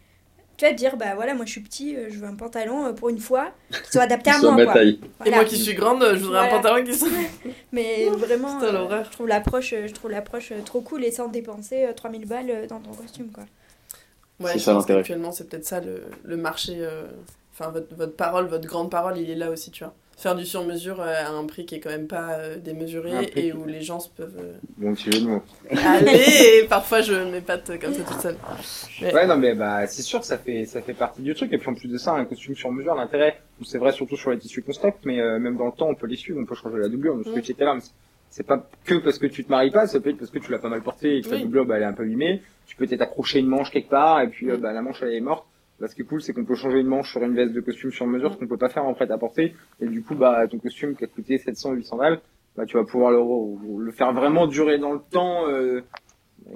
tu 0.59 0.67
vas 0.67 0.73
te 0.73 0.77
dire 0.77 0.99
bah 0.99 1.15
voilà 1.15 1.33
moi 1.35 1.47
je 1.47 1.53
suis 1.53 1.61
petit 1.63 1.97
je 2.11 2.19
veux 2.19 2.27
un 2.27 2.35
pantalon 2.35 2.85
euh, 2.87 2.93
pour 2.93 3.09
une 3.09 3.19
fois 3.19 3.53
qui 3.71 3.91
soit 3.93 4.03
adapté 4.03 4.29
à 4.31 4.35
Sur 4.35 4.53
moi 4.53 4.57
ma 4.57 4.65
quoi 4.65 4.75
taille. 4.75 5.01
Et 5.25 5.31
moi 5.31 5.45
qui 5.45 5.57
suis 5.57 5.75
grande, 5.75 6.03
je 6.13 6.19
voudrais 6.25 6.41
Voilà. 6.41 6.55
un 6.55 6.61
pantalon 6.61 6.85
qui 6.85 6.95
soit. 6.99 7.09
mais 7.73 8.07
vraiment 8.11 8.59
Putain, 8.61 8.75
euh, 8.75 9.05
je 9.05 9.11
trouve 9.11 9.29
l'approche 9.29 9.71
je 9.71 9.93
trouve 9.95 10.11
l'approche 10.11 10.53
trop 10.67 10.83
cool 10.83 11.05
et 11.05 11.11
sans 11.11 11.29
dépenser 11.29 11.85
euh, 11.87 11.93
3000 11.95 12.27
balles 12.27 12.67
dans 12.69 12.81
ton 12.81 12.93
costume 12.93 13.31
quoi 13.33 13.45
Ouais, 14.41 14.53
C'est 14.53 14.59
ça, 14.59 14.73
l'intérêt. 14.73 15.01
qu'actuellement, 15.01 15.33
c'est 15.33 15.49
peut-être 15.49 15.65
ça 15.65 15.81
le, 15.81 16.03
le 16.25 16.37
marché. 16.37 16.77
euh, 16.79 17.05
Enfin, 17.53 17.73
votre, 17.73 17.95
votre 17.95 18.17
parole, 18.17 18.47
votre 18.47 18.67
grande 18.67 18.91
parole, 18.91 19.19
il 19.19 19.29
est 19.29 19.35
là 19.35 19.51
aussi, 19.51 19.71
tu 19.71 19.85
vois. 19.85 19.93
Faire 20.17 20.35
du 20.35 20.47
sur-mesure 20.47 21.01
euh, 21.01 21.15
à 21.27 21.29
un 21.31 21.45
prix 21.45 21.67
qui 21.67 21.75
est 21.75 21.81
quand 21.81 21.91
même 21.91 22.07
pas 22.07 22.33
euh, 22.35 22.57
démesuré 22.57 23.11
et 23.37 23.53
où 23.53 23.67
les 23.67 23.83
gens 23.83 24.01
se 24.01 24.09
peuvent. 24.09 24.37
euh, 24.39 24.55
Bon, 24.79 24.95
jeu 24.95 25.11
de 25.11 25.27
mots. 25.27 25.43
Allez 25.71 26.65
Parfois, 26.71 27.03
je 27.03 27.13
m'épate 27.31 27.79
comme 27.79 27.93
ça 27.93 28.03
toute 28.03 28.21
seule. 28.21 28.37
Ouais. 29.03 29.13
Ouais, 29.15 29.27
non, 29.27 29.37
mais 29.37 29.55
bah, 29.55 29.87
c'est 29.87 30.03
sûr, 30.03 30.25
ça 30.25 30.39
fait, 30.39 30.65
ça 30.65 30.81
fait 30.81 30.95
partie 30.95 31.23
du 31.23 31.35
truc. 31.35 31.53
Et 31.53 31.59
puis 31.59 31.69
en 31.69 31.75
plus 31.75 31.89
de 31.89 31.99
ça, 31.99 32.13
un 32.13 32.25
costume 32.25 32.55
sur 32.57 32.71
mesure, 32.73 32.95
l'intérêt, 32.95 33.41
c'est 33.65 33.79
vrai 33.79 33.93
surtout 33.93 34.17
sur 34.17 34.31
les 34.31 34.39
tissus 34.39 34.63
qu'on 34.63 34.73
stocke, 34.73 34.97
mais 35.05 35.21
euh, 35.21 35.39
même 35.39 35.57
dans 35.57 35.67
le 35.67 35.73
temps, 35.73 35.89
on 35.89 35.95
peut 35.95 36.07
les 36.07 36.17
suivre, 36.17 36.39
on 36.41 36.47
peut 36.47 36.55
changer 36.55 36.79
la 36.79 36.89
doublure. 36.89 37.17
Donc, 37.17 37.27
ce 37.27 37.31
que 37.31 37.41
Mm. 37.41 37.43
C'est- 38.31 38.43
pas 38.47 38.67
que 38.85 38.95
parce 38.95 39.19
que 39.19 39.27
tu 39.27 39.45
te 39.45 39.51
maries 39.51 39.71
pas, 39.71 39.87
ça 39.87 40.01
peut 40.01 40.11
être 40.11 40.19
parce 40.19 40.31
que 40.31 40.39
tu 40.39 40.51
l'as 40.51 40.59
pas 40.59 40.69
mal 40.71 40.83
porté 40.83 41.19
et 41.19 41.21
que 41.23 41.29
ta 41.29 41.35
Oui. 41.37 41.43
doublure, 41.43 41.67
bah, 41.67 41.77
elle 41.77 41.83
est 41.83 41.87
un 41.87 41.93
peu 41.93 42.05
abîmée. 42.05 42.41
Tu 42.67 42.77
peux 42.77 42.87
peut-être 42.87 43.03
accrocher 43.03 43.41
une 43.41 43.49
manche 43.49 43.71
quelque 43.71 43.91
part 43.91 44.21
et 44.23 44.29
puis, 44.29 44.51
euh, 44.51 44.57
bah, 44.57 44.73
la 44.73 44.81
manche, 44.83 45.03
elle 45.03 45.13
est 45.15 45.21
morte. 45.21 45.47
Là, 45.81 45.89
ce 45.89 45.95
qui 45.95 46.03
est 46.03 46.05
cool, 46.05 46.21
c'est 46.23 46.33
qu'on 46.33 46.45
peut 46.45 46.55
changer 46.55 46.79
une 46.81 46.87
manche 46.87 47.11
sur 47.11 47.23
une 47.23 47.35
veste 47.35 47.53
de 47.53 47.61
costume 47.61 47.91
sur 47.91 48.07
mesure, 48.07 48.33
ce 48.35 48.39
qu'on 48.39 48.47
peut 48.47 48.57
pas 48.59 48.69
faire 48.69 48.85
en 48.85 48.95
prêt 48.95 49.11
à 49.11 49.19
porter. 49.19 49.55
Et 49.81 49.87
du 49.87 50.03
coup, 50.03 50.15
bah, 50.15 50.47
ton 50.49 50.59
costume 50.59 50.95
qui 50.95 51.05
a 51.05 51.07
coûté 51.07 51.39
700, 51.39 51.73
800 51.73 51.97
balles, 51.97 52.21
bah, 52.57 52.67
tu 52.67 52.77
vas 52.77 52.85
pouvoir 52.85 53.11
le, 53.13 53.85
le 53.85 53.91
faire 53.93 54.13
vraiment 54.13 54.47
durer 54.47 54.79
dans 54.79 54.93
le 54.93 55.01
temps, 55.11 55.49
euh, 55.49 55.81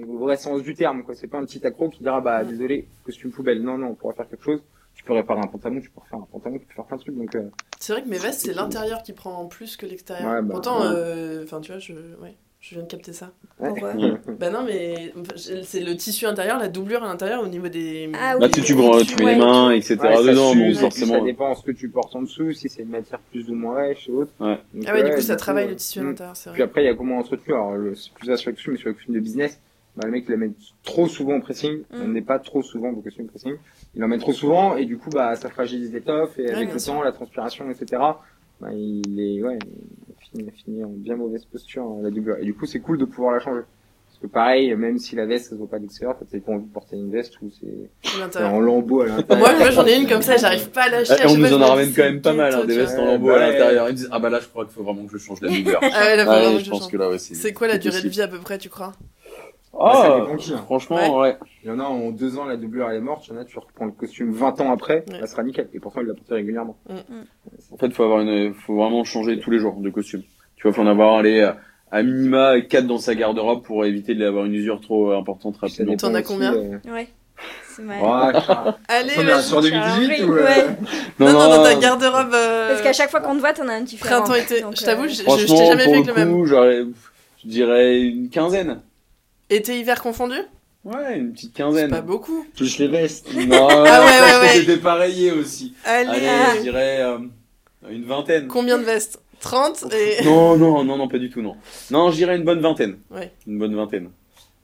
au 0.07 0.19
vrai 0.19 0.37
sens 0.37 0.63
du 0.63 0.75
terme, 0.75 1.03
quoi. 1.05 1.15
C'est 1.15 1.27
pas 1.29 1.39
un 1.39 1.45
petit 1.45 1.65
accro 1.67 1.89
qui 1.89 2.03
dira, 2.03 2.21
bah, 2.21 2.45
désolé, 2.45 2.87
costume 3.05 3.31
poubelle. 3.31 3.63
Non, 3.63 3.79
non, 3.79 3.89
on 3.89 3.95
pourra 3.95 4.13
faire 4.15 4.29
quelque 4.29 4.45
chose. 4.45 4.63
Tu 4.95 5.03
peux 5.05 5.13
réparer 5.13 5.41
un 5.41 5.47
pantalon, 5.47 5.81
tu 5.81 5.91
peux 5.91 6.01
refaire 6.01 6.19
un 6.19 6.29
pantalon, 6.31 6.59
tu 6.59 6.67
peux 6.67 6.75
faire 6.75 6.85
plein 6.85 6.97
de 6.97 7.03
trucs. 7.03 7.17
Donc, 7.17 7.35
euh, 7.35 7.43
C'est 7.79 7.93
vrai 7.93 8.03
que 8.03 8.09
mes 8.09 8.19
vestes, 8.19 8.41
c'est 8.47 8.55
l'intérieur 8.55 9.03
qui 9.03 9.13
prend 9.13 9.45
plus 9.47 9.77
que 9.77 9.87
l'extérieur. 9.87 10.31
Ouais, 10.33 10.43
bah, 10.43 10.49
Pourtant, 10.53 10.81
ouais. 10.81 10.87
euh, 10.97 11.45
enfin, 11.45 11.61
tu 11.61 11.73
vois, 11.73 11.79
je, 11.81 11.93
ouais, 11.93 12.35
je 12.61 12.75
viens 12.77 12.85
de 12.85 12.89
capter 12.89 13.13
ça. 13.13 13.31
ouais. 13.59 13.69
Pour, 13.69 13.83
Ouais. 13.83 14.13
Bah 14.39 14.51
non, 14.51 14.65
mais 14.65 15.13
c'est 15.37 15.81
le 15.81 15.95
tissu 15.97 16.25
intérieur, 16.27 16.59
la 16.59 16.69
doublure 16.69 17.03
à 17.05 17.09
l'intérieur 17.09 17.43
au 17.43 17.49
niveau 17.49 17.69
des. 17.69 18.11
Ah 18.15 18.39
Bah, 18.39 18.47
oui. 18.47 18.51
tu, 18.53 18.63
tu, 18.63 18.75
prends- 18.75 18.99
tu 19.01 19.17
mets 19.17 19.25
Ouais. 19.25 19.33
les 19.35 19.39
mains, 19.41 19.71
etc. 19.73 19.97
Dedans, 19.97 20.53
puis 20.53 20.75
forcément. 20.75 21.15
Ça 21.19 21.21
dépend 21.25 21.55
ce 21.55 21.63
que 21.65 21.73
tu 21.73 21.89
portes 21.91 22.15
en 22.17 22.23
dessous, 22.23 22.53
si 22.53 22.69
c'est 22.71 22.83
une 22.83 22.89
matière 22.91 23.19
plus 23.31 23.51
ou 23.51 23.55
moins 23.55 23.75
rêche 23.77 24.09
et 24.09 24.13
autres. 24.13 24.33
Ouais. 24.41 24.59
Donc, 24.73 24.85
Ah 24.87 24.95
ouais, 24.95 25.03
du 25.03 25.15
coup, 25.15 25.21
ça 25.21 25.37
travaille 25.37 25.69
le 25.69 25.77
tissu 25.77 25.99
à 25.99 26.03
mm. 26.03 26.07
l'intérieur, 26.07 26.37
c'est 26.37 26.51
Puis 26.51 26.61
vrai. 26.63 26.69
après, 26.71 26.83
il 26.85 26.87
y 26.87 26.91
a 26.91 26.95
comment 26.95 27.19
entretenu. 27.19 27.53
Alors, 27.53 27.75
c'est 27.95 28.13
plus 28.15 28.27
ça 28.29 28.37
sur 28.39 28.51
le 28.51 28.55
costume, 28.55 28.73
mais 28.73 28.79
sur 28.79 28.89
le 28.89 28.95
costume 28.95 29.15
de 29.17 29.21
business, 29.21 29.61
bah, 29.97 30.03
le 30.07 30.13
mec, 30.13 30.25
il 30.27 30.31
la 30.31 30.37
met 30.39 30.51
trop 30.83 31.07
souvent 31.09 31.37
au 31.37 31.41
pressing. 31.41 31.81
Mm. 31.81 31.85
On 32.03 32.09
n'est 32.09 32.23
pas 32.23 32.39
trop 32.39 32.63
souvent 32.63 32.91
au 32.91 33.01
costume 33.03 33.27
pressing. 33.27 33.55
Il 33.97 34.03
en 34.05 34.09
met 34.09 34.19
trop 34.19 34.33
souvent, 34.33 34.77
et 34.77 34.85
du 34.87 34.99
coup, 34.99 35.11
bah, 35.11 35.37
ça 35.37 35.49
fragilise 35.51 35.93
l'étoffe, 35.93 36.39
et 36.39 36.51
avec 36.51 36.73
le 36.75 36.81
temps, 36.81 37.03
la 37.03 37.13
transpiration, 37.13 37.71
etc., 37.71 38.03
bah, 38.61 38.69
il 38.73 39.21
est, 39.21 39.43
ouais, 39.43 39.59
il 39.63 40.15
finit, 40.31 40.51
il 40.55 40.63
finit 40.63 40.85
en 40.85 40.89
bien 40.89 41.17
mauvaise 41.17 41.45
posture, 41.45 41.83
hein, 41.85 41.99
la 42.03 42.11
doublure. 42.11 42.37
Et 42.41 42.45
du 42.45 42.55
coup, 42.55 42.67
c'est 42.67 42.81
cool 42.81 42.99
de 42.99 43.05
pouvoir 43.05 43.35
la 43.35 43.41
changer. 43.41 43.63
Parce 44.09 44.19
que 44.23 44.27
pareil, 44.29 44.75
même 44.77 44.97
si 44.99 45.17
la 45.17 45.27
veste, 45.27 45.47
ça 45.47 45.51
se 45.51 45.55
voit 45.57 45.67
pas 45.69 45.79
de 45.79 45.83
l'extérieur, 45.83 46.17
t'as 46.17 46.25
peut-être 46.25 46.45
pas 46.45 46.53
envie 46.53 46.65
de 46.67 46.73
porter 46.73 46.95
une 46.97 47.11
veste 47.11 47.35
où 47.43 47.51
c'est 47.51 48.45
en 48.45 48.61
lambeaux 48.61 49.03
à 49.03 49.07
Moi, 49.07 49.17
l'intérieur. 49.17 49.59
moi 49.59 49.71
j'en 49.71 49.87
ai 49.87 49.97
une 50.01 50.07
comme 50.09 50.23
ça, 50.23 50.37
j'arrive 50.37 50.71
pas 50.71 50.85
à 50.85 50.89
lâcher. 50.89 51.15
Et 51.21 51.27
on 51.27 51.37
nous 51.37 51.53
en 51.53 51.67
ramène 51.67 51.93
quand 51.93 52.05
même 52.05 52.21
pas 52.21 52.33
mal, 52.33 52.55
hein, 52.55 52.65
des 52.65 52.77
vestes 52.77 52.97
en 52.97 53.07
lambeaux 53.07 53.27
Ouais. 53.29 53.35
à 53.35 53.51
l'intérieur. 53.51 53.89
Ils 53.91 53.97
disent, 53.97 54.09
ah 54.13 54.21
bah 54.21 54.31
là, 54.31 54.39
je 54.41 54.47
crois 54.47 54.65
qu'il 54.67 54.73
faut 54.75 54.85
vraiment 54.85 55.05
que 55.05 55.13
je 55.13 55.19
change 55.19 55.41
la 55.41 55.49
doublure. 55.49 55.81
Ah 55.83 55.87
ouais, 56.05 56.17
là, 56.17 56.25
vraiment 56.25 56.59
je 56.59 56.65
je 56.65 56.71
pense 56.71 56.83
change. 56.83 56.93
que 56.93 56.97
là, 56.97 57.11
ouais, 57.11 57.19
c'est. 57.19 57.35
C'est 57.35 57.53
quoi 57.53 57.67
la 57.67 57.77
durée 57.79 58.03
de 58.03 58.09
vie 58.09 58.23
à 58.23 58.29
peu 58.29 58.39
près, 58.39 58.57
tu 58.59 58.69
crois? 58.69 58.93
Bah, 59.79 59.93
ça 60.03 60.21
dépend 60.21 60.37
qui, 60.37 60.53
hein. 60.53 60.61
franchement, 60.65 61.19
ouais. 61.21 61.37
Il 61.63 61.69
y 61.69 61.71
en 61.73 61.81
a 61.81 61.85
en 61.85 62.11
deux 62.11 62.39
ans, 62.39 62.45
la 62.45 62.57
doublure 62.57 62.89
elle 62.91 62.97
est 62.99 63.01
morte. 63.01 63.27
Il 63.29 63.35
y 63.35 63.37
en 63.37 63.41
a, 63.41 63.45
tu 63.45 63.59
reprends 63.59 63.85
le 63.87 63.93
costume 63.93 64.33
20 64.33 64.61
ans 64.61 64.73
après, 64.73 65.05
Ouais. 65.11 65.21
ça 65.21 65.27
sera 65.27 65.43
nickel. 65.43 65.69
Et 65.75 65.81
pourtant, 65.81 66.01
il 66.01 66.07
l'a 66.07 66.15
porté 66.15 66.35
régulièrement. 66.35 66.77
En 67.73 67.77
fait, 67.77 67.91
faut 67.93 68.05
avoir 68.05 68.21
une, 68.21 68.55
faut 68.55 68.77
vraiment 68.77 69.05
changer 69.05 69.39
tous 69.41 69.51
les 69.51 69.59
jours 69.59 69.75
de 69.81 69.91
costume. 69.91 70.23
Tu 70.57 70.63
vois, 70.69 70.73
faut 70.73 70.83
en 70.83 70.87
avoir, 70.87 71.17
aller 71.17 71.41
à, 71.43 71.57
à 71.91 72.03
minima 72.03 72.61
4 72.61 72.87
dans 72.87 72.99
sa 72.99 73.15
garde-robe 73.15 73.63
pour 73.63 73.85
éviter 73.85 74.15
d'avoir 74.15 74.45
une 74.45 74.55
usure 74.55 74.81
trop 74.81 75.13
importante 75.13 75.57
rapidement. 75.59 75.97
T'en 75.97 76.15
as 76.15 76.23
combien 76.23 76.55
euh, 76.55 76.79
ouais 76.93 77.09
c'est 77.69 77.83
mal 77.83 78.01
Ouais, 78.01 78.41
Charles. 78.47 78.75
Allez, 78.87 79.11
On 79.19 79.21
est 79.23 79.25
vas-y. 79.25 79.43
sur 79.43 79.61
2018 79.61 80.23
ou 80.23 80.33
euh, 80.35 80.45
Ouais. 80.45 80.67
Non, 81.19 81.33
non, 81.33 81.49
dans 81.49 81.63
ta 81.65 81.75
garde-robe. 81.75 82.33
euh, 82.33 82.69
parce 82.69 82.83
qu'à 82.83 82.93
chaque 82.93 83.11
fois 83.11 83.21
qu'on 83.21 83.35
te 83.35 83.41
voit 83.41 83.53
t'en 83.53 83.67
as 83.69 83.73
un 83.75 83.81
différent 83.81 84.23
Printemps-été. 84.23 84.61
Donc, 84.61 84.77
Je 84.79 84.85
t'avoue, 84.85 85.05
euh, 85.05 85.09
je 85.09 85.23
t'ai 85.25 85.67
jamais 85.67 85.85
le 85.87 85.93
avec 85.95 86.07
le 86.07 86.15
même. 86.15 86.33
coup, 86.33 86.47
je 86.47 86.87
dirais 87.45 88.01
une 88.03 88.29
quinzaine. 88.31 88.81
Été-hiver 89.51 90.01
confondu? 90.03 90.37
Ouais, 90.85 91.19
une 91.19 91.33
petite 91.33 91.53
C'est 91.57 91.63
quinzaine. 91.63 91.91
pas 91.91 92.01
beaucoup. 92.03 92.47
touche 92.57 92.79
les 92.79 92.89
vestes. 92.89 93.33
Non, 93.35 93.69
Ah 93.71 94.01
ouais, 94.05 94.21
ouais, 94.21 94.41
ouais. 94.41 94.49
C'était 94.61 94.77
pareillé 94.77 95.33
aussi. 95.33 95.75
Allez, 95.85 96.09
Allez, 96.11 96.29
Ah. 96.29 96.53
je 96.57 96.61
dirais, 96.63 97.01
euh, 97.03 97.19
Une 97.91 98.05
vingtaine. 98.05 98.49
Combien 98.49 98.79
de 98.79 98.85
vestes? 98.85 99.21
30 99.41 99.85
et. 99.93 100.25
Non, 100.25 100.57
non, 100.57 100.85
non, 100.85 100.97
non, 100.97 101.07
pas 101.09 101.19
du 101.19 101.29
tout, 101.31 101.43
non. 101.43 101.57
Non, 101.91 102.11
je 102.11 102.17
dirais 102.17 102.37
une 102.37 102.45
bonne 102.45 102.61
vingtaine. 102.61 102.99
Ouais. 103.11 103.31
Une 103.47 103.59
bonne 103.59 103.75
vingtaine. 103.75 104.11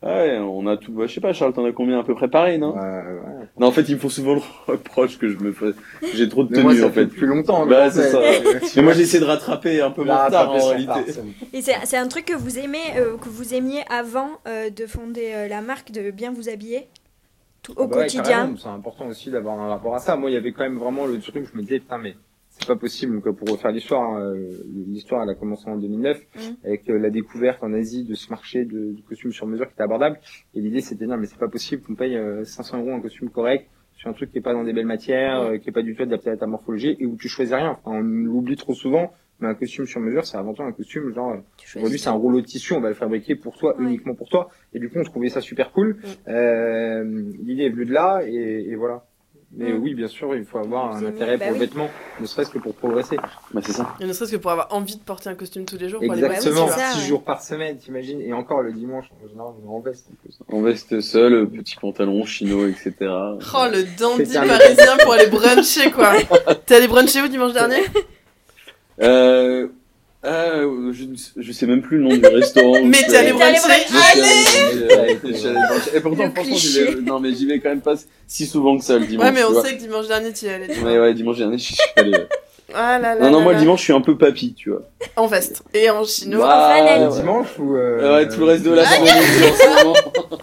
Ouais, 0.03 0.39
on 0.39 0.67
a 0.67 0.79
tout. 0.79 0.93
bah, 0.93 1.07
je 1.07 1.13
sais 1.13 1.21
pas, 1.21 1.35
Charles, 1.35 1.53
t'en 1.53 1.65
as 1.67 1.73
combien 1.73 1.99
à 1.99 2.03
peu 2.03 2.15
près 2.15 2.29
pareil, 2.29 2.59
non? 2.59 2.73
Ouais, 2.75 2.81
ouais. 2.81 3.47
Non, 3.59 3.67
en 3.67 3.71
fait, 3.71 3.83
ils 3.83 3.97
me 3.97 4.01
font 4.01 4.09
souvent 4.09 4.35
le 4.35 4.41
reproche 4.67 5.19
que 5.19 5.29
je 5.29 5.37
me 5.39 5.53
fais. 5.53 5.73
J'ai 6.15 6.27
trop 6.29 6.45
de 6.45 6.55
ça 6.55 6.87
en 6.87 6.91
fait. 6.91 7.07
plus 7.07 7.27
longtemps. 7.27 7.67
Bah, 7.67 7.85
mais 7.85 7.91
c'est 7.91 8.11
ça. 8.11 8.21
Mais 8.77 8.83
moi, 8.83 8.95
j'essaie 8.95 9.21
de 9.21 9.27
rattraper 9.27 9.83
un 9.83 9.91
peu 9.91 10.03
mon 10.03 10.13
retard, 10.13 10.51
en 10.53 10.67
réalité. 10.69 11.21
Et 11.53 11.61
c'est 11.61 11.75
c'est 11.85 11.99
un 11.99 12.09
truc 12.09 12.25
que 12.25 12.37
vous 12.37 12.59
aimez, 12.59 12.79
euh, 12.97 13.19
que 13.19 13.29
vous 13.29 13.53
aimiez 13.53 13.83
avant 13.91 14.39
euh, 14.49 14.71
de 14.71 14.87
fonder 14.87 15.33
euh, 15.35 15.49
la 15.49 15.61
marque, 15.61 15.91
de 15.93 16.11
bien 16.11 16.33
vous 16.33 16.49
habiller? 16.49 16.89
Tout, 17.63 17.73
au 17.73 17.83
Ah 17.83 17.87
bah 17.89 17.97
ouais, 17.97 18.03
quotidien? 18.05 18.55
C'est 18.57 18.69
important 18.69 19.07
aussi 19.09 19.31
d'avoir 19.31 19.61
un 19.61 19.69
rapport 19.69 19.95
à 19.95 19.99
ça. 19.99 20.17
Moi, 20.17 20.31
il 20.31 20.33
y 20.33 20.37
avait 20.37 20.53
quand 20.53 20.63
même 20.63 20.79
vraiment 20.79 21.05
le 21.05 21.21
truc, 21.21 21.47
je 21.53 21.57
me 21.59 21.63
disais, 21.63 21.79
putain, 21.81 21.99
mais 21.99 22.15
c'est 22.61 22.67
pas 22.69 22.77
possible. 22.77 23.15
Donc, 23.17 23.27
euh, 23.27 23.33
pour 23.33 23.49
refaire 23.49 23.73
l'histoire, 23.73 24.03
hein, 24.15 24.21
euh, 24.21 24.51
l'histoire, 24.89 25.23
elle 25.25 25.31
a 25.31 25.35
commencé 25.35 25.69
en 25.69 25.77
2009 25.77 26.21
Mhm. 26.37 26.57
avec 26.65 26.89
euh, 26.91 26.99
la 26.99 27.11
découverte 27.11 27.63
en 27.63 27.73
Asie 27.73 28.05
de 28.05 28.15
ce 28.15 28.31
marché 28.31 28.65
de, 28.65 28.93
de 28.93 29.01
costumes 29.09 29.33
sur 29.33 29.47
mesure 29.47 29.67
qui 29.67 29.73
était 29.75 29.83
abordable. 29.83 30.19
Et 30.55 30.61
l'idée, 30.61 30.81
c'était, 30.81 31.07
non, 31.07 31.17
mais 31.17 31.27
c'est 31.27 31.39
pas 31.39 31.49
possible 31.49 31.83
qu'on 31.83 31.95
paye 31.95 32.17
euh, 32.17 32.45
500 32.45 32.79
euros 32.79 32.91
un 32.93 33.01
costume 33.01 33.31
correct 33.31 33.67
sur 33.95 34.09
un 34.09 34.13
truc 34.15 34.31
qui 34.33 34.39
est 34.39 34.43
pas 34.43 34.53
dans 34.55 34.65
des 34.65 34.73
belles 34.73 34.87
matières, 34.87 35.41
euh, 35.41 35.59
qui 35.59 35.69
est 35.69 35.73
pas 35.73 35.83
du 35.83 35.95
tout 35.95 36.03
adapté 36.03 36.31
à 36.31 36.37
ta 36.37 36.47
morphologie 36.47 36.97
et 37.01 37.07
où 37.07 37.17
tu 37.17 37.29
choisis 37.29 37.55
rien. 37.55 37.77
Enfin, 37.83 37.99
on 37.99 38.01
l'oublie 38.03 38.57
trop 38.57 38.75
souvent. 38.75 39.13
Mais 39.43 39.49
un 39.49 39.55
costume 39.55 39.87
sur 39.87 40.01
mesure, 40.01 40.27
c'est 40.27 40.37
avant 40.37 40.53
tout 40.53 40.63
un 40.63 40.73
costume, 40.73 41.15
genre, 41.15 41.35
Aujourd'hui, 41.77 41.99
c'est 41.99 42.11
un 42.11 42.13
rouleau 42.13 42.43
de 42.43 42.47
tissu, 42.47 42.75
on 42.75 42.81
va 42.83 42.91
le 42.91 42.95
fabriquer 42.95 43.37
pour 43.37 43.57
toi, 43.57 43.75
Ouais. 43.79 43.85
uniquement 43.85 44.15
pour 44.15 44.29
toi. 44.29 44.51
Et 44.75 44.79
du 44.79 44.91
coup, 44.91 44.99
on 44.99 45.03
trouvait 45.03 45.31
ça 45.31 45.41
super 45.41 45.73
cool. 45.73 45.97
Mm. 45.97 46.29
Euh, 46.29 47.05
L'idée 47.43 47.65
est 47.65 47.71
venue 47.71 47.87
de 47.87 47.93
là, 47.93 48.21
et, 48.27 48.67
et 48.69 48.75
voilà. 48.75 49.07
Mais 49.53 49.73
Mm. 49.73 49.83
oui, 49.83 49.95
bien 49.95 50.07
sûr, 50.07 50.35
il 50.37 50.45
faut 50.45 50.59
avoir 50.59 50.95
un 50.95 51.05
intérêt 51.05 51.37
bah 51.37 51.47
pour 51.47 51.55
oui. 51.55 51.59
le 51.61 51.65
vêtement, 51.67 51.89
ne 52.21 52.27
serait-ce 52.27 52.51
que 52.51 52.59
pour 52.61 52.73
progresser. 52.75 53.17
Bah, 53.53 53.61
c'est 53.65 53.73
ça. 53.73 53.97
Et 54.01 54.07
ne 54.07 54.13
serait-ce 54.13 54.31
que 54.31 54.37
pour 54.37 54.53
avoir 54.53 54.69
envie 54.73 54.95
de 54.97 55.03
porter 55.03 55.29
un 55.29 55.35
costume 55.35 55.65
tous 55.65 55.77
les 55.77 55.89
jours 55.89 56.01
pour 56.01 56.13
aller 56.13 56.21
voir 56.21 56.33
Exactement, 56.35 56.69
c'est 56.69 56.79
ça, 56.79 56.91
six 56.93 57.01
ouais. 57.01 57.09
jours 57.09 57.25
par 57.25 57.43
semaine, 57.43 57.77
t'imagines. 57.77 58.21
Et 58.21 58.33
encore 58.33 58.63
le 58.63 58.73
dimanche, 58.73 59.07
en 59.25 59.29
général, 59.29 59.53
on 59.61 59.67
est 59.67 59.75
en 59.77 59.81
veste. 59.81 60.07
en 60.13 60.15
plus. 60.23 60.39
En 60.57 60.63
veste 60.63 61.01
seule, 61.01 61.49
petit 61.49 61.75
pantalon, 61.81 62.25
chino, 62.25 62.67
etc. 62.69 62.93
Oh 63.01 63.67
le 63.73 63.99
dandy 63.99 64.33
parisien 64.35 64.97
pour 65.03 65.15
aller 65.15 65.27
bruncher 65.27 65.91
quoi 65.91 66.13
T'es 66.67 66.77
allé 66.77 66.87
bruncher 66.87 67.21
où 67.23 67.27
dimanche 67.29 67.53
dernier? 67.53 67.83
Euh, 69.03 69.69
ah, 70.23 70.61
je, 70.93 71.05
ne 71.05 71.17
sais- 71.17 71.31
je 71.37 71.53
sais 71.53 71.67
même 71.67 71.81
plus 71.83 71.97
le 71.99 72.05
nom 72.05 72.15
du 72.17 72.27
restaurant. 72.27 72.85
Mais 72.85 72.99
t'es 73.07 73.17
allé 73.17 73.33
bruncher. 73.33 73.61
Allez 74.13 75.19
Je. 75.25 75.97
Et 75.97 76.01
pourtant, 76.01 76.25
Le 76.25 76.31
franchement, 76.31 76.57
j'y 76.57 76.81
vais, 76.83 76.95
non, 77.01 77.21
mais 77.21 77.33
j'y 77.33 77.47
vais 77.47 77.59
quand 77.61 77.71
même 77.71 77.81
pas 77.81 77.95
si 78.27 78.47
souvent 78.47 78.77
que 78.79 78.85
ça 78.85 78.99
le 78.99 79.07
dimanche. 79.07 79.25
Ouais 79.27 79.33
mais 79.33 79.45
on 79.45 79.53
vois. 79.53 79.65
sait 79.65 79.77
que 79.77 79.81
dimanche 79.81 80.09
dernier 80.09 80.33
tu 80.33 80.45
y 80.45 80.49
es 80.49 80.55
allé. 80.55 80.69
tu 80.69 80.81
Ouais, 80.85 80.99
ouais, 80.99 81.15
dimanche 81.15 81.39
dernier, 81.39 81.57
je 81.59 81.65
suis 81.73 81.77
allé. 81.97 82.13
Ah 82.75 82.99
là 82.99 83.15
là 83.17 83.21
Non, 83.25 83.31
non, 83.33 83.39
là 83.39 83.45
moi, 83.45 83.53
là. 83.53 83.59
le 83.59 83.65
dimanche, 83.65 83.81
je 83.81 83.85
suis 83.85 83.93
un 83.93 84.01
peu 84.01 84.17
papy, 84.17 84.55
tu 84.55 84.71
vois. 84.71 84.83
En 85.17 85.27
veste 85.27 85.63
et 85.75 85.89
en 85.91 86.05
chino. 86.05 86.39
Bah, 86.39 86.71
flanelle. 86.77 87.03
Le 87.03 87.09
ouais. 87.09 87.17
dimanche 87.21 87.49
ou 87.59 87.75
euh, 87.77 87.99
Euh, 88.01 88.17
ouais, 88.17 88.29
tout 88.29 88.39
le 88.41 88.45
reste 88.47 88.63
de 88.65 88.71
la 88.73 88.83
Ah, 88.87 88.95
semaine, 88.95 89.51
en 89.53 89.55
ce 89.57 89.85
moment. 89.85 89.95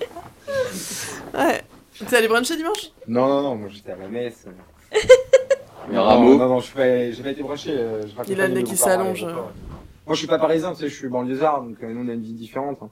Ouais. 1.37 1.61
T'es 2.09 2.15
allé 2.17 2.27
bruncher 2.27 2.55
dimanche? 2.57 2.91
Non, 3.07 3.27
non, 3.27 3.41
non, 3.43 3.55
moi 3.55 3.69
j'étais 3.71 3.91
à 3.91 3.95
la 3.95 4.07
messe. 4.07 4.45
Mais 5.89 5.95
non, 5.95 6.03
Rameau. 6.03 6.35
non, 6.37 6.47
non, 6.47 6.59
je 6.59 6.65
suis 6.65 6.73
pas, 6.75 7.11
j'ai 7.11 7.23
pas 7.23 7.29
été 7.29 7.43
branché. 7.43 7.69
euh, 7.71 8.01
je 8.03 8.31
Il 8.31 8.41
a 8.41 8.47
le 8.47 8.53
nez 8.55 8.63
qui 8.63 8.75
s'allonge. 8.77 9.25
Moi, 10.07 10.15
je 10.15 10.19
suis 10.19 10.27
pas 10.27 10.39
parisien, 10.39 10.71
tu 10.73 10.79
sais, 10.79 10.89
je 10.89 10.95
suis 10.95 11.09
banlieusard, 11.09 11.63
donc 11.63 11.83
euh, 11.83 11.93
nous 11.93 12.05
on 12.05 12.09
a 12.09 12.13
une 12.13 12.21
vie 12.23 12.33
différente. 12.33 12.77
hein. 12.81 12.89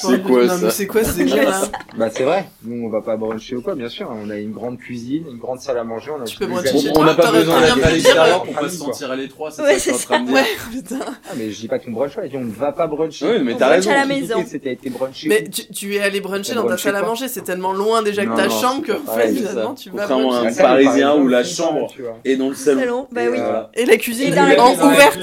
C'est 0.00 0.22
quoi 0.22 0.44
Non, 0.46 0.54
mais 0.54 0.60
ça 0.60 0.70
c'est 0.70 0.86
quoi 0.86 1.04
ces 1.04 1.24
délires-là 1.24 1.62
Bah 1.96 2.08
c'est 2.10 2.24
vrai. 2.24 2.48
Nous 2.64 2.86
on 2.86 2.88
va 2.88 3.02
pas 3.02 3.16
bruncher 3.16 3.54
ou 3.56 3.62
quoi, 3.62 3.74
bien 3.74 3.88
sûr. 3.88 4.10
On 4.10 4.30
a 4.30 4.36
une 4.36 4.52
grande 4.52 4.78
cuisine, 4.78 5.24
une 5.30 5.38
grande 5.38 5.60
salle 5.60 5.78
à 5.78 5.84
manger. 5.84 6.10
On 6.10 6.20
a 6.22 6.24
Tu 6.24 6.36
peux 6.38 6.46
bruncher 6.46 6.78
chez 6.78 6.90
On 6.96 7.04
n'a 7.04 7.14
pas 7.14 7.30
besoin 7.30 7.60
d'être 7.60 7.84
à 7.86 7.90
l'extérieur 7.90 8.42
pour 8.42 8.54
pas 8.54 8.68
se 8.68 8.76
sentir 8.76 9.10
à 9.10 9.16
l'étroit, 9.16 9.50
c'est 9.50 9.62
Ouais, 9.62 9.78
ça 9.78 9.92
que 9.92 9.98
c'est 9.98 10.06
t'es 10.08 10.14
en 10.14 10.16
train 10.16 10.20
de 10.20 10.26
dire. 10.26 10.34
Ouais 10.36 10.46
putain. 10.72 10.98
Ah 11.28 11.32
mais 11.36 11.50
je 11.50 11.60
dis 11.60 11.68
pas 11.68 11.78
qu'on 11.78 11.90
brunche 11.92 12.14
pas, 12.16 12.22
je 12.24 12.28
dis 12.30 12.36
on 12.36 12.44
ne 12.44 12.50
va 12.50 12.72
pas 12.72 12.86
bruncher. 12.86 13.26
Oui, 13.30 13.42
mais 13.44 13.54
t'as 13.56 13.68
raison. 13.68 13.90
à 13.90 13.94
la 13.94 14.06
maison. 14.06 14.42
C'était 14.46 14.72
été 14.72 14.90
brunché. 14.90 15.28
Mais 15.28 15.44
tu, 15.48 15.66
tu 15.68 15.94
es 15.94 16.00
allé 16.00 16.20
bruncher 16.20 16.54
dans 16.54 16.66
ta 16.66 16.76
salle 16.78 16.96
à 16.96 17.02
manger, 17.02 17.28
c'est 17.28 17.42
tellement 17.42 17.72
loin 17.72 18.02
déjà 18.02 18.24
que 18.24 18.34
ta 18.36 18.48
chambre 18.48 18.84
que 18.84 18.94
finalement 19.34 19.74
tu 19.74 19.90
vas 19.90 19.98
Contrairement 20.00 20.34
à 20.34 20.40
bruncher. 20.42 20.60
un 20.60 20.62
Parisien 20.62 21.14
où 21.16 21.28
la 21.28 21.44
chambre- 21.44 21.88
ça, 21.90 21.94
tu 21.94 22.02
vois. 22.02 22.18
Et 22.24 22.36
dans 22.36 22.48
le 22.48 22.54
salon. 22.54 23.06
Bah 23.12 23.24
Et, 23.24 23.28
oui. 23.28 23.38
euh, 23.38 23.62
Et 23.74 23.84
la 23.84 23.96
cuisine 23.96 24.34
est 24.34 24.58
en 24.58 24.72
ouverte. 24.72 25.18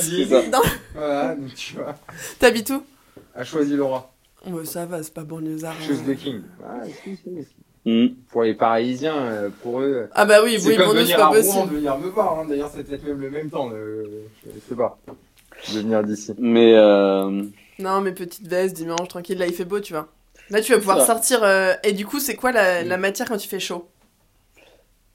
Voilà, 0.95 1.35
donc 1.35 1.53
tu 1.55 1.73
vois. 1.75 1.95
T'habites 2.39 2.69
où? 2.69 2.83
A 3.35 3.43
choisi 3.43 3.75
Laura. 3.75 4.11
Bah, 4.45 4.59
ça 4.65 4.85
va, 4.85 5.01
c'est 5.03 5.13
pas 5.13 5.23
banlieusard. 5.23 5.75
Hein. 5.81 6.03
de 6.07 6.13
King. 6.13 6.41
Ah, 6.63 6.81
si, 7.03 7.15
si, 7.15 7.23
si. 7.43 7.55
Hmm. 7.85 8.07
Pour 8.31 8.43
les 8.43 8.53
Parisiens, 8.53 9.15
euh, 9.17 9.49
pour 9.61 9.81
eux. 9.81 10.07
Ah 10.13 10.25
bah 10.25 10.37
oui, 10.43 10.57
oui, 10.65 10.75
pour 10.77 10.87
nous 10.93 10.99
c'est 10.99 11.03
venir 11.03 11.17
pas 11.17 11.31
possible. 11.31 11.75
venir 11.75 11.97
me 11.97 12.07
voir. 12.09 12.39
Hein. 12.39 12.45
D'ailleurs, 12.47 12.71
c'est 12.73 12.83
peut-être 12.83 13.03
même 13.05 13.19
le 13.19 13.29
même 13.29 13.49
temps. 13.49 13.69
Le... 13.69 14.23
Je 14.45 14.59
sais 14.69 14.75
pas. 14.75 14.97
De 15.73 15.79
venir 15.79 16.01
d'ici. 16.03 16.33
Mais 16.37 16.73
euh, 16.75 17.43
Non, 17.79 17.99
mais 18.01 18.11
petite 18.13 18.47
veste, 18.47 18.75
dimanche, 18.75 19.07
tranquille, 19.09 19.37
là 19.37 19.47
il 19.47 19.53
fait 19.53 19.65
beau, 19.65 19.79
tu 19.81 19.93
vois. 19.93 20.07
Là 20.49 20.61
tu 20.61 20.71
vas 20.73 20.77
pouvoir 20.79 20.99
Ça. 21.01 21.07
sortir. 21.07 21.43
euh, 21.43 21.73
Et 21.83 21.91
du 21.93 22.05
coup, 22.05 22.19
c'est 22.21 22.35
quoi 22.35 22.51
la, 22.53 22.83
la 22.83 22.97
matière 22.97 23.27
quand 23.27 23.43
il 23.43 23.47
fait 23.47 23.59
chaud? 23.59 23.87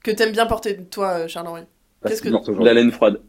Que 0.03 0.11
t'aimes 0.11 0.31
bien 0.31 0.45
porter, 0.45 0.77
toi, 0.85 1.27
Charles-Henri? 1.27 1.63
Qu'est-ce 2.05 2.21
que- 2.21 2.63
la 2.63 2.73
laine 2.73 2.91
froide. 2.91 3.19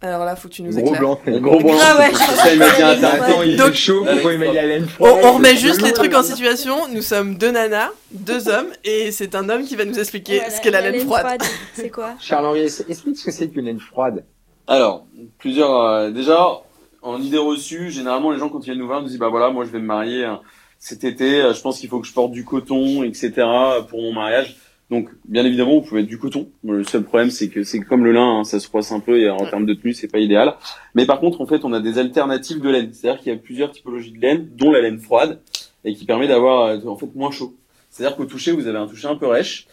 Alors 0.00 0.24
là, 0.24 0.36
faut 0.36 0.48
que 0.48 0.54
tu 0.54 0.62
nous 0.62 0.70
Gros 0.70 0.94
éclaires. 0.94 1.00
blanc. 1.00 1.20
Gros 1.26 1.58
blanc. 1.58 1.76
Ah 1.80 1.98
ouais. 1.98 2.14
Ça, 2.14 2.52
il 2.52 2.58
m'a 2.60 2.70
dit. 2.70 2.82
Attends, 2.82 3.42
il 3.42 3.60
fait 3.60 3.74
chaud. 3.74 4.04
Pourquoi 4.08 4.32
il 4.32 4.86
On, 5.00 5.32
remet 5.32 5.56
juste 5.56 5.82
les 5.82 5.92
trucs 5.92 6.14
en 6.14 6.22
situation. 6.22 6.86
Nous 6.92 7.02
sommes 7.02 7.36
deux 7.36 7.50
nanas, 7.50 7.90
deux 8.12 8.48
hommes, 8.48 8.68
et 8.84 9.10
c'est 9.10 9.34
un 9.34 9.48
homme 9.48 9.64
qui 9.64 9.74
va 9.74 9.84
nous 9.84 9.98
expliquer 9.98 10.40
ce 10.50 10.60
qu'est 10.60 10.70
la, 10.70 10.82
laine 10.82 11.00
froide. 11.00 11.42
C'est 11.74 11.90
quoi 11.90 12.14
Charles-Henri, 12.20 12.60
explique 12.60 13.18
ce 13.18 13.24
que 13.24 13.32
c'est 13.32 13.48
qu'une 13.48 13.64
laine 13.64 13.80
froide. 13.80 14.24
Alors, 14.68 15.06
plusieurs. 15.38 15.74
euh, 15.80 16.10
déjà, 16.10 16.46
en 17.02 17.20
idée 17.20 17.38
reçue, 17.38 17.90
généralement, 17.90 18.30
les 18.30 18.38
gens, 18.38 18.50
quand 18.50 18.60
ils 18.60 18.66
viennent 18.66 18.78
nous 18.78 18.86
voir, 18.86 19.02
nous 19.02 19.08
disent 19.08 19.18
Bah 19.18 19.30
voilà, 19.30 19.50
moi, 19.50 19.64
je 19.64 19.70
vais 19.70 19.80
me 19.80 19.86
marier 19.86 20.24
euh, 20.24 20.34
cet 20.78 21.02
été, 21.02 21.40
euh, 21.40 21.54
je 21.54 21.60
pense 21.60 21.80
qu'il 21.80 21.88
faut 21.88 21.98
que 21.98 22.06
je 22.06 22.12
porte 22.12 22.30
du 22.30 22.44
coton, 22.44 23.02
etc., 23.02 23.32
pour 23.88 24.00
mon 24.00 24.12
mariage. 24.12 24.56
Donc, 24.90 25.10
bien 25.26 25.44
évidemment, 25.44 25.74
vous 25.74 25.82
pouvez 25.86 26.00
être 26.00 26.06
du 26.06 26.18
coton. 26.18 26.48
Le 26.64 26.82
seul 26.82 27.02
problème, 27.02 27.30
c'est 27.30 27.48
que 27.48 27.62
c'est 27.62 27.80
comme 27.80 28.04
le 28.06 28.12
lin, 28.12 28.38
hein, 28.40 28.44
ça 28.44 28.58
se 28.58 28.66
froisse 28.66 28.90
un 28.90 29.00
peu 29.00 29.20
et 29.20 29.28
en 29.28 29.36
termes 29.44 29.66
de 29.66 29.74
tenue, 29.74 29.92
c'est 29.92 30.08
pas 30.08 30.18
idéal. 30.18 30.54
Mais 30.94 31.04
par 31.04 31.20
contre, 31.20 31.42
en 31.42 31.46
fait, 31.46 31.64
on 31.64 31.72
a 31.74 31.80
des 31.80 31.98
alternatives 31.98 32.60
de 32.62 32.70
laine. 32.70 32.90
C'est-à-dire 32.92 33.20
qu'il 33.20 33.30
y 33.32 33.36
a 33.36 33.38
plusieurs 33.38 33.70
typologies 33.70 34.12
de 34.12 34.20
laine, 34.20 34.48
dont 34.56 34.70
la 34.72 34.80
laine 34.80 34.98
froide, 34.98 35.40
et 35.84 35.92
qui 35.94 36.06
permet 36.06 36.26
d'avoir, 36.26 36.66
euh, 36.68 36.78
en 36.86 36.96
fait, 36.96 37.14
moins 37.14 37.30
chaud. 37.30 37.54
C'est-à-dire 37.90 38.16
qu'au 38.16 38.24
toucher, 38.24 38.52
vous 38.52 38.66
avez 38.66 38.78
un 38.78 38.86
toucher 38.86 39.08
un 39.08 39.16
peu 39.16 39.26
rêche. 39.26 39.66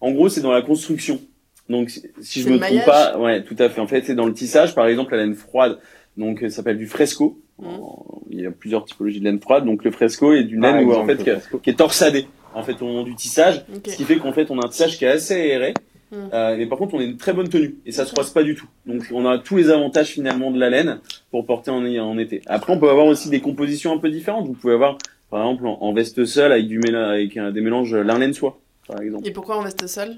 En 0.00 0.10
gros, 0.12 0.28
c'est 0.30 0.40
dans 0.40 0.50
la 0.52 0.62
construction. 0.62 1.20
Donc, 1.68 1.90
si- 1.90 2.40
je 2.40 2.48
me 2.48 2.58
trompe 2.58 2.60
maillage 2.70 2.86
pas, 2.86 3.18
ouais, 3.18 3.44
tout 3.44 3.56
à 3.58 3.68
fait. 3.68 3.80
En 3.80 3.86
fait, 3.86 4.02
c'est 4.06 4.14
dans 4.14 4.26
le 4.26 4.32
tissage, 4.34 4.74
par 4.74 4.86
exemple, 4.86 5.12
la 5.14 5.18
laine 5.24 5.34
froide. 5.34 5.78
Donc, 6.16 6.42
euh, 6.42 6.48
ça 6.48 6.56
s'appelle 6.56 6.78
du 6.78 6.86
fresco. 6.86 7.38
En- 7.62 8.22
Il 8.30 8.40
y 8.40 8.46
a 8.46 8.50
plusieurs 8.50 8.86
typologies 8.86 9.20
de 9.20 9.24
laine 9.24 9.38
froide. 9.40 9.66
Donc, 9.66 9.84
le 9.84 9.90
fresco 9.90 10.32
est 10.32 10.44
d'une 10.44 10.62
laine 10.62 10.76
où, 10.86 10.92
en 10.94 11.06
fait, 11.06 11.16
qui 11.62 11.70
est 11.70 11.74
torsadée. 11.74 12.26
En 12.54 12.62
fait, 12.62 12.80
au 12.82 12.86
moment 12.86 13.02
du 13.02 13.14
tissage. 13.14 13.64
Ok. 13.74 13.88
Ce 13.88 13.96
qui 13.96 14.04
fait 14.04 14.16
qu'en 14.16 14.32
fait, 14.32 14.50
on 14.50 14.58
a 14.60 14.66
un 14.66 14.68
tissage 14.68 14.98
qui 14.98 15.04
est 15.04 15.08
assez 15.08 15.34
aéré. 15.34 15.74
Mm. 16.10 16.16
Euh, 16.34 16.56
mais 16.58 16.66
par 16.66 16.76
contre, 16.78 16.94
on 16.94 16.98
a 17.00 17.04
une 17.04 17.16
très 17.16 17.32
bonne 17.32 17.48
tenue. 17.48 17.76
Et 17.86 17.92
ça 17.92 18.04
se 18.04 18.10
froisse 18.10 18.30
pas 18.30 18.42
du 18.42 18.54
tout. 18.54 18.66
Donc, 18.86 19.02
on 19.12 19.24
a 19.26 19.38
tous 19.38 19.56
les 19.56 19.70
avantages, 19.70 20.08
finalement, 20.08 20.50
de 20.50 20.58
la 20.60 20.68
laine 20.70 21.00
pour 21.30 21.46
porter 21.46 21.70
en, 21.70 21.84
en 21.84 22.18
été. 22.18 22.42
Après, 22.46 22.72
on 22.72 22.78
peut 22.78 22.90
avoir 22.90 23.06
aussi 23.06 23.30
des 23.30 23.40
compositions 23.40 23.92
un 23.94 23.98
peu 23.98 24.10
différentes. 24.10 24.46
Vous 24.46 24.52
pouvez 24.52 24.74
avoir, 24.74 24.98
par 25.30 25.40
exemple, 25.42 25.66
en, 25.66 25.78
en 25.80 25.92
veste 25.94 26.24
seule 26.26 26.52
avec 26.52 26.66
du 26.66 26.78
méla- 26.80 27.10
avec 27.12 27.36
euh, 27.38 27.50
des 27.50 27.62
mélanges 27.62 27.94
lin-laine-soie, 27.94 28.58
par 28.86 29.00
exemple. 29.00 29.26
Et 29.26 29.30
pourquoi 29.30 29.58
on 29.58 29.62
veste 29.62 29.86
seul 29.86 30.16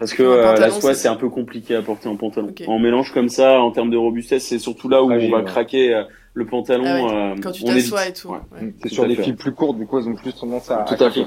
Parce 0.00 0.14
que 0.14 0.22
euh, 0.24 0.56
la 0.56 0.70
soie, 0.70 0.94
c'est- 0.94 1.06
un 1.08 1.14
peu 1.16 1.28
compliqué 1.28 1.76
à 1.76 1.82
porter 1.82 2.08
en 2.08 2.16
pantalon. 2.16 2.48
Ok. 2.48 2.62
En 2.66 2.80
mélange 2.80 3.12
comme 3.12 3.28
ça, 3.28 3.60
en 3.60 3.70
termes 3.70 3.90
de 3.90 3.96
robustesse, 3.96 4.44
c'est 4.46 4.58
surtout 4.58 4.88
là 4.88 5.02
où 5.04 5.12
on 5.12 5.30
va 5.30 5.38
ouais. 5.38 5.44
craquer 5.44 5.94
euh, 5.94 6.02
le 6.38 6.46
pantalon. 6.46 6.84
Ah 6.86 7.32
euh, 7.32 7.36
Quand 7.42 7.50
tu 7.52 7.64
t'assois 7.64 8.06
et 8.06 8.12
tout. 8.12 8.28
Ouais. 8.28 8.38
ouais. 8.52 8.72
C'est 8.82 8.88
sur 8.90 9.06
des 9.06 9.16
fils 9.16 9.34
plus 9.36 9.52
courtes, 9.52 9.76
du 9.78 9.86
coup, 9.86 9.98
ils 10.00 10.08
ont 10.08 10.14
plus 10.14 10.32
tendance 10.32 10.70
à. 10.70 10.84
Tout 10.88 11.02
à 11.02 11.06
à 11.08 11.10
fait. 11.10 11.26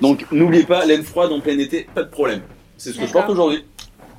Donc, 0.00 0.26
n'oubliez 0.30 0.64
pas, 0.64 0.84
laine 0.84 1.02
froide 1.02 1.32
en 1.32 1.40
plein 1.40 1.58
été, 1.58 1.86
pas 1.94 2.02
de 2.02 2.10
problème. 2.10 2.42
C'est 2.76 2.92
ce 2.92 2.98
que 2.98 3.06
je 3.06 3.12
porte 3.12 3.30
aujourd'hui. 3.30 3.64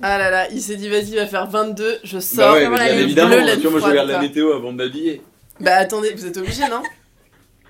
Ah 0.04 0.18
là 0.18 0.32
là, 0.32 0.50
il 0.50 0.62
s'est 0.62 0.78
dit 0.78 0.90
vas-y, 0.90 1.16
va 1.16 1.28
faire 1.28 1.48
22, 1.48 2.00
je 2.04 2.16
Bah 2.16 2.22
sors. 2.22 2.54
ouais, 2.56 2.68
la 2.68 2.88
laine 2.88 3.00
évidemment, 3.02 3.36
bleue, 3.36 3.46
laine 3.46 3.56
tu 3.58 3.68
vois, 3.68 3.72
moi 3.72 3.80
je 3.82 3.86
regarde 3.86 4.10
la 4.10 4.20
météo 4.20 4.52
avant 4.54 4.72
de 4.72 4.78
m'habiller. 4.78 5.22
Bah 5.60 5.76
attendez, 5.76 6.12
vous 6.16 6.26
êtes 6.26 6.38
obligé, 6.38 6.64
non? 6.68 6.82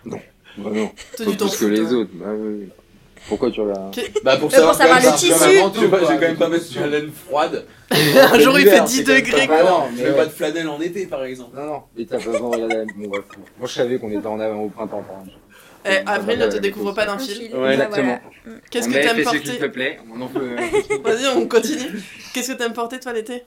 Bah 0.05 0.17
non, 0.57 0.89
Toi, 1.17 1.25
pas 1.25 1.31
tu 1.31 1.37
t'en 1.37 1.47
plus 1.49 1.57
que 1.57 1.65
les 1.65 1.93
autres. 1.93 2.11
Bah 2.13 2.27
oui. 2.33 2.69
Pourquoi 3.27 3.51
tu 3.51 3.61
regardes 3.61 3.95
Bah 4.23 4.37
pour 4.37 4.53
Euh, 4.53 4.61
pour 4.61 4.73
savoir 4.73 4.99
le 4.99 5.05
ça, 5.05 5.11
tissu. 5.13 5.31
vais 5.33 5.59
quand 5.61 6.19
même 6.21 6.35
pas 6.37 6.49
mettre 6.49 6.65
la 6.79 6.87
laine 6.87 7.11
froide. 7.11 7.65
Un 7.91 8.39
jour 8.39 8.57
il 8.59 8.65
fait 8.65 8.71
L'hiver, 8.71 8.83
10 8.85 8.95
c'est 8.97 9.03
quand 9.03 9.11
même 9.13 9.21
degrés. 9.23 9.47
Non, 9.47 9.83
Je 9.97 10.03
mets 10.03 10.11
pas 10.15 10.25
de 10.25 10.31
flanelle 10.31 10.67
en 10.69 10.81
été 10.81 11.05
par 11.05 11.23
exemple. 11.23 11.55
Non, 11.55 11.65
non. 11.65 11.81
Et 11.97 12.05
t'as 12.05 12.17
pas 12.17 12.25
besoin 12.31 12.49
de 12.49 12.55
regarder 12.55 12.75
la 12.77 12.85
Bon, 12.85 13.07
bref. 13.09 13.23
Moi, 13.59 13.67
je 13.67 13.73
savais 13.73 13.97
qu'on 13.99 14.09
était 14.11 14.27
en 14.27 14.39
avant 14.39 14.61
au 14.63 14.69
printemps, 14.69 15.03
par 15.07 15.19
exemple. 15.21 15.37
Eh, 15.83 16.07
Avril 16.07 16.39
ne 16.39 16.47
te 16.47 16.57
découvre 16.57 16.93
pas 16.93 17.05
d'un 17.05 17.13
Un 17.13 17.17
fil. 17.19 17.35
fil. 17.35 17.55
Ouais, 17.55 17.75
Bah, 17.77 17.85
exactement. 17.85 18.19
Qu'est-ce 18.69 18.87
que 18.87 18.93
t'aimes 18.93 19.23
porter 19.23 19.39
qu'il 19.39 19.57
te 19.59 19.65
plaît. 19.65 19.99
On 20.15 20.21
en 20.21 20.27
peut. 20.27 20.49
Vas-y, 21.03 21.27
on 21.35 21.47
continue. 21.47 22.01
Qu'est-ce 22.33 22.51
que 22.53 22.57
t'aimes 22.57 22.73
porter 22.73 22.99
toi 22.99 23.13
l'été? 23.13 23.43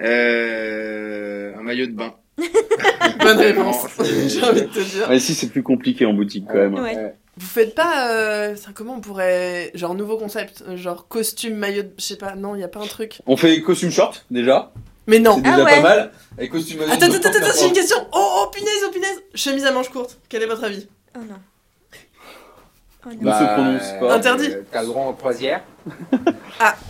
Euh, 0.00 1.52
un 1.58 1.62
maillot 1.62 1.86
de 1.86 1.92
bain. 1.92 2.14
Bonne 3.20 3.38
réponse, 3.38 3.86
j'ai 4.28 4.42
envie 4.44 4.62
de 4.62 4.66
te 4.66 4.78
dire. 4.78 5.08
Ouais, 5.08 5.18
si 5.18 5.34
c'est 5.34 5.48
plus 5.48 5.64
compliqué 5.64 6.06
en 6.06 6.12
boutique 6.12 6.44
quand 6.46 6.54
même. 6.54 6.74
Ouais. 6.74 7.14
Vous 7.38 7.46
faites 7.46 7.74
pas. 7.74 8.10
euh, 8.12 8.56
ça, 8.56 8.70
comment 8.74 8.94
on 8.94 9.00
pourrait. 9.00 9.70
Genre, 9.74 9.94
nouveau 9.94 10.16
concept. 10.18 10.62
euh, 10.66 10.76
Genre, 10.76 11.06
costume, 11.08 11.54
maillot. 11.54 11.82
de- 11.84 11.92
Je 11.98 12.02
sais 12.04 12.16
pas, 12.16 12.34
non, 12.34 12.54
il 12.56 12.60
y 12.60 12.64
a 12.64 12.68
pas 12.68 12.80
un 12.80 12.86
truc. 12.86 13.20
On 13.26 13.36
fait 13.36 13.60
costume 13.62 13.90
short 13.90 14.24
déjà. 14.30 14.72
Mais 15.06 15.18
non. 15.20 15.36
C'est 15.36 15.42
déjà 15.42 15.54
Ah 15.54 15.64
ouais. 15.64 15.76
pas 15.76 15.82
mal. 15.82 16.12
Avec 16.36 16.50
costume 16.50 16.78
maillot 16.80 16.92
Attends, 16.92 17.08
de 17.08 17.14
attends, 17.16 17.28
attends, 17.30 17.46
ça 17.46 17.60
j'ai 17.60 17.66
une 17.68 17.72
question. 17.72 17.96
Oh, 18.12 18.42
oh, 18.44 18.50
punaise, 18.52 18.82
oh, 18.86 18.90
punaise. 18.90 19.22
Chemise 19.34 19.64
à 19.64 19.72
manches 19.72 19.88
courtes. 19.90 20.18
Quel 20.28 20.42
est 20.42 20.46
votre 20.46 20.64
avis? 20.64 20.86
Oh 21.16 21.20
non. 21.20 21.36
Oh 23.06 23.10
non. 23.20 23.30
Ne 23.32 23.32
se 23.32 23.44
prononce 23.54 24.00
pas. 24.00 24.14
Interdit. 24.16 24.50
euh, 24.50 24.62
T'as 24.70 24.80
le 24.82 24.88
droit 24.88 25.04
en 25.04 25.12
croisière. 25.14 25.62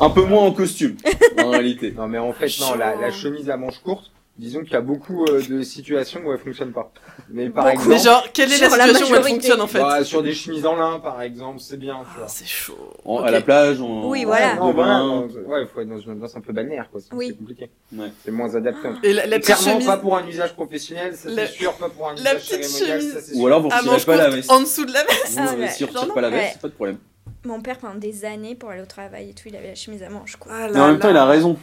Un 0.01 0.11
peu 0.11 0.25
moins 0.25 0.43
en 0.45 0.53
costume, 0.53 0.97
en 1.39 1.51
réalité. 1.51 1.93
Non, 1.93 2.09
mais 2.09 2.19
en 2.19 2.33
fait, 2.33 2.49
non, 2.61 2.75
la, 2.75 2.97
la 2.97 3.11
chemise 3.13 3.51
à 3.51 3.57
manches 3.57 3.79
courtes, 3.81 4.11
disons 4.39 4.61
qu'il 4.63 4.73
y 4.73 4.77
a 4.77 4.81
beaucoup 4.81 5.25
euh, 5.27 5.43
de 5.49 5.63
situations 5.63 6.21
où 6.25 6.33
elle 6.33 6.39
fonctionne 6.39 6.73
pas. 6.73 6.93
Mais 7.29 7.51
par 7.51 7.65
Mais 7.67 7.73
exemple, 7.73 7.99
genre, 7.99 8.25
quelle 8.33 8.53
est 8.53 8.59
la 8.59 8.69
Sur 8.69 8.77
la 8.79 8.85
situation 8.87 9.13
où 9.13 9.17
elle 9.17 9.25
fonctionne 9.25 9.61
en 9.61 9.67
fait 9.67 9.81
bah, 9.81 10.05
sur 10.05 10.23
des 10.23 10.33
chemises 10.33 10.65
en 10.65 10.77
lin, 10.77 11.01
par 11.01 11.21
exemple, 11.23 11.59
c'est 11.61 11.77
bien, 11.77 11.99
Ah. 12.05 12.25
C'est 12.29 12.47
chaud. 12.47 12.79
À 13.25 13.31
la 13.31 13.41
plage, 13.41 13.81
on. 13.81 14.09
Oui, 14.09 14.25
voilà. 14.25 14.55
Non, 14.55 14.69
De 14.69 14.75
voilà, 14.75 14.93
bain. 14.95 15.05
non, 15.07 15.29
ouais, 15.49 15.63
il 15.63 15.67
faut 15.67 15.81
être 15.81 15.89
dans 15.89 15.99
une 15.99 16.13
ambiance 16.13 16.37
un 16.37 16.41
peu 16.41 16.53
balnéaire, 16.53 16.89
quoi. 16.91 17.01
Oui. 17.13 17.27
C'est 17.29 17.37
compliqué. 17.39 17.71
Ouais. 17.97 18.13
C'est 18.25 18.31
moins 18.31 18.55
adapté. 18.55 18.89
Et 19.03 19.13
la, 19.13 19.27
la 19.27 19.39
petite 19.39 19.57
Clairement, 19.57 19.73
chemise. 19.73 19.87
pas 19.87 19.97
pour 19.97 20.17
un 20.17 20.27
usage 20.27 20.55
professionnel, 20.55 21.15
ça 21.17 21.31
La- 21.31 21.47
c'est 21.47 21.53
sûr, 21.55 21.73
pas 21.75 21.89
pour 21.89 22.09
un 22.09 22.15
la 22.15 22.35
usage 22.37 22.45
cérémonial, 22.45 23.01
chemise. 23.01 23.13
ça 23.15 23.21
c'est 23.21 23.33
Ou 23.33 23.39
sûr. 23.39 23.47
alors 23.47 23.61
vous 23.63 23.69
À 23.73 23.79
retirez 23.79 24.05
pas 24.05 24.17
la 24.17 24.31
veste. 24.31 24.51
en 24.51 24.61
dessous 24.61 24.85
de 24.87 24.93
la 24.93 25.05
veste. 25.05 25.29
Vous, 25.31 25.39
Ah 25.41 25.53
euh, 25.55 25.59
ouais. 25.59 25.69
si 25.69 25.85
on 25.85 25.87
retire 25.89 26.01
Genre, 26.05 26.15
pas 26.15 26.21
la 26.21 26.31
veste, 26.31 26.51
c'est 26.55 26.61
pas 26.63 26.69
de 26.69 26.73
problème. 26.75 26.99
Mon 27.45 27.61
père, 27.61 27.79
pendant 27.79 27.95
des 27.95 28.25
années, 28.25 28.55
pour 28.55 28.71
aller 28.71 28.83
au 28.83 28.87
travail 28.87 29.31
et 29.31 29.33
tout, 29.35 29.45
il 29.47 29.57
avait 29.57 29.69
la 29.69 29.75
chemise 29.75 30.03
à 30.03 30.11
manches, 30.11 30.37
quoi. 30.37 30.53
Ah 30.55 30.69
Mais 30.73 30.81
en 30.81 30.89
même 30.89 30.99
temps, 30.99 31.09
là. 31.09 31.15
il 31.15 31.17
a 31.19 31.25
raison. 31.27 31.57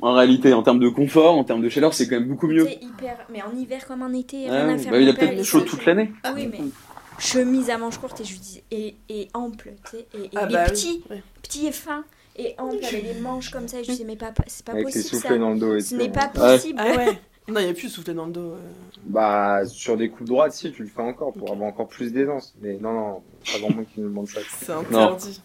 En 0.00 0.14
réalité, 0.14 0.52
en 0.54 0.62
termes 0.62 0.80
de 0.80 0.88
confort, 0.88 1.36
en 1.38 1.44
termes 1.44 1.62
de 1.62 1.68
chaleur, 1.68 1.94
c'est 1.94 2.08
quand 2.08 2.16
même 2.18 2.28
beaucoup 2.28 2.46
mieux. 2.48 2.64
C'est 2.66 2.82
hyper. 2.82 3.16
Mais 3.32 3.42
en 3.42 3.54
hiver 3.56 3.86
comme 3.86 4.02
en 4.02 4.12
été, 4.12 4.46
Ah 4.48 4.52
rien 4.52 4.68
à 4.68 4.72
ouais, 4.72 4.78
faire. 4.78 4.92
bah, 4.92 4.98
il 5.00 5.08
a 5.08 5.12
peut-être 5.14 5.44
chaud 5.44 5.60
toute 5.60 5.84
l'année. 5.86 6.12
Oui, 6.34 6.48
mais 6.50 6.60
chemise 7.18 7.70
à 7.70 7.78
manches 7.78 7.98
courtes 7.98 8.20
et 8.20 8.24
je 8.24 8.32
lui 8.32 8.38
dis 8.40 8.62
et, 8.70 8.96
et 9.08 9.28
ample, 9.34 9.72
tu 9.84 9.90
sais, 9.98 10.06
et, 10.14 10.24
et, 10.24 10.30
Ah 10.34 10.46
et 10.48 10.52
bah 10.52 10.64
petit, 10.64 11.04
petit 11.42 11.66
et 11.66 11.72
fin 11.72 12.04
et 12.36 12.54
ample 12.58 12.84
avec 12.84 13.14
des 13.14 13.20
manches 13.20 13.50
comme 13.50 13.68
ça. 13.68 13.78
Et 13.80 13.84
je 13.84 13.90
lui 13.90 13.96
dis 13.98 14.04
mais 14.04 14.16
pas, 14.16 14.32
c'est 14.46 14.64
pas 14.64 14.72
Avec 14.72 14.84
possible 14.86 15.20
ça. 15.22 15.36
dans 15.38 15.50
le 15.50 15.58
dos 15.58 15.76
et 15.76 15.80
Ce 15.80 15.94
n'est 15.94 16.08
pas 16.08 16.30
Ouais. 16.36 16.56
possible. 16.56 16.80
Ah 16.82 16.96
ouais. 16.96 17.18
Non, 17.48 17.58
il 17.58 17.64
n'y 17.64 17.70
a 17.70 17.74
plus 17.74 17.88
de 17.88 17.92
souffler 17.92 18.14
dans 18.14 18.26
le 18.26 18.32
dos. 18.32 18.52
euh. 18.52 18.58
Bah, 19.04 19.66
sur 19.66 19.96
des 19.96 20.08
coups 20.10 20.28
droits, 20.30 20.48
si, 20.50 20.70
tu 20.70 20.84
le 20.84 20.88
fais 20.88 21.02
encore 21.02 21.32
pour 21.32 21.50
avoir 21.50 21.68
encore 21.68 21.88
plus 21.88 22.12
d'aisance. 22.12 22.54
Mais 22.62 22.78
non, 22.80 22.92
non, 22.92 23.22
pas 23.44 23.58
vraiment 23.58 23.82
qui 23.82 24.00
nous 24.00 24.08
demande 24.08 24.28
ça. 24.28 24.40
C'est 24.60 24.70
interdit. 24.72 25.42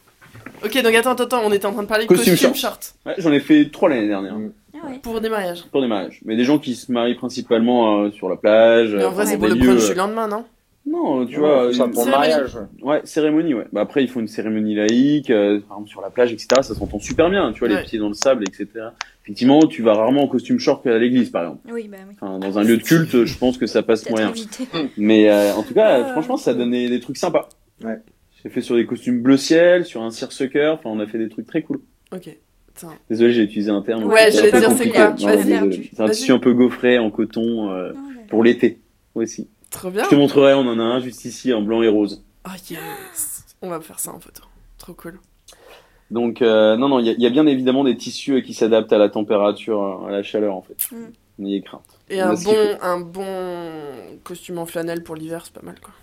Ok, 0.64 0.82
donc 0.84 0.96
attends, 0.96 1.12
attends, 1.14 1.42
on 1.46 1.52
était 1.52 1.66
en 1.66 1.74
train 1.74 1.84
de 1.84 1.88
parler 1.88 2.06
de 2.06 2.10
Costume 2.10 2.34
costume, 2.34 2.56
short. 2.56 2.82
short. 2.84 2.96
Ouais, 3.06 3.14
J'en 3.20 3.32
ai 3.32 3.40
fait 3.40 3.70
trois 3.72 3.90
l'année 3.90 4.08
dernière. 4.08 4.36
Mm. 4.36 4.52
Ah 4.74 4.88
ouais. 4.90 5.00
pour 5.02 5.20
des 5.22 5.30
mariages. 5.30 5.64
Pour 5.72 5.82
des 5.82 5.88
mariages. 5.88 6.20
Mais 6.26 6.36
des 6.36 6.44
gens 6.44 6.60
qui 6.60 6.76
se 6.76 6.92
marient 6.92 7.16
principalement 7.16 8.02
euh, 8.04 8.12
sur 8.12 8.30
la 8.30 8.36
plage. 8.36 8.94
Mais 8.96 9.04
en 9.04 9.08
euh, 9.08 9.10
vrai, 9.10 9.24
dans 9.26 9.30
c'est 9.32 9.38
pour 9.38 9.48
des 9.48 9.54
le 9.56 9.60
lieux, 9.60 9.68
brunch 9.74 9.84
euh, 9.86 9.94
du 9.94 9.98
lendemain, 9.98 10.28
non? 10.28 10.46
Non, 10.90 11.26
tu 11.26 11.36
Ouais, 11.40 11.66
vois. 11.66 11.74
ça 11.74 11.88
pour 11.90 12.06
le 12.06 12.12
mariage. 12.12 12.58
ouais. 12.82 13.02
Cérémonie, 13.04 13.54
ouais. 13.54 13.66
Bah 13.74 13.82
après, 13.82 14.04
ils 14.04 14.08
font 14.10 14.20
une 14.22 14.28
cérémonie 14.30 14.74
laïque, 14.76 15.30
euh, 15.32 15.60
par 15.68 15.78
exemple 15.78 15.90
sur 15.90 16.00
la 16.02 16.10
plage, 16.10 16.32
etc. 16.32 16.48
Ça 16.62 16.76
s'entend 16.76 17.00
super 17.00 17.30
bien, 17.30 17.52
tu 17.52 17.60
vois, 17.60 17.68
Ouais. 17.68 17.78
les 17.78 17.84
pieds 17.84 18.00
dans 18.00 18.08
le 18.08 18.14
sable, 18.14 18.44
etc. 18.48 18.68
Effectivement, 19.24 19.60
tu 19.68 19.82
vas 19.82 19.96
rarement 19.96 20.24
en 20.24 20.28
costume 20.28 20.60
short 20.60 20.86
à 20.88 20.98
l'église, 20.98 21.30
par 21.30 21.44
exemple. 21.44 21.62
Oui, 21.72 21.90
bah 21.90 21.98
oui. 22.08 22.16
Enfin, 22.22 22.40
dans 22.40 22.58
un 22.58 22.64
lieu 22.64 22.78
de 22.78 22.84
culte, 22.84 23.26
je 23.26 23.38
pense 23.38 23.58
que 23.58 23.66
ça 23.68 23.84
passe 23.84 24.10
moyen. 24.10 24.32
Mais 24.96 25.30
euh, 25.30 25.54
en 25.56 25.64
tout 25.64 25.74
cas, 25.74 26.04
Ah. 26.06 26.12
franchement, 26.14 26.38
ça 26.38 26.54
donnait 26.54 26.88
des 26.88 27.00
trucs 27.02 27.18
sympas. 27.18 27.50
Ouais. 27.84 27.98
J'ai 28.48 28.54
fait 28.54 28.62
sur 28.62 28.76
des 28.78 28.86
costumes 28.86 29.22
bleu 29.22 29.36
ciel, 29.36 29.84
sur 29.86 30.02
un 30.04 30.10
seersucker. 30.10 30.68
Enfin, 30.76 30.90
on 30.90 31.02
a 31.02 31.06
fait 31.06 31.18
des 31.18 31.28
trucs 31.28 31.48
très 31.48 31.64
cool. 31.64 31.82
Ok. 32.14 32.30
Désolé, 33.10 33.34
j'ai 33.34 33.42
utilisé 33.42 33.72
un 33.72 33.82
terme. 33.82 34.06
Ouais, 34.06 34.32
j'allais 34.32 34.52
dire, 34.58 34.72
c'est 34.72 34.90
quoi. 34.90 35.14
C'est 35.18 36.00
un 36.00 36.10
tissu 36.10 36.32
un 36.32 36.40
peu 36.40 36.54
gaufré 36.54 36.98
en 36.98 37.12
coton 37.12 37.72
euh, 37.72 37.92
Oh 37.94 37.98
là. 37.98 38.22
pour 38.30 38.44
l'été 38.46 38.80
aussi. 39.16 39.50
Trop 39.70 39.90
bien. 39.92 40.06
Je 40.06 40.10
te 40.12 40.16
montrerai, 40.16 40.54
on 40.54 40.60
en 40.62 40.80
a 40.80 40.84
un 40.84 41.00
juste 41.02 41.26
ici 41.26 41.52
en 41.52 41.62
blanc 41.62 41.82
et 41.82 41.90
rose. 41.90 42.24
Oh 42.46 42.52
yes. 42.70 43.44
On 43.62 43.68
va 43.70 43.82
faire 43.82 44.00
ça 44.00 44.14
en 44.14 44.20
photo. 44.22 44.44
Trop 44.78 44.94
cool. 44.94 45.20
Donc 46.10 46.42
euh, 46.42 46.78
non, 46.78 46.88
non, 46.88 47.00
il 47.00 47.08
y, 47.08 47.10
a- 47.10 47.14
il 47.14 47.22
y 47.22 47.26
a 47.26 47.30
bien 47.30 47.46
évidemment 47.48 47.84
des 47.84 47.98
tissus 47.98 48.36
euh, 48.36 48.42
qui 48.42 48.54
s'adaptent 48.54 48.94
à 48.94 48.98
la 48.98 49.10
température, 49.10 50.06
à 50.08 50.12
la 50.12 50.24
chaleur 50.24 50.56
en 50.56 50.62
fait. 50.62 50.78
Mm. 50.96 51.10
N'ayez 51.40 51.62
crainte. 51.64 51.84
Et 52.10 52.24
On 52.24 52.28
un 52.28 52.34
bon, 52.36 52.78
un 52.82 53.00
bon 53.02 53.66
costume 54.24 54.58
en 54.60 54.66
flanelle 54.66 55.04
pour 55.04 55.16
l'hiver, 55.16 55.42
c'est 55.44 55.54
pas 55.54 55.66
mal 55.66 55.80
quoi. 55.82 55.94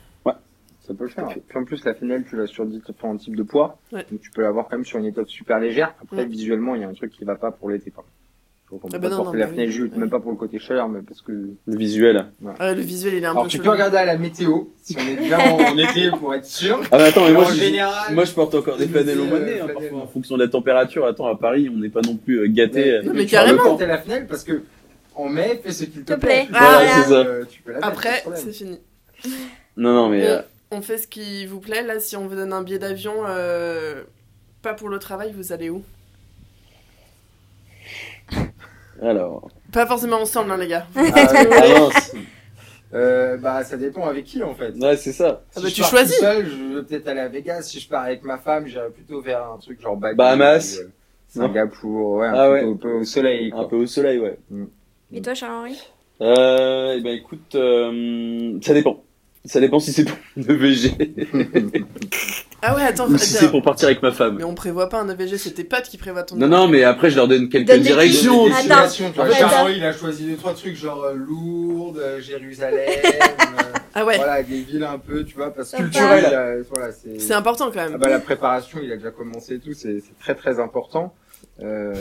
Ça 0.87 0.93
peut 0.93 1.05
le 1.05 1.11
faire. 1.11 1.27
Puis 1.49 1.59
en 1.59 1.65
plus, 1.65 1.83
la 1.85 1.95
fenêtre, 1.95 2.27
tu 2.29 2.37
l'as 2.37 2.47
sur 2.47 2.67
différents 2.67 3.17
types 3.17 3.37
de 3.37 3.43
poids. 3.43 3.79
Ouais. 3.93 4.05
Donc 4.11 4.21
tu 4.21 4.31
peux 4.31 4.43
l'avoir 4.43 4.69
quand 4.69 4.77
même 4.77 4.85
sur 4.85 4.99
une 4.99 5.07
étoffe 5.07 5.29
super 5.29 5.59
légère. 5.59 5.95
Après, 6.03 6.19
Ouais. 6.19 6.27
visuellement, 6.27 6.75
il 6.75 6.83
y 6.83 6.85
a 6.85 6.89
un 6.89 6.93
truc 6.95 7.11
qui 7.11 7.25
va 7.25 7.37
pas 7.37 7.51
pour 7.51 7.71
l'été. 7.71 7.91
peut 7.91 8.03
Ah 8.93 8.99
bah 8.99 8.99
pas 8.99 9.09
non, 9.09 9.25
non, 9.25 9.33
la 9.33 9.47
bah 9.47 9.53
fenêtre 9.53 9.69
oui. 9.69 9.73
juste, 9.73 9.93
Ouais. 9.95 10.01
même 10.01 10.11
pas 10.11 10.21
pour 10.21 10.31
le 10.33 10.37
côté 10.37 10.59
chaleur, 10.59 10.89
mais 10.91 11.01
parce 11.01 11.23
que... 11.23 11.33
Le 11.33 11.77
visuel. 11.79 12.27
Ah, 12.59 12.75
le 12.75 12.81
visuel, 12.83 13.15
il 13.15 13.23
est 13.23 13.27
un 13.27 13.31
Alors 13.31 13.45
peu 13.45 13.49
tu 13.49 13.57
chelou. 13.57 13.65
peux 13.65 13.71
regarder 13.71 13.97
à 13.97 14.05
la 14.05 14.19
météo, 14.19 14.65
si 14.83 14.95
on 14.99 15.01
est 15.09 15.17
bien 15.27 15.39
en 15.39 15.79
été 15.79 16.11
pour 16.11 16.35
être 16.35 16.45
sûr. 16.45 16.81
Ah 16.91 16.99
mais 16.99 17.05
attends, 17.05 17.23
mais 17.23 17.29
Mais 17.29 17.33
moi 17.35 17.45
en 17.45 17.49
je, 17.49 17.55
général, 17.55 18.15
moi 18.15 18.25
je 18.27 18.33
porte 18.33 18.55
encore 18.55 18.77
des 18.77 18.85
je 18.87 18.91
flanelles 18.91 19.21
au 19.21 19.25
mois 19.25 19.39
euh, 19.39 19.41
de 19.41 19.45
mai, 19.47 19.61
hein, 19.61 19.67
parfois 19.73 19.99
en 20.03 20.07
fonction 20.07 20.37
de 20.37 20.43
la 20.43 20.49
température. 20.51 21.07
Attends, 21.07 21.27
à 21.29 21.37
Paris, 21.37 21.71
on 21.75 21.79
n'est 21.79 21.89
pas 21.89 22.01
non 22.03 22.17
plus 22.17 22.41
euh, 22.41 22.47
gâté. 22.49 23.01
Non, 23.05 23.13
mais 23.15 23.25
tu 23.27 23.35
vas 23.37 23.43
carrément. 23.43 23.63
porter 23.63 23.87
la 23.87 23.99
fenêtre 23.99 24.27
parce 24.29 24.45
que 24.45 24.63
en 25.15 25.29
mai, 25.31 25.61
fais 25.63 25.73
ce 25.73 25.85
qu'il 25.85 26.05
te 26.05 26.13
Te 26.13 26.19
plaît. 26.19 26.47
Voilà, 26.51 26.81
c'est 26.89 27.09
ça. 27.09 27.15
Euh, 27.15 27.45
tu 27.49 27.63
Après, 27.81 28.23
c'est 28.35 28.53
fini. 28.53 28.79
Non, 29.77 29.93
non, 29.95 30.09
mais 30.09 30.27
euh, 30.29 30.41
On 30.77 30.83
fait 30.83 30.99
ce 30.99 31.07
qui 31.07 31.47
vous 31.47 31.61
plaît. 31.61 31.83
Là, 31.83 32.01
si 32.01 32.17
on 32.17 32.27
vous 32.27 32.35
donne 32.35 32.53
un 32.53 32.63
billet 32.63 32.81
d'avion, 32.81 33.13
euh, 33.29 34.03
pas 34.61 34.75
pour 34.75 34.89
le 34.89 34.99
travail, 34.99 35.33
vous 35.33 35.53
allez 35.53 35.71
où? 35.71 35.83
Alors. 39.01 39.49
Pas 39.73 39.87
forcément 39.87 40.21
ensemble, 40.21 40.51
hein, 40.51 40.57
les 40.57 40.69
gars. 40.69 40.87
Ah, 40.97 41.03
Ah. 41.17 41.89
Euh, 42.97 43.37
bah, 43.39 43.65
ça 43.65 43.77
dépend 43.77 44.07
avec 44.07 44.25
qui 44.25 44.41
en 44.43 44.55
fait. 44.55 44.73
Ouais, 44.77 44.97
c'est 44.97 45.13
ça. 45.13 45.43
Ah 45.57 45.61
bah, 45.61 45.69
je 45.69 45.75
tu 45.75 45.81
pars 45.81 45.91
choisis. 45.91 46.17
tout 46.17 46.23
seul, 46.23 46.47
je 46.47 46.77
vais 46.77 46.83
peut-être 46.85 47.09
aller 47.09 47.21
à 47.21 47.29
Vegas. 47.29 47.63
Si 47.63 47.81
je 47.81 47.89
pars 47.89 48.05
avec 48.05 48.23
ma 48.23 48.39
femme, 48.39 48.67
j'irai 48.69 48.89
plutôt 48.91 49.21
vers 49.21 49.45
un 49.51 49.59
truc 49.59 49.81
genre 49.81 49.97
Bali, 49.97 50.15
Bahamas. 50.17 50.77
ou, 50.79 50.83
euh, 50.83 50.89
Singapour, 51.27 52.11
ouais, 52.19 52.29
un 52.29 52.35
Ah 52.35 52.47
truc 52.49 52.63
ouais. 52.65 52.71
un 52.73 52.77
peu 52.77 52.93
au 52.93 53.05
soleil. 53.05 53.53
Un 53.57 53.65
peu 53.65 53.77
au 53.77 53.87
soleil, 53.87 54.19
ouais. 54.21 54.39
Et 55.13 55.21
toi, 55.23 55.35
Charles-Henri? 55.35 55.77
Euh, 56.21 56.95
eh 56.97 57.01
ben 57.01 57.15
écoute, 57.17 57.55
euh, 57.57 58.59
ça 58.63 58.75
dépend. 58.75 59.03
Ça 59.47 59.61
dépend 59.61 59.79
si 59.79 59.93
c'est 59.93 60.05
pour 60.05 60.17
le 60.37 60.55
VG 60.55 60.97
Ah 62.63 62.75
ouais, 62.75 62.83
attends. 62.83 63.07
ou 63.09 63.19
si 63.19 63.27
c'est 63.35 63.51
pour 63.51 63.63
partir 63.63 63.89
avec 63.89 64.01
ma 64.03 64.11
femme. 64.11 64.37
Mais 64.39 64.45
on 64.45 64.55
prévoit 64.55 64.89
pas 64.89 64.99
un 65.01 65.09
EVG, 65.11 65.37
c'est 65.37 65.51
tes 65.51 65.65
potes 65.65 65.83
qui 65.85 65.99
prévoient 65.99 66.23
ton 66.23 66.37
Non, 66.37 66.49
non, 66.49 66.67
mais 66.67 66.83
après 66.83 67.11
je 67.11 67.17
leur 67.17 67.29
donne 67.29 67.51
quelques 67.51 67.67
Donne 67.69 67.81
des 67.81 67.89
directions. 67.91 68.45
aussi. 68.45 68.73
Attends. 68.73 69.69
Il 69.69 69.85
a 69.85 69.93
choisi 69.93 70.25
deux, 70.25 70.37
trois 70.37 70.55
trucs 70.55 70.75
genre 70.77 71.05
euh, 71.05 71.13
Lourdes, 71.15 71.99
euh, 71.99 72.21
Jérusalem, 72.23 72.89
euh, 73.05 73.63
Ah 73.95 74.07
ouais, 74.07 74.17
voilà, 74.17 74.43
des 74.43 74.63
villes 74.63 74.83
un 74.85 74.97
peu, 74.99 75.25
tu 75.25 75.35
vois, 75.35 75.53
parce 75.53 75.73
que 75.73 75.77
culturel, 75.77 76.25
euh, 76.33 76.63
voilà, 76.71 76.91
c'est... 76.93 77.21
c'est 77.21 77.35
important 77.35 77.71
quand 77.71 77.81
Ah 77.81 77.91
même. 77.91 77.99
bah, 78.01 78.09
la 78.09 78.21
préparation, 78.21 78.79
il 78.83 78.91
a 78.93 78.97
déjà 78.97 79.11
commencé 79.11 79.57
et 79.57 79.59
tout, 79.59 79.75
c'est 79.75 80.01
c'est 80.01 80.19
très 80.19 80.35
très 80.35 80.59
important. 80.59 81.15
Euh... 81.63 81.93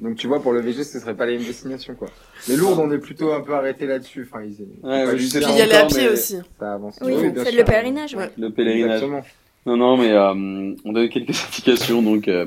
Donc 0.00 0.16
tu 0.16 0.26
vois, 0.26 0.40
pour 0.40 0.52
le 0.52 0.60
VG, 0.60 0.82
ce 0.84 0.98
serait 0.98 1.14
pas 1.14 1.26
les 1.26 1.36
mêmes 1.36 1.46
destinations, 1.46 1.94
quoi. 1.94 2.08
Les 2.48 2.56
Lourdes, 2.56 2.78
on 2.78 2.90
est 2.90 2.98
plutôt 2.98 3.32
un 3.32 3.40
peu 3.42 3.54
arrêté 3.54 3.86
là-dessus. 3.86 4.26
Enfin, 4.30 4.42
ils... 4.44 4.56
Ouais, 4.82 5.06
ouais, 5.06 5.18
je 5.18 5.26
sais 5.26 5.40
Puis 5.40 5.48
pas 5.48 5.58
y 5.58 5.60
aller 5.60 5.72
à 5.74 5.78
encore, 5.84 5.88
pied 5.88 6.06
mais 6.06 6.12
aussi. 6.12 6.38
ça 6.58 6.74
avance. 6.74 6.98
Oui, 7.02 7.12
sûr. 7.18 7.32
le 7.34 7.64
pèlerinage. 7.64 8.14
Ouais. 8.14 8.30
Le 8.38 8.50
pèlerinage. 8.50 9.02
Exactement. 9.02 9.22
Non, 9.66 9.76
non, 9.76 9.96
mais 9.98 10.10
euh, 10.10 10.74
on 10.84 10.92
donne 10.92 11.08
quelques 11.10 11.36
indications, 11.48 12.00
donc 12.02 12.28
euh, 12.28 12.46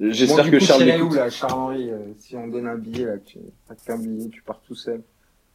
j'espère 0.00 0.44
Bon, 0.46 0.50
que 0.52 0.56
coup, 0.56 0.64
Charles 0.64 0.84
tu 0.84 1.02
où, 1.02 1.12
là, 1.12 1.28
Charles-Henri 1.28 1.90
euh, 1.90 1.98
Si 2.18 2.36
on 2.36 2.48
donne 2.48 2.66
un 2.66 2.76
billet, 2.76 3.04
là, 3.04 3.18
tu 3.24 3.38
qu'un 3.86 3.98
billet, 3.98 4.28
tu 4.30 4.42
pars 4.42 4.62
tout 4.66 4.74
seul? 4.74 5.02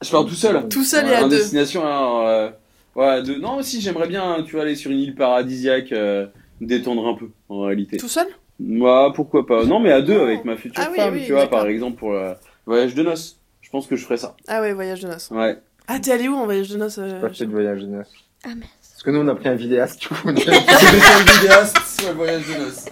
Je 0.02 0.12
pars 0.12 0.26
tout 0.26 0.36
seul. 0.36 0.70
Tout 0.70 0.84
seul 0.84 1.08
et 1.08 1.16
à 1.16 1.26
en 1.26 1.28
deux. 1.28 1.38
destination, 1.38 1.82
alors, 1.84 2.28
euh, 2.28 2.50
ouais, 2.96 3.24
deux. 3.24 3.40
Non, 3.40 3.58
aussi, 3.58 3.82
j'aimerais 3.82 4.08
bien, 4.08 4.44
tu 4.46 4.54
vois, 4.54 4.62
aller 4.62 4.76
sur 4.76 4.92
une 4.92 5.00
île 5.00 5.16
paradisiaque, 5.16 5.92
euh, 5.92 6.28
détendre 6.62 7.08
un 7.08 7.16
peu, 7.16 7.30
en 7.50 7.62
réalité. 7.62 7.98
Tout 7.98 8.08
seul? 8.08 8.28
Moi, 8.60 9.14
pourquoi 9.14 9.46
pas. 9.46 9.64
Non, 9.66 9.80
mais 9.80 9.92
à 9.92 10.02
deux 10.02 10.20
avec 10.20 10.44
ma 10.46 10.58
future 10.58 10.84
Ah 10.86 10.92
femme, 10.94 11.14
oui, 11.14 11.24
tu 11.26 11.32
vois, 11.34 11.48
par 11.48 11.66
exemple, 11.68 11.98
pour 11.98 12.12
le 12.14 12.36
voyage 12.66 12.94
de 12.96 13.04
noces. 13.04 13.38
Je 13.62 13.70
pense 13.70 13.88
que 13.88 13.96
je 13.96 14.04
ferais 14.04 14.18
ça. 14.18 14.36
Ah 14.48 14.62
ouais, 14.62 14.74
voyage 14.74 15.02
de 15.02 15.08
noces. 15.08 15.30
Ouais. 15.32 15.58
Ah, 15.88 16.00
t'es 16.00 16.12
allé 16.12 16.28
où 16.28 16.36
en 16.36 16.46
voyage 16.46 16.70
de 16.70 16.78
noces 16.78 16.98
euh, 17.00 17.20
Pas 17.22 17.30
fait 17.30 17.46
de 17.46 17.52
voyage 17.52 17.82
de 17.82 17.88
noces. 17.88 18.12
Ah, 18.44 18.50
mais 18.56 18.66
Parce 18.92 19.04
que 19.04 19.12
nous, 19.12 19.20
on 19.20 19.28
a 19.28 19.36
pris 19.36 19.50
un 19.50 19.56
vidéaste, 19.56 20.02
du 20.02 20.08
coup. 20.08 20.16
on 20.26 20.36
est- 20.36 21.42
vidéaste 21.42 21.78
sur 22.00 22.10
le 22.10 22.16
voyage 22.16 22.42
de 22.48 22.54
noces. 22.60 22.86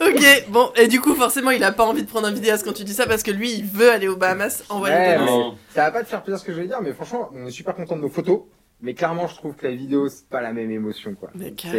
Ok, 0.00 0.44
bon, 0.50 0.70
et 0.76 0.88
du 0.88 1.00
coup, 1.00 1.14
forcément, 1.14 1.50
il 1.50 1.62
a 1.64 1.72
pas 1.72 1.84
envie 1.84 2.02
de 2.02 2.08
prendre 2.08 2.26
un 2.26 2.32
vidéaste 2.32 2.64
quand 2.64 2.72
tu 2.74 2.84
dis 2.84 2.92
ça 2.94 3.06
parce 3.06 3.22
que 3.22 3.30
lui, 3.30 3.52
il 3.52 3.64
veut 3.64 3.90
aller 3.90 4.08
aux 4.08 4.16
Bahamas 4.16 4.64
en 4.68 4.78
voyage 4.80 5.18
Ouais, 5.20 5.24
de 5.26 5.30
noces. 5.30 5.54
ça 5.74 5.84
va 5.84 5.90
pas 5.92 6.02
te 6.02 6.08
faire 6.08 6.22
plaisir 6.22 6.38
ce 6.40 6.44
que 6.44 6.52
je 6.52 6.60
vais 6.60 6.66
dire, 6.66 6.80
mais 6.82 6.92
franchement, 6.92 7.30
on 7.34 7.46
est 7.46 7.50
super 7.50 7.74
content 7.74 7.96
de 7.96 8.02
nos 8.02 8.08
photos. 8.10 8.40
Mais 8.82 8.92
clairement, 8.92 9.26
je 9.26 9.34
trouve 9.36 9.56
que 9.56 9.66
la 9.66 9.74
vidéo, 9.74 10.06
c'est 10.08 10.28
pas 10.28 10.42
la 10.42 10.52
même 10.52 10.70
émotion, 10.70 11.14
quoi. 11.14 11.30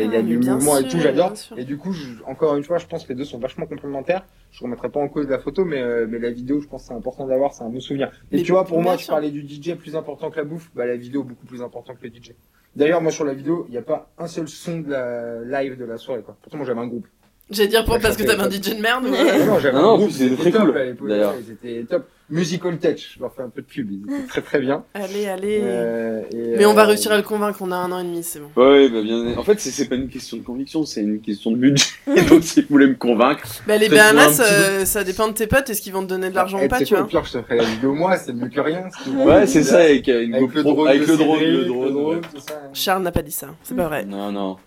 Il 0.06 0.12
y 0.14 0.16
a 0.16 0.22
du 0.24 0.38
mouvement 0.56 0.78
et 0.80 0.82
tout, 0.90 0.98
j'adore. 1.04 1.30
Et 1.58 1.64
du 1.64 1.78
coup, 1.78 1.92
je- 1.94 2.24
encore 2.26 2.56
une 2.56 2.64
fois, 2.64 2.80
je 2.80 2.88
pense 2.88 3.04
que 3.04 3.10
les 3.10 3.16
deux 3.16 3.24
sont 3.24 3.38
vachement 3.38 3.68
complémentaires. 3.68 4.26
Je 4.52 4.64
remettrai 4.64 4.90
pas 4.90 5.00
en 5.00 5.08
cause 5.08 5.28
la 5.28 5.38
photo, 5.38 5.64
mais, 5.64 5.80
euh, 5.82 6.08
mais 6.10 6.18
la 6.18 6.32
vidéo, 6.32 6.60
je 6.60 6.68
pense 6.68 6.82
que 6.84 6.88
c'est 6.88 6.94
important 6.96 7.28
d'avoir, 7.28 7.54
c'est 7.54 7.64
un 7.64 7.70
bon 7.70 7.80
souvenir. 7.80 8.08
Et 8.32 8.38
Mais 8.38 8.42
tu 8.44 8.52
vois, 8.52 8.66
pour 8.66 8.82
moi, 8.82 8.94
tu 8.98 9.06
parlais 9.12 9.30
du 9.32 9.42
DJ 9.48 9.76
plus 9.76 9.96
important 9.96 10.32
que 10.32 10.38
la 10.38 10.44
bouffe, 10.44 10.72
bah 10.74 10.88
la 10.88 10.96
vidéo 10.98 11.24
beaucoup 11.24 11.46
plus 11.46 11.62
important 11.62 11.94
que 11.94 12.04
le 12.04 12.10
DJ. 12.10 12.34
D'ailleurs, 12.76 13.02
moi 13.02 13.12
sur 13.12 13.26
la 13.26 13.34
vidéo, 13.36 13.66
il 13.68 13.72
n'y 13.72 13.78
a 13.78 13.82
pas 13.84 14.12
un 14.18 14.28
seul 14.28 14.48
son 14.48 14.80
de 14.80 14.90
la 14.92 15.62
live 15.62 15.78
de 15.78 15.86
la 15.86 15.98
soirée, 15.98 16.22
quoi. 16.24 16.36
Pourtant, 16.42 16.58
moi 16.58 16.66
j'avais 16.66 16.80
un 16.80 16.88
groupe. 16.88 17.08
J'allais 17.50 17.70
dire 17.70 17.86
pour, 17.86 17.94
Ouais, 17.96 18.00
parce 18.02 18.18
que 18.18 18.24
t'avais 18.24 18.44
un. 18.44 18.50
DJ 18.52 18.76
de 18.76 18.82
merde 18.82 19.06
ou... 19.06 19.10
Non, 19.10 19.60
j'avais 19.60 19.72
Non, 19.78 19.82
non, 19.82 19.94
un 19.94 19.98
groupe, 19.98 20.12
c'était 20.12 20.36
très 20.36 20.52
top 20.52 20.62
cool, 21.00 21.10
d'ailleurs. 21.10 21.32
ouais, 21.34 21.44
Ils 21.48 21.54
étaient 21.54 21.86
top. 21.86 22.06
Musical 22.30 22.78
Touch, 22.78 23.14
je 23.16 23.22
leur 23.22 23.34
fais 23.34 23.42
un 23.44 23.48
peu 23.48 23.62
de 23.62 23.68
pub, 23.68 23.90
ils 23.90 24.02
étaient 24.04 24.28
très 24.28 24.42
très 24.42 24.60
bien. 24.60 24.84
Allez, 24.94 25.28
allez. 25.30 25.62
Euh, 25.64 26.24
et, 26.34 26.58
Mais 26.58 26.66
on 26.66 26.74
va 26.74 26.82
euh, 26.84 26.88
réussir 26.88 27.10
à 27.14 27.16
le 27.16 27.24
convaincre, 27.24 27.60
on 27.62 27.72
a 27.72 27.78
un 27.78 27.90
an 27.94 28.02
et 28.02 28.04
demi, 28.04 28.22
c'est 28.22 28.42
bon. 28.42 28.50
Ouais, 28.62 28.90
bah 28.90 29.02
bien. 29.02 29.38
En 29.38 29.44
fait, 29.44 29.58
c'est- 29.62 29.88
pas 29.88 29.96
une 29.96 30.10
question 30.10 30.36
de 30.36 30.42
conviction, 30.44 30.84
c'est 30.84 31.00
une 31.00 31.22
question 31.22 31.52
de 31.52 31.56
budget. 31.56 31.86
Donc, 32.30 32.44
si 32.44 32.60
vous 32.64 32.68
voulez 32.70 32.88
me 32.88 32.96
convaincre, 32.96 33.44
Bah, 33.66 33.78
les 33.78 33.88
Bahamas, 33.88 34.40
petit 34.40 34.42
euh, 34.54 34.84
ça 34.84 35.06
dépend 35.06 35.30
de 35.30 35.34
tes 35.36 35.48
potes, 35.48 35.70
est-ce 35.70 35.82
qu'ils 35.82 35.94
vont 35.94 36.02
te 36.04 36.10
donner 36.10 36.30
de 36.30 36.36
l'argent 36.36 36.60
eh, 36.62 36.66
ou 36.66 36.68
pas, 36.68 36.80
tu 36.80 36.88
quoi, 36.88 36.98
vois 36.98 37.06
Au 37.06 37.10
pire, 37.10 37.24
je 37.24 37.32
te 37.38 37.42
ferai 37.44 37.56
la 37.56 37.64
vidéo 37.64 37.94
moi, 37.94 38.18
c'est 38.18 38.34
mieux 38.34 38.50
que 38.50 38.60
rien. 38.60 38.90
ouais, 39.26 39.48
c'est 39.48 39.64
ça 39.64 39.78
avec 39.78 40.10
une 40.10 40.36
Avec 40.36 40.54
le 40.54 40.64
drone, 40.64 40.86
avec 40.90 41.08
le 41.08 41.16
drone, 41.16 41.40
le 41.40 41.64
drone. 41.64 41.96
ouais. 41.96 42.22
tout 42.34 42.42
ça. 42.46 42.62
Charles 42.74 43.04
n'a 43.04 43.14
pas 43.14 43.22
dit 43.22 43.32
ça, 43.32 43.56
c'est 43.64 43.74
pas 43.78 43.88
vrai. 43.88 44.04
Non, 44.04 44.34
non. 44.34 44.58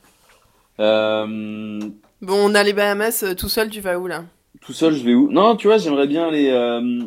Euh, 0.80 1.80
Bon, 2.22 2.34
on 2.50 2.54
a 2.54 2.62
les 2.62 2.72
Bahamas, 2.72 3.22
euh, 3.22 3.34
tout 3.34 3.48
seul, 3.48 3.70
tu 3.70 3.80
vas 3.80 3.98
où 3.98 4.06
là 4.06 4.24
tout 4.62 4.74
seul, 4.74 4.94
je 4.94 5.02
vais 5.02 5.14
où? 5.14 5.30
Non, 5.32 5.56
tu 5.56 5.68
vois, 5.68 5.78
j'aimerais 5.78 6.06
bien 6.06 6.28
aller. 6.28 6.50
Euh... 6.50 7.00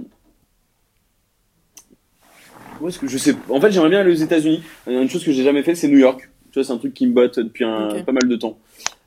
Où 2.82 2.88
est-ce 2.88 2.98
que 2.98 3.08
je 3.08 3.18
sais 3.20 3.36
En 3.50 3.62
fait, 3.62 3.72
j'aimerais 3.72 3.90
bien 3.92 4.00
aller 4.00 4.12
aux 4.12 4.16
États-Unis. 4.16 4.64
A 4.88 4.92
Une 4.92 5.08
chose 5.10 5.24
que 5.24 5.32
j'ai 5.32 5.44
jamais 5.44 5.62
fait, 5.62 5.76
c'est 5.76 5.88
New 5.88 6.00
York. 6.00 6.30
Tu 6.52 6.56
vois, 6.60 6.64
c'est 6.64 6.74
un 6.74 6.78
truc 6.78 6.96
qui 6.96 7.06
me 7.06 7.14
botte 7.14 7.38
depuis 7.40 7.64
un, 7.64 8.02
pas 8.04 8.12
mal 8.12 8.28
de 8.28 8.36
temps. 8.36 8.58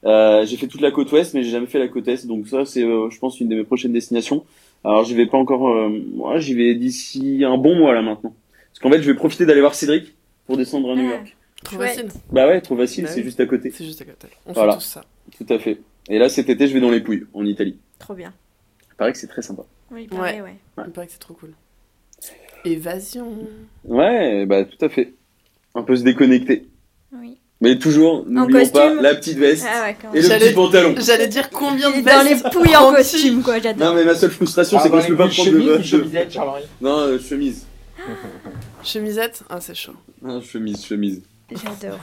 Euh, 0.05 0.47
j'ai 0.47 0.57
fait 0.57 0.69
toute 0.69 0.81
la 0.81 0.93
côte 0.93 1.11
ouest, 1.11 1.35
mais 1.35 1.43
j'ai 1.43 1.51
jamais 1.51 1.67
fait 1.67 1.81
la 1.81 1.89
côte 1.89 2.07
est. 2.07 2.25
Donc 2.27 2.47
ça, 2.47 2.65
c'est, 2.65 2.85
euh, 2.85 3.11
je 3.11 3.19
pense, 3.19 3.41
une 3.41 3.49
de 3.49 3.57
mes 3.57 3.65
prochaines 3.65 3.93
destinations. 3.93 4.45
Alors, 4.85 5.05
j'y 5.05 5.15
vais 5.15 5.27
pas 5.27 5.39
encore. 5.39 5.69
Euh... 5.69 5.89
Moi, 6.15 6.39
j'y 6.39 6.55
vais 6.55 6.77
d'ici 6.77 7.43
un 7.45 7.57
bon 7.59 7.75
mois 7.75 7.93
là 7.95 8.03
maintenant. 8.03 8.33
Parce 8.69 8.79
qu'en 8.81 8.91
fait, 8.91 9.03
je 9.03 9.11
vais 9.11 9.17
profiter 9.17 9.45
d'aller 9.45 9.61
voir 9.61 9.75
Cédric 9.75 10.15
pour 10.47 10.57
descendre 10.57 10.93
à 10.93 10.95
New 10.95 11.09
Ah. 11.11 11.15
York. 11.17 11.37
Trop 11.65 11.79
facile. 11.79 12.09
Bah 12.31 12.47
ouais, 12.47 12.61
trop 12.61 12.77
facile, 12.77 13.05
Bah 13.05 13.11
c'est 13.11 13.19
oui. 13.21 13.25
juste 13.25 13.41
à 13.41 13.47
côté. 13.47 13.73
C'est 13.75 13.85
juste 13.85 14.01
à 14.03 14.05
côté. 14.05 14.29
On 14.47 14.53
Voilà. 14.53 14.75
fait 14.75 14.79
tous 14.79 14.85
ça. 14.85 15.05
Tout 15.37 15.53
à 15.53 15.59
fait. 15.59 15.81
Et 16.09 16.19
là, 16.19 16.29
cet 16.29 16.49
été, 16.49 16.69
je 16.69 16.75
vais 16.75 16.81
dans 16.81 16.91
les 16.91 17.01
Pouilles, 17.01 17.27
en 17.35 17.45
Italie. 17.45 17.79
Trop 17.99 18.15
bien. 18.15 18.33
Il 18.93 18.97
paraît 18.97 19.13
que 19.13 19.19
c'est 19.19 19.27
très 19.27 19.43
sympa. 19.43 19.65
Oui, 19.91 20.07
pareil, 20.07 20.41
ouais. 20.41 20.57
Il 20.79 20.85
me 20.85 20.91
paraît 20.91 21.07
que 21.07 21.13
c'est 21.13 21.19
trop 21.19 21.35
cool. 21.35 21.51
Évasion. 22.65 23.33
Ouais, 23.85 24.47
bah 24.47 24.65
tout 24.65 24.85
à 24.85 24.89
fait. 24.89 25.15
Un 25.75 25.83
peu 25.83 25.95
se 25.95 26.03
déconnecter. 26.03 26.67
Oui. 27.13 27.39
Mais 27.61 27.79
toujours, 27.79 28.25
n'oublions 28.27 28.69
pas 28.69 28.89
costume. 28.89 29.03
la 29.03 29.15
petite 29.15 29.39
veste 29.39 29.67
Ah 29.69 29.85
ouais, 29.85 29.97
quand 30.01 30.13
et 30.13 30.21
le 30.21 30.29
petit 30.29 30.53
pantalon. 30.53 30.95
J'allais 30.99 31.29
dire 31.29 31.49
combien 31.51 31.91
de 31.91 32.03
Dans 32.03 32.23
les 32.23 32.35
vestes 32.35 32.51
pouilles 32.53 32.77
en 32.77 32.93
costume, 32.93 33.43
quoi, 33.43 33.61
j'adore. 33.61 33.89
Non, 33.89 33.95
mais 33.95 34.05
ma 34.05 34.15
seule 34.15 34.31
frustration, 34.31 34.79
Ah, 34.79 34.83
c'est 34.83 34.89
que 34.91 34.95
bah, 34.95 35.01
je 35.01 35.09
peux 35.09 35.17
pas 35.17 35.29
prendre 35.29 35.51
de 35.79 35.83
chemisette, 35.83 36.33
Charles-Henri. 36.33 36.63
Non, 36.81 36.99
euh, 36.99 37.19
chemise. 37.19 37.67
Chemisette? 38.83 39.43
Ah, 39.49 39.61
c'est 39.61 39.75
chaud. 39.75 39.95
Non, 40.23 40.41
chemise, 40.43 40.85
chemise. 40.85 41.23
J'adore. 41.51 42.01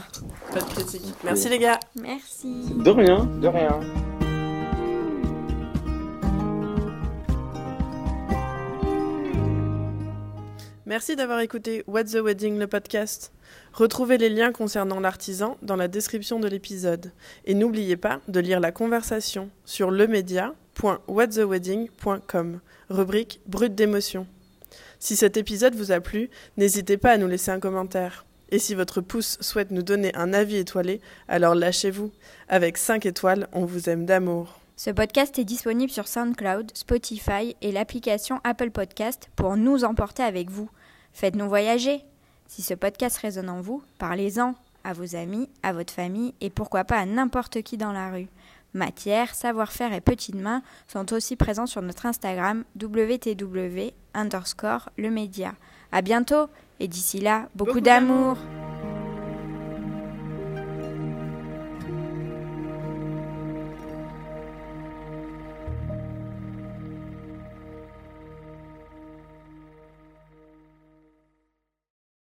Pas 0.54 0.62
de 0.62 0.66
critique. 0.66 1.04
Merci 1.24 1.50
les 1.50 1.60
gars. 1.60 1.80
Merci. 2.00 2.74
De 2.76 2.90
rien. 2.90 3.26
De 3.26 3.48
rien. 3.48 3.80
Merci 10.86 11.16
d'avoir 11.16 11.40
écouté 11.40 11.84
What's 11.88 12.12
the 12.12 12.18
Wedding, 12.18 12.60
le 12.60 12.68
podcast. 12.68 13.32
Retrouvez 13.74 14.18
les 14.18 14.30
liens 14.30 14.52
concernant 14.52 15.00
l'artisan 15.00 15.58
dans 15.62 15.76
la 15.76 15.88
description 15.88 16.40
de 16.40 16.48
l'épisode. 16.48 17.12
Et 17.46 17.54
n'oubliez 17.54 17.98
pas 17.98 18.22
de 18.28 18.40
lire 18.40 18.60
la 18.60 18.72
conversation 18.72 19.50
sur 19.66 19.92
lemedia.whatthewedding.com, 19.92 22.60
rubrique 22.90 23.42
Brut 23.48 23.76
d'émotion. 23.76 24.28
Si 25.00 25.16
cet 25.16 25.36
épisode 25.36 25.76
vous 25.76 25.92
a 25.92 26.00
plu, 26.00 26.30
n'hésitez 26.58 26.98
pas 26.98 27.12
à 27.12 27.18
nous 27.18 27.28
laisser 27.28 27.52
un 27.52 27.60
commentaire. 27.60 28.26
Et 28.50 28.60
si 28.60 28.76
votre 28.76 29.02
pouce 29.02 29.38
souhaite 29.42 29.72
nous 29.72 29.82
donner 29.82 30.14
un 30.16 30.34
avis 30.34 30.58
étoilé, 30.58 31.02
alors 31.28 31.56
lâchez-vous. 31.56 32.12
Avec 32.48 32.78
5 32.78 33.06
étoiles, 33.06 33.48
on 33.52 33.66
vous 33.66 33.90
aime 33.90 34.06
d'amour. 34.06 34.60
Ce 34.76 34.90
podcast 34.90 35.38
est 35.40 35.44
disponible 35.44 35.92
sur 35.92 36.08
SoundCloud, 36.08 36.72
Spotify 36.74 37.56
et 37.62 37.72
l'application 37.72 38.42
Apple 38.44 38.72
Podcast 38.72 39.30
pour 39.36 39.56
nous 39.56 39.84
emporter 39.84 40.24
avec 40.24 40.50
vous. 40.50 40.70
Faites-nous 41.14 41.48
voyager. 41.48 42.02
Si 42.48 42.62
ce 42.62 42.74
podcast 42.74 43.18
résonne 43.18 43.50
en 43.50 43.62
vous, 43.62 43.84
parlez-en 43.98 44.56
à 44.84 44.94
vos 44.94 45.16
amis, 45.16 45.50
à 45.62 45.74
votre 45.74 45.94
famille 45.94 46.34
et 46.42 46.50
pourquoi 46.50 46.84
pas 46.84 46.98
à 46.98 47.06
n'importe 47.06 47.62
qui 47.62 47.78
dans 47.78 47.92
la 47.92 48.12
rue. 48.12 48.28
Matière, 48.74 49.36
savoir-faire 49.36 49.94
et 49.94 50.02
petites 50.02 50.36
mains 50.36 50.64
sont 50.88 51.14
aussi 51.14 51.36
présents 51.36 51.68
sur 51.68 51.82
notre 51.82 52.08
Instagram 52.08 52.64
wtw 52.82 53.94
underscore 54.16 54.90
le 54.98 55.12
média. 55.12 55.54
À 55.94 56.02
bientôt 56.02 56.48
et 56.80 56.88
d'ici 56.88 57.20
là, 57.20 57.48
beaucoup 57.56 57.68
Beaucoup 57.74 57.82
d'amour. 57.82 58.36
d'amour. 58.36 58.73